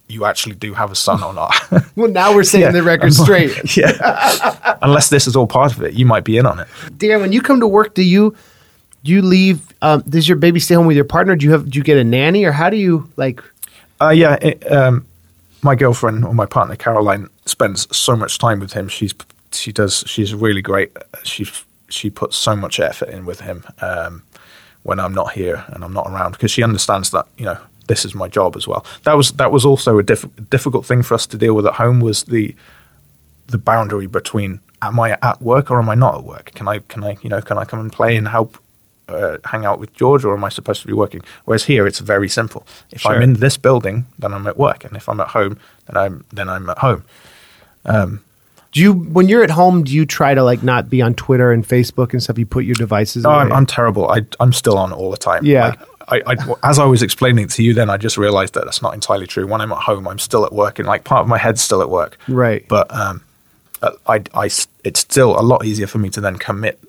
you 0.07 0.25
actually 0.25 0.55
do 0.55 0.73
have 0.73 0.91
a 0.91 0.95
son 0.95 1.23
or 1.23 1.33
not." 1.33 1.53
Well, 1.97 2.11
now 2.11 2.35
we're 2.35 2.43
setting 2.43 2.73
the 2.73 2.83
record 2.83 3.11
straight. 3.11 3.75
yeah. 3.75 4.77
Unless 4.83 5.09
this 5.09 5.25
is 5.25 5.35
all 5.35 5.47
part 5.47 5.75
of 5.75 5.81
it, 5.81 5.95
you 5.95 6.05
might 6.05 6.23
be 6.23 6.37
in 6.37 6.45
on 6.45 6.59
it. 6.59 6.67
Dan, 6.95 7.21
when 7.21 7.33
you 7.33 7.41
come 7.41 7.59
to 7.59 7.67
work, 7.67 7.95
do 7.95 8.03
you 8.03 8.35
do 9.03 9.11
you 9.11 9.23
leave? 9.23 9.73
Um, 9.81 10.03
does 10.07 10.27
your 10.27 10.37
baby 10.37 10.59
stay 10.59 10.75
home 10.75 10.85
with 10.85 10.95
your 10.95 11.05
partner? 11.05 11.35
Do 11.35 11.45
you 11.45 11.51
have 11.53 11.69
do 11.69 11.79
you 11.79 11.83
get 11.83 11.97
a 11.97 12.03
nanny, 12.03 12.45
or 12.45 12.51
how 12.51 12.69
do 12.69 12.77
you 12.77 13.09
like? 13.15 13.41
Uh, 13.99 14.09
yeah, 14.09 14.37
it, 14.41 14.71
um, 14.71 15.07
my 15.63 15.75
girlfriend 15.75 16.23
or 16.23 16.33
my 16.33 16.45
partner 16.45 16.75
Caroline 16.75 17.29
spends 17.45 17.87
so 17.95 18.15
much 18.15 18.37
time 18.37 18.59
with 18.59 18.73
him. 18.73 18.87
She's 18.87 19.13
she 19.51 19.71
does 19.71 20.03
she's 20.05 20.33
really 20.33 20.61
great. 20.61 20.95
She 21.23 21.47
she 21.89 22.09
puts 22.09 22.35
so 22.35 22.55
much 22.55 22.79
effort 22.79 23.09
in 23.09 23.25
with 23.25 23.39
him 23.39 23.63
um, 23.81 24.23
when 24.83 24.99
I'm 24.99 25.13
not 25.13 25.31
here 25.33 25.65
and 25.69 25.83
I'm 25.83 25.93
not 25.93 26.07
around 26.07 26.33
because 26.33 26.51
she 26.51 26.63
understands 26.63 27.11
that 27.11 27.27
you 27.37 27.45
know 27.45 27.57
this 27.87 28.05
is 28.05 28.13
my 28.13 28.27
job 28.27 28.55
as 28.55 28.67
well. 28.67 28.85
That 29.03 29.15
was 29.17 29.31
that 29.33 29.51
was 29.51 29.65
also 29.65 29.97
a 29.97 30.03
diff- 30.03 30.25
difficult 30.49 30.85
thing 30.85 31.03
for 31.03 31.13
us 31.15 31.25
to 31.27 31.37
deal 31.37 31.53
with 31.55 31.65
at 31.65 31.73
home 31.75 31.99
was 31.99 32.23
the 32.23 32.55
the 33.47 33.57
boundary 33.57 34.07
between 34.07 34.59
am 34.81 34.99
I 34.99 35.17
at 35.21 35.41
work 35.41 35.71
or 35.71 35.79
am 35.79 35.89
I 35.89 35.95
not 35.95 36.15
at 36.19 36.23
work? 36.23 36.51
Can 36.53 36.67
I 36.67 36.79
can 36.79 37.03
I 37.03 37.17
you 37.21 37.29
know 37.29 37.41
can 37.41 37.57
I 37.57 37.65
come 37.65 37.79
and 37.79 37.91
play 37.91 38.15
and 38.15 38.27
help 38.27 38.57
uh, 39.07 39.37
hang 39.45 39.65
out 39.65 39.79
with 39.79 39.93
George 39.93 40.25
or 40.25 40.35
am 40.35 40.43
I 40.43 40.49
supposed 40.49 40.81
to 40.81 40.87
be 40.87 40.93
working? 40.93 41.21
Whereas 41.45 41.63
here 41.63 41.87
it's 41.87 41.99
very 41.99 42.27
simple. 42.29 42.67
If 42.91 43.01
Sure. 43.01 43.13
I'm 43.15 43.21
in 43.21 43.35
this 43.35 43.55
building, 43.57 44.05
then 44.19 44.33
I'm 44.33 44.45
at 44.47 44.57
work, 44.57 44.83
and 44.83 44.97
if 44.97 45.07
I'm 45.07 45.21
at 45.21 45.29
home, 45.29 45.57
then 45.85 45.95
I'm 45.97 46.25
then 46.33 46.49
I'm 46.49 46.69
at 46.69 46.79
home. 46.79 47.03
Do 48.73 48.81
you 48.81 48.93
when 48.93 49.29
you're 49.29 49.43
at 49.43 49.49
home? 49.51 49.83
Do 49.83 49.93
you 49.93 50.05
try 50.05 50.33
to 50.33 50.43
like 50.43 50.61
not 50.61 50.89
be 50.89 51.01
on 51.01 51.13
Twitter 51.15 51.51
and 51.51 51.65
Facebook 51.67 52.11
and 52.11 52.21
stuff? 52.21 52.37
You 52.37 52.45
put 52.45 52.65
your 52.65 52.75
devices. 52.75 53.23
No, 53.23 53.29
away? 53.29 53.39
I'm, 53.43 53.53
I'm 53.53 53.65
terrible. 53.65 54.09
I, 54.09 54.25
I'm 54.39 54.51
still 54.53 54.77
on 54.77 54.91
all 54.91 55.09
the 55.09 55.17
time. 55.17 55.45
Yeah. 55.45 55.69
Like, 55.69 55.79
I, 56.09 56.21
I, 56.25 56.35
as 56.63 56.79
I 56.79 56.85
was 56.85 57.03
explaining 57.03 57.45
it 57.45 57.51
to 57.51 57.63
you, 57.63 57.73
then 57.73 57.89
I 57.89 57.97
just 57.97 58.17
realized 58.17 58.53
that 58.53 58.63
that's 58.65 58.81
not 58.81 58.93
entirely 58.93 59.27
true. 59.27 59.45
When 59.45 59.59
I'm 59.59 59.71
at 59.71 59.79
home, 59.79 60.07
I'm 60.07 60.19
still 60.19 60.45
at 60.45 60.53
work, 60.53 60.79
and 60.79 60.87
like 60.87 61.03
part 61.03 61.21
of 61.21 61.27
my 61.27 61.37
head's 61.37 61.61
still 61.61 61.81
at 61.81 61.89
work. 61.89 62.17
Right. 62.27 62.65
But 62.67 62.93
um, 62.93 63.23
uh, 63.81 63.91
I, 64.07 64.23
I, 64.33 64.45
it's 64.83 64.99
still 64.99 65.37
a 65.37 65.41
lot 65.41 65.65
easier 65.65 65.87
for 65.87 65.97
me 65.97 66.09
to 66.11 66.21
then 66.21 66.37
commit 66.37 66.79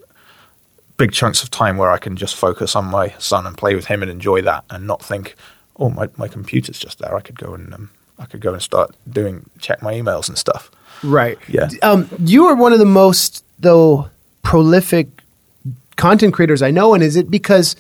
big 0.97 1.13
chunks 1.13 1.43
of 1.43 1.51
time 1.51 1.77
where 1.77 1.91
I 1.91 1.99
can 1.99 2.17
just 2.17 2.37
focus 2.37 2.77
on 2.77 2.85
my 2.85 3.15
son 3.19 3.47
and 3.47 3.57
play 3.57 3.75
with 3.75 3.87
him 3.87 4.03
and 4.03 4.11
enjoy 4.11 4.43
that, 4.43 4.65
and 4.71 4.87
not 4.87 5.03
think, 5.03 5.35
oh, 5.77 5.91
my, 5.91 6.09
my 6.17 6.29
computer's 6.29 6.79
just 6.79 6.99
there. 6.99 7.15
I 7.15 7.21
could 7.21 7.39
go 7.39 7.55
and 7.55 7.75
um, 7.75 7.91
I 8.19 8.27
could 8.27 8.41
go 8.41 8.53
and 8.53 8.63
start 8.63 8.95
doing 9.11 9.49
check 9.59 9.83
my 9.83 9.95
emails 9.95 10.29
and 10.29 10.39
stuff. 10.39 10.71
Right. 11.03 11.39
Yeah. 11.49 11.69
Um, 11.83 12.09
you 12.21 12.47
are 12.47 12.55
one 12.55 12.73
of 12.73 12.79
the 12.79 12.85
most 12.85 13.45
though 13.59 14.11
prolific 14.43 15.09
content 15.97 16.35
creators 16.35 16.63
I 16.63 16.71
know, 16.71 16.95
and 16.95 17.03
is 17.03 17.17
it 17.17 17.31
because 17.31 17.77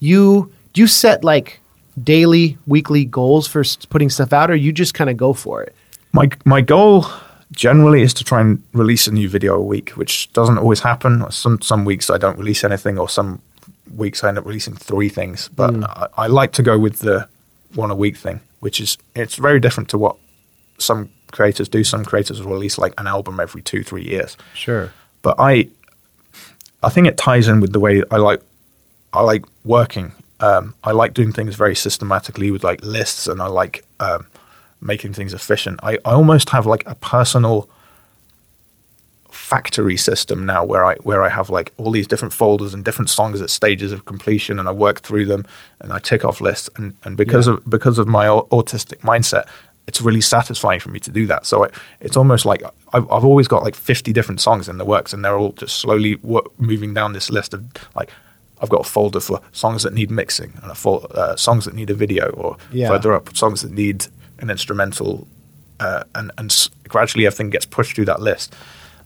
you 0.00 0.52
do 0.80 0.82
you 0.82 0.88
set 0.88 1.22
like 1.22 1.60
daily, 2.02 2.56
weekly 2.66 3.04
goals 3.04 3.46
for 3.46 3.62
putting 3.90 4.08
stuff 4.08 4.32
out, 4.32 4.50
or 4.50 4.54
you 4.54 4.72
just 4.72 4.94
kind 4.94 5.10
of 5.10 5.18
go 5.18 5.34
for 5.34 5.62
it? 5.62 5.74
My 6.12 6.30
my 6.46 6.62
goal 6.62 7.04
generally 7.52 8.00
is 8.00 8.14
to 8.14 8.24
try 8.24 8.40
and 8.40 8.62
release 8.72 9.06
a 9.06 9.12
new 9.12 9.28
video 9.28 9.56
a 9.56 9.62
week, 9.62 9.90
which 9.90 10.32
doesn't 10.32 10.56
always 10.56 10.80
happen. 10.80 11.30
Some 11.30 11.60
some 11.60 11.84
weeks 11.84 12.08
I 12.08 12.16
don't 12.16 12.38
release 12.38 12.64
anything, 12.64 12.98
or 12.98 13.10
some 13.10 13.42
weeks 13.94 14.24
I 14.24 14.28
end 14.28 14.38
up 14.38 14.46
releasing 14.46 14.74
three 14.74 15.10
things. 15.10 15.50
But 15.54 15.74
mm. 15.74 15.84
I, 15.84 16.24
I 16.24 16.26
like 16.28 16.52
to 16.52 16.62
go 16.62 16.78
with 16.78 17.00
the 17.00 17.28
one 17.74 17.90
a 17.90 17.94
week 17.94 18.16
thing, 18.16 18.40
which 18.60 18.80
is 18.80 18.96
it's 19.14 19.34
very 19.34 19.60
different 19.60 19.90
to 19.90 19.98
what 19.98 20.16
some 20.78 21.10
creators 21.30 21.68
do. 21.68 21.84
Some 21.84 22.06
creators 22.06 22.40
will 22.40 22.54
release 22.54 22.78
like 22.78 22.94
an 22.96 23.06
album 23.06 23.38
every 23.38 23.60
two 23.60 23.82
three 23.82 24.04
years. 24.04 24.38
Sure. 24.54 24.90
But 25.20 25.34
I 25.38 25.68
I 26.82 26.88
think 26.88 27.06
it 27.06 27.18
ties 27.18 27.48
in 27.48 27.60
with 27.60 27.74
the 27.74 27.80
way 27.80 28.02
I 28.10 28.16
like 28.16 28.40
I 29.12 29.20
like 29.20 29.44
working. 29.64 30.12
Um, 30.40 30.74
I 30.84 30.92
like 30.92 31.12
doing 31.14 31.32
things 31.32 31.54
very 31.54 31.74
systematically 31.74 32.50
with 32.50 32.64
like 32.64 32.82
lists, 32.84 33.26
and 33.26 33.40
I 33.42 33.46
like 33.46 33.84
um, 34.00 34.26
making 34.80 35.12
things 35.14 35.34
efficient. 35.34 35.80
I, 35.82 35.94
I 36.04 36.12
almost 36.12 36.50
have 36.50 36.66
like 36.66 36.84
a 36.86 36.94
personal 36.94 37.68
factory 39.30 39.96
system 39.96 40.44
now 40.46 40.64
where 40.64 40.84
I 40.84 40.94
where 41.02 41.22
I 41.22 41.28
have 41.28 41.50
like 41.50 41.72
all 41.76 41.90
these 41.90 42.06
different 42.06 42.32
folders 42.34 42.74
and 42.74 42.84
different 42.84 43.10
songs 43.10 43.40
at 43.40 43.50
stages 43.50 43.92
of 43.92 44.04
completion, 44.04 44.58
and 44.58 44.68
I 44.68 44.72
work 44.72 45.00
through 45.00 45.26
them 45.26 45.44
and 45.80 45.92
I 45.92 45.98
tick 45.98 46.24
off 46.24 46.40
lists. 46.40 46.70
And, 46.76 46.94
and 47.04 47.16
because 47.16 47.46
Yeah. 47.46 47.54
of 47.54 47.70
because 47.70 47.98
of 47.98 48.08
my 48.08 48.26
autistic 48.26 49.00
mindset, 49.00 49.44
it's 49.86 50.00
really 50.00 50.20
satisfying 50.20 50.80
for 50.80 50.88
me 50.90 51.00
to 51.00 51.10
do 51.10 51.26
that. 51.26 51.46
So 51.46 51.64
I, 51.64 51.68
it's 52.00 52.16
almost 52.16 52.44
like 52.46 52.62
I've, 52.92 53.10
I've 53.10 53.24
always 53.24 53.48
got 53.48 53.62
like 53.62 53.74
fifty 53.76 54.12
different 54.12 54.40
songs 54.40 54.68
in 54.68 54.78
the 54.78 54.84
works, 54.84 55.12
and 55.12 55.24
they're 55.24 55.36
all 55.36 55.52
just 55.52 55.76
slowly 55.78 56.18
moving 56.58 56.94
down 56.94 57.12
this 57.12 57.30
list 57.30 57.54
of 57.54 57.62
like. 57.94 58.10
I've 58.60 58.68
got 58.68 58.80
a 58.86 58.88
folder 58.88 59.20
for 59.20 59.40
songs 59.52 59.82
that 59.84 59.92
need 59.94 60.10
mixing, 60.10 60.52
and 60.62 60.70
a 60.70 60.74
fol- 60.74 61.06
uh, 61.14 61.36
songs 61.36 61.64
that 61.64 61.74
need 61.74 61.90
a 61.90 61.94
video, 61.94 62.28
or 62.30 62.56
Yeah. 62.72 62.88
further 62.88 63.12
up 63.14 63.36
songs 63.36 63.62
that 63.62 63.72
need 63.72 64.06
an 64.38 64.50
instrumental, 64.50 65.26
uh, 65.80 66.04
and 66.14 66.30
and 66.38 66.50
s- 66.50 66.68
gradually 66.88 67.26
everything 67.26 67.50
gets 67.50 67.66
pushed 67.66 67.94
through 67.94 68.06
that 68.06 68.20
list. 68.20 68.54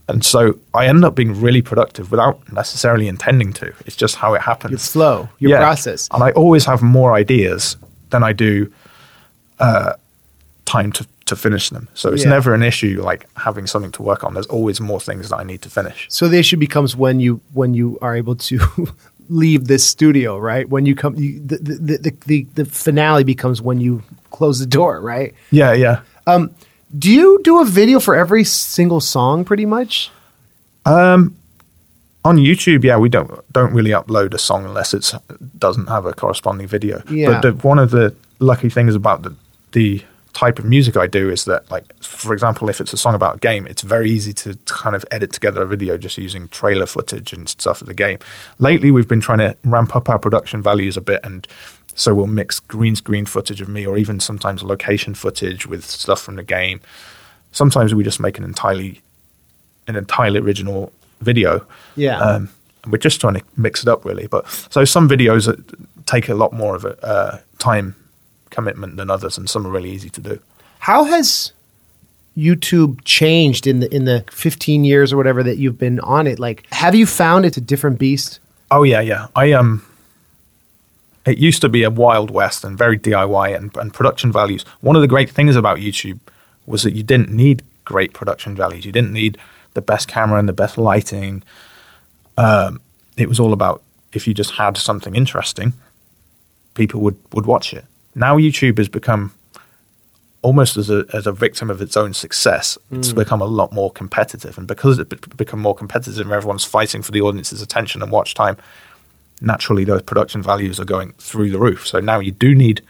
And 0.06 0.22
so 0.24 0.58
I 0.74 0.86
end 0.86 1.02
up 1.04 1.14
being 1.14 1.40
really 1.40 1.62
productive 1.62 2.10
without 2.10 2.36
necessarily 2.52 3.08
intending 3.08 3.52
to. 3.54 3.72
It's 3.86 3.96
just 3.96 4.16
how 4.16 4.34
it 4.34 4.42
happens. 4.42 4.72
Your 4.72 4.78
flow, 4.78 5.28
your 5.38 5.56
process. 5.58 6.08
And 6.12 6.22
I 6.22 6.30
always 6.32 6.66
have 6.66 6.82
more 6.82 7.14
ideas 7.14 7.76
than 8.10 8.22
I 8.22 8.32
do 8.34 8.70
uh, 9.60 9.94
time 10.66 10.92
to, 10.92 11.06
to 11.26 11.36
finish 11.36 11.70
them. 11.70 11.88
So 11.94 12.12
it's 12.12 12.24
Yeah. 12.24 12.30
never 12.30 12.52
an 12.54 12.62
issue 12.62 13.00
like 13.02 13.26
having 13.36 13.66
something 13.66 13.92
to 13.92 14.02
work 14.02 14.24
on. 14.24 14.34
There's 14.34 14.46
always 14.46 14.78
more 14.80 15.00
things 15.00 15.28
that 15.30 15.38
I 15.38 15.44
need 15.44 15.62
to 15.62 15.70
finish. 15.70 16.06
So 16.10 16.28
the 16.28 16.38
issue 16.38 16.58
becomes 16.58 16.94
when 16.96 17.18
you 17.20 17.40
when 17.54 17.72
you 17.74 17.98
are 18.02 18.14
able 18.14 18.36
to 18.36 18.58
leave 19.28 19.66
this 19.66 19.86
studio, 19.86 20.38
right? 20.38 20.68
When 20.68 20.86
you 20.86 20.94
come, 20.94 21.16
you, 21.16 21.40
the, 21.40 21.56
the, 21.56 21.98
the 21.98 22.10
the 22.26 22.46
the 22.54 22.64
finale 22.64 23.24
becomes 23.24 23.60
when 23.62 23.80
you 23.80 24.02
close 24.30 24.58
the 24.58 24.66
door, 24.66 25.00
right? 25.00 25.34
Yeah, 25.50 25.72
yeah. 25.72 26.00
Um, 26.26 26.50
Do 26.98 27.10
you 27.10 27.40
do 27.42 27.60
a 27.60 27.64
video 27.64 28.00
for 28.00 28.14
every 28.14 28.44
single 28.44 29.00
song, 29.00 29.44
pretty 29.44 29.66
much? 29.66 30.10
Um, 30.86 31.36
On 32.24 32.36
YouTube, 32.38 32.84
yeah, 32.84 32.96
we 32.96 33.08
don't 33.08 33.30
don't 33.52 33.74
really 33.74 33.90
upload 33.90 34.32
a 34.34 34.38
song 34.38 34.64
unless 34.64 34.94
it 34.94 35.12
doesn't 35.58 35.88
have 35.88 36.06
a 36.06 36.12
corresponding 36.12 36.66
video. 36.66 37.02
Yeah. 37.10 37.30
But 37.30 37.42
the, 37.42 37.52
one 37.68 37.78
of 37.78 37.90
the 37.90 38.14
lucky 38.38 38.70
things 38.70 38.94
about 38.94 39.22
the 39.22 39.34
the 39.72 40.02
type 40.34 40.58
of 40.58 40.64
music 40.64 40.96
I 40.96 41.06
do 41.06 41.30
is 41.30 41.44
that, 41.46 41.70
like, 41.70 41.84
for 42.02 42.34
example, 42.34 42.68
if 42.68 42.80
it's 42.80 42.92
a 42.92 42.96
song 42.96 43.14
about 43.14 43.36
a 43.36 43.38
game, 43.38 43.66
it's 43.66 43.82
very 43.82 44.10
easy 44.10 44.32
to 44.34 44.58
kind 44.66 44.94
of 44.94 45.04
edit 45.10 45.32
together 45.32 45.62
a 45.62 45.66
video 45.66 45.96
just 45.96 46.18
using 46.18 46.48
trailer 46.48 46.86
footage 46.86 47.32
and 47.32 47.48
stuff 47.48 47.80
of 47.80 47.86
the 47.86 47.94
game. 47.94 48.18
Lately, 48.58 48.90
we've 48.90 49.08
been 49.08 49.20
trying 49.20 49.38
to 49.38 49.56
ramp 49.64 49.96
up 49.96 50.08
our 50.10 50.18
production 50.18 50.60
values 50.60 50.96
a 50.96 51.00
bit, 51.00 51.20
and 51.24 51.46
so 51.94 52.14
we'll 52.14 52.26
mix 52.26 52.60
green 52.60 52.96
screen 52.96 53.24
footage 53.24 53.60
of 53.60 53.68
me, 53.68 53.86
or 53.86 53.96
even 53.96 54.20
sometimes 54.20 54.62
location 54.62 55.14
footage 55.14 55.66
with 55.66 55.84
stuff 55.84 56.20
from 56.20 56.36
the 56.36 56.42
game. 56.42 56.80
Sometimes 57.52 57.94
we 57.94 58.02
just 58.02 58.20
make 58.20 58.36
an 58.36 58.44
entirely 58.44 59.00
an 59.86 59.96
entirely 59.96 60.40
original 60.40 60.92
video. 61.20 61.64
Yeah. 61.94 62.18
Um, 62.18 62.50
and 62.82 62.92
we're 62.92 62.98
just 62.98 63.20
trying 63.20 63.34
to 63.34 63.42
mix 63.56 63.82
it 63.82 63.88
up, 63.88 64.04
really. 64.04 64.26
But 64.26 64.48
so 64.70 64.84
some 64.84 65.08
videos 65.08 65.46
take 66.06 66.28
a 66.28 66.34
lot 66.34 66.52
more 66.52 66.74
of 66.74 66.84
a 66.84 67.06
uh, 67.06 67.38
time 67.58 67.94
commitment 68.54 68.96
than 68.96 69.10
others, 69.10 69.36
and 69.36 69.50
some 69.50 69.66
are 69.66 69.70
really 69.70 69.90
easy 69.90 70.10
to 70.10 70.20
do. 70.20 70.40
How 70.78 71.04
has 71.04 71.52
YouTube 72.36 73.04
changed 73.04 73.66
in 73.66 73.80
the 73.80 73.94
in 73.94 74.04
the 74.04 74.24
15 74.30 74.84
years 74.84 75.12
or 75.12 75.16
whatever 75.16 75.42
that 75.42 75.58
you've 75.58 75.78
been 75.78 76.00
on 76.00 76.26
it? 76.26 76.38
Like, 76.38 76.66
have 76.70 76.94
you 76.94 77.06
found 77.06 77.44
it's 77.44 77.56
a 77.56 77.60
different 77.60 77.98
beast? 77.98 78.40
Oh 78.70 78.82
yeah, 78.82 79.00
yeah. 79.00 79.28
I 79.36 79.52
um, 79.52 79.84
it 81.24 81.38
used 81.38 81.60
to 81.62 81.68
be 81.68 81.82
a 81.82 81.90
wild 81.90 82.30
west 82.30 82.64
and 82.64 82.76
very 82.76 82.98
DIY 82.98 83.56
and, 83.56 83.76
and 83.76 83.92
production 83.92 84.32
values. 84.32 84.64
One 84.80 84.96
of 84.96 85.02
the 85.02 85.08
great 85.08 85.30
things 85.30 85.56
about 85.56 85.78
YouTube 85.78 86.20
was 86.66 86.82
that 86.82 86.94
you 86.94 87.02
didn't 87.02 87.30
need 87.30 87.62
great 87.84 88.12
production 88.12 88.54
values. 88.54 88.84
You 88.84 88.92
didn't 88.92 89.12
need 89.12 89.38
the 89.74 89.82
best 89.82 90.08
camera 90.08 90.38
and 90.38 90.48
the 90.48 90.52
best 90.52 90.78
lighting. 90.78 91.42
Um, 92.36 92.80
it 93.16 93.28
was 93.28 93.38
all 93.40 93.52
about 93.52 93.82
if 94.12 94.26
you 94.26 94.34
just 94.34 94.52
had 94.52 94.76
something 94.76 95.14
interesting, 95.14 95.72
people 96.74 97.00
would 97.00 97.16
would 97.32 97.46
watch 97.46 97.72
it. 97.72 97.84
Now 98.14 98.36
YouTube 98.36 98.78
has 98.78 98.88
become 98.88 99.32
almost 100.42 100.76
as 100.76 100.90
a 100.90 101.06
as 101.12 101.26
a 101.26 101.32
victim 101.32 101.70
of 101.70 101.80
its 101.80 101.96
own 101.96 102.12
success. 102.14 102.78
It's 102.92 103.12
mm. 103.12 103.16
become 103.16 103.40
a 103.40 103.46
lot 103.46 103.72
more 103.72 103.90
competitive, 103.90 104.58
and 104.58 104.68
because 104.68 104.98
it's 104.98 105.14
become 105.36 105.60
more 105.60 105.74
competitive, 105.74 106.26
and 106.26 106.32
everyone's 106.32 106.64
fighting 106.64 107.02
for 107.02 107.12
the 107.12 107.22
audience's 107.22 107.62
attention 107.62 108.02
and 108.02 108.12
watch 108.12 108.34
time. 108.34 108.56
Naturally, 109.40 109.84
those 109.84 110.02
production 110.02 110.42
values 110.42 110.78
are 110.78 110.84
going 110.84 111.12
through 111.18 111.50
the 111.50 111.58
roof. 111.58 111.86
So 111.86 111.98
now 111.98 112.20
you 112.20 112.30
do 112.30 112.54
need 112.54 112.82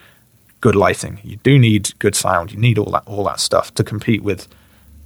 good 0.60 0.76
lighting, 0.76 1.20
you 1.22 1.36
do 1.36 1.58
need 1.58 1.98
good 1.98 2.14
sound, 2.14 2.52
you 2.52 2.58
need 2.58 2.76
all 2.76 2.90
that 2.90 3.04
all 3.06 3.24
that 3.24 3.40
stuff 3.40 3.72
to 3.74 3.84
compete 3.84 4.22
with 4.22 4.48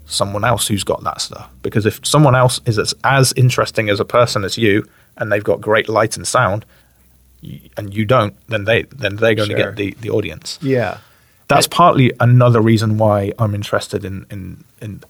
someone 0.06 0.44
else 0.44 0.66
who's 0.66 0.84
got 0.84 1.04
that 1.04 1.20
stuff. 1.20 1.48
Because 1.62 1.84
if 1.86 2.04
someone 2.04 2.34
else 2.34 2.60
is 2.64 2.78
as, 2.78 2.94
as 3.04 3.32
interesting 3.36 3.90
as 3.90 4.00
a 4.00 4.04
person 4.04 4.42
as 4.42 4.56
you, 4.56 4.88
and 5.18 5.30
they've 5.30 5.44
got 5.44 5.60
great 5.60 5.88
light 5.88 6.16
and 6.16 6.26
sound, 6.26 6.64
and 7.76 7.94
you 7.94 8.04
don't, 8.04 8.34
then 8.48 8.64
they 8.64 8.82
then 8.82 9.16
they're 9.16 9.34
going 9.34 9.50
Sure. 9.50 9.56
to 9.58 9.64
get 9.64 9.76
the 9.76 9.96
the 10.00 10.10
audience. 10.10 10.58
Yeah. 10.62 10.98
That's 11.48 11.66
partly 11.66 12.12
another 12.20 12.60
reason 12.60 12.98
why 12.98 13.32
I'm 13.38 13.54
interested 13.54 14.04
in 14.04 14.26
in 14.30 14.64
in 14.80 15.02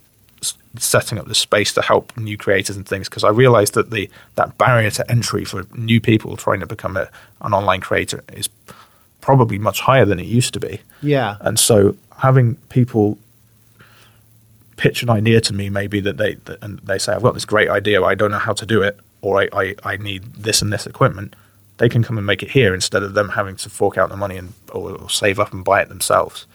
setting 0.79 1.19
up 1.19 1.27
the 1.27 1.35
space 1.35 1.73
to 1.75 1.83
help 1.83 2.17
new 2.17 2.37
creators 2.37 2.77
and 2.77 2.87
things 2.87 3.09
because 3.09 3.25
I 3.25 3.31
realized 3.31 3.75
that 3.75 3.91
the 3.91 4.09
that 4.37 4.57
barrier 4.59 4.91
to 4.91 5.11
entry 5.11 5.45
for 5.45 5.67
new 5.75 6.01
people 6.01 6.37
trying 6.37 6.61
to 6.61 6.67
become 6.67 6.97
a, 6.97 7.09
an 7.41 7.53
online 7.55 7.81
creator 7.81 8.23
is 8.33 8.49
probably 9.21 9.59
much 9.59 9.81
higher 9.81 10.05
than 10.05 10.21
it 10.21 10.27
used 10.27 10.55
to 10.55 10.61
be. 10.61 10.81
Yeah. 11.03 11.37
And 11.41 11.59
so 11.59 11.97
having 12.19 12.55
people 12.69 13.19
pitch 14.77 15.03
an 15.03 15.11
idea 15.11 15.41
to 15.41 15.53
me, 15.53 15.69
maybe 15.71 15.99
that 16.01 16.19
they 16.19 16.35
that, 16.45 16.63
and 16.63 16.79
they 16.81 16.99
say, 16.99 17.13
"I've 17.15 17.23
got 17.23 17.35
this 17.35 17.45
great 17.45 17.69
idea, 17.69 18.03
I 18.03 18.15
don't 18.15 18.31
know 18.31 18.39
how 18.39 18.53
to 18.53 18.67
do 18.67 18.83
it, 18.83 18.97
or 19.23 19.41
I, 19.43 19.49
I, 19.53 19.75
I 19.83 19.97
need 19.97 20.23
this 20.35 20.63
and 20.63 20.73
this 20.73 20.87
equipment." 20.87 21.35
They 21.79 21.89
can 21.89 22.03
come 22.03 22.19
and 22.19 22.27
make 22.27 22.43
it 22.43 22.51
here 22.51 22.75
instead 22.75 23.03
of 23.03 23.15
them 23.15 23.31
having 23.31 23.57
to 23.57 23.71
fork 23.71 23.97
out 23.97 24.11
the 24.11 24.17
money 24.17 24.37
and 24.37 24.53
or, 24.73 24.93
or 24.93 25.11
save 25.11 25.39
up 25.41 25.53
and 25.53 25.65
buy 25.65 25.81
it 25.81 25.89
themselves. 25.89 26.47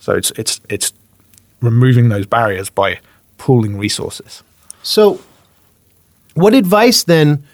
So 0.00 0.14
it's 0.14 0.30
it's 0.32 0.60
it's 0.68 0.92
removing 1.60 2.08
those 2.08 2.26
barriers 2.26 2.70
by 2.70 3.00
pooling 3.38 3.78
resources. 3.78 4.42
So, 4.82 5.20
what 6.34 6.54
advice 6.54 7.04
then? 7.04 7.44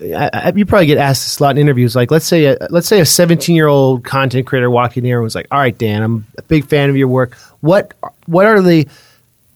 I, 0.00 0.30
I, 0.32 0.52
you 0.54 0.64
probably 0.64 0.86
get 0.86 0.96
asked 0.96 1.24
this 1.24 1.40
a 1.40 1.42
lot 1.42 1.56
in 1.56 1.58
interviews. 1.58 1.94
Like, 1.94 2.10
let's 2.10 2.24
say, 2.24 2.46
a, 2.46 2.56
let's 2.70 2.88
say 2.88 3.00
a 3.00 3.06
17 3.06 3.54
year 3.54 3.66
old 3.66 4.02
content 4.04 4.46
creator 4.46 4.70
walked 4.70 4.96
in 4.96 5.04
here 5.04 5.18
and 5.18 5.24
was 5.24 5.34
like, 5.34 5.46
"All 5.50 5.58
right, 5.58 5.76
Dan, 5.76 6.02
I'm 6.02 6.26
a 6.38 6.42
big 6.42 6.66
fan 6.66 6.88
of 6.88 6.96
your 6.96 7.08
work. 7.08 7.34
What 7.60 7.92
what 8.26 8.46
are 8.46 8.62
the 8.62 8.88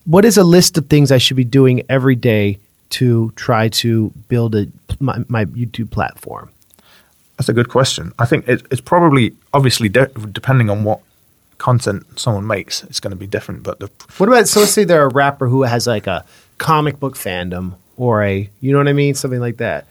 what 0.05 0.25
is 0.25 0.37
a 0.37 0.45
list 0.45 0.77
of 0.77 0.87
things 0.87 1.11
I 1.11 1.19
should 1.19 1.37
be 1.37 1.45
doing 1.45 1.83
every 1.89 2.17
day 2.17 2.59
to 2.91 3.33
try 3.37 3.69
to 3.69 4.11
build 4.29 4.55
a 4.55 4.67
my, 5.01 5.25
my 5.29 5.45
YouTube 5.47 5.91
platform?" 5.91 6.51
That's 7.37 7.49
a 7.49 7.53
good 7.53 7.69
question. 7.69 8.13
I 8.19 8.27
think 8.27 8.47
it, 8.49 8.65
it's 8.71 8.81
probably 8.81 9.35
obviously 9.53 9.89
de- 9.89 10.07
depending 10.33 10.71
on 10.71 10.85
what 10.85 11.01
content 11.59 12.05
someone 12.19 12.47
makes, 12.47 12.83
it's 12.85 13.01
going 13.01 13.11
to 13.11 13.17
be 13.17 13.27
different. 13.27 13.63
But 13.63 13.81
the 13.81 13.91
What 14.19 14.29
about 14.29 14.47
so 14.49 14.61
let's 14.61 14.73
say 14.73 14.85
they're 14.85 15.05
a 15.05 15.09
rapper 15.09 15.49
who 15.49 15.63
has 15.63 15.87
like 15.87 16.07
a 16.07 16.25
comic 16.59 17.01
book 17.01 17.15
fandom 17.17 17.75
or 17.97 18.23
a 18.23 18.49
you 18.61 18.73
know 18.73 18.79
what 18.79 18.89
I 18.89 18.93
mean, 18.93 19.15
something 19.15 19.41
like 19.41 19.57
that. 19.59 19.87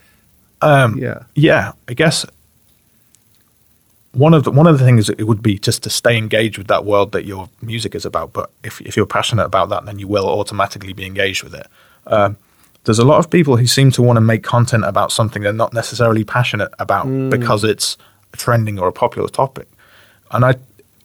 Um, 0.62 0.98
Yeah. 0.98 1.24
yeah, 1.36 1.74
I 1.90 1.94
guess 1.94 2.26
one 4.14 4.34
of 4.34 4.44
the 4.44 4.52
one 4.52 4.68
of 4.68 4.78
the 4.78 4.86
things 4.86 5.10
it 5.10 5.24
would 5.24 5.42
be 5.42 5.58
just 5.58 5.84
to 5.84 5.90
stay 5.90 6.18
engaged 6.18 6.58
with 6.58 6.68
that 6.68 6.86
world 6.86 7.12
that 7.14 7.26
your 7.26 7.50
music 7.62 7.96
is 7.96 8.06
about. 8.06 8.32
But 8.32 8.52
if 8.64 8.80
if 8.82 8.96
you're 8.96 9.06
passionate 9.08 9.46
about 9.46 9.70
that, 9.70 9.86
then 9.86 10.00
you 10.00 10.08
will 10.08 10.28
automatically 10.28 10.94
be 10.94 11.06
engaged 11.06 11.44
with 11.44 11.56
it. 11.56 11.68
Um, 12.08 12.38
there's 12.86 13.00
a 13.00 13.06
lot 13.06 13.20
of 13.20 13.30
people 13.30 13.58
who 13.58 13.68
seem 13.68 13.92
to 13.92 14.02
want 14.02 14.18
to 14.18 14.22
make 14.22 14.44
content 14.44 14.84
about 14.86 15.12
something 15.12 15.42
they're 15.42 15.54
not 15.54 15.74
necessarily 15.74 16.24
passionate 16.24 16.72
about 16.80 17.08
mm. 17.08 17.30
because 17.30 17.64
it's 17.64 17.98
trending 18.34 18.80
or 18.80 18.88
a 18.88 18.92
popular 18.92 19.30
topic. 19.30 19.68
And 20.32 20.44
I 20.44 20.56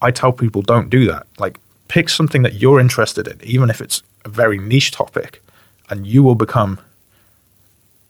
I 0.01 0.11
tell 0.11 0.33
people 0.33 0.63
don't 0.63 0.91
do 0.91 1.07
that. 1.07 1.27
Like 1.39 1.59
pick 1.89 2.09
something 2.09 2.43
that 2.43 2.55
you're 2.55 2.81
interested 2.81 3.27
in, 3.27 3.41
even 3.43 3.71
if 3.71 3.81
it's 3.81 4.03
a 4.25 4.29
very 4.29 4.59
niche 4.59 4.91
topic, 4.91 5.43
and 5.91 6.07
you 6.07 6.23
will 6.23 6.35
become 6.35 6.79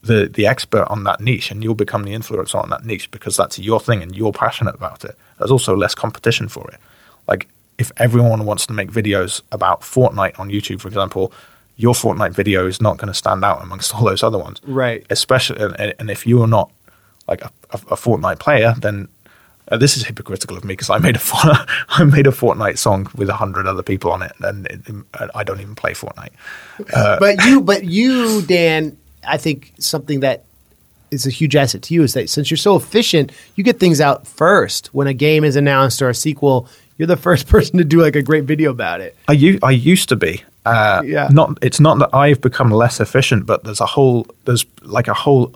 the 0.02 0.28
the 0.32 0.46
expert 0.46 0.86
on 0.88 1.04
that 1.04 1.20
niche 1.20 1.50
and 1.50 1.62
you'll 1.62 1.74
become 1.74 2.04
the 2.04 2.12
influencer 2.12 2.62
on 2.62 2.70
that 2.70 2.84
niche 2.84 3.10
because 3.10 3.36
that's 3.36 3.58
your 3.58 3.80
thing 3.80 4.02
and 4.02 4.16
you're 4.16 4.32
passionate 4.32 4.74
about 4.74 5.04
it. 5.04 5.16
There's 5.38 5.50
also 5.50 5.76
less 5.76 5.94
competition 5.94 6.48
for 6.48 6.68
it. 6.70 6.78
Like 7.26 7.48
if 7.78 7.92
everyone 7.96 8.44
wants 8.44 8.66
to 8.66 8.72
make 8.72 8.90
videos 8.90 9.42
about 9.52 9.82
Fortnite 9.82 10.38
on 10.38 10.50
YouTube, 10.50 10.80
for 10.80 10.88
example, 10.88 11.32
your 11.78 11.94
Fortnite 11.94 12.32
video 12.34 12.66
is 12.66 12.82
not 12.82 12.98
going 12.98 13.08
to 13.08 13.14
stand 13.14 13.42
out 13.44 13.62
amongst 13.62 13.94
all 13.94 14.04
those 14.04 14.22
other 14.22 14.36
ones. 14.38 14.60
Right. 14.64 15.06
Especially 15.08 15.58
and, 15.62 15.94
and 15.98 16.10
if 16.10 16.26
you 16.26 16.42
are 16.42 16.46
not 16.46 16.70
like 17.26 17.40
a, 17.42 17.50
a, 17.70 17.76
a 17.92 17.96
Fortnite 17.96 18.38
player, 18.40 18.74
then 18.78 19.08
uh, 19.70 19.76
this 19.76 19.96
is 19.96 20.04
hypocritical 20.04 20.56
of 20.56 20.64
me 20.64 20.72
because 20.72 20.90
I 20.90 20.98
made 20.98 21.16
a 21.16 21.18
Fort- 21.30 21.68
I 21.88 22.04
made 22.04 22.26
a 22.26 22.30
Fortnite 22.30 22.78
song 22.78 23.08
with 23.14 23.28
a 23.30 23.34
hundred 23.34 23.66
other 23.66 23.82
people 23.82 24.10
on 24.12 24.22
it, 24.22 24.32
and 24.40 24.66
it, 24.66 24.80
I 25.34 25.44
don't 25.44 25.60
even 25.60 25.74
play 25.74 25.92
Fortnite. 25.92 26.30
but 27.20 27.44
you, 27.44 27.60
but 27.60 27.84
you, 27.84 28.42
Dan, 28.42 28.96
I 29.26 29.36
think 29.36 29.72
something 29.78 30.20
that 30.20 30.44
is 31.10 31.26
a 31.26 31.30
huge 31.30 31.54
asset 31.56 31.82
to 31.82 31.94
you 31.94 32.02
is 32.02 32.14
that 32.14 32.28
since 32.28 32.50
you're 32.50 32.58
so 32.58 32.76
efficient, 32.76 33.32
you 33.54 33.64
get 33.64 33.78
things 33.80 34.00
out 34.00 34.26
first. 34.26 34.88
When 34.94 35.06
a 35.06 35.14
game 35.14 35.44
is 35.44 35.56
announced 35.56 36.02
or 36.02 36.08
a 36.08 36.14
sequel, 36.14 36.68
you're 36.96 37.06
the 37.06 37.16
first 37.28 37.46
person 37.46 37.78
to 37.78 37.84
do 37.84 38.00
like 38.00 38.16
a 38.16 38.22
great 38.22 38.44
video 38.44 38.70
about 38.70 39.00
it. 39.00 39.16
I, 39.28 39.32
u- 39.32 39.58
I 39.62 39.70
used 39.70 40.08
to 40.10 40.16
be. 40.16 40.42
Uh, 40.68 41.02
Yeah. 41.02 41.28
Not. 41.30 41.58
It's 41.62 41.80
not 41.80 41.98
that 41.98 42.10
I've 42.14 42.40
become 42.40 42.70
less 42.70 43.00
efficient, 43.00 43.46
but 43.46 43.64
there's 43.64 43.80
a 43.80 43.86
whole. 43.86 44.26
There's 44.44 44.64
like 44.82 45.08
a 45.08 45.14
whole 45.14 45.52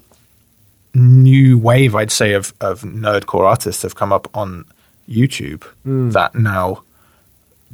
new 0.94 1.59
wave, 1.59 1.94
I'd 1.94 2.10
say, 2.10 2.34
of 2.34 2.52
of 2.60 2.82
nerdcore 2.82 3.47
artists 3.48 3.82
have 3.82 3.94
come 3.94 4.12
up 4.12 4.28
on 4.34 4.64
YouTube 5.09 5.64
that 6.12 6.34
now 6.34 6.82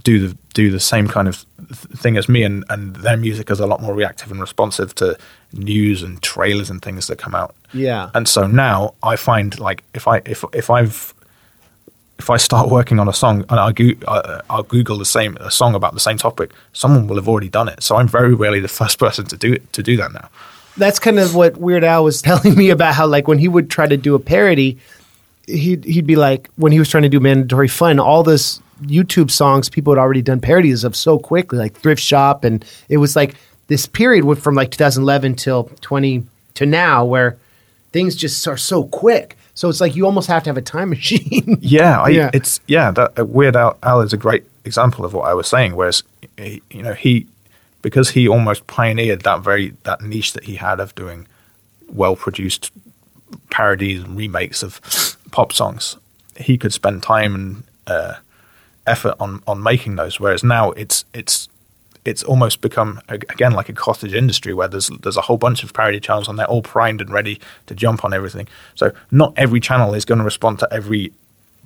do 0.04 0.28
the 0.28 0.36
do 0.54 0.70
the 0.70 0.80
same 0.80 1.08
kind 1.08 1.28
of 1.28 1.44
th- 1.68 2.00
thing 2.00 2.16
as 2.16 2.28
me, 2.28 2.42
and 2.44 2.64
and 2.70 2.94
their 2.96 3.16
music 3.16 3.50
is 3.50 3.60
a 3.60 3.66
lot 3.66 3.80
more 3.82 3.94
reactive 3.94 4.30
and 4.30 4.40
responsive 4.40 4.94
to 4.96 5.16
news 5.52 6.02
and 6.02 6.22
trailers 6.22 6.70
and 6.70 6.80
things 6.82 7.06
that 7.08 7.16
come 7.18 7.34
out. 7.34 7.54
Yeah. 7.72 8.10
And 8.14 8.28
so 8.28 8.46
now 8.46 8.94
I 9.02 9.16
find 9.16 9.58
like 9.58 9.82
if 9.94 10.06
I 10.06 10.22
if 10.24 10.44
if 10.52 10.70
I've 10.70 11.12
if 12.18 12.30
I 12.30 12.36
start 12.36 12.68
working 12.68 12.98
on 12.98 13.08
a 13.08 13.12
song 13.12 13.44
and 13.48 13.60
I 13.60 13.72
go, 13.72 13.90
uh, 14.06 14.42
I'll 14.50 14.64
Google 14.64 14.98
the 14.98 15.04
same 15.04 15.36
a 15.38 15.50
song 15.50 15.74
about 15.74 15.94
the 15.94 16.00
same 16.00 16.18
topic, 16.18 16.50
someone 16.72 17.06
will 17.06 17.16
have 17.16 17.28
already 17.28 17.48
done 17.48 17.68
it. 17.68 17.82
So 17.82 17.96
I'm 17.96 18.08
very 18.08 18.34
rarely 18.34 18.60
the 18.60 18.68
first 18.68 18.98
person 19.04 19.24
to 19.26 19.36
do 19.36 19.52
it 19.52 19.72
to 19.72 19.82
do 19.82 19.96
that 19.96 20.12
now. 20.12 20.28
That's 20.76 20.98
kind 20.98 21.18
of 21.18 21.34
what 21.34 21.56
Weird 21.56 21.84
Al 21.84 22.04
was 22.04 22.22
telling 22.28 22.56
me 22.56 22.70
about 22.70 22.94
how 22.94 23.06
like 23.06 23.28
when 23.28 23.38
he 23.38 23.48
would 23.48 23.70
try 23.70 23.86
to 23.86 23.96
do 23.96 24.14
a 24.14 24.18
parody, 24.18 24.78
he'd 25.46 25.84
he'd 25.84 26.06
be 26.06 26.16
like 26.16 26.48
when 26.56 26.72
he 26.72 26.78
was 26.78 26.88
trying 26.88 27.04
to 27.04 27.08
do 27.08 27.20
mandatory 27.20 27.68
fun, 27.68 27.98
all 28.00 28.22
this 28.22 28.60
YouTube 28.82 29.30
songs 29.30 29.68
people 29.68 29.92
had 29.92 29.98
already 29.98 30.22
done 30.22 30.40
parodies 30.40 30.84
of 30.84 30.94
so 30.96 31.18
quickly, 31.18 31.58
like 31.58 31.74
Thrift 31.74 32.02
Shop, 32.02 32.44
and 32.44 32.64
it 32.88 32.98
was 32.98 33.16
like 33.16 33.34
this 33.68 33.86
period 33.86 34.38
from 34.38 34.54
like 34.54 34.70
2011 34.70 35.34
till 35.34 35.64
20 35.80 36.24
to 36.54 36.66
now 36.66 37.04
where 37.04 37.38
things 37.92 38.16
just 38.16 38.46
are 38.48 38.56
so 38.56 38.84
quick. 38.84 39.37
So 39.58 39.68
it's 39.68 39.80
like 39.80 39.96
you 39.96 40.04
almost 40.06 40.28
have 40.28 40.44
to 40.44 40.50
have 40.50 40.56
a 40.56 40.62
time 40.62 40.90
machine. 40.96 41.58
Yeah, 41.60 42.00
I, 42.00 42.10
Yeah. 42.10 42.30
it's 42.32 42.60
yeah. 42.68 42.92
That 42.92 43.18
uh, 43.18 43.24
Weird 43.24 43.56
Al, 43.56 43.76
Al 43.82 44.00
is 44.02 44.12
a 44.12 44.16
great 44.16 44.44
example 44.64 45.04
of 45.04 45.12
what 45.12 45.26
I 45.28 45.34
was 45.34 45.48
saying. 45.48 45.74
Whereas, 45.74 46.04
he, 46.36 46.62
you 46.70 46.80
know, 46.80 46.94
he 46.94 47.26
because 47.82 48.10
he 48.10 48.28
almost 48.28 48.68
pioneered 48.68 49.22
that 49.22 49.40
very 49.40 49.74
that 49.82 50.00
niche 50.00 50.32
that 50.34 50.44
he 50.44 50.54
had 50.54 50.78
of 50.78 50.94
doing 50.94 51.26
well 51.88 52.14
produced 52.14 52.70
parodies 53.50 54.04
and 54.04 54.16
remakes 54.16 54.62
of 54.62 54.80
pop 55.32 55.52
songs. 55.52 55.96
He 56.36 56.56
could 56.56 56.72
spend 56.72 57.02
time 57.02 57.34
and 57.34 57.62
uh, 57.88 58.14
effort 58.86 59.16
on 59.18 59.42
on 59.48 59.60
making 59.60 59.96
those. 59.96 60.20
Whereas 60.20 60.44
now 60.44 60.70
it's 60.82 61.04
it's 61.12 61.48
it's 62.04 62.22
almost 62.22 62.60
become 62.60 63.00
again 63.08 63.52
like 63.52 63.68
a 63.68 63.72
cottage 63.72 64.14
industry 64.14 64.54
where 64.54 64.68
there's 64.68 64.88
there's 65.02 65.16
a 65.16 65.22
whole 65.22 65.38
bunch 65.38 65.62
of 65.62 65.72
parody 65.72 66.00
channels 66.00 66.28
and 66.28 66.38
they're 66.38 66.46
all 66.46 66.62
primed 66.62 67.00
and 67.00 67.10
ready 67.10 67.40
to 67.66 67.74
jump 67.74 68.04
on 68.04 68.12
everything. 68.12 68.48
So 68.74 68.92
not 69.10 69.32
every 69.36 69.60
channel 69.60 69.94
is 69.94 70.04
going 70.04 70.18
to 70.18 70.24
respond 70.24 70.58
to 70.60 70.68
every 70.72 71.12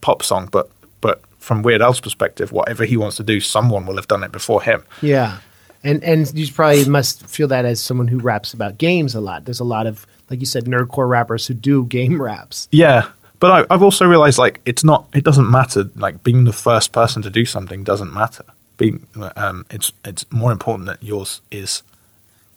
pop 0.01 0.23
song, 0.23 0.49
but 0.51 0.71
but 1.01 1.21
from 1.39 1.63
Weird 1.63 1.83
Al's 1.83 2.01
perspective, 2.01 2.53
whatever 2.53 2.85
he 2.85 2.97
wants 2.97 3.17
to 3.17 3.25
do, 3.25 3.41
someone 3.41 3.87
will 3.87 3.97
have 3.97 4.09
done 4.09 4.23
it 4.23 4.33
before 4.33 4.63
him. 4.63 4.85
Yeah, 5.01 5.39
and 5.83 6.03
and 6.05 6.33
you 6.39 6.53
probably 6.53 6.85
must 6.85 7.27
feel 7.27 7.49
that 7.49 7.65
as 7.65 7.81
someone 7.81 8.09
who 8.09 8.19
raps 8.19 8.55
about 8.55 8.79
games 8.79 9.15
a 9.15 9.21
lot. 9.21 9.45
There's 9.45 9.61
a 9.61 9.65
lot 9.65 9.87
of 9.87 10.07
like 10.33 10.41
you 10.41 10.47
said, 10.47 10.65
nerdcore 10.65 11.09
rappers 11.09 11.47
who 11.47 11.55
do 11.55 11.85
game 11.85 12.21
raps. 12.21 12.67
Yeah, 12.73 13.09
but 13.39 13.69
I, 13.71 13.75
I've 13.75 13.83
also 13.83 14.07
realized 14.07 14.39
like 14.39 14.61
it's 14.65 14.83
not. 14.83 15.07
It 15.13 15.25
doesn't 15.25 15.51
matter. 15.51 15.91
Like 15.95 16.25
being 16.25 16.45
the 16.45 16.53
first 16.53 16.93
person 16.93 17.23
to 17.23 17.31
do 17.31 17.45
something 17.45 17.85
doesn't 17.85 18.13
matter. 18.13 18.45
Being 18.83 19.07
um, 19.37 19.65
it's 19.71 19.93
it's 20.05 20.25
more 20.33 20.51
important 20.51 20.87
that 20.87 21.01
yours 21.03 21.41
is 21.51 21.83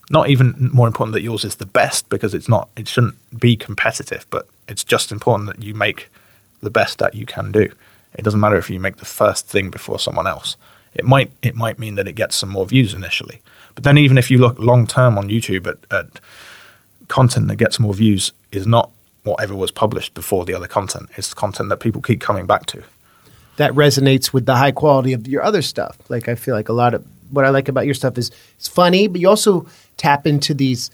not 0.09 0.29
even 0.29 0.71
more 0.73 0.87
important 0.87 1.13
that 1.13 1.21
yours 1.21 1.45
is 1.45 1.55
the 1.55 1.67
best 1.81 2.09
because 2.09 2.33
it's 2.33 2.49
not. 2.49 2.67
It 2.75 2.87
shouldn't 2.87 3.15
be 3.39 3.55
competitive, 3.55 4.25
but 4.31 4.47
it's 4.67 4.83
just 4.83 5.11
important 5.11 5.47
that 5.49 5.63
you 5.63 5.75
make 5.75 6.09
the 6.63 6.71
best 6.71 6.97
that 6.97 7.13
you 7.13 7.27
can 7.27 7.51
do. 7.51 7.71
It 8.15 8.23
doesn't 8.23 8.39
matter 8.39 8.57
if 8.57 8.71
you 8.71 8.79
make 8.79 8.97
the 8.97 9.05
first 9.21 9.47
thing 9.47 9.69
before 9.69 9.99
someone 9.99 10.25
else. 10.25 10.57
It 10.95 11.05
might 11.05 11.29
it 11.43 11.55
might 11.55 11.77
mean 11.77 11.93
that 11.95 12.07
it 12.07 12.13
gets 12.13 12.35
some 12.35 12.49
more 12.49 12.65
views 12.65 12.93
initially, 12.95 13.41
but 13.75 13.83
then 13.83 13.97
even 13.99 14.17
if 14.17 14.31
you 14.31 14.39
look 14.39 14.57
long 14.57 14.87
term 14.87 15.19
on 15.19 15.29
YouTube 15.29 15.67
at, 15.67 15.77
at 15.91 16.19
content 17.07 17.47
that 17.49 17.57
gets 17.57 17.79
more 17.79 17.93
views 17.93 18.31
is 18.51 18.65
not 18.65 18.89
whatever 19.23 19.53
was 19.53 19.71
published 19.71 20.15
before 20.15 20.45
the 20.45 20.55
other 20.55 20.67
content. 20.67 21.09
It's 21.17 21.35
content 21.35 21.69
that 21.69 21.77
people 21.77 22.01
keep 22.01 22.19
coming 22.19 22.47
back 22.47 22.65
to. 22.67 22.83
That 23.57 23.71
resonates 23.73 24.33
with 24.33 24.45
the 24.45 24.55
high 24.55 24.71
quality 24.71 25.13
of 25.13 25.27
your 25.27 25.43
other 25.43 25.61
stuff. 25.61 25.97
Like 26.09 26.27
I 26.27 26.35
feel 26.35 26.55
like 26.55 26.69
a 26.69 26.73
lot 26.73 26.93
of 26.93 27.05
what 27.31 27.45
I 27.45 27.49
like 27.49 27.67
about 27.67 27.85
your 27.85 27.93
stuff 27.93 28.17
is 28.17 28.31
it's 28.57 28.67
funny, 28.67 29.07
but 29.07 29.21
you 29.21 29.29
also 29.29 29.65
tap 29.97 30.27
into 30.27 30.53
these 30.53 30.91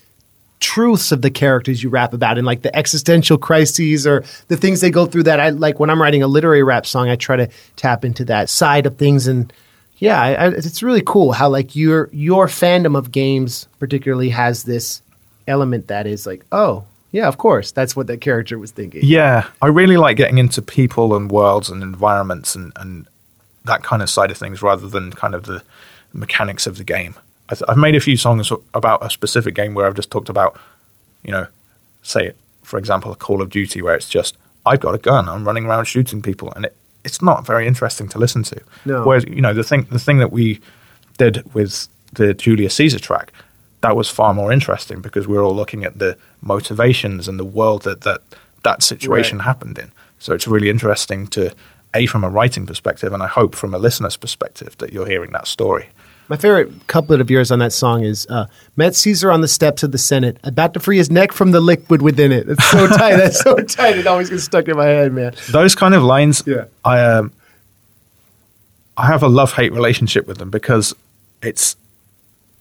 truths 0.60 1.10
of 1.10 1.22
the 1.22 1.30
characters 1.30 1.82
you 1.82 1.88
rap 1.88 2.14
about 2.14 2.38
and 2.38 2.46
like 2.46 2.62
the 2.62 2.74
existential 2.74 3.36
crises 3.36 4.06
or 4.06 4.24
the 4.46 4.56
things 4.56 4.80
they 4.80 4.90
go 4.90 5.06
through 5.06 5.24
that 5.24 5.40
I 5.40 5.50
like 5.50 5.80
when 5.80 5.90
I'm 5.90 6.00
writing 6.00 6.22
a 6.22 6.28
literary 6.28 6.62
rap 6.62 6.86
song, 6.86 7.08
I 7.08 7.16
try 7.16 7.36
to 7.36 7.48
tap 7.74 8.04
into 8.04 8.24
that 8.26 8.48
side 8.48 8.86
of 8.86 8.96
things 8.96 9.26
and 9.26 9.52
Yeah, 9.98 10.20
I, 10.20 10.32
I, 10.34 10.48
it's 10.48 10.82
really 10.82 11.02
cool 11.04 11.32
how 11.32 11.48
like 11.48 11.74
your 11.74 12.08
your 12.12 12.46
fandom 12.46 12.96
of 12.96 13.10
games 13.10 13.66
particularly 13.80 14.28
has 14.30 14.62
this 14.62 15.02
element 15.48 15.88
that 15.88 16.06
is 16.06 16.26
like, 16.26 16.44
oh 16.52 16.84
yeah, 17.12 17.28
of 17.28 17.38
course, 17.38 17.70
that's 17.70 17.94
what 17.94 18.06
that 18.08 18.20
character 18.20 18.58
was 18.58 18.70
thinking. 18.70 19.02
Yeah, 19.04 19.46
I 19.60 19.68
really 19.68 19.96
like 19.96 20.16
getting 20.16 20.38
into 20.38 20.62
people 20.62 21.14
and 21.14 21.30
worlds 21.30 21.68
and 21.68 21.82
environments 21.82 22.54
and, 22.54 22.72
and 22.76 23.06
that 23.64 23.82
kind 23.82 24.02
of 24.02 24.10
side 24.10 24.30
of 24.30 24.38
things 24.38 24.62
rather 24.62 24.88
than 24.88 25.12
kind 25.12 25.34
of 25.34 25.44
the 25.44 25.62
mechanics 26.12 26.66
of 26.66 26.78
the 26.78 26.84
game. 26.84 27.14
I 27.48 27.54
th- 27.54 27.68
I've 27.68 27.76
made 27.76 27.94
a 27.94 28.00
few 28.00 28.16
songs 28.16 28.50
about 28.74 29.04
a 29.04 29.10
specific 29.10 29.54
game 29.54 29.74
where 29.74 29.86
I've 29.86 29.94
just 29.94 30.10
talked 30.10 30.28
about, 30.28 30.58
you 31.22 31.30
know, 31.30 31.46
say, 32.02 32.32
for 32.62 32.78
example, 32.78 33.12
a 33.12 33.16
Call 33.16 33.42
of 33.42 33.50
Duty 33.50 33.82
where 33.82 33.94
it's 33.94 34.08
just, 34.08 34.36
I've 34.64 34.80
got 34.80 34.94
a 34.94 34.98
gun, 34.98 35.28
I'm 35.28 35.44
running 35.44 35.66
around 35.66 35.84
shooting 35.84 36.22
people, 36.22 36.52
and 36.56 36.64
it, 36.64 36.76
it's 37.04 37.20
not 37.20 37.46
very 37.46 37.66
interesting 37.66 38.08
to 38.08 38.18
listen 38.18 38.42
to. 38.44 38.60
No. 38.84 39.04
Whereas, 39.04 39.24
you 39.24 39.40
know, 39.40 39.52
the 39.52 39.64
thing, 39.64 39.86
the 39.90 39.98
thing 39.98 40.18
that 40.18 40.32
we 40.32 40.60
did 41.18 41.52
with 41.54 41.88
the 42.12 42.32
Julius 42.32 42.74
Caesar 42.76 42.98
track, 42.98 43.32
that 43.82 43.94
was 43.96 44.08
far 44.08 44.32
more 44.34 44.50
interesting 44.52 45.00
because 45.00 45.28
we 45.28 45.36
are 45.36 45.42
all 45.42 45.54
looking 45.54 45.84
at 45.84 45.98
the 45.98 46.16
motivations 46.40 47.28
and 47.28 47.38
the 47.38 47.44
world 47.44 47.82
that 47.82 48.00
that, 48.02 48.20
that 48.62 48.82
situation 48.82 49.38
Right. 49.38 49.44
happened 49.44 49.78
in. 49.78 49.92
So 50.18 50.32
it's 50.34 50.46
really 50.48 50.70
interesting 50.70 51.26
to, 51.28 51.52
A, 51.94 52.06
from 52.06 52.24
a 52.24 52.28
writing 52.30 52.64
perspective, 52.66 53.12
and 53.12 53.22
I 53.22 53.26
hope 53.26 53.54
from 53.56 53.74
a 53.74 53.78
listener's 53.78 54.16
perspective 54.16 54.76
that 54.78 54.92
you're 54.92 55.06
hearing 55.06 55.32
that 55.32 55.46
story. 55.46 55.88
My 56.28 56.36
favorite 56.36 56.86
couplet 56.86 57.20
of 57.20 57.28
yours 57.28 57.50
on 57.50 57.58
that 57.58 57.72
song 57.72 58.04
is 58.04 58.26
uh, 58.30 58.46
Met 58.76 58.94
Caesar 58.94 59.30
on 59.32 59.40
the 59.40 59.48
steps 59.48 59.82
of 59.82 59.90
the 59.90 59.98
Senate, 59.98 60.38
about 60.44 60.72
to 60.74 60.80
free 60.80 60.96
his 60.96 61.10
neck 61.10 61.32
from 61.32 61.50
the 61.50 61.60
liquid 61.60 62.00
within 62.00 62.30
it. 62.30 62.48
It's 62.48 62.64
so 62.70 62.86
tight. 63.00 63.16
That's 63.16 63.40
so 63.40 63.56
tight. 63.56 63.98
It 63.98 64.06
always 64.06 64.30
gets 64.30 64.44
stuck 64.44 64.68
in 64.68 64.76
my 64.76 64.86
head, 64.86 65.12
man. 65.12 65.34
Those 65.50 65.74
kind 65.74 65.94
of 65.94 66.04
lines, 66.04 66.42
Yeah. 66.46 66.66
I 66.84 67.00
um, 67.00 67.32
I 68.96 69.06
have 69.06 69.22
a 69.22 69.28
love 69.28 69.52
hate 69.54 69.72
relationship 69.72 70.26
with 70.28 70.38
them 70.38 70.50
because 70.50 70.94
it's 71.42 71.76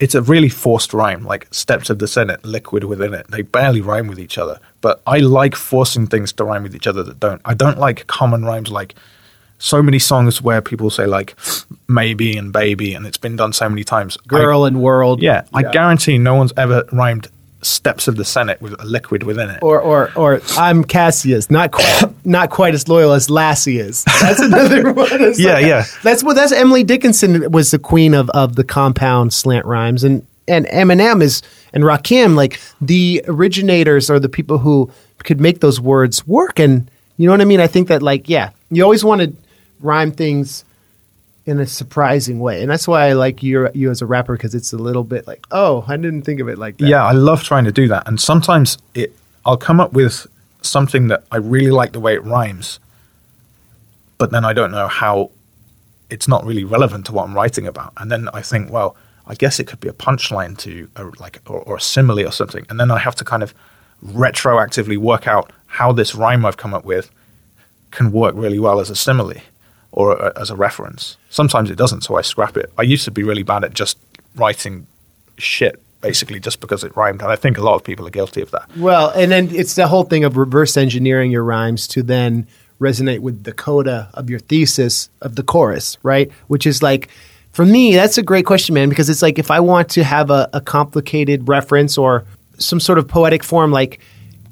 it's 0.01 0.15
a 0.15 0.21
really 0.21 0.49
forced 0.49 0.93
rhyme, 0.93 1.23
like 1.23 1.47
steps 1.51 1.89
of 1.89 1.99
the 1.99 2.07
Senate, 2.07 2.43
liquid 2.43 2.83
within 2.83 3.13
it. 3.13 3.27
They 3.29 3.43
barely 3.43 3.81
rhyme 3.81 4.07
with 4.07 4.19
each 4.19 4.37
other, 4.37 4.59
but 4.81 5.01
I 5.05 5.19
like 5.19 5.55
forcing 5.55 6.07
things 6.07 6.33
to 6.33 6.43
rhyme 6.43 6.63
with 6.63 6.75
each 6.75 6.87
other 6.87 7.03
that 7.03 7.19
don't. 7.19 7.41
I 7.45 7.53
don't 7.53 7.77
like 7.77 8.07
common 8.07 8.43
rhymes 8.43 8.71
like 8.71 8.95
so 9.59 9.83
many 9.83 9.99
songs 9.99 10.41
where 10.41 10.59
people 10.61 10.89
say 10.89 11.05
like 11.05 11.35
maybe 11.87 12.35
and 12.35 12.51
baby, 12.51 12.93
and 12.95 13.05
it's 13.05 13.17
been 13.19 13.35
done 13.35 13.53
so 13.53 13.69
many 13.69 13.83
times. 13.83 14.17
I- 14.23 14.27
Girl 14.27 14.65
and 14.65 14.81
world. 14.81 15.21
yeah, 15.21 15.43
I 15.53 15.61
guarantee 15.71 16.17
no 16.17 16.33
one's 16.35 16.53
ever 16.57 16.83
rhymed 16.91 17.27
steps 17.61 18.07
of 18.07 18.15
the 18.15 18.25
Senate 18.25 18.61
with 18.61 18.79
a 18.81 18.85
liquid 18.85 19.23
within 19.23 19.49
it. 19.49 19.59
Or, 19.61 19.79
or, 19.79 20.11
or 20.15 20.41
I'm 20.57 20.83
Cassius, 20.83 21.49
not 21.51 21.71
quite, 21.71 22.03
not 22.25 22.49
quite 22.49 22.73
as 22.73 22.87
loyal 22.87 23.13
as 23.13 23.29
Lassie 23.29 23.77
is. 23.79 24.03
That's 24.21 24.39
another 24.41 24.93
one. 24.93 25.07
Yeah, 25.37 25.53
like- 25.53 25.65
yeah. 25.65 25.85
That's 26.03 26.23
what. 26.23 26.35
That's 26.35 26.51
Emily 26.51 26.83
Dickinson 26.83 27.51
was 27.51 27.71
the 27.71 27.79
queen 27.79 28.13
of, 28.13 28.29
of 28.31 28.55
the 28.55 28.63
compound 28.63 29.33
slant 29.33 29.65
rhymes, 29.65 30.03
and 30.03 30.25
and 30.47 30.65
Eminem 30.67 31.21
is 31.21 31.41
and 31.73 31.83
Rakim 31.83 32.35
like 32.35 32.59
the 32.81 33.23
originators 33.27 34.09
or 34.09 34.19
the 34.19 34.29
people 34.29 34.57
who 34.57 34.91
could 35.19 35.39
make 35.39 35.59
those 35.59 35.79
words 35.79 36.25
work. 36.27 36.59
And 36.59 36.89
you 37.17 37.27
know 37.27 37.33
what 37.33 37.41
I 37.41 37.45
mean? 37.45 37.59
I 37.59 37.67
think 37.67 37.87
that 37.89 38.01
like 38.01 38.27
yeah, 38.27 38.49
you 38.69 38.83
always 38.83 39.03
want 39.03 39.21
to 39.21 39.33
rhyme 39.79 40.11
things 40.11 40.65
in 41.45 41.59
a 41.59 41.65
surprising 41.65 42.39
way, 42.39 42.61
and 42.61 42.69
that's 42.69 42.87
why 42.87 43.07
I 43.07 43.13
like 43.13 43.41
you 43.41 43.69
you 43.73 43.89
as 43.89 44.01
a 44.01 44.05
rapper 44.05 44.33
because 44.33 44.53
it's 44.53 44.73
a 44.73 44.77
little 44.77 45.03
bit 45.03 45.27
like 45.27 45.45
oh 45.51 45.83
I 45.87 45.97
didn't 45.97 46.23
think 46.23 46.39
of 46.39 46.47
it 46.47 46.57
like 46.57 46.77
that. 46.77 46.87
Yeah, 46.87 47.03
I 47.03 47.11
love 47.13 47.43
trying 47.43 47.65
to 47.65 47.71
do 47.71 47.87
that. 47.87 48.07
And 48.07 48.19
sometimes 48.19 48.77
it 48.93 49.15
I'll 49.45 49.57
come 49.57 49.79
up 49.79 49.93
with 49.93 50.27
something 50.61 51.07
that 51.07 51.23
I 51.31 51.37
really 51.37 51.71
like 51.71 51.93
the 51.93 51.99
way 51.99 52.13
it 52.13 52.23
rhymes, 52.23 52.79
but 54.17 54.31
then 54.31 54.45
I 54.45 54.53
don't 54.53 54.71
know 54.71 54.87
how 54.87 55.31
it's 56.11 56.27
not 56.27 56.45
really 56.45 56.63
relevant 56.63 57.05
to 57.07 57.13
what 57.13 57.23
I'm 57.23 57.33
writing 57.33 57.65
about. 57.65 57.93
And 57.97 58.11
then 58.11 58.29
I 58.33 58.41
think, 58.41 58.71
well, 58.71 58.95
I 59.25 59.33
guess 59.33 59.59
it 59.59 59.65
could 59.65 59.79
be 59.79 59.87
a 59.87 59.93
punchline 59.93 60.57
to 60.59 60.89
a, 60.95 61.05
like 61.19 61.41
or, 61.47 61.61
or 61.61 61.77
a 61.77 61.81
simile 61.81 62.27
or 62.27 62.31
something. 62.31 62.65
And 62.69 62.79
then 62.79 62.91
I 62.91 62.99
have 62.99 63.15
to 63.15 63.23
kind 63.23 63.41
of 63.41 63.53
retroactively 64.05 64.97
work 64.97 65.27
out 65.27 65.51
how 65.67 65.91
this 65.91 66.13
rhyme 66.13 66.45
I've 66.45 66.57
come 66.57 66.73
up 66.73 66.85
with 66.85 67.09
can 67.91 68.11
work 68.11 68.35
really 68.35 68.59
well 68.59 68.79
as 68.79 68.89
a 68.89 68.95
simile 68.95 69.41
or 69.91 70.17
a, 70.17 70.39
as 70.39 70.49
a 70.49 70.55
reference. 70.55 71.17
Sometimes 71.29 71.69
it 71.69 71.75
doesn't, 71.75 72.01
so 72.01 72.15
I 72.15 72.21
scrap 72.21 72.57
it. 72.57 72.71
I 72.77 72.83
used 72.83 73.05
to 73.05 73.11
be 73.11 73.23
really 73.23 73.43
bad 73.43 73.63
at 73.63 73.73
just 73.73 73.97
writing 74.35 74.87
shit, 75.37 75.81
basically, 76.01 76.39
just 76.39 76.59
because 76.59 76.83
it 76.83 76.95
rhymed, 76.95 77.21
and 77.21 77.31
I 77.31 77.35
think 77.35 77.57
a 77.57 77.61
lot 77.61 77.75
of 77.75 77.83
people 77.83 78.07
are 78.07 78.11
guilty 78.11 78.41
of 78.41 78.51
that. 78.51 78.69
Well, 78.77 79.09
and 79.09 79.31
then 79.31 79.53
it's 79.53 79.75
the 79.75 79.87
whole 79.87 80.03
thing 80.03 80.23
of 80.23 80.37
reverse 80.37 80.77
engineering 80.77 81.31
your 81.31 81.43
rhymes 81.43 81.87
to 81.89 82.03
then 82.03 82.47
resonate 82.79 83.19
with 83.19 83.43
the 83.43 83.53
coda 83.53 84.09
of 84.15 84.29
your 84.29 84.39
thesis 84.39 85.09
of 85.21 85.35
the 85.35 85.43
chorus, 85.43 85.97
right? 86.03 86.31
Which 86.47 86.65
is 86.65 86.81
like, 86.81 87.09
for 87.51 87.65
me, 87.65 87.93
that's 87.93 88.17
a 88.17 88.23
great 88.23 88.45
question, 88.45 88.73
man, 88.73 88.89
because 88.89 89.09
it's 89.09 89.21
like 89.21 89.37
if 89.37 89.51
I 89.51 89.59
want 89.59 89.89
to 89.89 90.03
have 90.03 90.31
a, 90.31 90.49
a 90.53 90.61
complicated 90.61 91.47
reference 91.47 91.97
or 91.97 92.25
some 92.57 92.79
sort 92.79 92.97
of 92.97 93.07
poetic 93.07 93.43
form, 93.43 93.71
like 93.71 93.99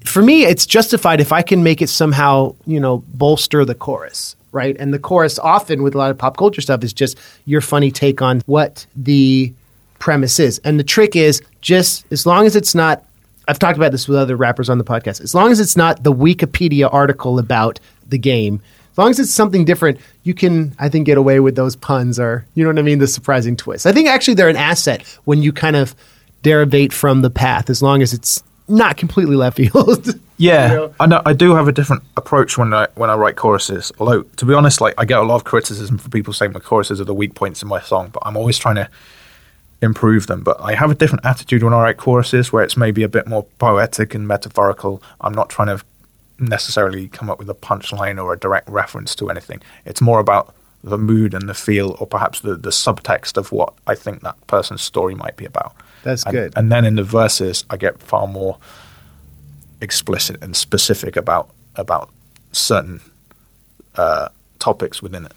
for 0.06 0.22
me, 0.22 0.46
it's 0.46 0.66
justified 0.66 1.22
if 1.22 1.32
I 1.32 1.42
can 1.42 1.64
make 1.64 1.82
it 1.82 1.90
somehow, 1.90 2.56
you 2.66 2.80
know, 2.80 3.04
bolster 3.14 3.66
the 3.66 3.76
chorus, 3.76 4.36
right? 4.52 4.76
And 4.80 4.94
the 4.94 5.00
chorus 5.00 5.40
often 5.40 5.84
with 5.84 5.96
a 5.96 5.98
lot 5.98 6.12
of 6.12 6.18
pop 6.18 6.38
culture 6.38 6.62
stuff 6.62 6.84
is 6.84 6.94
just 6.94 7.18
your 7.46 7.62
funny 7.62 7.92
take 7.92 8.22
on 8.22 8.42
what 8.46 8.86
the 8.96 9.54
premise 10.00 10.40
is. 10.40 10.60
And 10.60 10.80
the 10.80 10.84
trick 10.84 11.16
is 11.16 11.42
just 11.62 12.06
as 12.12 12.26
long 12.26 12.46
as 12.46 12.56
it's 12.56 12.74
not 12.74 13.04
I've 13.50 13.58
talked 13.58 13.78
about 13.78 13.92
this 13.92 14.08
with 14.08 14.20
other 14.20 14.36
rappers 14.36 14.70
on 14.70 14.78
the 14.78 14.84
podcast. 14.84 15.22
As 15.22 15.34
long 15.34 15.52
as 15.52 15.60
it's 15.60 15.76
not 15.76 16.04
the 16.04 16.14
Wikipedia 16.14 16.88
article 16.94 17.40
about 17.40 17.80
the 18.08 18.20
game, 18.20 18.62
as 18.92 18.98
long 18.98 19.10
as 19.10 19.20
it's 19.20 19.34
something 19.34 19.66
different, 19.66 20.00
you 20.22 20.36
can, 20.36 20.76
I 20.78 20.88
think, 20.88 21.08
get 21.08 21.18
away 21.18 21.40
with 21.40 21.56
those 21.56 21.76
puns 21.76 22.20
or, 22.20 22.46
you 22.54 22.64
know 22.64 22.70
what 22.70 22.78
I 22.78 22.84
mean, 22.84 23.00
the 23.00 23.08
surprising 23.08 23.56
twist. 23.56 23.88
I 23.88 23.92
think 23.92 24.08
actually 24.08 24.36
they're 24.36 24.50
an 24.50 24.56
asset 24.56 25.02
when 25.26 25.42
you 25.42 25.52
kind 25.52 25.76
of 25.76 25.96
derivate 26.44 26.94
from 26.94 27.24
the 27.24 27.32
path, 27.32 27.72
as 27.72 27.82
long 27.82 28.04
as 28.04 28.14
it's 28.14 28.44
not 28.70 28.98
completely 28.98 29.36
left 29.36 29.58
field. 29.58 30.08
Yeah, 30.42 30.70
You 30.70 30.76
know? 30.78 30.94
I 31.02 31.06
know. 31.06 31.22
I 31.26 31.34
do 31.34 31.54
have 31.56 31.68
a 31.68 31.74
different 31.74 32.02
approach 32.16 32.58
when 32.58 32.74
I 32.74 32.88
when 32.96 33.10
I 33.10 33.16
write 33.16 33.36
choruses. 33.36 33.92
Although, 34.00 34.22
to 34.22 34.46
be 34.46 34.54
honest, 34.54 34.80
like 34.80 34.94
I 34.98 35.04
get 35.04 35.20
a 35.20 35.24
lot 35.24 35.36
of 35.36 35.44
criticism 35.44 35.98
for 35.98 36.08
people 36.08 36.32
saying 36.32 36.54
my 36.54 36.62
choruses 36.62 37.02
are 37.02 37.04
the 37.04 37.14
weak 37.14 37.36
points 37.36 37.62
in 37.62 37.68
my 37.68 37.82
song, 37.82 38.08
but 38.14 38.24
I'm 38.26 38.38
always 38.38 38.58
trying 38.58 38.76
to 38.76 38.90
improve 39.82 40.28
them. 40.28 40.42
But 40.42 40.62
I 40.62 40.76
have 40.76 40.92
a 40.92 40.96
different 40.96 41.26
attitude 41.26 41.62
when 41.62 41.74
I 41.74 41.82
write 41.82 41.98
choruses, 41.98 42.54
where 42.54 42.64
it's 42.64 42.78
maybe 42.78 43.04
a 43.04 43.10
bit 43.10 43.28
more 43.28 43.44
poetic 43.58 44.16
and 44.16 44.26
metaphorical. 44.30 45.04
I'm 45.20 45.34
not 45.34 45.50
trying 45.50 45.78
to 45.78 45.84
necessarily 46.40 47.10
come 47.10 47.30
up 47.30 47.38
with 47.38 47.50
a 47.50 47.54
punchline 47.54 48.24
or 48.24 48.32
a 48.32 48.40
direct 48.40 48.70
reference 48.70 49.16
to 49.16 49.30
anything. 49.30 49.62
It's 49.84 50.00
more 50.00 50.22
about 50.22 50.56
the 50.84 50.98
mood 50.98 51.34
and 51.34 51.50
the 51.50 51.54
feel, 51.54 51.96
or 52.00 52.08
perhaps 52.08 52.40
the 52.42 52.56
the 52.56 52.70
subtext 52.70 53.38
of 53.38 53.52
what 53.52 53.74
I 53.88 53.96
think 53.96 54.22
that 54.22 54.36
person's 54.48 54.82
story 54.82 55.16
might 55.16 55.36
be 55.38 55.46
about. 55.46 55.76
That's 56.04 56.24
And- 56.24 56.34
good. 56.34 56.54
And 56.56 56.72
then 56.72 56.86
in 56.86 56.96
the 56.96 57.04
verses, 57.04 57.66
I 57.70 57.78
get 57.78 58.00
far 58.02 58.28
more 58.28 58.58
explicit 59.82 60.42
and 60.42 60.56
specific 60.56 61.16
about 61.16 61.50
about 61.76 62.10
certain 62.52 63.00
uh, 63.96 64.30
topics 64.60 65.02
within 65.02 65.26
it. 65.26 65.34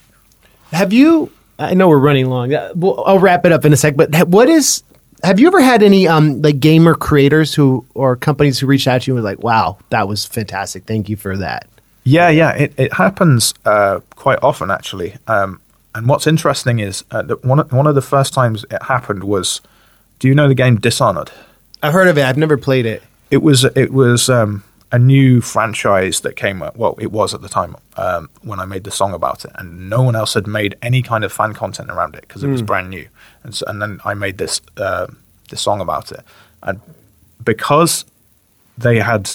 Have 0.72 0.92
you? 0.92 1.30
I 1.58 1.74
know 1.74 1.88
we're 1.88 1.98
running 1.98 2.26
long. 2.26 2.52
Uh, 2.54 2.72
I'll 3.06 3.18
wrap 3.18 3.44
it 3.44 3.52
up 3.52 3.64
in 3.64 3.72
a 3.72 3.76
sec. 3.76 3.96
But 3.96 4.28
what 4.28 4.48
is? 4.48 4.82
Have 5.22 5.38
you 5.38 5.46
ever 5.46 5.60
had 5.60 5.82
any 5.82 6.08
um, 6.08 6.42
like 6.42 6.58
gamer 6.58 6.94
creators 6.94 7.54
who 7.54 7.84
or 7.94 8.16
companies 8.16 8.58
who 8.58 8.66
reached 8.66 8.88
out 8.88 9.02
to 9.02 9.10
you 9.10 9.16
and 9.16 9.22
were 9.22 9.30
like, 9.30 9.42
"Wow, 9.42 9.78
that 9.90 10.08
was 10.08 10.24
fantastic. 10.24 10.84
Thank 10.84 11.08
you 11.08 11.16
for 11.16 11.36
that." 11.36 11.68
Yeah, 12.04 12.28
yeah, 12.30 12.50
it, 12.52 12.74
it 12.76 12.92
happens 12.94 13.54
uh, 13.64 14.00
quite 14.16 14.38
often 14.42 14.70
actually. 14.70 15.14
Um, 15.26 15.60
and 15.94 16.08
what's 16.08 16.26
interesting 16.26 16.78
is 16.80 17.04
uh, 17.10 17.22
that 17.22 17.44
one 17.44 17.60
of, 17.60 17.72
one 17.72 17.86
of 17.86 17.94
the 17.94 18.02
first 18.02 18.32
times 18.34 18.64
it 18.70 18.82
happened 18.82 19.24
was, 19.24 19.60
do 20.18 20.26
you 20.28 20.34
know 20.34 20.48
the 20.48 20.54
game 20.54 20.76
Dishonored? 20.76 21.30
I've 21.82 21.92
heard 21.92 22.08
of 22.08 22.16
it. 22.18 22.24
I've 22.24 22.38
never 22.38 22.56
played 22.56 22.86
it. 22.86 23.02
It 23.30 23.42
was 23.42 23.64
it 23.64 23.92
was 23.92 24.28
um, 24.28 24.62
a 24.90 24.98
new 24.98 25.40
franchise 25.40 26.20
that 26.20 26.36
came. 26.36 26.62
up- 26.62 26.76
Well, 26.76 26.94
it 27.00 27.10
was 27.12 27.34
at 27.34 27.40
the 27.42 27.48
time 27.48 27.76
um, 27.96 28.28
when 28.42 28.60
I 28.60 28.64
made 28.66 28.84
the 28.84 28.90
song 28.90 29.12
about 29.14 29.44
it, 29.44 29.50
and 29.56 29.88
no 29.90 30.02
one 30.02 30.14
else 30.14 30.34
had 30.34 30.46
made 30.46 30.76
any 30.82 31.02
kind 31.02 31.24
of 31.24 31.32
fan 31.32 31.54
content 31.54 31.90
around 31.90 32.14
it 32.14 32.22
because 32.22 32.44
it 32.44 32.48
was 32.48 32.62
brand 32.62 32.90
new. 32.90 33.08
And 33.42 33.54
so, 33.54 33.64
and 33.68 33.80
then 33.82 34.00
I 34.04 34.14
made 34.14 34.38
this 34.38 34.60
uh, 34.76 35.06
this 35.50 35.60
song 35.60 35.80
about 35.80 36.12
it, 36.12 36.20
and 36.62 36.80
because 37.42 38.04
they 38.78 38.98
had 39.00 39.30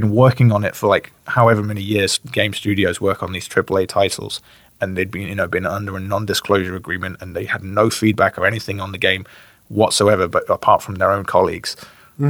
been 0.00 0.10
working 0.10 0.52
on 0.52 0.62
it 0.64 0.74
for 0.76 0.88
like 0.88 1.10
however 1.26 1.62
many 1.62 1.82
years 1.82 2.18
game 2.30 2.52
studios 2.52 3.00
work 3.00 3.22
on 3.22 3.32
these 3.32 3.48
AAA 3.48 3.88
titles 3.88 4.42
and 4.80 4.96
they'd 4.96 5.10
been 5.10 5.28
you 5.28 5.34
know 5.34 5.46
been 5.46 5.64
under 5.64 5.96
a 5.96 6.00
non-disclosure 6.00 6.76
agreement 6.76 7.16
and 7.20 7.34
they 7.34 7.46
had 7.46 7.62
no 7.62 7.88
feedback 7.88 8.38
or 8.38 8.44
anything 8.46 8.78
on 8.80 8.92
the 8.92 8.98
game 8.98 9.24
whatsoever 9.68 10.28
but 10.28 10.48
apart 10.50 10.82
from 10.82 10.96
their 10.96 11.10
own 11.10 11.24
colleagues. 11.24 11.76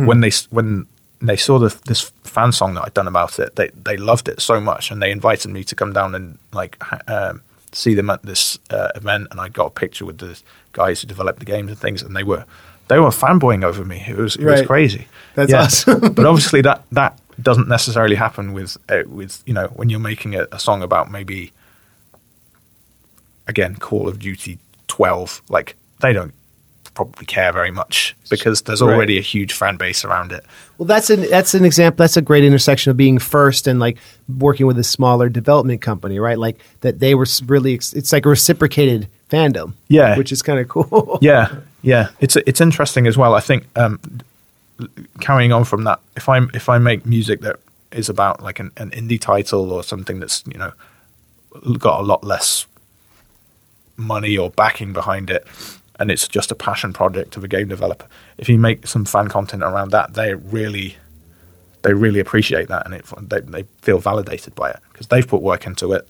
When 0.06 0.20
they 0.20 0.30
when 0.50 0.86
they 1.20 1.36
saw 1.36 1.58
the, 1.58 1.76
this 1.86 2.12
fan 2.22 2.52
song 2.52 2.74
that 2.74 2.84
I'd 2.84 2.94
done 2.94 3.08
about 3.08 3.38
it 3.38 3.56
they 3.56 3.68
they 3.70 3.96
loved 3.96 4.28
it 4.28 4.40
so 4.40 4.60
much 4.60 4.90
and 4.90 5.02
they 5.02 5.10
invited 5.10 5.50
me 5.50 5.64
to 5.64 5.74
come 5.74 5.92
down 5.92 6.14
and 6.14 6.38
like 6.52 6.76
um, 7.08 7.42
see 7.72 7.94
them 7.94 8.10
at 8.10 8.22
this 8.22 8.58
uh, 8.70 8.90
event 8.94 9.28
and 9.30 9.40
I 9.40 9.48
got 9.48 9.66
a 9.66 9.70
picture 9.70 10.04
with 10.04 10.18
the 10.18 10.40
guys 10.72 11.00
who 11.00 11.08
developed 11.08 11.40
the 11.40 11.46
games 11.46 11.70
and 11.70 11.78
things 11.78 12.02
and 12.02 12.14
they 12.14 12.24
were 12.24 12.44
they 12.88 12.98
were 13.00 13.08
fanboying 13.08 13.64
over 13.64 13.84
me. 13.84 14.04
It 14.06 14.16
was 14.16 14.36
it 14.36 14.44
was 14.44 14.62
crazy. 14.66 15.08
That's 15.34 15.52
awesome. 15.52 16.14
but 16.14 16.24
obviously 16.24 16.60
that 16.62 16.84
that 16.92 17.18
doesn't 17.40 17.68
necessarily 17.68 18.16
happen 18.16 18.52
with 18.52 18.76
uh, 18.88 19.02
with 19.06 19.42
you 19.46 19.54
know 19.54 19.66
when 19.74 19.88
you're 19.90 20.00
making 20.00 20.34
a, 20.34 20.46
a 20.52 20.58
song 20.58 20.82
about 20.82 21.10
maybe 21.10 21.52
again, 23.46 23.76
Call 23.76 24.08
of 24.08 24.18
Duty 24.18 24.58
12, 24.88 25.42
like 25.48 25.76
they 26.00 26.12
don't 26.12 26.32
probably 26.94 27.26
care 27.26 27.52
very 27.52 27.70
much 27.70 28.16
because 28.30 28.62
there's 28.62 28.80
Right. 28.80 28.94
already 28.94 29.18
a 29.18 29.22
huge 29.22 29.52
fan 29.52 29.76
base 29.76 30.04
around 30.04 30.32
it. 30.32 30.44
Well, 30.78 30.86
that's 30.86 31.10
an 31.10 31.28
that's 31.30 31.54
an 31.54 31.64
example. 31.64 31.98
That's 32.02 32.16
a 32.16 32.22
great 32.22 32.42
intersection 32.44 32.90
of 32.90 32.96
being 32.96 33.18
first 33.18 33.66
and 33.66 33.78
like 33.78 33.98
working 34.38 34.66
with 34.66 34.78
a 34.78 34.84
smaller 34.84 35.28
development 35.28 35.82
company, 35.82 36.18
right? 36.18 36.38
Like 36.38 36.58
that 36.80 37.00
they 37.00 37.14
were 37.14 37.26
really. 37.46 37.74
It's 37.74 38.12
like 38.12 38.24
a 38.24 38.30
reciprocated 38.30 39.08
fandom, 39.30 39.74
Yeah. 39.88 40.16
which 40.16 40.32
is 40.32 40.40
kind 40.42 40.58
of 40.58 40.68
cool. 40.68 41.18
yeah, 41.22 41.56
yeah. 41.82 42.08
It's 42.20 42.36
it's 42.36 42.60
interesting 42.60 43.06
as 43.06 43.18
well. 43.18 43.34
I 43.34 43.40
think 43.40 43.66
um, 43.76 44.00
carrying 45.20 45.52
on 45.52 45.64
from 45.64 45.84
that, 45.84 46.00
if 46.16 46.28
I 46.28 46.38
if 46.54 46.68
I 46.68 46.78
make 46.78 47.06
music 47.06 47.40
that 47.40 47.56
is 47.92 48.08
about 48.08 48.42
like 48.42 48.60
an, 48.60 48.72
an 48.76 48.90
indie 48.90 49.20
title 49.20 49.72
or 49.72 49.82
something 49.82 50.20
that's 50.20 50.44
you 50.46 50.58
know 50.58 50.72
got 51.78 52.00
a 52.00 52.02
lot 52.02 52.24
less 52.24 52.66
money 53.96 54.36
or 54.36 54.50
backing 54.50 54.92
behind 54.92 55.30
it, 55.30 55.46
and 55.98 56.10
it's 56.10 56.28
just 56.28 56.50
a 56.50 56.54
passion 56.54 56.92
project 56.92 57.36
of 57.36 57.44
a 57.44 57.48
game 57.48 57.68
developer. 57.68 58.06
If 58.38 58.48
you 58.48 58.58
make 58.58 58.86
some 58.86 59.04
fan 59.04 59.28
content 59.28 59.62
around 59.62 59.90
that, 59.90 60.14
they 60.14 60.34
really 60.34 60.96
they 61.82 61.94
really 61.94 62.20
appreciate 62.20 62.68
that, 62.68 62.84
and 62.86 62.94
it, 62.94 63.04
they 63.22 63.40
they 63.40 63.62
feel 63.82 63.98
validated 63.98 64.54
by 64.54 64.70
it 64.70 64.80
because 64.92 65.06
they've 65.08 65.26
put 65.26 65.42
work 65.42 65.66
into 65.66 65.92
it. 65.92 66.06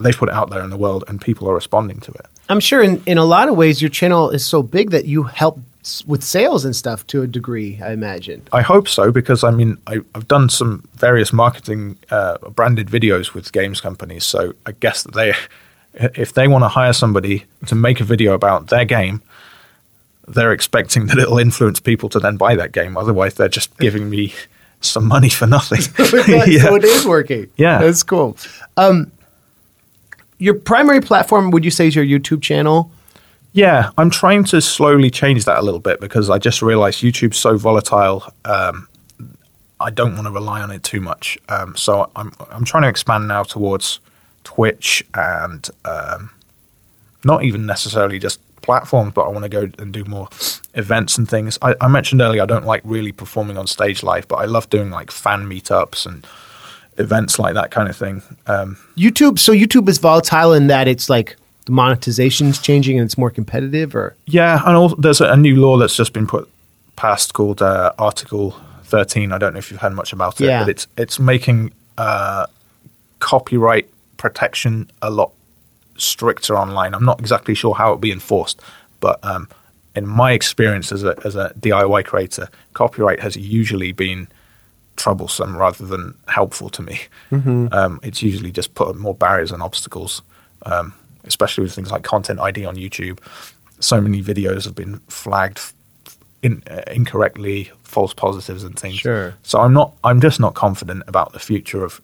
They've 0.00 0.16
put 0.16 0.28
it 0.28 0.34
out 0.34 0.50
there 0.50 0.62
in 0.62 0.70
the 0.70 0.76
world, 0.76 1.04
and 1.08 1.20
people 1.20 1.50
are 1.50 1.54
responding 1.54 2.00
to 2.00 2.12
it. 2.12 2.26
I'm 2.48 2.60
sure 2.60 2.82
in, 2.82 3.02
in 3.04 3.18
a 3.18 3.24
lot 3.24 3.48
of 3.48 3.56
ways 3.56 3.82
your 3.82 3.90
channel 3.90 4.30
is 4.30 4.46
so 4.46 4.62
big 4.62 4.90
that 4.90 5.04
you 5.04 5.24
help 5.24 5.58
with 6.06 6.22
sales 6.22 6.64
and 6.64 6.74
stuff 6.74 7.06
to 7.08 7.22
a 7.22 7.26
degree. 7.26 7.78
I 7.82 7.92
imagine. 7.92 8.42
I 8.52 8.62
hope 8.62 8.88
so 8.88 9.10
because 9.12 9.44
I 9.44 9.50
mean 9.50 9.78
I, 9.86 10.00
I've 10.14 10.28
done 10.28 10.48
some 10.48 10.88
various 10.94 11.32
marketing 11.32 11.98
uh, 12.10 12.38
branded 12.50 12.88
videos 12.88 13.34
with 13.34 13.52
games 13.52 13.80
companies, 13.80 14.24
so 14.24 14.54
I 14.66 14.72
guess 14.72 15.02
that 15.02 15.14
they, 15.14 15.34
if 15.94 16.32
they 16.32 16.48
want 16.48 16.64
to 16.64 16.68
hire 16.68 16.92
somebody 16.92 17.44
to 17.66 17.74
make 17.74 18.00
a 18.00 18.04
video 18.04 18.34
about 18.34 18.68
their 18.68 18.84
game, 18.84 19.22
they're 20.26 20.52
expecting 20.52 21.06
that 21.06 21.18
it'll 21.18 21.38
influence 21.38 21.80
people 21.80 22.08
to 22.10 22.20
then 22.20 22.36
buy 22.36 22.54
that 22.56 22.72
game. 22.72 22.96
Otherwise, 22.96 23.34
they're 23.34 23.48
just 23.48 23.76
giving 23.78 24.10
me 24.10 24.34
some 24.80 25.06
money 25.06 25.28
for 25.30 25.46
nothing. 25.46 25.80
So 26.08 26.16
it 26.26 26.84
is 26.84 27.06
working. 27.06 27.50
Yeah. 27.56 27.78
that's 27.78 28.02
cool. 28.02 28.36
Um, 28.76 29.10
your 30.38 30.54
primary 30.54 31.00
platform, 31.00 31.50
would 31.50 31.64
you 31.64 31.70
say, 31.70 31.88
is 31.88 31.96
your 31.96 32.04
YouTube 32.04 32.42
channel? 32.42 32.90
Yeah, 33.52 33.90
I'm 33.98 34.10
trying 34.10 34.44
to 34.44 34.60
slowly 34.60 35.10
change 35.10 35.44
that 35.46 35.58
a 35.58 35.62
little 35.62 35.80
bit 35.80 36.00
because 36.00 36.30
I 36.30 36.38
just 36.38 36.62
realized 36.62 37.02
YouTube's 37.02 37.38
so 37.38 37.56
volatile. 37.56 38.24
Um, 38.44 38.88
I 39.80 39.90
don't 39.90 40.14
want 40.14 40.26
to 40.26 40.32
rely 40.32 40.60
on 40.60 40.70
it 40.70 40.82
too 40.82 41.00
much. 41.00 41.38
Um, 41.48 41.76
so 41.76 42.10
I'm 42.16 42.32
I'm 42.50 42.64
trying 42.64 42.82
to 42.82 42.88
expand 42.88 43.28
now 43.28 43.42
towards 43.44 44.00
Twitch 44.44 45.04
and 45.14 45.68
um, 45.84 46.30
not 47.24 47.44
even 47.44 47.66
necessarily 47.66 48.18
just 48.18 48.40
platforms, 48.62 49.12
but 49.14 49.22
I 49.22 49.28
want 49.28 49.44
to 49.44 49.48
go 49.48 49.70
and 49.78 49.92
do 49.92 50.04
more 50.04 50.28
events 50.74 51.16
and 51.16 51.28
things. 51.28 51.58
I, 51.62 51.74
I 51.80 51.88
mentioned 51.88 52.20
earlier 52.20 52.42
I 52.42 52.46
don't 52.46 52.66
like 52.66 52.82
really 52.84 53.12
performing 53.12 53.56
on 53.56 53.66
stage 53.66 54.02
live, 54.02 54.28
but 54.28 54.36
I 54.36 54.44
love 54.44 54.68
doing 54.68 54.90
like 54.90 55.10
fan 55.10 55.48
meetups 55.48 56.06
and 56.06 56.26
events 56.98 57.38
like 57.38 57.54
that 57.54 57.70
kind 57.70 57.88
of 57.88 57.96
thing. 57.96 58.22
Um, 58.46 58.76
YouTube. 58.96 59.38
So 59.38 59.52
YouTube 59.52 59.88
is 59.88 59.98
volatile 59.98 60.52
in 60.52 60.66
that 60.66 60.88
it's 60.88 61.08
like 61.08 61.36
the 61.68 61.72
monetization's 61.74 62.58
changing 62.58 62.98
and 62.98 63.04
it's 63.04 63.18
more 63.18 63.30
competitive, 63.30 63.94
or 63.94 64.16
Yeah, 64.24 64.62
and 64.66 64.74
also, 64.74 64.96
there's 64.96 65.20
a, 65.20 65.36
new 65.36 65.56
law 65.56 65.76
that's 65.76 65.94
just 65.94 66.14
been 66.14 66.26
put 66.26 66.48
passed 66.96 67.34
called 67.34 67.60
uh, 67.60 67.92
Article 67.98 68.52
13. 68.84 69.32
I 69.32 69.38
don't 69.38 69.52
know 69.52 69.58
if 69.58 69.70
you've 69.70 69.80
heard 69.80 69.92
much 69.92 70.14
about 70.14 70.40
it, 70.40 70.46
Yeah. 70.46 70.60
but 70.60 70.70
it's 70.70 70.86
it's 70.96 71.18
making 71.20 71.72
uh, 71.98 72.46
copyright 73.20 73.86
protection 74.16 74.90
a 75.02 75.10
lot 75.10 75.32
stricter 75.98 76.56
online. 76.56 76.94
I'm 76.94 77.04
not 77.04 77.20
exactly 77.20 77.54
sure 77.54 77.74
how 77.74 77.88
it'll 77.88 77.98
be 77.98 78.12
enforced, 78.12 78.60
but 79.00 79.22
um, 79.22 79.46
in 79.94 80.06
my 80.06 80.32
experience 80.32 80.90
as 80.90 81.04
a 81.04 81.14
as 81.24 81.36
a 81.36 81.52
DIY 81.60 82.04
creator, 82.06 82.48
copyright 82.72 83.20
has 83.20 83.36
usually 83.36 83.92
been 83.92 84.26
troublesome 84.96 85.54
rather 85.56 85.84
than 85.86 86.14
helpful 86.28 86.70
to 86.70 86.82
me. 86.82 87.00
Um, 87.30 88.00
it's 88.02 88.22
usually 88.22 88.50
just 88.50 88.74
put 88.74 88.96
more 88.96 89.14
barriers 89.14 89.52
and 89.52 89.62
obstacles, 89.62 90.22
um, 90.64 90.92
especially 91.28 91.62
with 91.62 91.74
things 91.74 91.90
like 91.92 92.02
content 92.02 92.40
ID 92.40 92.64
on 92.64 92.76
YouTube. 92.76 93.18
So 93.80 94.00
many 94.00 94.22
videos 94.22 94.64
have 94.64 94.74
been 94.74 94.98
flagged 95.08 95.60
in, 96.42 96.62
uh, 96.68 96.82
incorrectly, 96.90 97.70
false 97.84 98.12
positives 98.12 98.64
and 98.64 98.78
things. 98.78 98.96
Sure. 98.96 99.34
So 99.42 99.60
I'm 99.60 99.72
not. 99.72 99.94
I'm 100.02 100.20
just 100.20 100.40
not 100.40 100.54
confident 100.54 101.04
about 101.06 101.32
the 101.32 101.38
future 101.38 101.84
of 101.84 102.00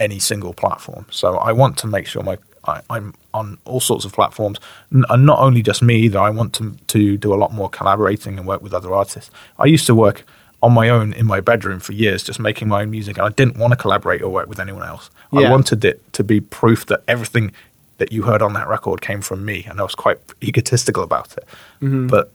any 0.00 0.18
single 0.18 0.52
platform. 0.52 1.06
So 1.10 1.36
I 1.36 1.52
want 1.52 1.78
to 1.78 1.86
make 1.86 2.06
sure 2.06 2.22
my 2.22 2.38
I, 2.64 2.82
I'm 2.90 3.14
on 3.32 3.58
all 3.64 3.80
sorts 3.80 4.04
of 4.04 4.12
platforms, 4.12 4.58
N- 4.92 5.04
and 5.08 5.26
not 5.26 5.38
only 5.38 5.62
just 5.62 5.82
me 5.82 5.96
either. 6.00 6.18
I 6.18 6.30
want 6.30 6.54
to 6.54 6.76
to 6.88 7.16
do 7.16 7.32
a 7.32 7.36
lot 7.36 7.52
more 7.52 7.68
collaborating 7.68 8.38
and 8.38 8.46
work 8.46 8.62
with 8.62 8.74
other 8.74 8.92
artists. 8.94 9.30
I 9.58 9.66
used 9.66 9.86
to 9.86 9.94
work 9.94 10.24
on 10.62 10.72
my 10.72 10.88
own 10.88 11.12
in 11.12 11.26
my 11.26 11.40
bedroom 11.40 11.80
for 11.80 11.92
years, 11.92 12.22
just 12.22 12.40
making 12.40 12.68
my 12.68 12.82
own 12.82 12.90
music, 12.90 13.18
and 13.18 13.26
I 13.26 13.30
didn't 13.30 13.56
want 13.56 13.72
to 13.72 13.76
collaborate 13.76 14.22
or 14.22 14.30
work 14.30 14.48
with 14.48 14.60
anyone 14.60 14.82
else. 14.82 15.10
Yeah. 15.32 15.48
I 15.48 15.50
wanted 15.50 15.84
it 15.84 16.12
to 16.14 16.24
be 16.24 16.40
proof 16.40 16.86
that 16.86 17.02
everything 17.06 17.52
that 17.98 18.12
you 18.12 18.22
heard 18.22 18.42
on 18.42 18.52
that 18.54 18.68
record 18.68 19.00
came 19.00 19.20
from 19.20 19.44
me, 19.44 19.64
and 19.68 19.80
I 19.80 19.82
was 19.82 19.94
quite 19.94 20.18
egotistical 20.42 21.02
about 21.02 21.36
it. 21.36 21.44
Mm-hmm. 21.80 22.08
But 22.08 22.30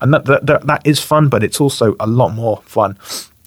and 0.00 0.12
that, 0.12 0.24
that 0.26 0.46
that 0.46 0.66
that 0.66 0.86
is 0.86 1.00
fun, 1.00 1.28
but 1.28 1.42
it's 1.42 1.60
also 1.60 1.96
a 2.00 2.06
lot 2.06 2.30
more 2.30 2.58
fun 2.64 2.98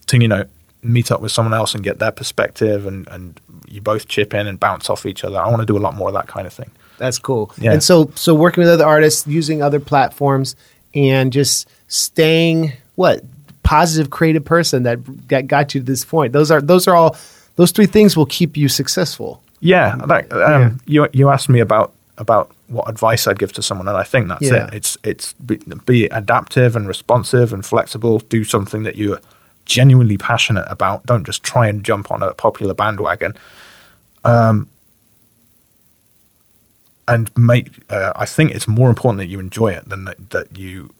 to 0.07 0.17
you 0.17 0.27
know 0.27 0.45
meet 0.81 1.11
up 1.11 1.21
with 1.21 1.31
someone 1.31 1.53
else 1.53 1.75
and 1.75 1.83
get 1.83 1.99
their 1.99 2.11
perspective, 2.11 2.85
and 2.85 3.07
and 3.09 3.39
you 3.67 3.81
both 3.81 4.07
chip 4.07 4.33
in 4.33 4.47
and 4.47 4.59
bounce 4.59 4.89
off 4.89 5.05
each 5.05 5.23
other. 5.23 5.37
I 5.37 5.47
want 5.47 5.61
to 5.61 5.65
do 5.65 5.77
a 5.77 5.79
lot 5.79 5.95
more 5.95 6.07
of 6.09 6.13
that 6.13 6.27
kind 6.27 6.47
of 6.47 6.53
thing. 6.53 6.71
that's 6.97 7.19
cool. 7.19 7.53
Yeah. 7.57 7.73
And 7.73 7.83
so, 7.83 8.11
so 8.15 8.33
working 8.33 8.61
with 8.61 8.69
other 8.69 8.85
artists, 8.85 9.27
using 9.27 9.61
other 9.61 9.79
platforms, 9.79 10.55
and 10.95 11.31
just 11.31 11.69
staying 11.87 12.73
what 12.95 13.23
positive, 13.63 14.09
creative 14.09 14.43
person 14.43 14.83
that 14.83 14.99
that 15.27 15.47
got 15.47 15.75
you 15.75 15.81
to 15.81 15.85
this 15.85 16.03
point. 16.03 16.33
Those 16.33 16.51
are 16.51 16.61
those 16.61 16.87
are 16.87 16.95
all 16.95 17.15
those 17.55 17.71
three 17.71 17.85
things 17.85 18.17
will 18.17 18.25
keep 18.25 18.57
you 18.57 18.67
successful. 18.69 19.43
Yeah, 19.61 19.95
that, 20.07 20.31
um, 20.31 20.79
you 20.85 21.07
you 21.11 21.29
asked 21.29 21.49
me 21.49 21.59
about 21.59 21.93
about 22.17 22.51
what 22.67 22.89
advice 22.89 23.27
I'd 23.27 23.39
give 23.39 23.53
to 23.53 23.61
someone, 23.61 23.87
and 23.87 23.97
I 23.97 24.03
think 24.03 24.27
that's 24.27 24.43
Yeah. 24.43 24.67
it. 24.67 24.73
It's 24.73 24.97
it's 25.03 25.33
be, 25.33 25.59
be 25.85 26.05
adaptive 26.05 26.75
and 26.75 26.87
responsive 26.87 27.51
and 27.53 27.65
flexible. 27.65 28.19
Do 28.19 28.43
something 28.43 28.83
that 28.83 28.95
you're 28.95 29.19
genuinely 29.65 30.17
passionate 30.17 30.65
about. 30.69 31.05
Don't 31.05 31.25
just 31.25 31.43
try 31.43 31.67
and 31.67 31.83
jump 31.83 32.11
on 32.11 32.23
a 32.23 32.33
popular 32.33 32.73
bandwagon. 32.73 33.33
Um, 34.23 34.67
and 37.07 37.31
make. 37.37 37.69
Uh, 37.89 38.13
I 38.15 38.25
think 38.25 38.51
it's 38.51 38.67
more 38.67 38.89
important 38.89 39.17
that 39.19 39.27
you 39.27 39.39
enjoy 39.39 39.69
it 39.73 39.89
than 39.89 40.05
that, 40.05 40.29
that 40.29 40.57
you 40.57 40.93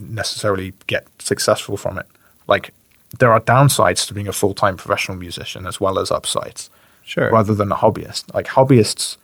necessarily 0.00 0.72
get 0.86 1.06
successful 1.18 1.76
from 1.76 1.98
it. 1.98 2.06
Like 2.46 2.72
there 3.18 3.32
are 3.32 3.40
downsides 3.40 4.06
to 4.08 4.14
being 4.14 4.28
a 4.28 4.32
full 4.32 4.54
time 4.54 4.76
professional 4.76 5.16
musician 5.18 5.66
as 5.66 5.80
well 5.80 5.98
as 5.98 6.10
upsides 6.10 6.70
Sure. 7.06 7.30
rather 7.30 7.54
than 7.54 7.70
a 7.70 7.76
hobbyist. 7.76 8.34
Like 8.34 8.46
hobbyists 8.46 9.16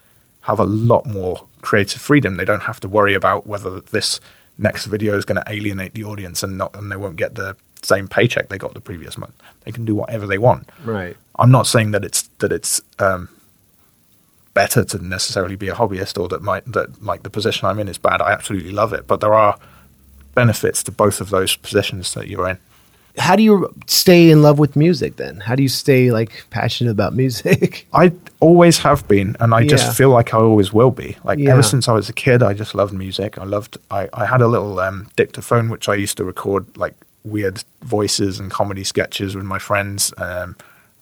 have 0.42 0.60
a 0.60 0.64
lot 0.64 1.04
more 1.04 1.46
creative 1.62 2.00
freedom. 2.00 2.36
They 2.36 2.44
don't 2.44 2.62
have 2.62 2.80
to 2.80 2.88
worry 2.88 3.14
about 3.14 3.46
whether 3.46 3.80
this 3.80 4.20
next 4.56 4.86
video 4.86 5.16
is 5.16 5.24
going 5.24 5.42
to 5.42 5.52
alienate 5.52 5.94
the 5.94 6.04
audience 6.04 6.42
and 6.42 6.56
not, 6.56 6.74
and 6.76 6.90
they 6.90 6.96
won't 6.96 7.16
get 7.16 7.34
the 7.34 7.56
same 7.82 8.06
paycheck 8.06 8.48
they 8.48 8.58
got 8.58 8.74
the 8.74 8.80
previous 8.80 9.18
month. 9.18 9.34
They 9.64 9.72
can 9.72 9.84
do 9.84 9.94
whatever 9.94 10.26
they 10.26 10.38
want. 10.38 10.68
Right. 10.84 11.16
I'm 11.36 11.50
not 11.50 11.66
saying 11.66 11.90
that 11.90 12.04
it's 12.04 12.22
that 12.38 12.52
it's 12.52 12.80
um, 12.98 13.28
better 14.54 14.84
to 14.84 14.98
necessarily 15.04 15.56
be 15.56 15.68
a 15.68 15.74
hobbyist 15.74 16.20
or 16.20 16.28
that 16.28 16.42
my 16.42 16.62
that 16.66 17.02
like 17.02 17.24
the 17.24 17.30
position 17.30 17.66
I'm 17.66 17.78
in 17.78 17.88
is 17.88 17.98
bad. 17.98 18.22
I 18.22 18.32
absolutely 18.32 18.72
love 18.72 18.92
it, 18.92 19.06
but 19.06 19.20
there 19.20 19.34
are 19.34 19.58
benefits 20.34 20.82
to 20.84 20.92
both 20.92 21.20
of 21.20 21.30
those 21.30 21.56
positions 21.56 22.14
that 22.14 22.28
you're 22.28 22.48
in. 22.48 22.58
How 23.18 23.36
do 23.36 23.42
you 23.42 23.72
stay 23.86 24.30
in 24.30 24.40
love 24.42 24.58
with 24.58 24.74
music 24.74 25.16
then? 25.16 25.38
How 25.40 25.54
do 25.54 25.62
you 25.62 25.68
stay 25.68 26.10
like 26.10 26.44
passionate 26.50 26.90
about 26.92 27.14
music? 27.14 27.86
I 27.92 28.12
always 28.40 28.78
have 28.78 29.06
been, 29.06 29.36
and 29.38 29.54
I 29.54 29.60
Yeah. 29.60 29.68
just 29.76 29.96
feel 29.96 30.08
like 30.10 30.32
I 30.32 30.38
always 30.38 30.72
will 30.72 30.90
be. 30.90 31.16
Like 31.22 31.38
Yeah. 31.38 31.52
ever 31.52 31.62
since 31.62 31.88
I 31.88 31.92
was 31.92 32.08
a 32.08 32.12
kid, 32.14 32.42
I 32.42 32.54
just 32.54 32.74
loved 32.74 32.94
music. 32.94 33.36
I 33.38 33.44
loved. 33.44 33.76
I, 33.90 34.08
I 34.14 34.24
had 34.26 34.40
a 34.40 34.48
little 34.48 34.80
um, 34.80 35.08
dictaphone 35.16 35.68
which 35.68 35.88
I 35.88 35.94
used 35.94 36.16
to 36.18 36.24
record 36.24 36.64
like 36.76 36.94
weird 37.24 37.62
voices 37.82 38.40
and 38.40 38.50
comedy 38.50 38.82
sketches 38.84 39.36
with 39.36 39.44
my 39.44 39.58
friends, 39.58 40.12
um, 40.16 40.56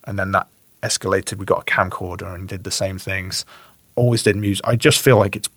and 0.04 0.18
then 0.18 0.32
that 0.32 0.48
escalated. 0.82 1.38
We 1.38 1.44
got 1.46 1.62
a 1.62 1.64
camcorder 1.64 2.34
and 2.34 2.48
did 2.48 2.64
the 2.64 2.70
same 2.72 2.98
things. 2.98 3.44
Always 3.94 4.22
did 4.24 4.34
music. 4.36 4.66
I 4.66 4.74
just 4.76 4.98
feel 5.00 5.16
like 5.18 5.36
it's 5.36 5.48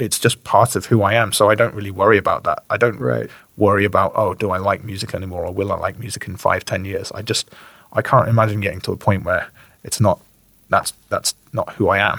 it's 0.00 0.18
just 0.18 0.42
part 0.44 0.74
of 0.76 0.86
who 0.86 1.02
I 1.02 1.14
am. 1.14 1.32
So 1.32 1.50
I 1.50 1.54
don't 1.54 1.74
really 1.74 1.90
worry 1.90 2.18
about 2.18 2.44
that. 2.44 2.64
I 2.70 2.76
don't 2.76 2.98
Right. 2.98 3.30
worry 3.56 3.84
about 3.84 4.12
oh, 4.14 4.34
do 4.34 4.50
I 4.50 4.58
like 4.58 4.82
music 4.84 5.14
anymore, 5.14 5.44
or 5.46 5.52
will 5.52 5.70
I 5.72 5.76
like 5.76 5.98
music 5.98 6.26
in 6.26 6.36
five, 6.36 6.64
ten 6.64 6.84
years? 6.84 7.12
I 7.12 7.22
just 7.22 7.50
I 7.92 8.02
can't 8.02 8.28
imagine 8.28 8.60
getting 8.60 8.80
to 8.82 8.92
a 8.92 8.96
point 8.96 9.24
where 9.24 9.48
it's 9.84 10.00
not 10.00 10.20
that's 10.68 10.92
that's 11.08 11.34
not 11.52 11.72
who 11.74 11.88
I 11.88 11.98
am. 11.98 12.18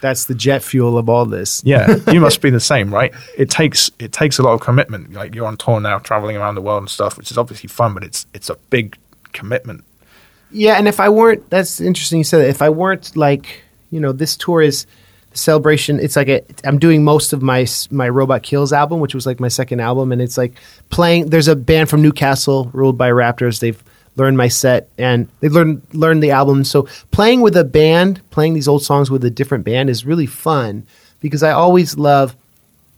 That's 0.00 0.26
the 0.26 0.34
jet 0.34 0.62
fuel 0.62 0.96
of 0.96 1.08
all 1.08 1.26
this. 1.26 1.60
Yeah, 1.64 1.96
you 2.12 2.20
must 2.20 2.40
be 2.40 2.50
the 2.50 2.60
same, 2.60 2.94
right? 2.94 3.12
It 3.36 3.50
takes 3.50 3.90
it 3.98 4.12
takes 4.12 4.38
a 4.38 4.42
lot 4.42 4.52
of 4.54 4.60
commitment. 4.60 5.12
Like 5.12 5.34
you're 5.34 5.46
on 5.46 5.56
tour 5.56 5.80
now, 5.80 5.98
traveling 5.98 6.36
around 6.36 6.54
the 6.54 6.60
world 6.62 6.82
and 6.82 6.90
stuff, 6.90 7.18
which 7.18 7.30
is 7.32 7.38
obviously 7.38 7.68
fun, 7.68 7.94
but 7.94 8.04
it's 8.04 8.24
it's 8.32 8.48
a 8.48 8.54
big 8.70 8.96
commitment. 9.32 9.84
Yeah, 10.50 10.74
and 10.78 10.88
if 10.88 10.98
I 11.00 11.08
weren't, 11.10 11.50
that's 11.50 11.80
interesting 11.80 12.18
you 12.18 12.24
said 12.24 12.38
that. 12.38 12.48
If 12.48 12.62
I 12.62 12.70
weren't 12.70 13.14
like, 13.16 13.62
you 13.90 14.00
know, 14.00 14.12
this 14.12 14.34
tour 14.36 14.62
is 14.62 14.86
celebration. 15.38 16.00
It's 16.00 16.16
like 16.16 16.44
I'm 16.64 16.78
doing 16.78 17.04
most 17.04 17.32
of 17.32 17.42
my 17.42 17.66
my 17.90 18.08
Robot 18.08 18.42
Kills 18.42 18.72
album, 18.72 19.00
which 19.00 19.14
was 19.14 19.26
like 19.26 19.40
my 19.40 19.48
second 19.48 19.80
album, 19.80 20.12
and 20.12 20.20
it's 20.20 20.36
like 20.36 20.54
playing. 20.90 21.30
There's 21.30 21.48
a 21.48 21.56
band 21.56 21.88
from 21.88 22.02
Newcastle, 22.02 22.70
ruled 22.72 22.98
by 22.98 23.10
Raptors. 23.10 23.60
They've 23.60 23.82
learned 24.18 24.36
my 24.36 24.48
set 24.48 24.88
and 24.98 25.28
they 25.40 25.48
learned 25.48 25.82
learned 25.92 26.22
the 26.22 26.32
album. 26.32 26.64
So 26.64 26.88
playing 27.10 27.40
with 27.40 27.56
a 27.56 27.64
band, 27.64 28.20
playing 28.30 28.54
these 28.54 28.68
old 28.68 28.82
songs 28.82 29.10
with 29.10 29.24
a 29.24 29.30
different 29.30 29.64
band 29.64 29.88
is 29.88 30.04
really 30.04 30.26
fun 30.26 30.86
because 31.20 31.42
I 31.42 31.52
always 31.52 31.96
love 31.96 32.36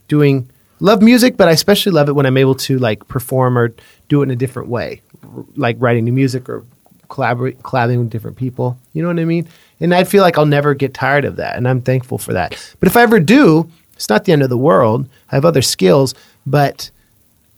doing 0.09 0.49
love 0.81 1.03
music, 1.03 1.37
but 1.37 1.49
I 1.49 1.53
especially 1.53 1.93
love 1.93 2.09
it 2.09 2.15
when 2.15 2.27
I'm 2.27 2.39
able 2.39 2.55
to 2.57 2.79
like 2.79 3.07
perform 3.07 3.57
or 3.57 3.75
do 4.09 4.23
it 4.23 4.25
in 4.25 4.31
a 4.31 4.37
different 4.37 4.69
way, 4.69 5.03
like 5.57 5.77
writing 5.79 6.05
new 6.05 6.13
music 6.13 6.49
or 6.49 6.65
collaborate 7.09 7.63
collabing 7.63 7.99
with 7.99 8.11
different 8.11 8.37
people. 8.37 8.79
You 8.95 9.03
know 9.03 9.09
what 9.09 9.19
I 9.19 9.25
mean? 9.25 9.47
And 9.81 9.95
I 9.95 10.05
feel 10.05 10.23
like 10.23 10.37
I'll 10.37 10.47
never 10.47 10.75
get 10.75 10.93
tired 10.93 11.25
of 11.25 11.37
that, 11.37 11.57
and 11.57 11.67
I'm 11.67 11.81
thankful 11.81 12.19
for 12.19 12.33
that. 12.35 12.51
But 12.81 12.89
if 12.89 12.97
I 12.97 13.03
ever 13.03 13.19
do, 13.19 13.71
it's 13.95 14.09
not 14.09 14.25
the 14.25 14.33
end 14.33 14.43
of 14.43 14.51
the 14.51 14.59
world. 14.59 15.09
I 15.33 15.37
have 15.37 15.45
other 15.45 15.63
skills, 15.63 16.15
but 16.47 16.91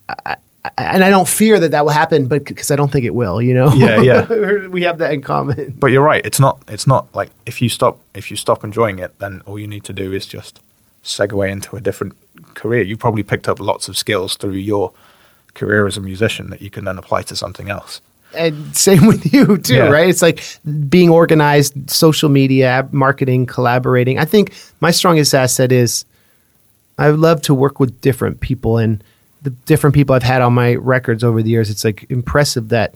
I, 0.08 0.36
and 0.78 1.02
I 1.02 1.10
don't 1.10 1.26
fear 1.26 1.58
that 1.58 1.72
that 1.72 1.84
will 1.84 1.92
happen, 1.92 2.28
but 2.28 2.44
because 2.44 2.70
I 2.70 2.76
don't 2.76 2.90
think 2.90 3.04
it 3.04 3.14
will, 3.14 3.42
you 3.42 3.52
know. 3.52 3.72
Yeah, 3.72 4.00
yeah. 4.00 4.66
we 4.68 4.82
have 4.82 4.98
that 4.98 5.12
in 5.12 5.20
common. 5.22 5.74
But 5.78 5.88
you're 5.88 6.02
right. 6.04 6.24
It's 6.24 6.38
not. 6.38 6.62
It's 6.68 6.86
not 6.86 7.12
like 7.14 7.30
if 7.46 7.60
you 7.60 7.68
stop 7.68 7.98
if 8.14 8.30
you 8.30 8.36
stop 8.36 8.62
enjoying 8.62 8.98
it, 9.00 9.18
then 9.18 9.42
all 9.44 9.58
you 9.58 9.66
need 9.66 9.84
to 9.84 9.92
do 9.92 10.12
is 10.12 10.26
just 10.26 10.60
segue 11.02 11.50
into 11.50 11.74
a 11.74 11.80
different 11.80 12.14
career. 12.54 12.82
You 12.82 12.96
probably 12.96 13.24
picked 13.24 13.48
up 13.48 13.58
lots 13.58 13.88
of 13.88 13.98
skills 13.98 14.36
through 14.36 14.52
your 14.52 14.92
career 15.54 15.86
as 15.86 15.96
a 15.96 16.00
musician 16.00 16.50
that 16.50 16.62
you 16.62 16.70
can 16.70 16.84
then 16.84 16.96
apply 16.96 17.22
to 17.22 17.36
something 17.36 17.68
else. 17.68 18.00
And 18.34 18.74
same 18.76 19.06
with 19.12 19.32
you 19.32 19.58
too, 19.58 19.74
yeah. 19.74 19.88
right? 19.88 20.08
It's 20.08 20.22
like 20.22 20.42
being 20.88 21.10
organized, 21.10 21.90
social 21.90 22.28
media, 22.28 22.88
marketing, 22.92 23.46
collaborating. 23.46 24.18
I 24.18 24.24
think 24.24 24.52
my 24.80 24.90
strongest 24.90 25.34
asset 25.34 25.72
is 25.72 26.04
I 26.98 27.08
love 27.08 27.42
to 27.42 27.54
work 27.54 27.80
with 27.80 28.00
different 28.00 28.40
people 28.40 28.78
and 28.78 29.02
the 29.42 29.50
different 29.50 29.94
people 29.94 30.14
I've 30.14 30.22
had 30.22 30.40
on 30.40 30.52
my 30.52 30.76
records 30.76 31.24
over 31.24 31.42
the 31.42 31.50
years, 31.50 31.68
it's 31.68 31.84
like 31.84 32.06
impressive 32.10 32.68
that 32.68 32.94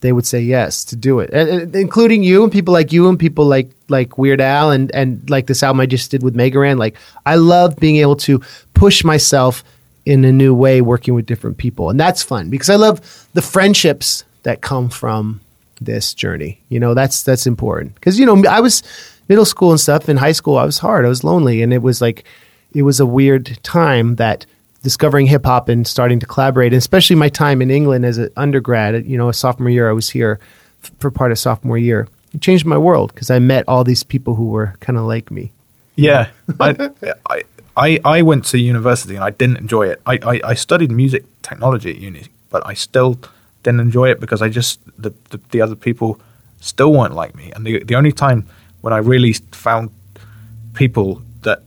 they 0.00 0.12
would 0.12 0.26
say 0.26 0.40
yes 0.40 0.84
to 0.86 0.96
do 0.96 1.18
it, 1.18 1.30
and, 1.30 1.74
including 1.74 2.22
you 2.22 2.44
and 2.44 2.52
people 2.52 2.72
like 2.72 2.92
you 2.92 3.08
and 3.08 3.18
people 3.18 3.46
like 3.46 3.70
like 3.88 4.18
Weird 4.18 4.40
Al 4.40 4.70
and 4.70 4.94
and 4.94 5.28
like 5.28 5.46
this 5.46 5.62
album 5.62 5.80
I 5.80 5.86
just 5.86 6.10
did 6.10 6.22
with 6.22 6.36
Mega 6.36 6.58
Ran. 6.58 6.78
Like 6.78 6.96
I 7.26 7.36
love 7.36 7.76
being 7.76 7.96
able 7.96 8.16
to 8.16 8.40
push 8.74 9.02
myself 9.02 9.64
in 10.04 10.24
a 10.24 10.32
new 10.32 10.54
way, 10.54 10.80
working 10.80 11.14
with 11.14 11.26
different 11.26 11.58
people, 11.58 11.90
and 11.90 11.98
that's 11.98 12.22
fun 12.22 12.50
because 12.50 12.70
I 12.70 12.76
love 12.76 13.28
the 13.32 13.42
friendships 13.42 14.24
that 14.48 14.62
come 14.62 14.88
from 14.88 15.42
this 15.78 16.14
journey. 16.14 16.58
You 16.70 16.80
know, 16.80 16.94
that's 16.94 17.22
that's 17.22 17.46
important 17.46 17.94
because 17.94 18.18
you 18.18 18.24
know 18.24 18.42
I 18.48 18.60
was 18.60 18.82
middle 19.28 19.44
school 19.44 19.70
and 19.70 19.78
stuff 19.78 20.08
in 20.08 20.16
high 20.16 20.32
school. 20.32 20.56
I 20.56 20.64
was 20.64 20.78
hard. 20.78 21.04
I 21.04 21.08
was 21.08 21.22
lonely, 21.22 21.60
and 21.60 21.70
it 21.72 21.82
was 21.82 22.00
like 22.00 22.24
it 22.72 22.82
was 22.82 22.98
a 22.98 23.04
weird 23.04 23.58
time 23.62 24.16
that 24.16 24.46
discovering 24.82 25.26
hip 25.26 25.44
hop 25.44 25.68
and 25.68 25.86
starting 25.86 26.18
to 26.20 26.26
collaborate, 26.26 26.72
and 26.72 26.78
especially 26.78 27.14
my 27.14 27.28
time 27.28 27.60
in 27.60 27.70
England 27.70 28.06
as 28.06 28.16
an 28.16 28.30
undergrad. 28.38 29.04
You 29.06 29.18
know, 29.18 29.28
a 29.28 29.34
sophomore 29.34 29.68
year, 29.68 29.90
I 29.90 29.92
was 29.92 30.08
here 30.08 30.40
for 30.98 31.10
part 31.10 31.30
of 31.30 31.38
sophomore 31.38 31.76
year. 31.76 32.08
It 32.32 32.40
changed 32.40 32.64
my 32.64 32.78
world 32.78 33.12
because 33.12 33.30
I 33.30 33.38
met 33.38 33.64
all 33.68 33.84
these 33.84 34.02
people 34.02 34.34
who 34.34 34.48
were 34.48 34.76
kind 34.80 34.98
of 34.98 35.04
like 35.04 35.30
me. 35.30 35.52
Yeah, 35.94 36.30
I, 36.60 36.90
I, 37.28 37.42
I, 37.76 38.00
I 38.02 38.22
went 38.22 38.46
to 38.46 38.58
university 38.58 39.14
and 39.14 39.24
I 39.24 39.30
didn't 39.30 39.58
enjoy 39.58 39.88
it. 39.88 40.00
I, 40.06 40.18
I, 40.22 40.40
I 40.52 40.54
studied 40.54 40.90
music 40.90 41.24
technology 41.42 41.90
at 41.90 41.98
uni, 41.98 42.28
but 42.48 42.66
I 42.66 42.72
still 42.72 43.18
didn't 43.62 43.80
enjoy 43.80 44.10
it 44.10 44.20
because 44.20 44.42
I 44.42 44.48
just 44.48 44.80
the, 45.00 45.12
the, 45.30 45.40
the 45.50 45.60
other 45.60 45.76
people 45.76 46.20
still 46.60 46.92
weren't 46.92 47.14
like 47.14 47.34
me. 47.34 47.52
And 47.54 47.66
the 47.66 47.82
the 47.84 47.94
only 47.94 48.12
time 48.12 48.46
when 48.80 48.92
I 48.92 48.98
really 48.98 49.32
found 49.52 49.90
people 50.74 51.22
that 51.42 51.62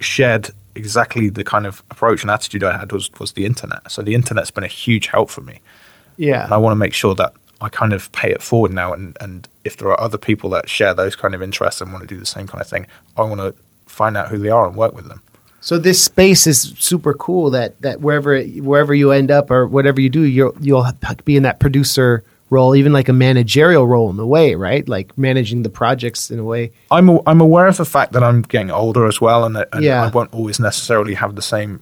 shared 0.00 0.50
exactly 0.74 1.28
the 1.28 1.44
kind 1.44 1.66
of 1.66 1.82
approach 1.90 2.22
and 2.22 2.30
attitude 2.30 2.64
I 2.64 2.76
had 2.76 2.92
was 2.92 3.10
was 3.18 3.32
the 3.32 3.44
internet. 3.44 3.90
So 3.90 4.02
the 4.02 4.14
internet's 4.14 4.50
been 4.50 4.64
a 4.64 4.68
huge 4.68 5.06
help 5.08 5.30
for 5.30 5.40
me. 5.40 5.60
Yeah. 6.16 6.44
And 6.44 6.52
I 6.52 6.58
want 6.58 6.72
to 6.72 6.76
make 6.76 6.94
sure 6.94 7.14
that 7.14 7.32
I 7.60 7.68
kind 7.68 7.92
of 7.92 8.10
pay 8.12 8.30
it 8.30 8.42
forward 8.42 8.72
now 8.72 8.92
and, 8.92 9.16
and 9.20 9.48
if 9.64 9.76
there 9.76 9.88
are 9.88 10.00
other 10.00 10.18
people 10.18 10.50
that 10.50 10.68
share 10.68 10.94
those 10.94 11.14
kind 11.14 11.34
of 11.34 11.42
interests 11.42 11.80
and 11.80 11.92
want 11.92 12.02
to 12.02 12.12
do 12.14 12.18
the 12.18 12.26
same 12.26 12.46
kind 12.46 12.60
of 12.60 12.68
thing, 12.68 12.86
I 13.16 13.22
want 13.22 13.40
to 13.40 13.54
find 13.86 14.16
out 14.16 14.28
who 14.28 14.38
they 14.38 14.48
are 14.50 14.66
and 14.66 14.76
work 14.76 14.94
with 14.94 15.06
them. 15.06 15.22
So 15.62 15.78
this 15.78 16.02
space 16.02 16.48
is 16.48 16.74
super 16.78 17.14
cool 17.14 17.50
that 17.50 17.80
that 17.82 18.00
wherever 18.00 18.42
wherever 18.42 18.92
you 18.92 19.12
end 19.12 19.30
up 19.30 19.50
or 19.50 19.66
whatever 19.66 20.00
you 20.00 20.10
do, 20.10 20.22
you'll 20.22 20.54
you'll 20.60 20.86
be 21.24 21.36
in 21.36 21.44
that 21.44 21.60
producer 21.60 22.24
role, 22.50 22.74
even 22.74 22.92
like 22.92 23.08
a 23.08 23.12
managerial 23.12 23.86
role 23.86 24.10
in 24.10 24.18
a 24.18 24.26
way, 24.26 24.56
right? 24.56 24.86
Like 24.88 25.16
managing 25.16 25.62
the 25.62 25.68
projects 25.70 26.32
in 26.32 26.40
a 26.40 26.44
way. 26.44 26.72
I'm 26.90 27.08
a, 27.08 27.20
I'm 27.26 27.40
aware 27.40 27.68
of 27.68 27.76
the 27.76 27.84
fact 27.84 28.12
that 28.12 28.24
I'm 28.24 28.42
getting 28.42 28.72
older 28.72 29.06
as 29.06 29.20
well, 29.20 29.44
and, 29.44 29.56
and 29.72 29.84
yeah. 29.84 30.04
I 30.04 30.08
won't 30.08 30.34
always 30.34 30.58
necessarily 30.58 31.14
have 31.14 31.36
the 31.36 31.42
same 31.42 31.80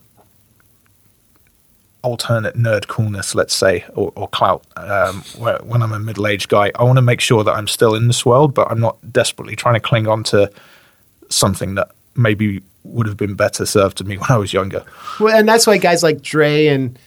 alternate 2.02 2.56
nerd 2.56 2.86
coolness, 2.86 3.34
let's 3.34 3.54
say, 3.54 3.84
or, 3.94 4.12
or 4.14 4.28
clout. 4.28 4.64
Um, 4.76 5.22
when 5.32 5.82
I'm 5.82 5.92
a 5.92 5.98
middle 5.98 6.26
aged 6.26 6.50
guy, 6.50 6.70
I 6.74 6.84
want 6.84 6.98
to 6.98 7.02
make 7.02 7.20
sure 7.20 7.44
that 7.44 7.52
I'm 7.52 7.66
still 7.66 7.94
in 7.94 8.06
this 8.08 8.26
world, 8.26 8.52
but 8.52 8.70
I'm 8.70 8.80
not 8.80 9.12
desperately 9.12 9.56
trying 9.56 9.74
to 9.74 9.80
cling 9.80 10.06
on 10.06 10.22
to 10.24 10.52
something 11.30 11.76
that 11.76 11.90
maybe 12.14 12.62
would 12.84 13.06
have 13.06 13.16
been 13.16 13.34
better 13.34 13.66
served 13.66 13.98
to 13.98 14.04
me 14.04 14.16
when 14.18 14.30
I 14.30 14.36
was 14.36 14.52
younger. 14.52 14.84
Well, 15.18 15.36
and 15.36 15.48
that's 15.48 15.66
why 15.66 15.78
guys 15.78 16.02
like 16.02 16.22
Dre 16.22 16.66
and 16.66 16.98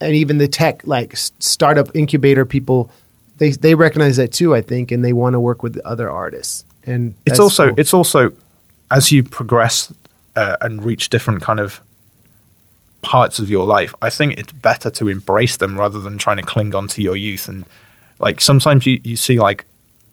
and 0.00 0.14
even 0.14 0.38
the 0.38 0.48
tech 0.48 0.86
like 0.86 1.16
startup 1.16 1.94
incubator 1.94 2.44
people 2.44 2.90
they 3.38 3.50
they 3.50 3.74
recognize 3.74 4.16
that 4.16 4.32
too 4.32 4.54
i 4.54 4.60
think 4.60 4.90
and 4.90 5.04
they 5.04 5.12
want 5.12 5.34
to 5.34 5.40
work 5.40 5.62
with 5.62 5.78
other 5.78 6.10
artists 6.10 6.64
and 6.84 7.14
it's 7.26 7.38
also 7.38 7.68
cool. 7.68 7.80
it's 7.80 7.94
also 7.94 8.32
as 8.90 9.12
you 9.12 9.22
progress 9.22 9.92
uh, 10.36 10.56
and 10.60 10.84
reach 10.84 11.10
different 11.10 11.42
kind 11.42 11.60
of 11.60 11.80
parts 13.02 13.38
of 13.38 13.50
your 13.50 13.66
life 13.66 13.94
i 14.02 14.10
think 14.10 14.38
it's 14.38 14.52
better 14.52 14.90
to 14.90 15.08
embrace 15.08 15.56
them 15.56 15.78
rather 15.78 16.00
than 16.00 16.18
trying 16.18 16.36
to 16.36 16.42
cling 16.42 16.74
on 16.74 16.86
to 16.86 17.02
your 17.02 17.16
youth 17.16 17.48
and 17.48 17.64
like 18.18 18.40
sometimes 18.40 18.86
you, 18.86 19.00
you 19.04 19.16
see 19.16 19.38
like 19.38 19.64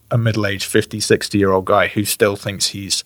a 0.09 0.17
middle-aged 0.17 0.63
50 0.63 0.99
60 0.99 1.37
year 1.37 1.51
old 1.51 1.65
guy 1.65 1.87
who 1.87 2.05
still 2.05 2.35
thinks 2.35 2.67
he's 2.67 3.03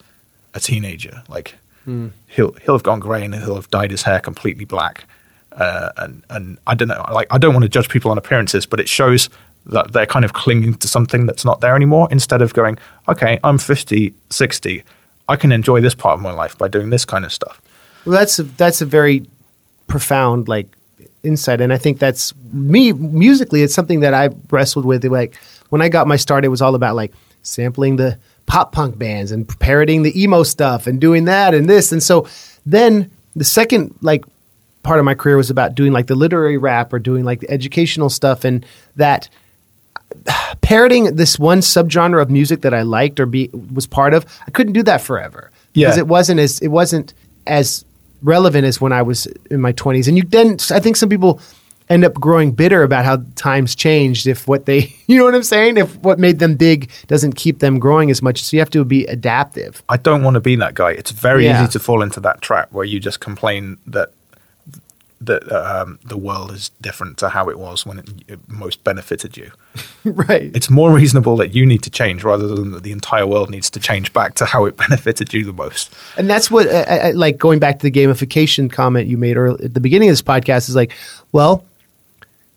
a 0.53 0.59
teenager 0.59 1.23
like 1.29 1.55
mm. 1.87 2.11
he'll 2.27 2.53
he'll 2.53 2.75
have 2.75 2.83
gone 2.83 2.99
grey 2.99 3.23
and 3.23 3.33
he'll 3.35 3.55
have 3.55 3.69
dyed 3.69 3.91
his 3.91 4.03
hair 4.03 4.19
completely 4.19 4.65
black 4.65 5.05
uh, 5.53 5.91
and 5.97 6.23
and 6.29 6.57
I 6.67 6.75
don't 6.75 6.87
know, 6.87 7.05
like 7.11 7.27
I 7.29 7.37
don't 7.37 7.53
want 7.53 7.63
to 7.63 7.69
judge 7.69 7.89
people 7.89 8.11
on 8.11 8.17
appearances, 8.17 8.65
but 8.65 8.79
it 8.79 8.87
shows 8.87 9.29
that 9.67 9.91
they're 9.91 10.05
kind 10.05 10.25
of 10.25 10.33
clinging 10.33 10.75
to 10.75 10.87
something 10.87 11.25
that's 11.25 11.45
not 11.45 11.61
there 11.61 11.75
anymore 11.75 12.07
instead 12.09 12.41
of 12.41 12.53
going, 12.53 12.79
okay, 13.07 13.39
I'm 13.43 13.59
50, 13.59 14.11
60, 14.31 14.83
I 15.29 15.35
can 15.35 15.51
enjoy 15.51 15.81
this 15.81 15.93
part 15.93 16.15
of 16.15 16.21
my 16.21 16.31
life 16.31 16.57
by 16.57 16.67
doing 16.67 16.89
this 16.89 17.05
kind 17.05 17.25
of 17.25 17.31
stuff. 17.31 17.61
Well, 18.05 18.17
that's 18.17 18.39
a, 18.39 18.43
that's 18.43 18.81
a 18.81 18.85
very 18.85 19.25
profound 19.87 20.47
like 20.47 20.67
insight, 21.23 21.61
and 21.61 21.71
I 21.73 21.77
think 21.77 21.99
that's 21.99 22.33
me 22.51 22.93
musically. 22.93 23.61
It's 23.61 23.75
something 23.75 23.99
that 23.99 24.13
I 24.13 24.29
wrestled 24.49 24.85
with. 24.85 25.03
Like 25.03 25.35
when 25.69 25.81
I 25.81 25.89
got 25.89 26.07
my 26.07 26.15
start, 26.15 26.45
it 26.45 26.49
was 26.49 26.61
all 26.61 26.75
about 26.75 26.95
like 26.95 27.13
sampling 27.43 27.97
the 27.97 28.17
pop 28.45 28.71
punk 28.71 28.97
bands 28.97 29.31
and 29.31 29.47
parroting 29.59 30.03
the 30.03 30.21
emo 30.21 30.43
stuff 30.43 30.87
and 30.87 30.99
doing 30.99 31.25
that 31.25 31.53
and 31.53 31.69
this, 31.69 31.91
and 31.91 32.01
so 32.01 32.27
then 32.65 33.09
the 33.35 33.43
second 33.43 33.95
like 34.01 34.25
part 34.83 34.99
of 34.99 35.05
my 35.05 35.13
career 35.13 35.37
was 35.37 35.49
about 35.49 35.75
doing 35.75 35.91
like 35.91 36.07
the 36.07 36.15
literary 36.15 36.57
rap 36.57 36.91
or 36.91 36.99
doing 36.99 37.23
like 37.23 37.39
the 37.39 37.49
educational 37.49 38.09
stuff 38.09 38.43
and 38.43 38.65
that 38.95 39.29
parroting 40.61 41.15
this 41.15 41.39
one 41.39 41.59
subgenre 41.59 42.21
of 42.21 42.29
music 42.29 42.61
that 42.61 42.73
I 42.73 42.81
liked 42.81 43.19
or 43.19 43.25
be 43.25 43.49
was 43.73 43.87
part 43.87 44.13
of, 44.13 44.25
I 44.47 44.51
couldn't 44.51 44.73
do 44.73 44.83
that 44.83 45.01
forever. 45.01 45.51
Because 45.73 45.95
yeah. 45.95 46.01
it 46.01 46.07
wasn't 46.07 46.39
as 46.39 46.59
it 46.59 46.67
wasn't 46.67 47.13
as 47.47 47.85
relevant 48.21 48.65
as 48.65 48.81
when 48.81 48.91
I 48.91 49.01
was 49.01 49.25
in 49.49 49.61
my 49.61 49.71
twenties. 49.71 50.07
And 50.07 50.17
you 50.17 50.23
then 50.23 50.57
I 50.69 50.79
think 50.79 50.97
some 50.97 51.07
people 51.07 51.39
end 51.91 52.05
up 52.05 52.13
growing 52.15 52.51
bitter 52.51 52.83
about 52.83 53.05
how 53.05 53.23
times 53.35 53.75
changed 53.75 54.25
if 54.25 54.47
what 54.47 54.65
they 54.65 54.95
you 55.07 55.17
know 55.17 55.25
what 55.25 55.35
I'm 55.35 55.43
saying? 55.43 55.77
If 55.77 55.95
what 55.97 56.19
made 56.19 56.39
them 56.39 56.55
big 56.55 56.89
doesn't 57.07 57.33
keep 57.33 57.59
them 57.59 57.79
growing 57.79 58.09
as 58.09 58.21
much. 58.21 58.41
So 58.41 58.55
you 58.55 58.61
have 58.61 58.69
to 58.71 58.85
be 58.85 59.05
adaptive. 59.05 59.83
I 59.89 59.97
don't 59.97 60.23
want 60.23 60.35
to 60.35 60.39
be 60.39 60.55
that 60.55 60.73
guy. 60.73 60.91
It's 60.91 61.11
very 61.11 61.45
yeah. 61.45 61.63
easy 61.63 61.71
to 61.73 61.79
fall 61.79 62.01
into 62.01 62.19
that 62.21 62.41
trap 62.41 62.71
where 62.71 62.85
you 62.85 62.99
just 62.99 63.19
complain 63.19 63.77
that 63.87 64.11
that 65.21 65.51
um, 65.51 65.99
the 66.03 66.17
world 66.17 66.51
is 66.51 66.69
different 66.81 67.17
to 67.19 67.29
how 67.29 67.47
it 67.47 67.59
was 67.59 67.85
when 67.85 67.99
it, 67.99 68.09
it 68.27 68.39
most 68.49 68.83
benefited 68.83 69.37
you. 69.37 69.51
right. 70.03 70.51
It's 70.55 70.69
more 70.69 70.91
reasonable 70.91 71.37
that 71.37 71.53
you 71.53 71.63
need 71.63 71.83
to 71.83 71.91
change 71.91 72.23
rather 72.23 72.47
than 72.47 72.71
that 72.71 72.81
the 72.81 72.91
entire 72.91 73.27
world 73.27 73.51
needs 73.51 73.69
to 73.69 73.79
change 73.79 74.11
back 74.13 74.33
to 74.35 74.45
how 74.45 74.65
it 74.65 74.75
benefited 74.89 75.31
you 75.31 75.45
the 75.45 75.53
most. 75.53 75.93
And 76.17 76.27
that's 76.27 76.49
what, 76.49 76.67
uh, 76.67 76.85
uh 76.87 77.11
like, 77.13 77.37
going 77.37 77.59
back 77.59 77.79
to 77.79 77.83
the 77.83 77.91
gamification 77.91 78.69
comment 78.71 79.07
you 79.07 79.17
made 79.17 79.37
early, 79.37 79.63
at 79.63 79.75
the 79.75 79.79
beginning 79.79 80.09
of 80.09 80.13
this 80.13 80.23
podcast 80.23 80.67
is 80.67 80.75
like, 80.75 80.91
well, 81.31 81.63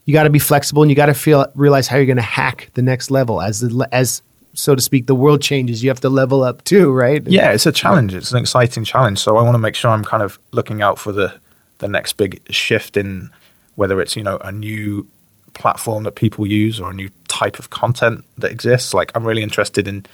you 0.05 0.12
got 0.12 0.24
to 0.24 0.31
be 0.31 0.39
flexible 0.39 0.82
and 0.82 0.90
you 0.90 0.97
got 0.97 1.06
to 1.06 1.14
feel 1.14 1.47
realize 1.55 1.89
how 1.89 1.97
you're 1.97 2.06
going 2.06 2.16
to 2.16 2.22
hack 2.22 2.70
the 2.74 2.82
next 2.82 3.10
level 3.10 3.40
as 3.40 3.60
the, 3.60 3.89
as 3.93 4.22
so 4.55 4.74
to 4.74 4.82
speak, 4.82 5.06
the 5.06 5.14
world 5.14 5.43
changes. 5.43 5.82
You 5.82 5.90
have 5.90 6.01
to 6.01 6.09
level 6.09 6.43
up 6.44 6.62
too, 6.64 6.93
right? 6.93 7.22
Yeah, 7.26 7.52
it's 7.52 7.66
a 7.66 7.72
challenge. 7.72 8.14
It's 8.14 8.32
an 8.32 8.39
exciting 8.39 8.85
challenge. 8.85 9.18
So 9.18 9.36
I 9.36 9.43
want 9.43 9.55
to 9.55 9.59
make 9.59 9.74
sure 9.74 9.90
I'm 9.90 10.05
kind 10.05 10.22
of 10.22 10.39
looking 10.52 10.82
out 10.82 10.98
for 10.98 11.12
the 11.12 11.35
the 11.78 11.89
next 11.89 12.14
big 12.14 12.40
shift 12.51 12.97
in 12.97 13.31
whether 13.74 14.01
it's 14.01 14.14
you 14.16 14.22
know 14.22 14.39
a 14.39 14.52
new 14.52 15.06
platform 15.55 16.05
that 16.05 16.14
people 16.14 16.47
use 16.47 16.81
or 16.81 16.90
a 16.90 16.94
new 16.94 17.10
type 17.28 17.59
of 17.59 17.70
content 17.70 18.24
that 18.39 18.51
exists. 18.51 18.94
Like 18.94 19.10
I'm 19.14 19.26
really 19.26 19.43
interested 19.43 19.89
in 19.89 20.06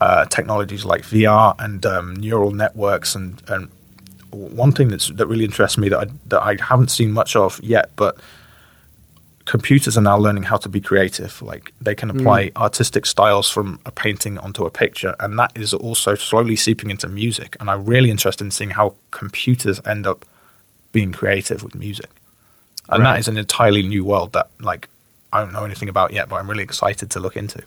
uh, 0.00 0.24
technologies 0.26 0.84
like 0.84 1.02
VR 1.02 1.54
and 1.58 1.84
um, 1.84 2.14
neural 2.14 2.52
networks 2.52 3.14
and 3.14 3.42
and 3.48 3.70
one 4.30 4.72
thing 4.72 4.88
that's 4.88 5.08
that 5.08 5.26
really 5.26 5.44
interests 5.44 5.76
me 5.76 5.88
that 5.88 5.98
I, 5.98 6.06
that 6.28 6.42
I 6.42 6.56
haven't 6.62 6.90
seen 6.90 7.12
much 7.12 7.36
of 7.36 7.60
yet, 7.62 7.90
but 7.96 8.16
computers 9.50 9.98
are 9.98 10.00
now 10.00 10.16
learning 10.16 10.44
how 10.44 10.56
to 10.56 10.68
be 10.68 10.80
creative. 10.80 11.42
Like 11.42 11.72
they 11.80 11.96
can 11.96 12.08
apply 12.08 12.50
mm. 12.50 12.56
artistic 12.56 13.04
styles 13.04 13.50
from 13.50 13.80
a 13.84 13.90
painting 13.90 14.38
onto 14.38 14.64
a 14.64 14.70
picture, 14.70 15.16
and 15.18 15.36
that 15.40 15.50
is 15.56 15.74
also 15.74 16.14
slowly 16.14 16.54
seeping 16.54 16.88
into 16.88 17.08
music. 17.08 17.56
And 17.58 17.68
I'm 17.68 17.84
really 17.84 18.12
interested 18.12 18.44
in 18.44 18.52
seeing 18.52 18.70
how 18.70 18.94
computers 19.10 19.80
end 19.84 20.06
up 20.06 20.24
being 20.92 21.10
creative 21.10 21.64
with 21.64 21.74
music. 21.74 22.10
And 22.88 23.02
right. 23.02 23.14
that 23.14 23.18
is 23.18 23.26
an 23.26 23.36
entirely 23.36 23.82
new 23.82 24.04
world 24.04 24.34
that 24.34 24.50
like 24.60 24.88
I 25.32 25.40
don't 25.40 25.52
know 25.52 25.64
anything 25.64 25.88
about 25.88 26.12
yet, 26.12 26.28
but 26.28 26.36
I'm 26.36 26.48
really 26.48 26.62
excited 26.62 27.10
to 27.10 27.18
look 27.18 27.36
into. 27.36 27.60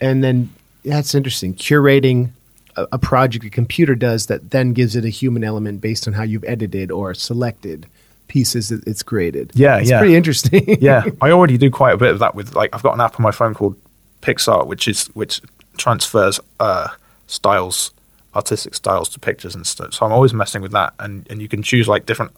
And 0.00 0.22
then 0.22 0.50
that's 0.84 1.12
interesting. 1.12 1.54
Curating 1.54 2.30
a, 2.76 2.86
a 2.92 2.98
project 2.98 3.44
a 3.44 3.50
computer 3.50 3.96
does 3.96 4.26
that 4.26 4.52
then 4.52 4.74
gives 4.74 4.94
it 4.94 5.04
a 5.04 5.08
human 5.08 5.42
element 5.42 5.80
based 5.80 6.06
on 6.06 6.14
how 6.14 6.22
you've 6.22 6.44
edited 6.44 6.92
or 6.92 7.14
selected 7.14 7.88
pieces 8.30 8.68
that 8.68 8.86
it's 8.86 9.02
created. 9.02 9.50
Yeah, 9.54 9.78
it's 9.78 9.90
yeah. 9.90 9.98
pretty 9.98 10.14
interesting. 10.14 10.78
yeah, 10.80 11.04
I 11.20 11.32
already 11.32 11.58
do 11.58 11.68
quite 11.68 11.92
a 11.92 11.96
bit 11.96 12.10
of 12.10 12.20
that 12.20 12.36
with 12.36 12.54
like 12.54 12.72
I've 12.72 12.82
got 12.82 12.94
an 12.94 13.00
app 13.00 13.18
on 13.18 13.24
my 13.24 13.32
phone 13.32 13.54
called 13.54 13.76
Pixar, 14.22 14.66
which 14.66 14.86
is 14.86 15.08
which 15.08 15.42
transfers 15.76 16.38
uh, 16.60 16.88
styles, 17.26 17.90
artistic 18.36 18.76
styles 18.76 19.08
to 19.10 19.18
pictures 19.18 19.56
and 19.56 19.66
stuff. 19.66 19.94
So 19.94 20.06
I'm 20.06 20.12
always 20.12 20.32
messing 20.32 20.62
with 20.62 20.70
that, 20.72 20.94
and 21.00 21.26
and 21.28 21.42
you 21.42 21.48
can 21.48 21.62
choose 21.62 21.88
like 21.88 22.06
different. 22.06 22.32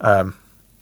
Um, 0.00 0.36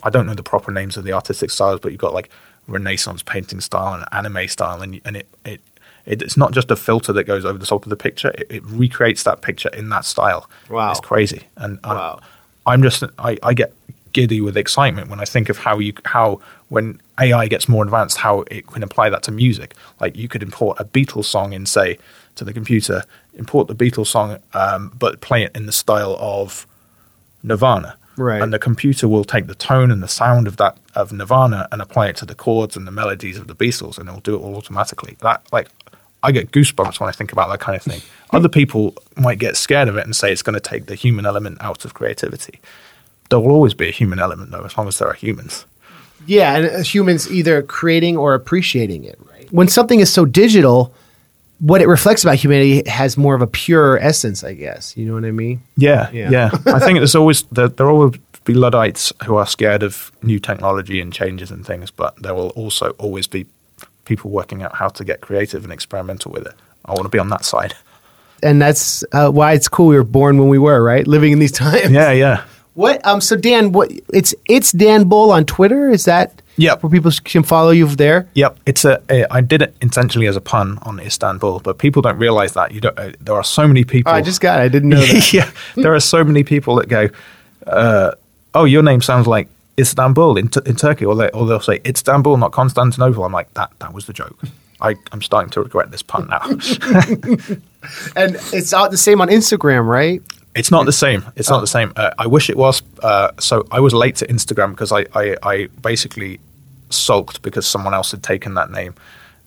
I 0.05 0.11
don't 0.11 0.27
know 0.27 0.35
the 0.35 0.43
proper 0.43 0.71
names 0.71 0.99
of 0.99 1.05
the 1.05 1.13
artistic 1.15 1.51
styles, 1.51 1.81
but 1.81 1.93
you've 1.93 2.01
got 2.01 2.13
like 2.13 2.29
Renaissance 2.69 3.23
painting 3.23 3.61
style 3.61 3.95
and 3.95 4.05
anime 4.13 4.49
style, 4.49 4.83
and 4.83 5.01
and 5.07 5.17
it 5.17 5.29
it 5.47 5.63
it's 6.05 6.37
not 6.37 6.53
just 6.53 6.71
a 6.71 6.77
filter 6.77 7.15
that 7.15 7.25
goes 7.25 7.47
over 7.47 7.59
the 7.59 7.67
top 7.67 7.87
of 7.87 7.91
the 7.91 7.97
picture; 7.97 8.29
it, 8.37 8.47
it 8.51 8.65
recreates 8.67 9.23
that 9.23 9.41
picture 9.41 9.71
in 9.71 9.89
that 9.89 10.05
style. 10.05 10.51
Wow, 10.69 10.91
it's 10.91 11.01
crazy, 11.01 11.45
and 11.57 11.79
wow. 11.83 12.19
I'm, 12.67 12.75
I'm 12.75 12.83
just 12.83 13.03
I, 13.19 13.39
I 13.43 13.55
get 13.55 13.73
giddy 14.13 14.41
with 14.41 14.57
excitement 14.57 15.09
when 15.11 15.21
I 15.21 15.25
think 15.25 15.49
of 15.49 15.59
how 15.59 15.79
you 15.79 15.95
how 16.05 16.41
when 16.69 17.01
AI 17.21 17.49
gets 17.49 17.69
more 17.69 17.85
advanced, 17.85 18.19
how 18.19 18.45
it 18.51 18.67
can 18.67 18.83
apply 18.83 19.11
that 19.11 19.23
to 19.25 19.33
music. 19.33 19.75
Like 20.01 20.17
you 20.17 20.29
could 20.29 20.43
import 20.43 20.81
a 20.81 20.85
Beatles 20.85 21.27
song 21.27 21.53
in, 21.53 21.67
say, 21.67 21.99
to 22.37 22.45
the 22.45 22.53
computer, 22.53 23.05
import 23.35 23.69
the 23.69 23.75
Beatles 23.75 24.07
song, 24.07 24.39
um, 24.55 24.93
but 24.99 25.21
play 25.21 25.43
it 25.45 25.55
in 25.55 25.67
the 25.67 25.73
style 25.73 26.17
of 26.19 26.67
Nirvana. 27.43 27.97
Right. 28.17 28.43
And 28.43 28.53
the 28.53 28.59
computer 28.59 29.09
will 29.09 29.25
take 29.25 29.47
the 29.47 29.55
tone 29.55 29.91
and 29.91 30.03
the 30.03 30.09
sound 30.09 30.47
of 30.47 30.57
that 30.59 30.77
of 30.95 31.13
Nirvana 31.13 31.69
and 31.73 31.81
apply 31.81 32.09
it 32.09 32.17
to 32.17 32.27
the 32.27 32.35
chords 32.35 32.77
and 32.77 32.87
the 32.87 32.91
melodies 32.91 33.39
of 33.39 33.47
the 33.47 33.55
Beatles, 33.55 33.99
and 33.99 34.09
it'll 34.09 34.21
do 34.21 34.35
it 34.35 34.41
all 34.41 34.57
automatically. 34.57 35.17
That 35.21 35.43
like 35.53 35.69
I 36.23 36.33
get 36.33 36.53
goosebumps 36.53 37.01
when 37.01 37.09
I 37.09 37.13
think 37.13 37.33
about 37.33 37.49
that 37.51 37.61
kind 37.61 37.77
of 37.77 37.83
thing. 37.83 38.01
Other 38.31 38.49
people 38.49 38.95
might 39.17 39.39
get 39.39 39.57
scared 39.57 39.89
of 39.89 39.97
it 39.97 40.05
and 40.05 40.17
say 40.17 40.33
it's 40.33 40.43
going 40.43 40.55
to 40.55 40.61
take 40.61 40.87
the 40.87 40.95
human 40.95 41.27
element 41.27 41.59
out 41.61 41.85
of 41.85 41.95
creativity 41.95 42.61
there 43.33 43.41
will 43.41 43.53
always 43.53 43.73
be 43.73 43.89
a 43.89 43.91
human 43.91 44.19
element, 44.19 44.51
though, 44.51 44.63
as 44.63 44.77
long 44.77 44.89
as 44.89 44.99
there 44.99 45.09
are 45.09 45.15
humans. 45.15 45.65
Yeah, 46.27 46.57
and 46.57 46.67
uh, 46.67 46.83
humans 46.83 47.33
either 47.33 47.63
creating 47.63 48.19
or 48.19 48.35
appreciating 48.35 49.05
it. 49.05 49.19
Right. 49.33 49.51
When 49.51 49.69
something 49.69 50.01
is 50.01 50.13
so 50.13 50.27
digital, 50.27 50.95
what 51.59 51.81
it 51.81 51.89
reflects 51.89 52.23
about 52.23 52.37
humanity 52.37 52.89
has 52.89 53.17
more 53.17 53.35
of 53.35 53.41
a 53.41 53.47
pure 53.47 53.99
essence, 53.99 54.45
I 54.45 54.53
guess. 54.53 54.95
You 54.99 55.07
know 55.07 55.15
what 55.15 55.25
I 55.25 55.31
mean? 55.31 55.63
Yeah, 55.79 56.11
yeah. 56.13 56.31
yeah. 56.31 56.51
I 56.67 56.79
think 56.79 56.99
there's 56.99 57.15
always 57.15 57.43
there, 57.45 57.69
there 57.69 57.87
will 57.87 57.95
always 57.95 58.21
be 58.45 58.53
luddites 58.53 59.13
who 59.25 59.37
are 59.37 59.47
scared 59.47 59.83
of 59.83 60.13
new 60.23 60.39
technology 60.39 61.01
and 61.01 61.11
changes 61.11 61.51
and 61.51 61.65
things, 61.65 61.91
but 61.91 62.21
there 62.23 62.35
will 62.35 62.51
also 62.51 62.91
always 62.99 63.27
be 63.27 63.47
people 64.05 64.31
working 64.31 64.63
out 64.63 64.75
how 64.75 64.89
to 64.89 65.05
get 65.05 65.23
creative 65.23 65.65
and 65.65 65.73
experimental 65.73 66.33
with 66.33 66.47
it. 66.47 66.55
I 66.85 66.93
want 66.93 67.05
to 67.05 67.09
be 67.09 67.19
on 67.19 67.31
that 67.31 67.47
side. 67.47 67.75
And 68.43 68.61
that's 68.61 69.05
uh, 69.13 69.31
why 69.31 69.53
it's 69.53 69.69
cool 69.69 69.87
we 69.87 69.97
were 69.97 70.05
born 70.05 70.37
when 70.37 70.49
we 70.49 70.59
were, 70.59 70.83
right? 70.83 71.07
Living 71.07 71.33
in 71.33 71.39
these 71.39 71.53
times. 71.67 71.93
Yeah, 71.93 72.11
yeah. 72.11 72.45
What? 72.75 73.05
Um. 73.07 73.21
So 73.21 73.37
Dan, 73.37 73.73
what? 73.73 73.91
It's 74.13 74.35
it's 74.49 74.73
Dan 74.73 75.05
Bull 75.05 75.31
on 75.31 75.45
Twitter. 75.45 75.91
Is 75.91 76.05
that? 76.07 76.41
Yep. 76.57 76.83
Where 76.83 76.91
people 76.91 77.11
can 77.25 77.43
follow 77.43 77.71
you 77.71 77.87
there. 77.87 78.29
Yep. 78.35 78.59
It's 78.67 78.85
a, 78.85 79.03
a. 79.11 79.27
I 79.33 79.41
did 79.41 79.63
it 79.63 79.75
intentionally 79.81 80.27
as 80.27 80.37
a 80.37 80.41
pun 80.41 80.79
on 80.83 81.01
Istanbul, 81.01 81.61
but 81.61 81.79
people 81.79 82.03
don't 82.03 82.19
realize 82.19 82.55
that. 82.55 82.73
You 82.73 82.81
don't. 82.81 82.99
Uh, 82.99 83.13
there 83.21 83.35
are 83.35 83.45
so 83.45 83.67
many 83.67 83.85
people. 83.85 84.13
Oh, 84.13 84.15
I 84.15 84.23
just 84.23 84.41
got. 84.41 84.61
it. 84.61 84.65
I 84.65 84.69
didn't 84.69 84.91
know 84.91 85.01
that. 85.01 85.33
yeah. 85.33 85.51
There 85.77 85.95
are 85.95 86.01
so 86.01 86.25
many 86.25 86.45
people 86.45 86.77
that 86.77 86.89
go. 86.89 87.09
Uh, 87.67 88.13
oh, 88.55 88.65
your 88.65 88.83
name 88.83 89.01
sounds 89.03 89.27
like 89.27 89.49
Istanbul 89.79 90.37
in, 90.37 90.49
t- 90.49 90.61
in 90.67 90.77
Turkey, 90.77 91.05
or 91.05 91.15
they 91.15 91.31
or 91.31 91.47
they'll 91.47 91.61
say 91.61 91.81
Istanbul, 91.87 92.37
not 92.37 92.53
Constantinople. 92.53 93.25
I'm 93.25 93.33
like 93.33 93.53
that. 93.55 93.71
That 93.81 93.93
was 93.93 94.07
the 94.07 94.13
joke. 94.13 94.39
I, 94.81 94.97
I'm 95.13 95.23
starting 95.23 95.51
to 95.51 95.63
regret 95.63 95.91
this 95.93 96.03
pun 96.03 96.29
now. 96.29 96.41
and 98.17 98.37
it's 98.53 98.75
out 98.75 98.91
the 98.91 98.97
same 98.97 99.21
on 99.21 99.29
Instagram, 99.29 99.87
right? 99.87 100.21
It's 100.55 100.71
not 100.71 100.87
the 100.87 100.93
same. 100.93 101.25
It's 101.37 101.51
oh. 101.51 101.55
not 101.55 101.61
the 101.61 101.67
same. 101.67 101.93
Uh, 101.97 102.11
I 102.19 102.27
wish 102.27 102.51
it 102.51 102.57
was. 102.57 102.83
Uh, 103.03 103.33
so 103.39 103.67
I 103.71 103.81
was 103.81 103.95
late 103.95 104.17
to 104.17 104.27
Instagram 104.27 104.71
because 104.71 104.93
I, 104.93 105.07
I, 105.15 105.37
I, 105.43 105.67
basically 105.81 106.41
sulked 106.91 107.41
because 107.43 107.67
someone 107.67 107.95
else 107.95 108.11
had 108.11 108.23
taken 108.23 108.55
that 108.55 108.71
name. 108.71 108.95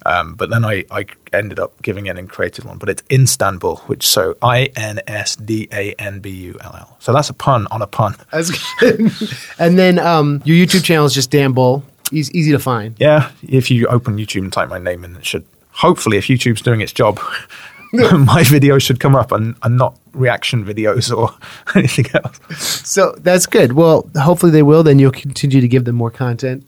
Um, 0.06 0.36
but 0.36 0.50
then 0.52 0.64
I, 0.64 0.86
I 0.92 1.06
ended 1.34 1.60
up 1.60 1.82
giving 1.82 2.06
it 2.06 2.18
and 2.18 2.30
created 2.30 2.64
one. 2.64 2.78
But 2.78 2.90
it's 2.90 3.04
Istanbul, 3.12 3.78
which 3.88 4.06
so 4.06 4.36
I 4.42 4.72
N 4.76 5.00
S 5.08 5.36
D 5.36 5.68
A 5.72 5.94
N 5.94 6.20
B 6.20 6.30
U 6.30 6.58
L 6.62 6.76
L. 6.78 6.98
So 7.00 7.12
that's 7.12 7.30
a 7.30 7.34
pun 7.34 7.68
on 7.72 7.82
a 7.82 7.88
pun. 7.88 8.16
And 9.60 9.80
then 9.80 10.00
um, 10.00 10.42
your 10.46 10.56
YouTube 10.56 10.84
channel 10.84 11.06
is 11.06 11.14
just 11.14 11.32
Dan 11.32 11.54
Bull. 11.54 11.84
Easy, 12.12 12.38
easy 12.38 12.52
to 12.52 12.60
find. 12.60 12.96
Yeah, 13.00 13.32
if 13.42 13.72
you 13.72 13.88
open 13.88 14.18
YouTube 14.18 14.44
and 14.44 14.54
type 14.54 14.70
my 14.70 14.78
name 14.78 15.04
in, 15.04 15.16
it 15.16 15.26
should. 15.26 15.46
Hopefully, 15.72 16.18
if 16.18 16.26
YouTube's 16.26 16.62
doing 16.62 16.82
its 16.82 16.94
job, 16.94 17.20
my 18.26 18.44
videos 18.44 18.82
should 18.82 19.00
come 19.00 19.16
up 19.16 19.32
and, 19.32 19.56
and 19.64 19.78
not 19.78 19.98
reaction 20.14 20.66
videos 20.66 21.16
or 21.16 21.30
anything 21.76 22.06
else. 22.14 22.40
So 22.88 23.16
that's 23.20 23.46
good. 23.46 23.74
Well, 23.74 24.10
hopefully 24.18 24.52
they 24.52 24.64
will. 24.64 24.84
Then 24.84 25.00
you'll 25.00 25.12
continue 25.12 25.62
to 25.62 25.68
give 25.68 25.86
them 25.86 25.96
more 25.96 26.12
content, 26.12 26.66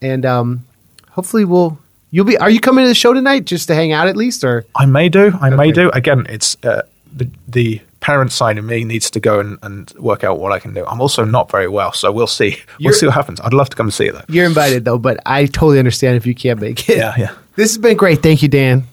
and 0.00 0.24
um, 0.24 0.64
hopefully 1.10 1.44
we'll. 1.44 1.78
You'll 2.10 2.24
be. 2.24 2.38
Are 2.38 2.50
you 2.50 2.60
coming 2.60 2.84
to 2.84 2.88
the 2.88 2.94
show 2.94 3.12
tonight 3.12 3.44
just 3.44 3.66
to 3.68 3.74
hang 3.74 3.92
out 3.92 4.08
at 4.08 4.16
least, 4.16 4.44
or 4.44 4.64
I 4.74 4.86
may 4.86 5.08
do. 5.08 5.32
I 5.40 5.48
okay. 5.48 5.56
may 5.56 5.72
do. 5.72 5.90
Again, 5.90 6.26
it's 6.28 6.56
uh, 6.64 6.82
the 7.12 7.28
the 7.48 7.80
parent 8.00 8.30
side 8.30 8.56
of 8.56 8.64
me 8.64 8.84
needs 8.84 9.10
to 9.10 9.18
go 9.18 9.40
and, 9.40 9.58
and 9.62 9.90
work 9.98 10.22
out 10.22 10.38
what 10.38 10.52
I 10.52 10.60
can 10.60 10.72
do. 10.72 10.86
I'm 10.86 11.00
also 11.00 11.24
not 11.24 11.50
very 11.50 11.66
well, 11.66 11.92
so 11.92 12.12
we'll 12.12 12.28
see. 12.28 12.58
We'll 12.78 12.92
see 12.92 13.06
what 13.06 13.16
happens. 13.16 13.40
I'd 13.40 13.52
love 13.52 13.68
to 13.70 13.76
come 13.76 13.90
see 13.90 14.04
you 14.04 14.12
though. 14.12 14.22
You're 14.28 14.46
invited 14.46 14.84
though, 14.84 14.98
but 14.98 15.18
I 15.26 15.46
totally 15.46 15.80
understand 15.80 16.16
if 16.16 16.24
you 16.24 16.34
can't 16.34 16.60
make 16.60 16.88
it. 16.88 16.98
Yeah, 16.98 17.14
yeah. 17.18 17.34
This 17.56 17.70
has 17.70 17.78
been 17.78 17.96
great. 17.96 18.22
Thank 18.22 18.42
you, 18.42 18.48
Dan. 18.48 18.84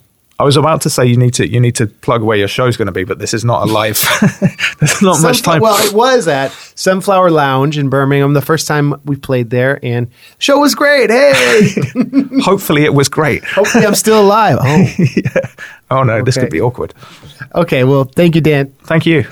I 0.43 0.45
was 0.45 0.57
about 0.57 0.81
to 0.81 0.89
say 0.89 1.05
you 1.05 1.15
need 1.15 1.35
to 1.35 1.47
you 1.47 1.61
need 1.61 1.75
to 1.75 1.87
plug 1.87 2.21
where 2.21 2.35
your 2.35 2.49
show's 2.49 2.75
going 2.75 2.87
to 2.87 2.91
be, 2.91 3.05
but 3.05 3.17
this 3.17 3.33
is 3.33 3.45
not 3.45 3.63
a 3.63 3.71
live. 3.71 3.97
There's 4.79 5.01
not 5.01 5.21
much 5.21 5.41
time. 5.41 5.61
Well, 5.61 5.81
it 5.87 5.93
was 5.93 6.27
at 6.27 6.51
Sunflower 6.75 7.31
Lounge 7.31 7.77
in 7.77 7.87
Birmingham 7.87 8.33
the 8.33 8.41
first 8.41 8.67
time 8.67 8.93
we 9.05 9.15
played 9.15 9.51
there, 9.51 9.79
and 9.81 10.11
show 10.39 10.59
was 10.59 10.75
great. 10.75 11.09
Hey, 11.09 11.73
hopefully 12.41 12.83
it 12.83 12.93
was 12.93 13.07
great. 13.07 13.45
Hopefully 13.45 13.85
I'm 13.85 13.95
still 13.95 14.21
alive. 14.21 14.57
Oh, 14.59 14.93
yeah. 15.15 15.47
oh 15.89 16.03
no, 16.03 16.15
okay. 16.15 16.23
this 16.25 16.35
could 16.35 16.51
be 16.51 16.59
awkward. 16.59 16.93
Okay, 17.55 17.85
well, 17.85 18.03
thank 18.03 18.35
you, 18.35 18.41
Dan. 18.41 18.73
Thank 18.83 19.05
you. 19.05 19.23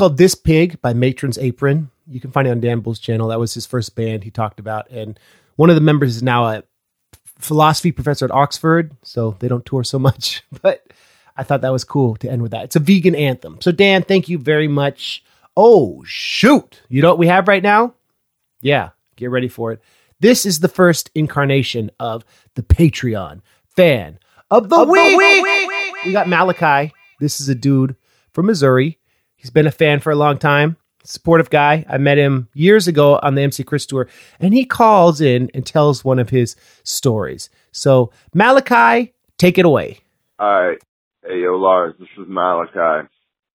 Called 0.00 0.16
This 0.16 0.34
Pig 0.34 0.80
by 0.80 0.94
Matron's 0.94 1.36
Apron. 1.36 1.90
You 2.08 2.20
can 2.20 2.30
find 2.30 2.48
it 2.48 2.52
on 2.52 2.60
Dan 2.60 2.80
Bull's 2.80 2.98
channel. 2.98 3.28
That 3.28 3.38
was 3.38 3.52
his 3.52 3.66
first 3.66 3.94
band 3.94 4.24
he 4.24 4.30
talked 4.30 4.58
about. 4.58 4.88
And 4.88 5.20
one 5.56 5.68
of 5.68 5.76
the 5.76 5.82
members 5.82 6.16
is 6.16 6.22
now 6.22 6.46
a 6.46 6.62
philosophy 7.38 7.92
professor 7.92 8.24
at 8.24 8.30
Oxford, 8.30 8.96
so 9.02 9.36
they 9.40 9.46
don't 9.46 9.66
tour 9.66 9.84
so 9.84 9.98
much. 9.98 10.42
But 10.62 10.90
I 11.36 11.42
thought 11.42 11.60
that 11.60 11.72
was 11.72 11.84
cool 11.84 12.16
to 12.16 12.30
end 12.30 12.40
with 12.40 12.52
that. 12.52 12.64
It's 12.64 12.76
a 12.76 12.80
vegan 12.80 13.14
anthem. 13.14 13.58
So, 13.60 13.72
Dan, 13.72 14.02
thank 14.02 14.30
you 14.30 14.38
very 14.38 14.68
much. 14.68 15.22
Oh, 15.54 16.02
shoot. 16.06 16.80
You 16.88 17.02
know 17.02 17.10
what 17.10 17.18
we 17.18 17.26
have 17.26 17.46
right 17.46 17.62
now? 17.62 17.92
Yeah, 18.62 18.90
get 19.16 19.28
ready 19.30 19.48
for 19.48 19.70
it. 19.72 19.82
This 20.18 20.46
is 20.46 20.60
the 20.60 20.68
first 20.68 21.10
incarnation 21.14 21.90
of 22.00 22.24
the 22.54 22.62
Patreon 22.62 23.42
fan 23.76 24.18
of 24.50 24.70
the, 24.70 24.82
week. 24.84 26.06
We 26.06 26.12
got 26.12 26.26
Malachi. 26.26 26.94
This 27.18 27.38
is 27.38 27.50
a 27.50 27.54
dude 27.54 27.96
from 28.32 28.46
Missouri. 28.46 28.98
He's 29.40 29.50
been 29.50 29.66
a 29.66 29.70
fan 29.70 30.00
for 30.00 30.10
a 30.10 30.16
long 30.16 30.36
time, 30.36 30.76
supportive 31.02 31.48
guy. 31.48 31.86
I 31.88 31.96
met 31.96 32.18
him 32.18 32.50
years 32.52 32.86
ago 32.86 33.18
on 33.22 33.36
the 33.36 33.40
MC 33.40 33.64
Chris 33.64 33.86
tour, 33.86 34.06
and 34.38 34.52
he 34.52 34.66
calls 34.66 35.22
in 35.22 35.50
and 35.54 35.64
tells 35.64 36.04
one 36.04 36.18
of 36.18 36.28
his 36.28 36.56
stories. 36.82 37.48
So, 37.72 38.12
Malachi, 38.34 39.14
take 39.38 39.56
it 39.56 39.64
away. 39.64 40.00
Alright. 40.38 40.82
Hey, 41.26 41.40
yo, 41.40 41.56
Lars, 41.56 41.94
this 41.98 42.08
is 42.18 42.26
Malachi. 42.28 43.08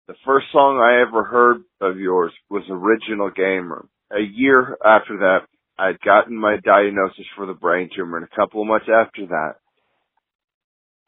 The 0.07 0.13
first 0.23 0.45
song 0.51 0.77
I 0.77 1.01
ever 1.01 1.23
heard 1.23 1.63
of 1.79 1.97
yours 1.97 2.31
was 2.51 2.61
Original 2.69 3.31
Gamer. 3.31 3.87
A 4.11 4.21
year 4.21 4.77
after 4.85 5.17
that, 5.17 5.47
I'd 5.79 5.99
gotten 6.01 6.37
my 6.37 6.57
diagnosis 6.63 7.25
for 7.35 7.47
the 7.47 7.55
brain 7.55 7.89
tumor, 7.95 8.17
and 8.17 8.27
a 8.31 8.35
couple 8.35 8.61
of 8.61 8.67
months 8.67 8.85
after 8.87 9.25
that, 9.27 9.55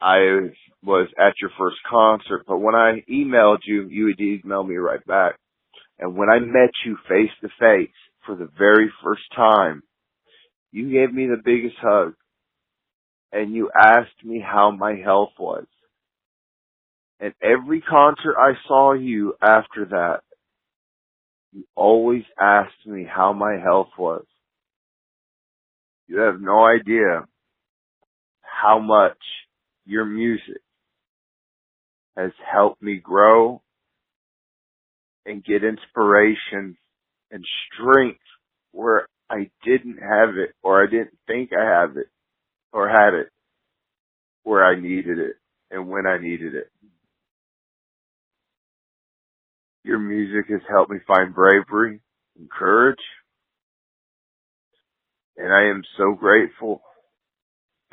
I 0.00 0.50
was 0.82 1.08
at 1.18 1.34
your 1.40 1.50
first 1.58 1.76
concert, 1.88 2.44
but 2.46 2.58
when 2.58 2.74
I 2.74 3.02
emailed 3.10 3.60
you, 3.64 3.88
you 3.88 4.04
would 4.06 4.20
email 4.20 4.62
me 4.62 4.76
right 4.76 5.04
back. 5.06 5.36
And 5.98 6.16
when 6.16 6.28
I 6.28 6.38
met 6.40 6.70
you 6.84 6.96
face 7.08 7.30
to 7.40 7.48
face 7.60 7.94
for 8.26 8.34
the 8.34 8.48
very 8.58 8.92
first 9.02 9.22
time, 9.34 9.82
you 10.72 10.90
gave 10.90 11.12
me 11.14 11.26
the 11.26 11.40
biggest 11.42 11.76
hug 11.80 12.14
and 13.32 13.54
you 13.54 13.70
asked 13.78 14.24
me 14.24 14.40
how 14.44 14.70
my 14.70 14.94
health 14.96 15.32
was. 15.38 15.66
And 17.20 17.32
every 17.42 17.80
concert 17.80 18.36
I 18.38 18.52
saw 18.66 18.92
you 18.92 19.34
after 19.40 19.86
that, 19.90 20.20
you 21.52 21.64
always 21.74 22.24
asked 22.38 22.86
me 22.86 23.06
how 23.08 23.32
my 23.32 23.58
health 23.62 23.90
was. 23.98 24.24
You 26.06 26.20
have 26.20 26.40
no 26.40 26.64
idea 26.66 27.26
how 28.42 28.78
much 28.78 29.18
your 29.86 30.04
music 30.04 30.60
has 32.16 32.32
helped 32.50 32.82
me 32.82 32.96
grow 32.96 33.62
and 35.26 35.44
get 35.44 35.64
inspiration 35.64 36.76
and 37.30 37.44
strength 37.72 38.20
where 38.72 39.08
I 39.30 39.50
didn't 39.64 39.98
have 39.98 40.36
it 40.36 40.54
or 40.62 40.82
I 40.82 40.90
didn't 40.90 41.16
think 41.26 41.50
I 41.52 41.64
have 41.64 41.96
it 41.96 42.08
or 42.72 42.88
had 42.88 43.14
it 43.14 43.28
where 44.42 44.64
I 44.64 44.80
needed 44.80 45.18
it 45.18 45.36
and 45.70 45.88
when 45.88 46.06
I 46.06 46.18
needed 46.18 46.54
it. 46.54 46.70
Your 49.84 49.98
music 49.98 50.50
has 50.50 50.60
helped 50.68 50.90
me 50.90 50.98
find 51.06 51.34
bravery 51.34 52.00
and 52.38 52.50
courage. 52.50 52.98
And 55.36 55.52
I 55.52 55.70
am 55.70 55.82
so 55.98 56.14
grateful 56.14 56.82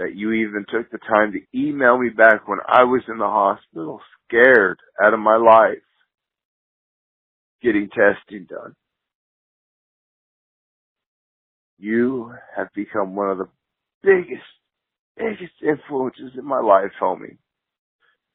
that 0.02 0.16
you 0.16 0.32
even 0.32 0.66
took 0.68 0.90
the 0.90 0.98
time 0.98 1.32
to 1.32 1.58
email 1.58 1.96
me 1.96 2.10
back 2.10 2.48
when 2.48 2.58
I 2.68 2.86
was 2.86 3.04
in 3.08 3.20
the 3.20 3.26
hospital, 3.26 4.02
scared 4.28 4.80
out 5.04 5.14
of 5.14 5.20
my 5.20 5.38
life, 5.38 5.78
getting 7.62 7.88
testing 7.88 8.48
done. 8.50 8.74
You 11.78 12.34
have 12.58 12.70
become 12.74 13.16
one 13.16 13.30
of 13.30 13.38
the 13.38 13.50
biggest, 14.02 14.42
biggest 15.16 15.54
influences 15.62 16.32
in 16.36 16.46
my 16.46 16.60
life, 16.60 16.92
homie. 17.00 17.38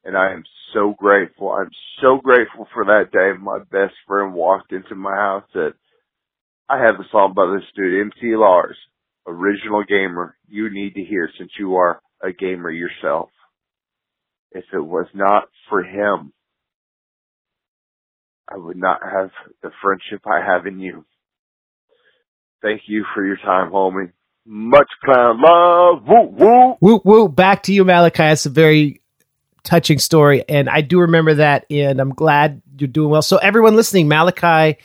And 0.04 0.16
I 0.16 0.32
am 0.32 0.44
so 0.72 0.94
grateful. 0.96 1.50
I'm 1.50 1.70
so 2.00 2.20
grateful 2.22 2.68
for 2.72 2.84
that 2.84 3.10
day 3.10 3.36
my 3.40 3.58
best 3.72 3.94
friend 4.06 4.34
walked 4.34 4.72
into 4.72 4.94
my 4.94 5.16
house 5.16 5.44
said, 5.52 5.72
I 6.68 6.78
have 6.78 6.94
a 7.00 7.08
song 7.10 7.34
by 7.34 7.46
this 7.52 7.66
dude, 7.74 8.06
MC 8.06 8.36
Lars, 8.36 8.76
original 9.26 9.84
gamer, 9.84 10.36
you 10.48 10.70
need 10.72 10.94
to 10.94 11.04
hear 11.04 11.28
since 11.38 11.50
you 11.58 11.76
are 11.76 12.00
a 12.22 12.32
gamer 12.32 12.70
yourself. 12.70 13.30
If 14.52 14.64
it 14.72 14.80
was 14.80 15.06
not 15.14 15.44
for 15.68 15.82
him, 15.82 16.32
I 18.48 18.56
would 18.56 18.76
not 18.76 19.00
have 19.02 19.30
the 19.62 19.70
friendship 19.82 20.22
I 20.26 20.40
have 20.44 20.66
in 20.66 20.78
you. 20.78 21.04
Thank 22.62 22.82
you 22.86 23.04
for 23.14 23.24
your 23.24 23.36
time, 23.36 23.70
homie. 23.70 24.12
Much 24.46 24.88
clown 25.04 25.42
love. 25.42 26.04
Woo 26.06 26.22
woo. 26.30 26.76
Woo 26.80 27.00
woo. 27.04 27.28
Back 27.28 27.64
to 27.64 27.72
you, 27.72 27.84
Malachi. 27.84 28.22
It's 28.22 28.46
a 28.46 28.50
very 28.50 29.00
touching 29.64 29.98
story, 29.98 30.44
and 30.48 30.70
I 30.70 30.80
do 30.80 31.00
remember 31.00 31.34
that, 31.34 31.66
and 31.70 32.00
I'm 32.00 32.14
glad 32.14 32.62
you're 32.78 32.86
doing 32.86 33.10
well. 33.10 33.22
So, 33.22 33.38
everyone 33.38 33.74
listening, 33.74 34.06
Malachi 34.06 34.78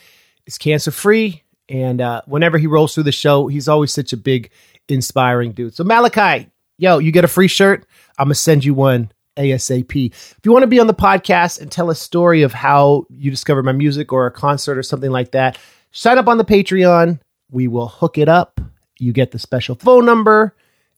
is 0.47 0.57
cancer 0.57 0.89
free, 0.89 1.43
and 1.72 2.02
uh, 2.02 2.22
whenever 2.26 2.57
he 2.57 2.68
rolls 2.68 2.93
through 2.93 3.03
the 3.03 3.11
show, 3.11 3.48
he's 3.48 3.69
always 3.69 3.91
such 3.93 4.11
a 4.11 4.18
big, 4.18 4.52
inspiring 4.89 5.53
dude. 5.53 5.73
So, 5.73 5.85
Malachi, 5.85 6.49
yo, 6.77 6.98
you 6.98 7.11
get 7.11 7.23
a 7.23 7.30
free 7.30 7.48
shirt. 7.48 7.85
I'm 8.19 8.26
gonna 8.26 8.35
send 8.35 8.65
you 8.65 8.73
one 8.73 9.11
ASAP. 9.38 10.11
If 10.11 10.39
you 10.43 10.52
want 10.52 10.64
to 10.64 10.68
be 10.68 10.80
on 10.80 10.88
the 10.88 10.93
podcast 10.93 11.61
and 11.61 11.72
tell 11.72 11.89
a 11.89 11.95
story 11.95 12.41
of 12.41 12.52
how 12.52 13.06
you 13.10 13.31
discovered 13.31 13.64
my 13.64 13.72
music 13.72 14.11
or 14.11 14.26
a 14.26 14.31
concert 14.31 14.77
or 14.77 14.84
something 14.84 15.11
like 15.11 15.31
that, 15.31 15.57
sign 15.91 16.18
up 16.18 16.27
on 16.27 16.38
the 16.38 16.45
Patreon. 16.45 17.19
We 17.49 17.68
will 17.69 17.88
hook 17.88 18.18
it 18.18 18.27
up. 18.27 18.60
You 18.99 19.14
get 19.14 19.31
the 19.31 19.39
special 19.39 19.76
phone 19.76 20.06
number. 20.06 20.56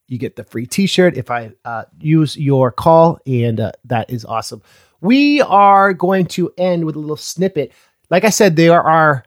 You 0.07 0.17
get 0.17 0.35
the 0.35 0.43
free 0.43 0.65
T-shirt 0.65 1.17
if 1.17 1.31
I 1.31 1.51
uh, 1.63 1.85
use 1.99 2.35
your 2.35 2.71
call, 2.71 3.19
and 3.25 3.59
uh, 3.59 3.71
that 3.85 4.09
is 4.09 4.25
awesome. 4.25 4.61
We 5.01 5.41
are 5.41 5.93
going 5.93 6.25
to 6.27 6.51
end 6.57 6.85
with 6.85 6.95
a 6.95 6.99
little 6.99 7.15
snippet. 7.15 7.71
Like 8.09 8.23
I 8.25 8.29
said, 8.29 8.55
there 8.55 8.81
are 8.81 9.23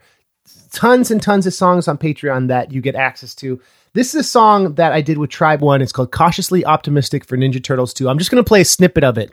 tons 0.76 1.10
and 1.10 1.22
tons 1.22 1.46
of 1.46 1.54
songs 1.54 1.88
on 1.88 1.96
Patreon 1.96 2.48
that 2.48 2.70
you 2.70 2.82
get 2.82 2.94
access 2.94 3.34
to. 3.36 3.60
This 3.94 4.14
is 4.14 4.20
a 4.20 4.28
song 4.28 4.74
that 4.74 4.92
I 4.92 5.00
did 5.00 5.16
with 5.16 5.30
Tribe 5.30 5.62
One. 5.62 5.80
It's 5.80 5.90
called 5.90 6.12
"Cautiously 6.12 6.66
Optimistic" 6.66 7.24
for 7.24 7.36
Ninja 7.38 7.64
Turtles 7.64 7.94
2. 7.94 8.10
I'm 8.10 8.18
just 8.18 8.30
going 8.30 8.44
to 8.44 8.46
play 8.46 8.60
a 8.60 8.64
snippet 8.64 9.02
of 9.02 9.16
it. 9.16 9.32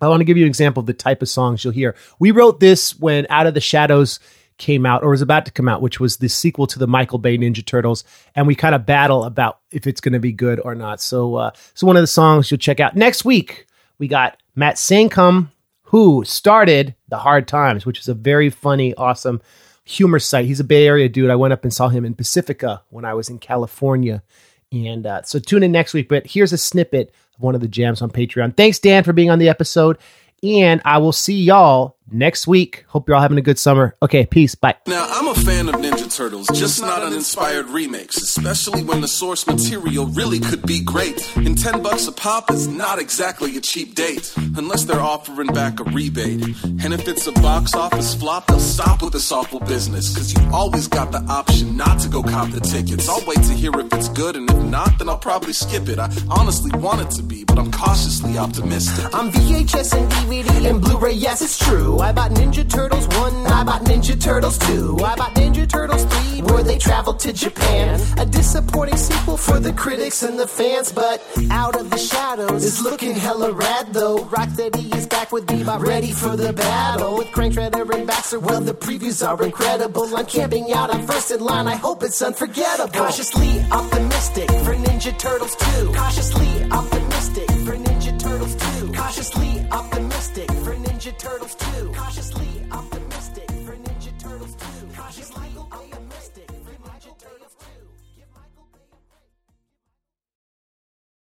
I 0.00 0.06
want 0.06 0.20
to 0.20 0.24
give 0.24 0.36
you 0.36 0.44
an 0.44 0.48
example 0.48 0.80
of 0.80 0.86
the 0.86 0.94
type 0.94 1.20
of 1.20 1.28
songs 1.28 1.64
you'll 1.64 1.72
hear. 1.72 1.96
We 2.20 2.30
wrote 2.30 2.60
this 2.60 2.96
when 2.96 3.26
Out 3.28 3.48
of 3.48 3.54
the 3.54 3.60
Shadows 3.60 4.20
came 4.56 4.86
out 4.86 5.02
or 5.02 5.10
was 5.10 5.20
about 5.20 5.46
to 5.46 5.50
come 5.50 5.68
out, 5.68 5.82
which 5.82 5.98
was 5.98 6.18
the 6.18 6.28
sequel 6.28 6.68
to 6.68 6.78
the 6.78 6.86
Michael 6.86 7.18
Bay 7.18 7.36
Ninja 7.36 7.66
Turtles, 7.66 8.04
and 8.36 8.46
we 8.46 8.54
kind 8.54 8.76
of 8.76 8.86
battle 8.86 9.24
about 9.24 9.58
if 9.72 9.84
it's 9.88 10.00
going 10.00 10.12
to 10.12 10.20
be 10.20 10.32
good 10.32 10.60
or 10.60 10.76
not. 10.76 11.00
So, 11.00 11.34
uh, 11.34 11.50
so 11.74 11.88
one 11.88 11.96
of 11.96 12.02
the 12.02 12.06
songs 12.06 12.52
you'll 12.52 12.58
check 12.58 12.78
out 12.78 12.94
next 12.94 13.24
week. 13.24 13.66
We 13.98 14.06
got 14.06 14.40
Matt 14.54 14.76
Saincome, 14.76 15.48
who 15.82 16.22
started 16.24 16.94
the 17.08 17.18
Hard 17.18 17.48
Times, 17.48 17.84
which 17.84 17.98
is 17.98 18.06
a 18.06 18.14
very 18.14 18.48
funny, 18.48 18.94
awesome 18.94 19.42
humor 19.88 20.18
site. 20.18 20.44
He's 20.44 20.60
a 20.60 20.64
Bay 20.64 20.86
Area 20.86 21.08
dude. 21.08 21.30
I 21.30 21.36
went 21.36 21.52
up 21.52 21.64
and 21.64 21.72
saw 21.72 21.88
him 21.88 22.04
in 22.04 22.14
Pacifica 22.14 22.82
when 22.90 23.04
I 23.04 23.14
was 23.14 23.30
in 23.30 23.38
California. 23.38 24.22
And 24.70 25.06
uh, 25.06 25.22
so 25.22 25.38
tune 25.38 25.62
in 25.62 25.72
next 25.72 25.94
week. 25.94 26.08
But 26.08 26.26
here's 26.26 26.52
a 26.52 26.58
snippet 26.58 27.12
of 27.36 27.42
one 27.42 27.54
of 27.54 27.62
the 27.62 27.68
jams 27.68 28.02
on 28.02 28.10
Patreon. 28.10 28.56
Thanks, 28.56 28.78
Dan, 28.78 29.02
for 29.02 29.14
being 29.14 29.30
on 29.30 29.38
the 29.38 29.48
episode. 29.48 29.96
And 30.42 30.82
I 30.84 30.98
will 30.98 31.12
see 31.12 31.40
y'all 31.40 31.96
next 32.10 32.46
week. 32.46 32.84
Hope 32.88 33.08
you're 33.08 33.16
all 33.16 33.22
having 33.22 33.38
a 33.38 33.42
good 33.42 33.58
summer. 33.58 33.96
Okay, 34.02 34.26
peace. 34.26 34.54
Bye. 34.54 34.76
Now, 34.86 35.06
I'm 35.10 35.28
a 35.28 35.34
fan 35.34 35.68
of 35.68 35.76
Ninja 35.76 36.14
Turtles, 36.14 36.48
just 36.54 36.80
not 36.80 37.02
uninspired 37.02 37.66
remakes, 37.66 38.16
especially 38.16 38.82
when 38.82 39.00
the 39.00 39.08
source 39.08 39.46
material 39.46 40.06
really 40.06 40.40
could 40.40 40.62
be 40.62 40.82
great. 40.82 41.36
And 41.36 41.56
10 41.56 41.82
bucks 41.82 42.06
a 42.06 42.12
pop 42.12 42.50
is 42.50 42.68
not 42.68 42.98
exactly 42.98 43.56
a 43.56 43.60
cheap 43.60 43.94
date, 43.94 44.32
unless 44.56 44.84
they're 44.84 45.00
offering 45.00 45.48
back 45.48 45.80
a 45.80 45.84
rebate. 45.84 46.44
And 46.82 46.92
if 46.94 47.08
it's 47.08 47.26
a 47.26 47.32
box 47.32 47.74
office 47.74 48.14
flop, 48.14 48.46
they'll 48.46 48.58
stop 48.58 49.02
with 49.02 49.12
this 49.12 49.30
awful 49.30 49.60
business, 49.60 50.14
cause 50.14 50.32
you 50.32 50.50
always 50.52 50.88
got 50.88 51.12
the 51.12 51.20
option 51.24 51.76
not 51.76 52.00
to 52.00 52.08
go 52.08 52.22
cop 52.22 52.50
the 52.50 52.60
tickets. 52.60 53.08
I'll 53.08 53.24
wait 53.26 53.42
to 53.42 53.52
hear 53.52 53.72
if 53.78 53.92
it's 53.92 54.08
good, 54.08 54.36
and 54.36 54.48
if 54.50 54.62
not, 54.64 54.98
then 54.98 55.08
I'll 55.08 55.18
probably 55.18 55.52
skip 55.52 55.88
it. 55.88 55.98
I 55.98 56.10
honestly 56.30 56.70
want 56.78 57.00
it 57.00 57.10
to 57.16 57.22
be, 57.22 57.44
but 57.44 57.58
I'm 57.58 57.70
cautiously 57.70 58.38
optimistic. 58.38 59.04
I'm 59.14 59.30
VHS 59.30 59.96
and 59.96 60.10
DVD 60.12 60.70
and 60.70 60.80
Blu-ray, 60.80 61.12
yes, 61.12 61.42
it's 61.42 61.58
true. 61.58 61.97
I 62.00 62.12
bought 62.12 62.30
Ninja 62.32 62.68
Turtles 62.68 63.06
1, 63.08 63.46
I 63.46 63.64
bought 63.64 63.82
Ninja 63.82 64.20
Turtles 64.20 64.58
2, 64.58 64.98
I 65.04 65.16
bought 65.16 65.34
Ninja 65.34 65.68
Turtles 65.68 66.04
3, 66.04 66.42
where 66.42 66.62
they 66.62 66.78
traveled 66.78 67.18
to 67.20 67.32
Japan. 67.32 68.00
A 68.18 68.26
disappointing 68.26 68.96
sequel 68.96 69.36
for 69.36 69.58
the 69.58 69.72
critics 69.72 70.22
and 70.22 70.38
the 70.38 70.46
fans, 70.46 70.92
but 70.92 71.20
Out 71.50 71.78
of 71.80 71.90
the 71.90 71.98
Shadows 71.98 72.64
is 72.64 72.82
looking 72.82 73.14
hella 73.14 73.52
rad 73.52 73.92
though. 73.92 74.18
Rocksteady 74.18 74.94
is 74.94 75.06
back 75.06 75.32
with 75.32 75.46
Bebop, 75.46 75.80
ready 75.80 76.12
for 76.12 76.36
the 76.36 76.52
battle. 76.52 77.18
With 77.18 77.28
Krang 77.28 77.52
Shredder 77.52 77.94
and 77.94 78.06
Baxter, 78.06 78.38
well, 78.38 78.60
the 78.60 78.74
previews 78.74 79.26
are 79.26 79.42
incredible. 79.44 80.16
I'm 80.16 80.26
camping 80.26 80.72
out, 80.72 80.94
I'm 80.94 81.06
first 81.06 81.30
in 81.30 81.40
line, 81.40 81.66
I 81.66 81.76
hope 81.76 82.02
it's 82.02 82.22
unforgettable. 82.22 82.92
Cautiously 82.92 83.60
optimistic 83.70 84.48
for 84.64 84.74
Ninja 84.74 85.18
Turtles 85.18 85.56
2. 85.56 85.92
Cautiously 85.92 86.64
optimistic 86.70 87.50
for 87.66 87.74
Ninja 87.76 88.18
Turtles 88.18 88.54
2. 88.80 88.92
Cautiously 88.92 89.66
optimistic 89.70 90.57
Ninja 90.98 91.16
Turtles 91.16 91.54
2. 91.54 91.92
Cautiously. 91.92 92.87